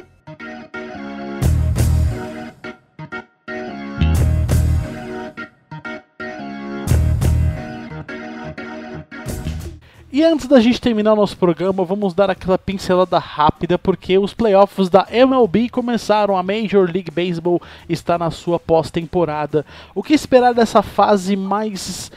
E 10.17 10.23
antes 10.23 10.47
da 10.47 10.59
gente 10.59 10.81
terminar 10.81 11.13
o 11.13 11.15
nosso 11.15 11.37
programa, 11.37 11.85
vamos 11.85 12.15
dar 12.15 12.27
aquela 12.27 12.57
pincelada 12.57 13.19
rápida, 13.19 13.77
porque 13.77 14.17
os 14.17 14.33
playoffs 14.33 14.89
da 14.89 15.05
MLB 15.11 15.69
começaram, 15.69 16.35
a 16.35 16.41
Major 16.41 16.89
League 16.91 17.11
Baseball 17.11 17.61
está 17.87 18.17
na 18.17 18.31
sua 18.31 18.59
pós-temporada. 18.59 19.63
O 19.93 20.01
que 20.01 20.15
esperar 20.15 20.55
dessa 20.55 20.81
fase 20.81 21.35
mais, 21.35 22.11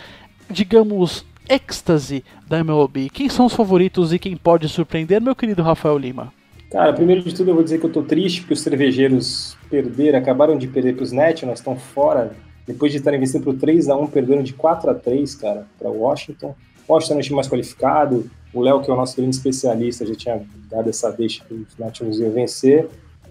digamos, 0.48 1.26
êxtase 1.46 2.24
da 2.48 2.60
MLB? 2.60 3.10
Quem 3.10 3.28
são 3.28 3.44
os 3.44 3.52
favoritos 3.52 4.14
e 4.14 4.18
quem 4.18 4.34
pode 4.34 4.66
surpreender, 4.66 5.20
meu 5.20 5.36
querido 5.36 5.62
Rafael 5.62 5.98
Lima? 5.98 6.32
Cara, 6.70 6.94
primeiro 6.94 7.22
de 7.22 7.34
tudo 7.34 7.50
eu 7.50 7.54
vou 7.54 7.62
dizer 7.62 7.80
que 7.80 7.84
eu 7.84 7.92
tô 7.92 8.02
triste 8.02 8.40
porque 8.40 8.54
os 8.54 8.62
cervejeiros 8.62 9.58
perderam, 9.68 10.18
acabaram 10.18 10.56
de 10.56 10.66
perder 10.66 10.96
para 10.96 11.04
os 11.04 11.12
Nationals, 11.12 11.58
estão 11.58 11.76
fora, 11.76 12.34
depois 12.66 12.92
de 12.92 12.96
estarem 12.96 13.20
vencendo 13.20 13.44
por 13.44 13.58
3 13.58 13.90
a 13.90 13.96
1 13.98 14.06
perderam 14.06 14.42
de 14.42 14.54
4 14.54 14.90
a 14.90 14.94
3 14.94 15.34
cara, 15.34 15.66
para 15.78 15.90
Washington. 15.90 16.54
Washington 16.90 17.14
é 17.14 17.16
um 17.18 17.20
time 17.20 17.36
mais 17.36 17.48
qualificado. 17.48 18.30
O 18.52 18.60
Léo, 18.60 18.80
que 18.82 18.90
é 18.90 18.94
o 18.94 18.96
nosso 18.96 19.16
grande 19.16 19.36
especialista, 19.36 20.04
já 20.04 20.14
tinha 20.14 20.42
dado 20.70 20.90
essa 20.90 21.10
deixa 21.10 21.44
que 21.44 21.54
os 21.54 21.78
Nationals 21.78 22.18
iam 22.18 22.32
vencer. 22.32 22.88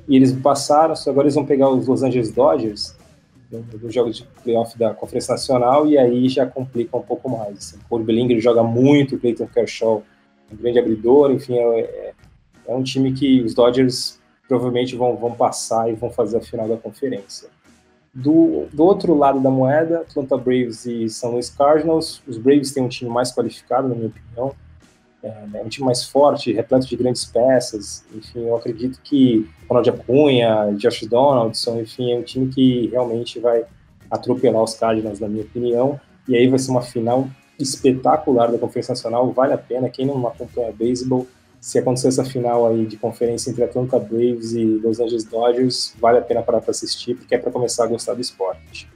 E 0.07 0.15
eles 0.15 0.31
passaram, 0.31 0.93
agora 1.07 1.25
eles 1.25 1.35
vão 1.35 1.45
pegar 1.45 1.69
os 1.69 1.87
Los 1.87 2.01
Angeles 2.01 2.31
Dodgers 2.31 2.95
né, 3.51 3.63
no 3.81 3.91
jogo 3.91 4.11
de 4.11 4.23
playoff 4.43 4.77
da 4.77 4.93
Conferência 4.93 5.33
Nacional 5.33 5.87
e 5.87 5.97
aí 5.97 6.29
já 6.29 6.45
complica 6.45 6.97
um 6.97 7.01
pouco 7.01 7.29
mais. 7.29 7.77
O 7.89 7.99
Bellinger 7.99 8.39
joga 8.39 8.63
muito, 8.63 9.15
o 9.15 9.19
Clayton 9.19 9.47
Kershaw 9.47 10.03
é 10.49 10.53
um 10.53 10.57
grande 10.57 10.79
abridor, 10.79 11.31
enfim, 11.31 11.57
é, 11.57 11.79
é, 11.79 12.13
é 12.67 12.75
um 12.75 12.81
time 12.81 13.13
que 13.13 13.41
os 13.41 13.53
Dodgers 13.53 14.19
provavelmente 14.47 14.95
vão, 14.95 15.15
vão 15.15 15.31
passar 15.31 15.89
e 15.91 15.93
vão 15.93 16.09
fazer 16.09 16.37
a 16.37 16.41
final 16.41 16.67
da 16.67 16.77
conferência. 16.77 17.49
Do, 18.13 18.65
do 18.73 18.83
outro 18.83 19.15
lado 19.15 19.39
da 19.39 19.49
moeda, 19.49 19.99
Atlanta 19.99 20.37
Braves 20.37 20.85
e 20.85 21.09
São 21.09 21.31
Luís 21.33 21.49
Cardinals. 21.49 22.21
Os 22.27 22.37
Braves 22.37 22.71
têm 22.71 22.83
um 22.83 22.89
time 22.89 23.09
mais 23.09 23.31
qualificado, 23.31 23.87
na 23.87 23.95
minha 23.95 24.07
opinião. 24.07 24.55
É, 25.21 25.27
é, 25.55 25.61
um 25.63 25.69
time 25.69 25.85
mais 25.85 26.03
forte, 26.05 26.51
repleto 26.51 26.87
de 26.87 26.95
grandes 26.95 27.25
peças. 27.25 28.03
Enfim, 28.15 28.47
eu 28.47 28.55
acredito 28.55 28.99
que 29.03 29.47
Ronald 29.67 29.89
Acunha, 29.89 30.73
Josh 30.77 31.05
Donaldson, 31.07 31.81
enfim, 31.81 32.13
é 32.13 32.17
um 32.17 32.23
time 32.23 32.47
que 32.47 32.87
realmente 32.87 33.39
vai 33.39 33.65
atropelar 34.09 34.63
os 34.63 34.73
Cardinals, 34.73 35.19
na 35.19 35.27
minha 35.27 35.43
opinião. 35.43 35.99
E 36.27 36.35
aí 36.35 36.47
vai 36.47 36.57
ser 36.57 36.71
uma 36.71 36.81
final 36.81 37.27
espetacular 37.59 38.51
da 38.51 38.57
Conferência 38.57 38.93
Nacional. 38.93 39.31
Vale 39.31 39.53
a 39.53 39.57
pena. 39.57 39.89
Quem 39.89 40.05
não 40.05 40.25
acompanha 40.25 40.71
beisebol, 40.71 41.27
se 41.59 41.77
acontecer 41.77 42.07
essa 42.07 42.23
final 42.23 42.67
aí 42.67 42.85
de 42.85 42.97
conferência 42.97 43.51
entre 43.51 43.63
Atlanta 43.63 43.99
Braves 43.99 44.53
e 44.53 44.63
Los 44.63 44.99
Angeles 44.99 45.25
Dodgers, 45.25 45.93
vale 45.99 46.17
a 46.17 46.21
pena 46.21 46.41
parar 46.41 46.61
para 46.61 46.71
assistir, 46.71 47.15
porque 47.15 47.35
é 47.35 47.37
para 47.37 47.51
começar 47.51 47.83
a 47.83 47.87
gostar 47.87 48.13
do 48.13 48.21
esporte. 48.21 48.87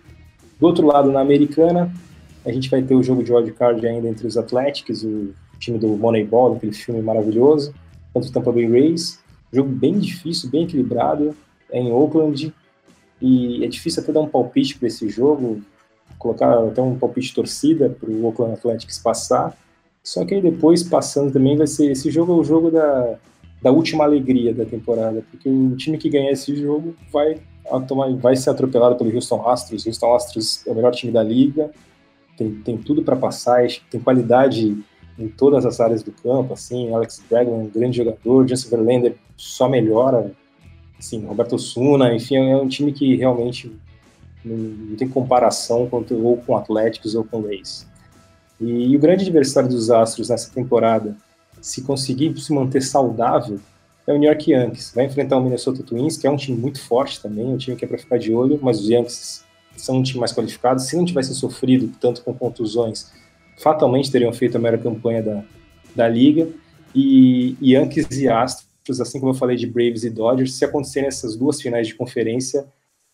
Do 0.60 0.68
outro 0.68 0.88
lado, 0.88 1.12
na 1.12 1.20
americana, 1.20 1.94
a 2.46 2.52
gente 2.52 2.70
vai 2.70 2.82
ter 2.82 2.96
o 2.96 3.04
jogo 3.04 3.24
de 3.24 3.34
wildcard 3.34 3.86
ainda 3.86 4.08
entre 4.08 4.26
os 4.26 4.38
Athletics, 4.38 5.04
o 5.04 5.34
time 5.60 5.78
do 5.78 5.90
Moneyball, 5.90 6.56
aquele 6.56 6.74
filme 6.74 7.02
maravilhoso, 7.02 7.74
contra 8.14 8.30
o 8.30 8.34
Tampa 8.34 8.52
Bay 8.52 8.70
Rays. 8.70 9.20
Jogo 9.52 9.70
bem 9.70 10.00
difícil, 10.00 10.50
bem 10.50 10.64
equilibrado, 10.64 11.36
é 11.70 11.80
em 11.80 11.92
Oakland, 11.92 12.54
e 13.22 13.64
é 13.64 13.68
difícil 13.68 14.04
até 14.04 14.12
dar 14.12 14.22
um 14.22 14.28
palpite 14.28 14.78
para 14.78 14.88
esse 14.88 15.08
jogo, 15.10 15.62
colocar 16.18 16.58
até 16.68 16.82
um 16.82 16.98
palpite 16.98 17.34
torcida 17.34 17.90
para 17.90 18.10
o 18.10 18.26
Oakland 18.26 18.54
Athletics 18.54 19.00
passar, 19.00 19.58
só 20.04 20.26
que 20.26 20.36
aí 20.36 20.42
depois, 20.42 20.84
passando 20.84 21.32
também, 21.32 21.56
vai 21.56 21.66
ser. 21.66 21.92
Esse 21.92 22.12
jogo 22.12 22.34
é 22.34 22.36
o 22.36 22.44
jogo 22.44 22.70
da, 22.70 23.18
da 23.62 23.72
última 23.72 24.04
alegria 24.04 24.54
da 24.54 24.66
temporada, 24.66 25.24
porque 25.32 25.48
o 25.48 25.76
time 25.78 25.98
que 25.98 26.10
ganhar 26.10 26.32
esse 26.32 26.54
jogo 26.56 26.94
vai, 27.10 27.40
tomar, 27.88 28.14
vai 28.18 28.36
ser 28.36 28.50
atropelado 28.50 28.98
pelo 28.98 29.14
Houston 29.16 29.48
Astros. 29.48 29.86
O 29.86 29.88
Houston 29.88 30.14
Astros 30.14 30.68
é 30.68 30.72
o 30.72 30.76
melhor 30.76 30.92
time 30.92 31.14
da 31.14 31.24
liga, 31.24 31.72
tem, 32.38 32.54
tem 32.56 32.78
tudo 32.78 33.02
para 33.02 33.16
passar, 33.16 33.66
tem 33.90 34.02
qualidade 34.02 34.78
em 35.18 35.28
todas 35.30 35.66
as 35.66 35.80
áreas 35.80 36.04
do 36.04 36.12
campo, 36.12 36.54
assim, 36.54 36.94
Alex 36.94 37.24
Bregman, 37.30 37.62
um 37.62 37.70
grande 37.70 37.98
jogador, 37.98 38.48
Justin 38.48 38.70
Verlander 38.70 39.16
só 39.38 39.70
melhora, 39.70 40.34
assim, 41.00 41.24
Roberto 41.26 41.58
Suna, 41.58 42.14
enfim, 42.14 42.36
é 42.36 42.58
um 42.58 42.68
time 42.68 42.92
que 42.92 43.16
realmente 43.16 43.72
não, 44.44 44.58
não 44.58 44.96
tem 44.98 45.08
comparação 45.08 45.88
quanto, 45.88 46.16
ou 46.16 46.38
com 46.38 46.58
Atléticos 46.58 47.16
ou 47.16 47.24
com 47.24 47.42
Rays. 47.42 47.88
E, 48.64 48.92
e 48.92 48.96
o 48.96 49.00
grande 49.00 49.24
adversário 49.24 49.70
dos 49.70 49.92
Astros 49.92 50.30
nessa 50.30 50.52
temporada, 50.52 51.16
se 51.62 51.82
conseguir 51.82 52.38
se 52.40 52.54
manter 52.54 52.82
saudável, 52.82 53.60
é 54.08 54.14
o 54.14 54.18
New 54.18 54.30
York 54.30 54.52
Yankees. 54.52 54.92
Vai 54.96 55.06
enfrentar 55.06 55.38
o 55.38 55.44
Minnesota 55.44 55.84
Twins, 55.84 56.18
que 56.18 56.28
é 56.28 56.30
um 56.30 56.38
time 56.38 56.58
muito 56.58 56.82
forte 56.82 57.22
também, 57.22 57.46
um 57.46 57.58
time 57.58 57.76
que 57.76 57.86
é 57.86 57.88
para 57.88 57.98
ficar 57.98 58.18
de 58.18 58.34
olho, 58.34 58.60
mas 58.62 58.80
os 58.80 58.90
Yankees 58.90 59.44
são 59.76 59.98
um 59.98 60.04
time 60.04 60.20
mais 60.20 60.34
qualificado. 60.34 60.82
Se 60.82 60.96
não 60.96 61.06
tivessem 61.06 61.34
sofrido 61.34 61.92
tanto 62.00 62.22
com 62.22 62.34
contusões, 62.34 63.12
fatalmente 63.58 64.12
teriam 64.12 64.34
feito 64.34 64.58
a 64.58 64.60
melhor 64.60 64.82
campanha 64.82 65.22
da, 65.22 65.44
da 65.96 66.08
liga. 66.08 66.48
E, 66.94 67.56
Yankees 67.62 68.08
e 68.12 68.30
Astros, 68.30 69.02
assim 69.02 69.20
como 69.20 69.32
eu 69.32 69.36
falei 69.36 69.56
de 69.56 69.68
Braves 69.68 70.04
e 70.04 70.10
Dodgers, 70.10 70.54
se 70.56 70.66
acontecerem 70.66 71.08
essas 71.08 71.36
duas 71.36 71.62
finais 71.62 71.88
de 71.88 71.96
conferência, 71.96 72.66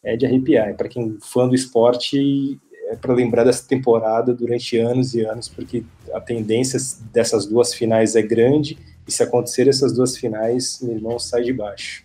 é 0.03 0.15
de 0.15 0.25
arrepiar. 0.25 0.75
Para 0.75 0.89
quem 0.89 1.17
é 1.17 1.25
fã 1.25 1.47
do 1.47 1.55
esporte, 1.55 2.59
é 2.89 2.95
para 2.95 3.13
lembrar 3.13 3.43
dessa 3.43 3.65
temporada 3.67 4.33
durante 4.33 4.77
anos 4.77 5.13
e 5.13 5.21
anos, 5.21 5.47
porque 5.47 5.83
a 6.11 6.19
tendência 6.19 6.79
dessas 7.13 7.45
duas 7.45 7.73
finais 7.73 8.15
é 8.15 8.21
grande, 8.21 8.77
e 9.07 9.11
se 9.11 9.21
acontecer 9.21 9.67
essas 9.67 9.93
duas 9.93 10.17
finais, 10.17 10.79
meu 10.81 10.95
irmão 10.95 11.19
sai 11.19 11.43
de 11.43 11.53
baixo. 11.53 12.03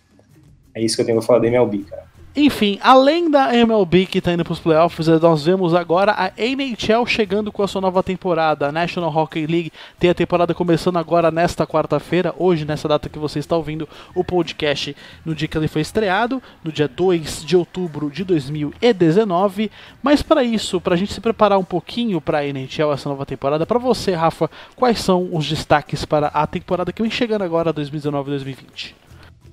É 0.73 0.81
isso 0.81 0.95
que 0.95 1.01
eu 1.01 1.05
tenho 1.05 1.17
para 1.17 1.25
falar 1.25 1.39
da 1.39 1.47
MLB, 1.47 1.79
cara. 1.83 2.05
Enfim, 2.37 2.77
além 2.81 3.31
da 3.31 3.55
MLB 3.55 4.05
que 4.05 4.17
está 4.17 4.33
indo 4.33 4.43
para 4.43 4.51
os 4.51 4.59
playoffs, 4.59 5.07
nós 5.07 5.45
vemos 5.45 5.73
agora 5.73 6.13
a 6.17 6.33
NHL 6.37 7.05
chegando 7.07 7.49
com 7.49 7.63
a 7.63 7.67
sua 7.67 7.79
nova 7.79 8.03
temporada. 8.03 8.67
A 8.67 8.73
National 8.73 9.09
Hockey 9.09 9.47
League 9.47 9.71
tem 9.97 10.09
a 10.09 10.13
temporada 10.13 10.53
começando 10.53 10.97
agora 10.97 11.31
nesta 11.31 11.65
quarta-feira, 11.65 12.35
hoje, 12.37 12.65
nessa 12.65 12.89
data 12.89 13.07
que 13.07 13.17
você 13.17 13.39
está 13.39 13.55
ouvindo 13.55 13.87
o 14.13 14.21
podcast, 14.21 14.93
no 15.23 15.33
dia 15.33 15.47
que 15.47 15.57
ele 15.57 15.69
foi 15.69 15.81
estreado, 15.81 16.43
no 16.61 16.73
dia 16.73 16.89
2 16.89 17.45
de 17.45 17.55
outubro 17.55 18.11
de 18.11 18.25
2019. 18.25 19.71
Mas 20.03 20.21
para 20.21 20.43
isso, 20.43 20.81
para 20.81 20.95
a 20.95 20.97
gente 20.97 21.13
se 21.13 21.21
preparar 21.21 21.57
um 21.57 21.63
pouquinho 21.63 22.19
para 22.19 22.39
a 22.39 22.45
NHL, 22.45 22.91
essa 22.91 23.07
nova 23.07 23.25
temporada, 23.25 23.65
para 23.65 23.79
você, 23.79 24.11
Rafa, 24.11 24.51
quais 24.75 24.99
são 24.99 25.29
os 25.31 25.47
destaques 25.47 26.03
para 26.03 26.27
a 26.27 26.45
temporada 26.45 26.91
que 26.91 27.01
vem 27.01 27.09
chegando 27.09 27.43
agora, 27.43 27.73
2019-2020? 27.73 29.04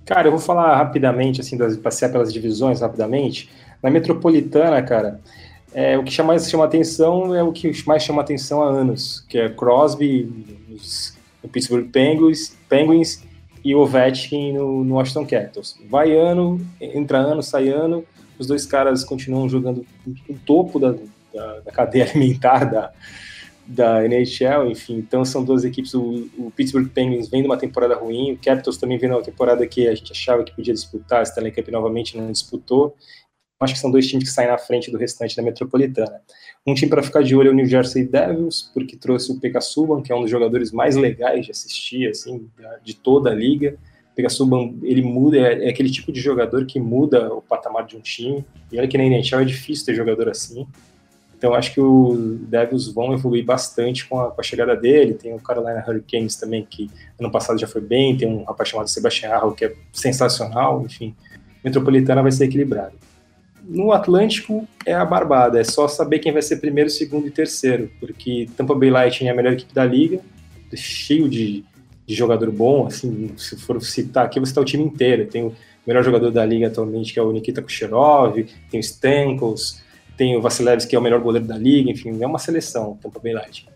Cara, 0.05 0.27
eu 0.27 0.33
vou 0.33 0.41
falar 0.41 0.77
rapidamente, 0.77 1.41
assim, 1.41 1.57
das, 1.57 1.77
passear 1.77 2.11
pelas 2.11 2.33
divisões 2.33 2.81
rapidamente. 2.81 3.49
Na 3.83 3.91
Metropolitana, 3.91 4.83
cara, 4.83 5.21
é, 5.75 5.97
o 5.97 6.05
que 6.05 6.11
chama, 6.11 6.29
mais 6.29 6.51
chama 6.51 6.65
atenção 6.65 7.35
é 7.35 7.43
o 7.43 7.53
que 7.53 7.73
mais 7.87 8.03
chama 8.03 8.21
atenção 8.21 8.63
há 8.63 8.67
anos, 8.67 9.25
que 9.29 9.39
é 9.39 9.49
Crosby 9.49 10.31
no 11.43 11.49
Pittsburgh 11.49 11.89
Penguins, 11.91 12.57
Penguins 12.69 13.25
e 13.65 13.75
Ovechkin 13.75 14.53
no, 14.53 14.85
no 14.85 14.95
Washington 14.95 15.27
Capitals. 15.27 15.79
Vai 15.89 16.13
ano, 16.13 16.61
entra 16.81 17.19
ano, 17.19 17.43
sai 17.43 17.69
ano, 17.69 18.05
os 18.39 18.47
dois 18.47 18.67
caras 18.67 19.05
continuam 19.05 19.49
jogando 19.49 19.87
no 20.07 20.39
topo 20.45 20.79
da, 20.79 20.95
da, 21.33 21.61
da 21.61 21.73
cadeia 21.73 22.05
alimentar 22.11 22.65
da, 22.65 22.93
da 23.67 24.05
NHL, 24.05 24.71
enfim, 24.71 24.97
então 24.97 25.25
são 25.25 25.45
duas 25.45 25.65
equipes, 25.65 25.95
o, 25.95 26.29
o, 26.37 26.51
Pittsburgh 26.51 26.89
Penguins 26.89 27.29
vem 27.29 27.43
de 27.43 27.47
uma 27.47 27.57
temporada 27.57 27.95
ruim, 27.95 28.33
o 28.33 28.39
Capitals 28.39 28.77
também 28.77 28.99
vem 28.99 29.09
de 29.09 29.15
uma 29.15 29.23
temporada 29.23 29.67
que 29.67 29.87
a 29.87 29.95
gente 29.95 30.13
achava 30.13 30.43
que 30.43 30.55
podia 30.55 30.75
disputar, 30.75 31.21
a 31.21 31.23
Stanley 31.23 31.53
Cup 31.53 31.69
novamente 31.69 32.17
não 32.17 32.31
disputou, 32.31 32.97
acho 33.61 33.75
que 33.75 33.81
são 33.81 33.91
dois 33.91 34.07
times 34.09 34.29
que 34.29 34.35
saem 34.35 34.49
na 34.49 34.59
frente 34.59 34.91
do 34.91 34.99
restante 34.99 35.37
da 35.37 35.43
Metropolitana. 35.43 36.21
Um 36.67 36.75
time 36.75 36.91
para 36.91 37.03
ficar 37.03 37.23
de 37.23 37.35
olho 37.37 37.49
é 37.49 37.53
o 37.53 37.55
New 37.55 37.67
Jersey 37.67 38.05
Devils, 38.05 38.71
porque 38.75 38.97
trouxe 38.97 39.31
o 39.31 39.39
Pekka 39.39 39.61
Subban, 39.61 40.03
que 40.03 40.13
é 40.13 40.17
um 40.17 40.23
dos 40.23 40.31
jogadores 40.31 40.73
mais 40.73 40.97
legais 40.97 41.45
de 41.47 41.53
assistir, 41.53 42.09
assim, 42.09 42.49
de 42.83 42.95
toda 42.95 43.31
a 43.31 43.35
liga, 43.35 43.77
Pekka 44.15 44.29
Subban, 44.29 44.75
ele 44.83 45.03
muda, 45.03 45.39
é, 45.39 45.67
é 45.67 45.71
aquele 45.71 45.91
tipo 45.91 46.13
de 46.13 46.21
jogador 46.21 46.67
que 46.67 46.79
muda 46.79 47.33
o 47.33 47.41
patamar 47.41 47.87
de 47.87 47.97
um 47.97 48.01
time, 48.01 48.45
e 48.71 48.79
olha 48.79 48.89
que 48.89 48.99
na 48.99 49.05
NHL 49.05 49.41
é 49.41 49.45
difícil 49.45 49.87
ter 49.87 49.95
jogador 49.95 50.29
assim, 50.29 50.67
Então 51.43 51.55
acho 51.55 51.75
que 51.75 51.81
o 51.81 52.39
Devils 52.43 52.87
vão 52.87 53.13
evoluir 53.13 53.45
bastante 53.45 54.07
com 54.07 54.21
a, 54.21 54.31
com 54.31 54.41
a, 54.41 54.45
chegada 54.45 54.77
dele. 54.77 55.15
Tem 55.15 55.35
o 55.35 55.41
Carolina 55.41 55.85
Hurricanes 55.85 56.37
também, 56.37 56.65
que 56.65 56.89
ano 57.19 57.33
passado 57.33 57.59
já 57.59 57.67
foi 57.67 57.81
bem. 57.81 58.17
Tem 58.17 58.29
um 58.29 58.45
rapaz 58.45 58.69
chamado 58.69 58.89
Sebastian 58.89 59.31
Arro, 59.31 59.53
que 59.53 59.65
é 59.65 59.75
sensacional. 59.93 60.83
Enfim, 60.87 61.17
Metropolitana 61.65 62.23
vai 62.23 62.31
ser 62.31 62.45
equilibrado. 62.45 62.93
No 63.65 63.91
Atlântico 63.91 64.69
é 64.87 64.95
a 64.95 65.05
barbada, 65.05 65.59
é 65.59 65.65
só 65.65 65.89
saber 65.89 66.21
quem 66.21 66.33
vai 66.33 66.43
ser 66.43 66.59
primeiro, 66.59 66.89
segundo 66.89 67.27
e 67.27 67.31
terceiro, 67.31 67.91
porque 67.99 68.47
Tampa 68.57 68.75
Bay 68.77 68.91
Lightning 68.91 69.29
é 69.29 69.33
a 69.33 69.35
melhor 69.35 69.53
equipe 69.53 69.75
da 69.75 69.85
liga, 69.85 70.21
cheio 70.75 71.29
de, 71.29 71.65
de 72.07 72.15
jogador 72.15 72.53
bom, 72.53 72.87
assim, 72.87 73.33
se 73.37 73.57
for 73.57 73.83
citar 73.83 74.27
aqui, 74.27 74.39
você 74.39 74.55
tá 74.55 74.61
o 74.61 74.65
time 74.65 74.85
inteiro. 74.85 75.27
Tem 75.27 75.43
o 75.45 75.53
melhor 75.85 76.05
jogador 76.05 76.31
da 76.31 76.45
liga 76.47 76.69
atualmente, 76.69 77.13
que 77.13 77.19
é 77.19 77.23
o 77.23 77.33
Nikita 77.33 77.63
Kucherov, 77.63 78.47
tem 78.71 78.79
o 78.79 78.81
Stankos, 78.81 79.83
tem 80.23 80.37
o 80.37 80.41
Vasilevski, 80.41 80.91
que 80.91 80.95
é 80.95 80.99
o 81.01 81.03
melhor 81.03 81.21
goleiro 81.21 81.49
da 81.49 81.59
liga, 81.59 81.91
enfim, 81.91 82.17
é 82.23 82.25
uma 82.25 82.39
seleção, 82.39 82.97
Tampa 83.03 83.19
Bay 83.19 83.33
Lightning. 83.33 83.69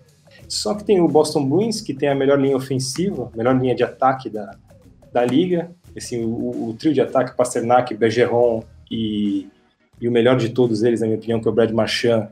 Só 0.47 0.77
que 0.77 0.85
tem 0.85 1.01
o 1.01 1.09
Boston 1.09 1.45
Bruins, 1.45 1.81
que 1.81 1.93
tem 1.93 2.09
a 2.09 2.15
melhor 2.15 2.41
linha 2.41 2.57
ofensiva, 2.57 3.33
melhor 3.35 3.61
linha 3.61 3.75
de 3.75 3.83
ataque 3.83 4.31
da, 4.31 4.57
da 5.13 5.25
liga, 5.25 5.73
assim, 5.97 6.23
o, 6.23 6.69
o 6.69 6.77
trio 6.79 6.95
de 6.95 7.01
ataque, 7.01 7.37
Pasternak, 7.37 7.93
Bergeron 7.95 8.63
e, 8.89 9.49
e 10.01 10.07
o 10.07 10.13
melhor 10.13 10.37
de 10.37 10.51
todos 10.51 10.85
eles, 10.85 11.01
na 11.01 11.09
minha 11.09 11.19
opinião, 11.19 11.41
que 11.41 11.49
é 11.49 11.51
o 11.51 11.55
Brad 11.55 11.73
Marchand, 11.73 12.29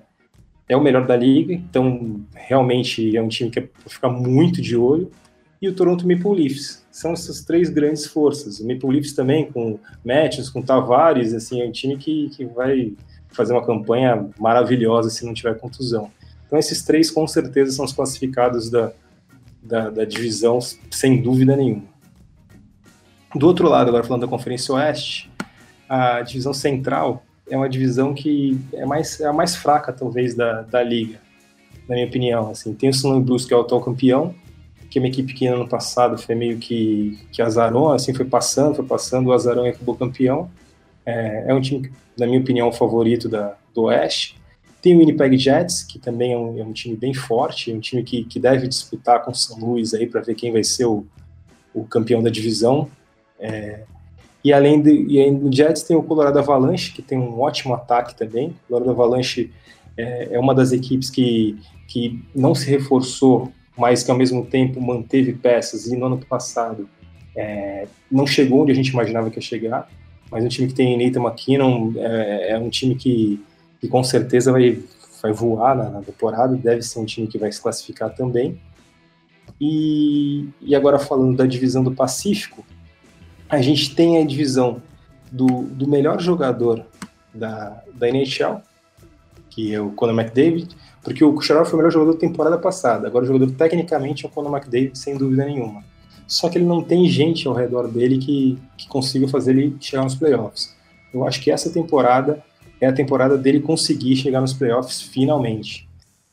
é 0.68 0.76
o 0.76 0.80
melhor 0.80 1.04
da 1.04 1.16
liga, 1.16 1.52
então 1.52 2.24
realmente 2.36 3.16
é 3.16 3.20
um 3.20 3.26
time 3.26 3.50
que 3.50 3.58
é 3.58 3.68
ficar 3.88 4.10
muito 4.10 4.62
de 4.62 4.76
olho. 4.76 5.10
E 5.60 5.68
o 5.68 5.74
Toronto 5.74 6.06
Maple 6.06 6.42
Leafs. 6.42 6.84
São 6.92 7.12
essas 7.14 7.42
três 7.42 7.70
grandes 7.70 8.06
forças. 8.06 8.60
O 8.60 8.68
Maple 8.68 8.90
Leafs 8.90 9.14
também, 9.14 9.50
com 9.50 9.78
Matthews, 10.04 10.50
com 10.50 10.62
Tavares, 10.62 11.32
assim, 11.32 11.60
é 11.62 11.64
um 11.66 11.72
time 11.72 11.96
que, 11.96 12.28
que 12.30 12.44
vai 12.44 12.92
fazer 13.34 13.52
uma 13.52 13.64
campanha 13.64 14.28
maravilhosa 14.38 15.10
se 15.10 15.24
não 15.26 15.34
tiver 15.34 15.58
contusão. 15.58 16.10
Então 16.46 16.58
esses 16.58 16.82
três 16.82 17.10
com 17.10 17.26
certeza 17.26 17.72
são 17.72 17.84
os 17.84 17.92
classificados 17.92 18.70
da, 18.70 18.92
da, 19.62 19.90
da 19.90 20.04
divisão, 20.04 20.58
sem 20.90 21.20
dúvida 21.20 21.56
nenhuma. 21.56 21.84
Do 23.34 23.46
outro 23.46 23.68
lado, 23.68 23.88
agora 23.88 24.04
falando 24.04 24.22
da 24.22 24.28
Conferência 24.28 24.74
Oeste, 24.74 25.30
a 25.88 26.22
divisão 26.22 26.54
central 26.54 27.24
é 27.48 27.56
uma 27.56 27.68
divisão 27.68 28.14
que 28.14 28.58
é, 28.72 28.86
mais, 28.86 29.20
é 29.20 29.26
a 29.26 29.32
mais 29.32 29.56
fraca, 29.56 29.92
talvez, 29.92 30.34
da, 30.34 30.62
da 30.62 30.82
liga, 30.82 31.18
na 31.88 31.94
minha 31.94 32.06
opinião. 32.06 32.50
Assim, 32.50 32.72
tem 32.72 32.88
o 32.88 32.94
St. 32.94 33.20
Blues, 33.20 33.44
que 33.44 33.52
é 33.52 33.56
o 33.56 33.60
atual 33.60 33.82
campeão, 33.82 34.34
que 34.88 34.98
é 34.98 35.02
uma 35.02 35.08
equipe 35.08 35.34
que 35.34 35.46
ano 35.46 35.68
passado 35.68 36.16
foi 36.16 36.34
meio 36.34 36.58
que, 36.58 37.18
que 37.32 37.42
azarão, 37.42 37.90
assim, 37.90 38.14
foi 38.14 38.24
passando, 38.24 38.76
foi 38.76 38.84
passando, 38.84 39.26
o 39.26 39.32
azarão 39.32 39.66
e 39.66 39.70
acabou 39.70 39.96
campeão. 39.96 40.50
É, 41.06 41.44
é 41.48 41.54
um 41.54 41.60
time, 41.60 41.90
na 42.18 42.26
minha 42.26 42.40
opinião, 42.40 42.72
favorito 42.72 43.28
da, 43.28 43.56
do 43.74 43.82
Oeste. 43.84 44.38
Tem 44.80 44.94
o 44.94 44.98
Winnipeg 44.98 45.38
Jets, 45.38 45.82
que 45.82 45.98
também 45.98 46.32
é 46.32 46.38
um, 46.38 46.58
é 46.58 46.62
um 46.62 46.72
time 46.72 46.96
bem 46.96 47.14
forte, 47.14 47.72
um 47.72 47.80
time 47.80 48.02
que, 48.02 48.24
que 48.24 48.38
deve 48.38 48.68
disputar 48.68 49.24
com 49.24 49.30
o 49.30 49.34
São 49.34 49.58
Luís 49.58 49.94
aí 49.94 50.06
para 50.06 50.20
ver 50.20 50.34
quem 50.34 50.52
vai 50.52 50.62
ser 50.62 50.84
o, 50.84 51.06
o 51.72 51.84
campeão 51.84 52.22
da 52.22 52.30
divisão. 52.30 52.88
É, 53.38 53.84
e 54.44 54.52
além 54.52 54.80
do, 54.82 54.90
e 54.90 55.18
além 55.18 55.38
do 55.38 55.54
Jets 55.54 55.82
tem 55.82 55.96
o 55.96 56.02
Colorado 56.02 56.38
Avalanche, 56.38 56.92
que 56.92 57.00
tem 57.00 57.18
um 57.18 57.40
ótimo 57.40 57.72
ataque 57.72 58.14
também. 58.14 58.48
O 58.48 58.68
Colorado 58.68 58.90
Avalanche 58.90 59.50
é, 59.96 60.34
é, 60.34 60.38
uma 60.38 60.54
das 60.54 60.70
equipes 60.72 61.08
que, 61.08 61.58
que 61.88 62.22
não 62.34 62.54
se 62.54 62.68
reforçou, 62.68 63.50
mas 63.76 64.02
que 64.02 64.10
ao 64.10 64.16
mesmo 64.16 64.44
tempo 64.44 64.80
manteve 64.80 65.32
peças 65.32 65.86
e 65.86 65.96
no 65.96 66.06
ano 66.06 66.18
passado 66.18 66.88
é, 67.34 67.86
não 68.10 68.26
chegou 68.26 68.62
onde 68.62 68.72
a 68.72 68.74
gente 68.74 68.88
imaginava 68.88 69.30
que 69.30 69.38
ia 69.38 69.42
chegar. 69.42 69.88
Mas 70.34 70.42
um 70.42 70.48
time 70.48 70.66
que 70.66 70.74
tem 70.74 70.98
Nathan 70.98 71.22
McKinnon 71.22 71.92
é, 71.94 72.50
é 72.50 72.58
um 72.58 72.68
time 72.68 72.96
que, 72.96 73.40
que 73.80 73.86
com 73.86 74.02
certeza 74.02 74.50
vai, 74.50 74.82
vai 75.22 75.32
voar 75.32 75.76
na, 75.76 75.88
na 75.90 76.02
temporada, 76.02 76.56
deve 76.56 76.82
ser 76.82 76.98
um 76.98 77.04
time 77.04 77.28
que 77.28 77.38
vai 77.38 77.52
se 77.52 77.62
classificar 77.62 78.12
também. 78.12 78.60
E, 79.60 80.48
e 80.60 80.74
agora 80.74 80.98
falando 80.98 81.36
da 81.36 81.46
divisão 81.46 81.84
do 81.84 81.92
Pacífico, 81.92 82.66
a 83.48 83.62
gente 83.62 83.94
tem 83.94 84.20
a 84.20 84.26
divisão 84.26 84.82
do, 85.30 85.46
do 85.62 85.86
melhor 85.86 86.20
jogador 86.20 86.84
da, 87.32 87.80
da 87.94 88.08
NHL, 88.08 88.60
que 89.48 89.72
é 89.72 89.80
o 89.80 89.90
Conor 89.90 90.18
McDavid, 90.18 90.74
porque 91.00 91.22
o 91.22 91.32
Kucherov 91.32 91.66
foi 91.66 91.74
o 91.74 91.76
melhor 91.76 91.92
jogador 91.92 92.14
da 92.14 92.18
temporada 92.18 92.58
passada. 92.58 93.06
Agora 93.06 93.22
o 93.24 93.28
jogador 93.28 93.52
tecnicamente 93.52 94.26
é 94.26 94.28
o 94.28 94.32
Conor 94.32 94.52
McDavid, 94.52 94.98
sem 94.98 95.16
dúvida 95.16 95.44
nenhuma. 95.44 95.84
Só 96.26 96.48
que 96.48 96.58
ele 96.58 96.64
não 96.64 96.82
tem 96.82 97.06
gente 97.08 97.46
ao 97.46 97.54
redor 97.54 97.88
dele 97.88 98.18
que, 98.18 98.58
que 98.76 98.88
consiga 98.88 99.28
fazer 99.28 99.52
ele 99.52 99.76
chegar 99.80 100.04
nos 100.04 100.14
playoffs. 100.14 100.74
Eu 101.12 101.26
acho 101.26 101.40
que 101.40 101.50
essa 101.50 101.70
temporada 101.70 102.42
é 102.80 102.86
a 102.86 102.92
temporada 102.92 103.38
dele 103.38 103.60
conseguir 103.60 104.16
chegar 104.16 104.40
nos 104.40 104.52
playoffs 104.52 105.00
finalmente. 105.00 105.88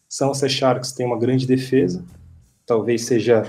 São 0.10 0.34
Sharks 0.34 0.92
tem 0.92 1.06
uma 1.06 1.18
grande 1.18 1.48
defesa, 1.48 2.04
talvez 2.66 3.06
seja 3.06 3.44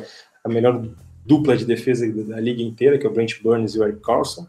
a 0.45 0.49
melhor 0.49 0.84
dupla 1.24 1.57
de 1.57 1.64
defesa 1.64 2.07
da 2.24 2.38
liga 2.38 2.62
inteira, 2.62 2.99
que 2.99 3.07
é 3.07 3.11
o 3.11 3.12
Brent 3.12 3.43
Burns 3.43 3.74
e 3.74 3.78
o 3.78 3.84
Eric 3.84 4.01
Carlson. 4.01 4.47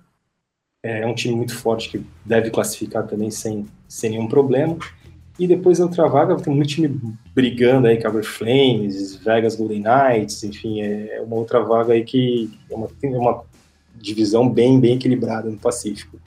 É 0.84 1.06
um 1.08 1.16
time 1.16 1.36
muito 1.36 1.56
forte 1.56 1.89
que 1.89 2.06
deve 2.26 2.50
classificar 2.50 3.08
também 3.08 3.32
sem, 3.32 3.66
sem 3.88 4.12
nenhum 4.12 4.28
problema. 4.28 4.78
E 5.39 5.47
depois 5.47 5.79
outra 5.79 6.07
vaga 6.07 6.36
tem 6.36 6.53
muito 6.53 6.69
time 6.69 7.01
brigando 7.34 7.88
aí, 7.88 7.97
Calgary 7.97 8.25
Flames, 8.25 9.15
Vegas 9.15 9.55
Golden 9.55 9.84
Knights, 9.84 10.43
enfim, 10.43 10.81
é 10.81 11.21
uma 11.25 11.36
outra 11.38 11.59
vaga 11.61 11.93
aí 11.93 12.03
que 12.03 12.51
é 12.69 12.75
uma, 12.75 12.88
tem 13.01 13.15
uma 13.15 13.43
divisão 13.95 14.47
bem, 14.47 14.79
bem 14.79 14.95
equilibrada 14.95 15.49
no 15.49 15.57
Pacífico. 15.57 16.19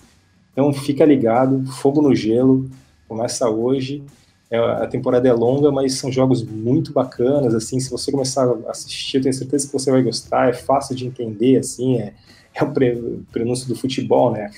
Então 0.53 0.73
fica 0.73 1.05
ligado, 1.05 1.65
fogo 1.73 2.03
no 2.03 2.15
gelo, 2.15 2.69
começa 3.07 3.49
hoje 3.49 4.03
é, 4.51 4.59
a 4.59 4.87
temporada 4.87 5.27
é 5.27 5.33
longa, 5.33 5.73
mas 5.73 5.95
são 5.95 6.11
jogos 6.11 6.43
muito 6.43 6.93
bacanas, 6.93 7.53
assim, 7.53 7.81
se 7.81 7.91
você 7.91 8.13
começar 8.13 8.45
a 8.45 8.71
assistir, 8.71 9.17
eu 9.17 9.23
tenho 9.23 9.35
certeza 9.35 9.67
que 9.67 9.73
você 9.73 9.91
vai 9.91 10.03
gostar, 10.03 10.49
é 10.49 10.53
fácil 10.53 10.95
de 10.95 11.05
entender, 11.05 11.57
assim, 11.57 11.99
é, 11.99 12.15
é 12.55 12.63
o 12.63 12.73
pre, 12.73 13.21
prenúncio 13.33 13.67
do 13.67 13.75
futebol, 13.75 14.31
né, 14.31 14.51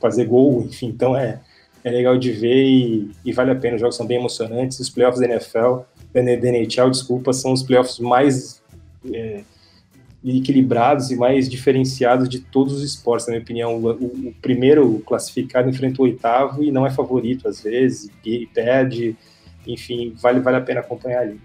fazer 0.00 0.24
gol, 0.24 0.62
enfim, 0.62 0.88
então 0.88 1.16
é, 1.16 1.40
é 1.82 1.90
legal 1.90 2.18
de 2.18 2.32
ver 2.32 2.64
e, 2.64 3.10
e 3.24 3.32
vale 3.32 3.50
a 3.50 3.54
pena, 3.54 3.74
os 3.74 3.80
jogos 3.80 3.96
são 3.96 4.06
bem 4.06 4.18
emocionantes, 4.18 4.78
os 4.80 4.90
playoffs 4.90 5.20
da 5.20 5.26
NFL, 5.26 5.80
da 6.12 6.20
NHL, 6.20 6.90
desculpa, 6.90 7.32
são 7.32 7.52
os 7.52 7.62
playoffs 7.62 7.98
mais 7.98 8.62
é, 9.12 9.42
equilibrados 10.24 11.10
e 11.10 11.16
mais 11.16 11.48
diferenciados 11.48 12.28
de 12.28 12.40
todos 12.40 12.74
os 12.74 12.82
esportes, 12.82 13.26
na 13.26 13.32
minha 13.32 13.42
opinião. 13.42 13.76
O, 13.76 13.90
o, 13.90 14.34
primeiro 14.42 15.02
classificado 15.06 15.68
enfrenta 15.68 16.02
o 16.02 16.04
oitavo 16.04 16.62
e 16.62 16.70
não 16.70 16.86
é 16.86 16.90
favorito 16.90 17.48
às 17.48 17.62
vezes, 17.62 18.10
e, 18.24 18.42
e 18.42 18.46
perde. 18.46 19.16
Enfim, 19.66 20.14
vale, 20.20 20.40
vale 20.40 20.56
a 20.56 20.60
pena 20.60 20.80
acompanhar 20.80 21.22
ali. 21.22 21.40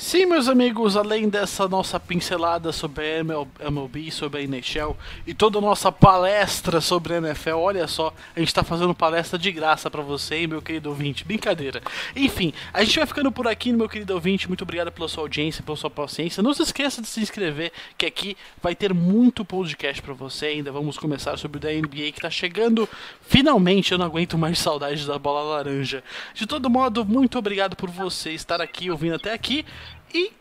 Sim, 0.00 0.26
meus 0.26 0.46
amigos, 0.46 0.96
além 0.96 1.28
dessa 1.28 1.66
nossa 1.66 1.98
pincelada 1.98 2.70
sobre 2.70 3.04
a 3.04 3.18
MLB, 3.18 4.12
sobre 4.12 4.38
a 4.38 4.42
NHL 4.44 4.96
e 5.26 5.34
toda 5.34 5.58
a 5.58 5.60
nossa 5.60 5.90
palestra 5.90 6.80
sobre 6.80 7.14
a 7.14 7.16
NFL, 7.16 7.56
olha 7.56 7.88
só, 7.88 8.14
a 8.36 8.38
gente 8.38 8.54
tá 8.54 8.62
fazendo 8.62 8.94
palestra 8.94 9.36
de 9.36 9.50
graça 9.50 9.90
para 9.90 10.00
você, 10.00 10.46
meu 10.46 10.62
querido 10.62 10.88
ouvinte, 10.88 11.24
brincadeira. 11.24 11.82
Enfim, 12.14 12.52
a 12.72 12.84
gente 12.84 12.96
vai 12.96 13.06
ficando 13.06 13.32
por 13.32 13.48
aqui, 13.48 13.72
meu 13.72 13.88
querido 13.88 14.14
ouvinte, 14.14 14.46
muito 14.46 14.62
obrigado 14.62 14.92
pela 14.92 15.08
sua 15.08 15.24
audiência, 15.24 15.64
pela 15.64 15.76
sua 15.76 15.90
paciência. 15.90 16.44
Não 16.44 16.54
se 16.54 16.62
esqueça 16.62 17.02
de 17.02 17.08
se 17.08 17.20
inscrever, 17.20 17.72
que 17.98 18.06
aqui 18.06 18.36
vai 18.62 18.76
ter 18.76 18.94
muito 18.94 19.44
podcast 19.44 20.00
para 20.00 20.14
você, 20.14 20.46
ainda 20.46 20.70
vamos 20.70 20.96
começar 20.96 21.36
sobre 21.36 21.56
o 21.56 21.60
da 21.60 21.72
NBA 21.72 22.12
que 22.12 22.20
tá 22.20 22.30
chegando 22.30 22.88
finalmente, 23.20 23.90
eu 23.90 23.98
não 23.98 24.06
aguento 24.06 24.38
mais 24.38 24.60
saudades 24.60 25.04
da 25.04 25.18
bola 25.18 25.56
laranja. 25.56 26.04
De 26.34 26.46
todo 26.46 26.70
modo, 26.70 27.04
muito 27.04 27.36
obrigado 27.36 27.74
por 27.74 27.90
você 27.90 28.30
estar 28.30 28.60
aqui 28.60 28.92
ouvindo 28.92 29.16
até 29.16 29.32
aqui. 29.32 29.66
E 30.12 30.32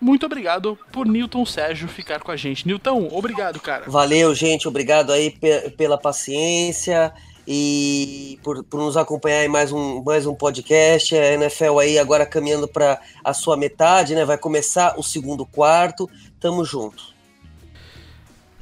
muito 0.00 0.24
obrigado 0.24 0.78
por 0.90 1.06
Newton 1.06 1.44
Sérgio 1.44 1.86
ficar 1.86 2.20
com 2.20 2.30
a 2.30 2.36
gente. 2.36 2.66
Newton, 2.66 3.08
obrigado, 3.12 3.60
cara. 3.60 3.84
Valeu, 3.86 4.34
gente. 4.34 4.66
Obrigado 4.66 5.12
aí 5.12 5.30
pela 5.76 5.98
paciência 5.98 7.12
e 7.46 8.38
por, 8.42 8.64
por 8.64 8.80
nos 8.80 8.96
acompanhar 8.96 9.44
em 9.44 9.48
mais 9.48 9.70
um, 9.72 10.02
mais 10.02 10.24
um 10.24 10.34
podcast. 10.34 11.14
A 11.14 11.34
NFL 11.34 11.78
aí 11.80 11.98
agora 11.98 12.24
caminhando 12.24 12.66
para 12.66 12.98
a 13.22 13.34
sua 13.34 13.58
metade, 13.58 14.14
né? 14.14 14.24
Vai 14.24 14.38
começar 14.38 14.98
o 14.98 15.02
segundo 15.02 15.44
quarto. 15.44 16.08
Tamo 16.40 16.64
junto. 16.64 17.12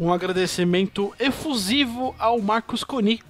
Um 0.01 0.13
agradecimento 0.13 1.15
efusivo 1.21 2.15
ao 2.19 2.41
Marcos 2.41 2.83
Coni 2.83 3.21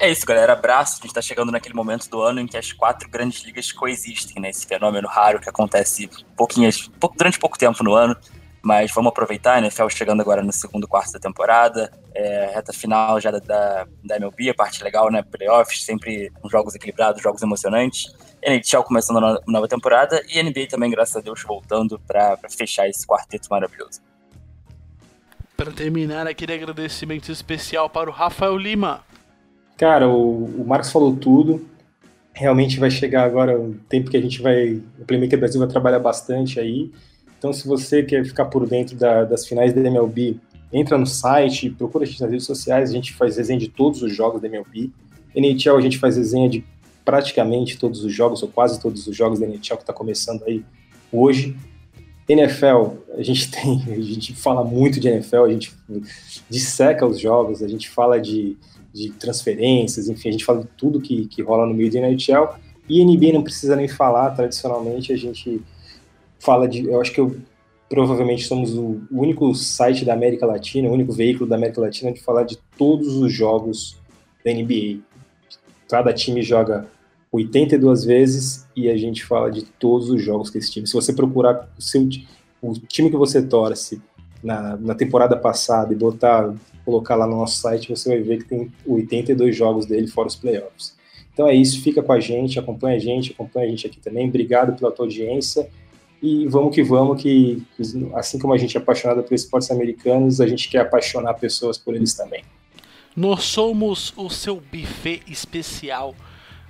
é 0.00 0.10
isso, 0.10 0.26
galera. 0.26 0.52
Abraço. 0.52 0.98
A 1.00 1.02
gente 1.02 1.14
tá 1.14 1.22
chegando 1.22 1.52
naquele 1.52 1.74
momento 1.74 2.08
do 2.08 2.20
ano 2.20 2.40
em 2.40 2.46
que 2.46 2.56
as 2.56 2.72
quatro 2.72 3.08
grandes 3.08 3.42
ligas 3.42 3.70
coexistem, 3.70 4.42
né? 4.42 4.50
Esse 4.50 4.66
fenômeno 4.66 5.08
raro 5.08 5.40
que 5.40 5.48
acontece 5.48 6.08
pouquinhas, 6.36 6.90
durante 7.16 7.38
pouco 7.38 7.56
tempo 7.56 7.82
no 7.84 7.94
ano. 7.94 8.16
Mas 8.60 8.90
vamos 8.92 9.10
aproveitar, 9.10 9.60
né? 9.60 9.68
NFL 9.68 9.88
chegando 9.90 10.22
agora 10.22 10.42
no 10.42 10.52
segundo 10.52 10.88
quarto 10.88 11.12
da 11.12 11.18
temporada, 11.18 11.92
é, 12.14 12.52
reta 12.54 12.72
final 12.72 13.20
já 13.20 13.30
da, 13.30 13.38
da, 13.38 13.86
da 14.02 14.16
MLB, 14.16 14.48
a 14.48 14.54
parte 14.54 14.82
legal, 14.82 15.10
né? 15.12 15.22
Playoffs, 15.22 15.84
sempre 15.84 16.30
com 16.40 16.48
jogos 16.48 16.74
equilibrados, 16.74 17.22
jogos 17.22 17.42
emocionantes. 17.42 18.06
NHL 18.42 18.82
começando 18.82 19.24
a 19.24 19.40
nova 19.46 19.68
temporada 19.68 20.22
e 20.28 20.42
NBA 20.42 20.68
também, 20.68 20.90
graças 20.90 21.16
a 21.16 21.20
Deus, 21.20 21.42
voltando 21.42 21.98
para 22.00 22.38
fechar 22.48 22.88
esse 22.88 23.06
quarteto 23.06 23.48
maravilhoso. 23.50 24.00
Para 25.56 25.70
terminar, 25.70 26.26
aquele 26.26 26.52
agradecimento 26.52 27.30
especial 27.30 27.88
para 27.88 28.10
o 28.10 28.12
Rafael 28.12 28.56
Lima, 28.56 29.04
Cara, 29.76 30.08
o, 30.08 30.44
o 30.44 30.66
Marcos 30.66 30.90
falou 30.90 31.16
tudo. 31.16 31.64
realmente 32.32 32.78
vai 32.78 32.90
chegar 32.90 33.24
agora 33.24 33.58
um 33.58 33.74
tempo 33.88 34.10
que 34.10 34.16
a 34.16 34.20
gente 34.20 34.40
vai, 34.40 34.80
o 34.98 35.04
Playmaker 35.06 35.38
Brasil 35.38 35.60
vai 35.60 35.68
trabalhar 35.68 35.98
bastante 35.98 36.60
aí. 36.60 36.90
Então, 37.38 37.52
se 37.52 37.66
você 37.66 38.02
quer 38.02 38.24
ficar 38.24 38.46
por 38.46 38.66
dentro 38.66 38.96
da, 38.96 39.24
das 39.24 39.46
finais 39.46 39.72
da 39.72 39.80
MLB, 39.80 40.38
entra 40.72 40.96
no 40.96 41.06
site, 41.06 41.70
procura 41.70 42.04
a 42.04 42.06
gente 42.06 42.20
nas 42.20 42.30
redes 42.30 42.46
sociais, 42.46 42.90
a 42.90 42.92
gente 42.92 43.12
faz 43.12 43.36
resenha 43.36 43.58
de 43.58 43.68
todos 43.68 44.02
os 44.02 44.14
jogos 44.14 44.40
da 44.40 44.48
MLB. 44.48 44.90
NHL 45.34 45.76
a 45.76 45.80
gente 45.80 45.98
faz 45.98 46.16
resenha 46.16 46.48
de 46.48 46.64
praticamente 47.04 47.76
todos 47.78 48.02
os 48.02 48.12
jogos, 48.12 48.42
ou 48.42 48.48
quase 48.48 48.80
todos 48.80 49.06
os 49.06 49.14
jogos 49.14 49.38
da 49.38 49.46
NHL 49.46 49.76
que 49.76 49.82
está 49.82 49.92
começando 49.92 50.42
aí 50.44 50.64
hoje. 51.12 51.56
NFL, 52.26 52.96
a 53.18 53.22
gente 53.22 53.50
tem, 53.52 53.82
a 53.88 54.00
gente 54.00 54.34
fala 54.34 54.64
muito 54.64 54.98
de 54.98 55.08
NFL, 55.08 55.44
a 55.44 55.50
gente 55.50 55.72
disseca 56.48 57.06
os 57.06 57.20
jogos, 57.20 57.62
a 57.62 57.68
gente 57.68 57.90
fala 57.90 58.18
de, 58.18 58.56
de 58.94 59.10
transferências, 59.10 60.08
enfim, 60.08 60.28
a 60.28 60.32
gente 60.32 60.44
fala 60.44 60.60
de 60.60 60.68
tudo 60.76 61.00
que, 61.00 61.26
que 61.26 61.42
rola 61.42 61.66
no 61.66 61.74
meio 61.74 61.90
da 61.90 61.98
NHL. 61.98 62.54
E 62.88 63.04
NBA 63.04 63.32
não 63.32 63.42
precisa 63.42 63.74
nem 63.74 63.88
falar, 63.88 64.30
tradicionalmente 64.30 65.12
a 65.12 65.16
gente 65.16 65.60
fala 66.38 66.68
de, 66.68 66.86
eu 66.86 67.00
acho 67.00 67.12
que 67.12 67.20
eu 67.20 67.36
provavelmente 67.88 68.44
somos 68.44 68.74
o 68.74 69.00
único 69.10 69.52
site 69.54 70.04
da 70.04 70.14
América 70.14 70.46
Latina, 70.46 70.88
o 70.88 70.92
único 70.92 71.12
veículo 71.12 71.48
da 71.48 71.56
América 71.56 71.80
Latina 71.80 72.12
de 72.12 72.20
falar 72.20 72.44
de 72.44 72.56
todos 72.78 73.16
os 73.16 73.32
jogos 73.32 73.96
da 74.44 74.52
NBA. 74.52 75.00
Cada 75.88 76.12
time 76.12 76.42
joga 76.42 76.86
82 77.32 78.04
vezes 78.04 78.66
e 78.76 78.88
a 78.88 78.96
gente 78.96 79.24
fala 79.24 79.50
de 79.50 79.64
todos 79.64 80.08
os 80.08 80.22
jogos 80.22 80.50
que 80.50 80.58
esse 80.58 80.70
time. 80.70 80.86
Se 80.86 80.92
você 80.92 81.12
procurar 81.12 81.68
o, 81.76 81.82
seu, 81.82 82.08
o 82.62 82.74
time 82.74 83.10
que 83.10 83.16
você 83.16 83.42
torce 83.42 84.00
na, 84.42 84.76
na 84.76 84.94
temporada 84.94 85.36
passada 85.36 85.92
e 85.92 85.96
botar, 85.96 86.54
colocar 86.84 87.16
lá 87.16 87.26
no 87.26 87.36
nosso 87.36 87.60
site, 87.60 87.88
você 87.88 88.08
vai 88.08 88.20
ver 88.20 88.38
que 88.38 88.44
tem 88.44 88.72
82 88.86 89.56
jogos 89.56 89.86
dele 89.86 90.06
fora 90.06 90.28
os 90.28 90.36
playoffs. 90.36 90.96
Então 91.32 91.48
é 91.48 91.54
isso, 91.54 91.82
fica 91.82 92.02
com 92.02 92.12
a 92.12 92.20
gente, 92.20 92.58
acompanha 92.58 92.96
a 92.96 93.00
gente, 93.00 93.32
acompanha 93.32 93.66
a 93.66 93.70
gente 93.70 93.86
aqui 93.86 93.98
também. 93.98 94.28
Obrigado 94.28 94.78
pela 94.78 94.92
tua 94.92 95.06
audiência 95.06 95.68
e 96.22 96.46
vamos 96.46 96.74
que 96.74 96.82
vamos, 96.82 97.20
que 97.20 97.62
assim 98.14 98.38
como 98.38 98.54
a 98.54 98.58
gente 98.58 98.76
é 98.76 98.80
apaixonado 98.80 99.22
por 99.22 99.34
esportes 99.34 99.70
americanos, 99.70 100.40
a 100.40 100.46
gente 100.46 100.68
quer 100.68 100.80
apaixonar 100.80 101.34
pessoas 101.34 101.76
por 101.76 101.94
eles 101.94 102.14
também. 102.14 102.44
Nós 103.16 103.44
somos 103.44 104.12
o 104.16 104.30
seu 104.30 104.56
buffet 104.56 105.22
especial 105.28 106.14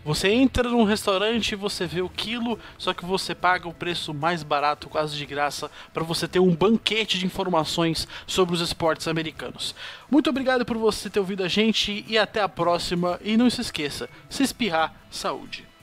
você 0.04 0.28
entra 0.28 0.68
num 0.68 0.84
restaurante 0.84 1.52
e 1.52 1.56
você 1.56 1.86
vê 1.86 2.02
o 2.02 2.08
quilo, 2.08 2.58
só 2.76 2.92
que 2.92 3.04
você 3.04 3.34
paga 3.34 3.68
o 3.68 3.74
preço 3.74 4.12
mais 4.12 4.42
barato, 4.42 4.88
quase 4.88 5.16
de 5.16 5.24
graça, 5.24 5.70
para 5.92 6.04
você 6.04 6.28
ter 6.28 6.40
um 6.40 6.54
banquete 6.54 7.18
de 7.18 7.26
informações 7.26 8.06
sobre 8.26 8.54
os 8.54 8.60
esportes 8.60 9.08
americanos. 9.08 9.74
Muito 10.10 10.28
obrigado 10.28 10.64
por 10.64 10.76
você 10.76 11.08
ter 11.08 11.20
ouvido 11.20 11.42
a 11.42 11.48
gente 11.48 12.04
e 12.06 12.18
até 12.18 12.40
a 12.40 12.48
próxima. 12.48 13.18
E 13.24 13.36
não 13.36 13.48
se 13.48 13.60
esqueça, 13.60 14.08
se 14.28 14.42
espirrar, 14.42 14.94
saúde. 15.10 15.73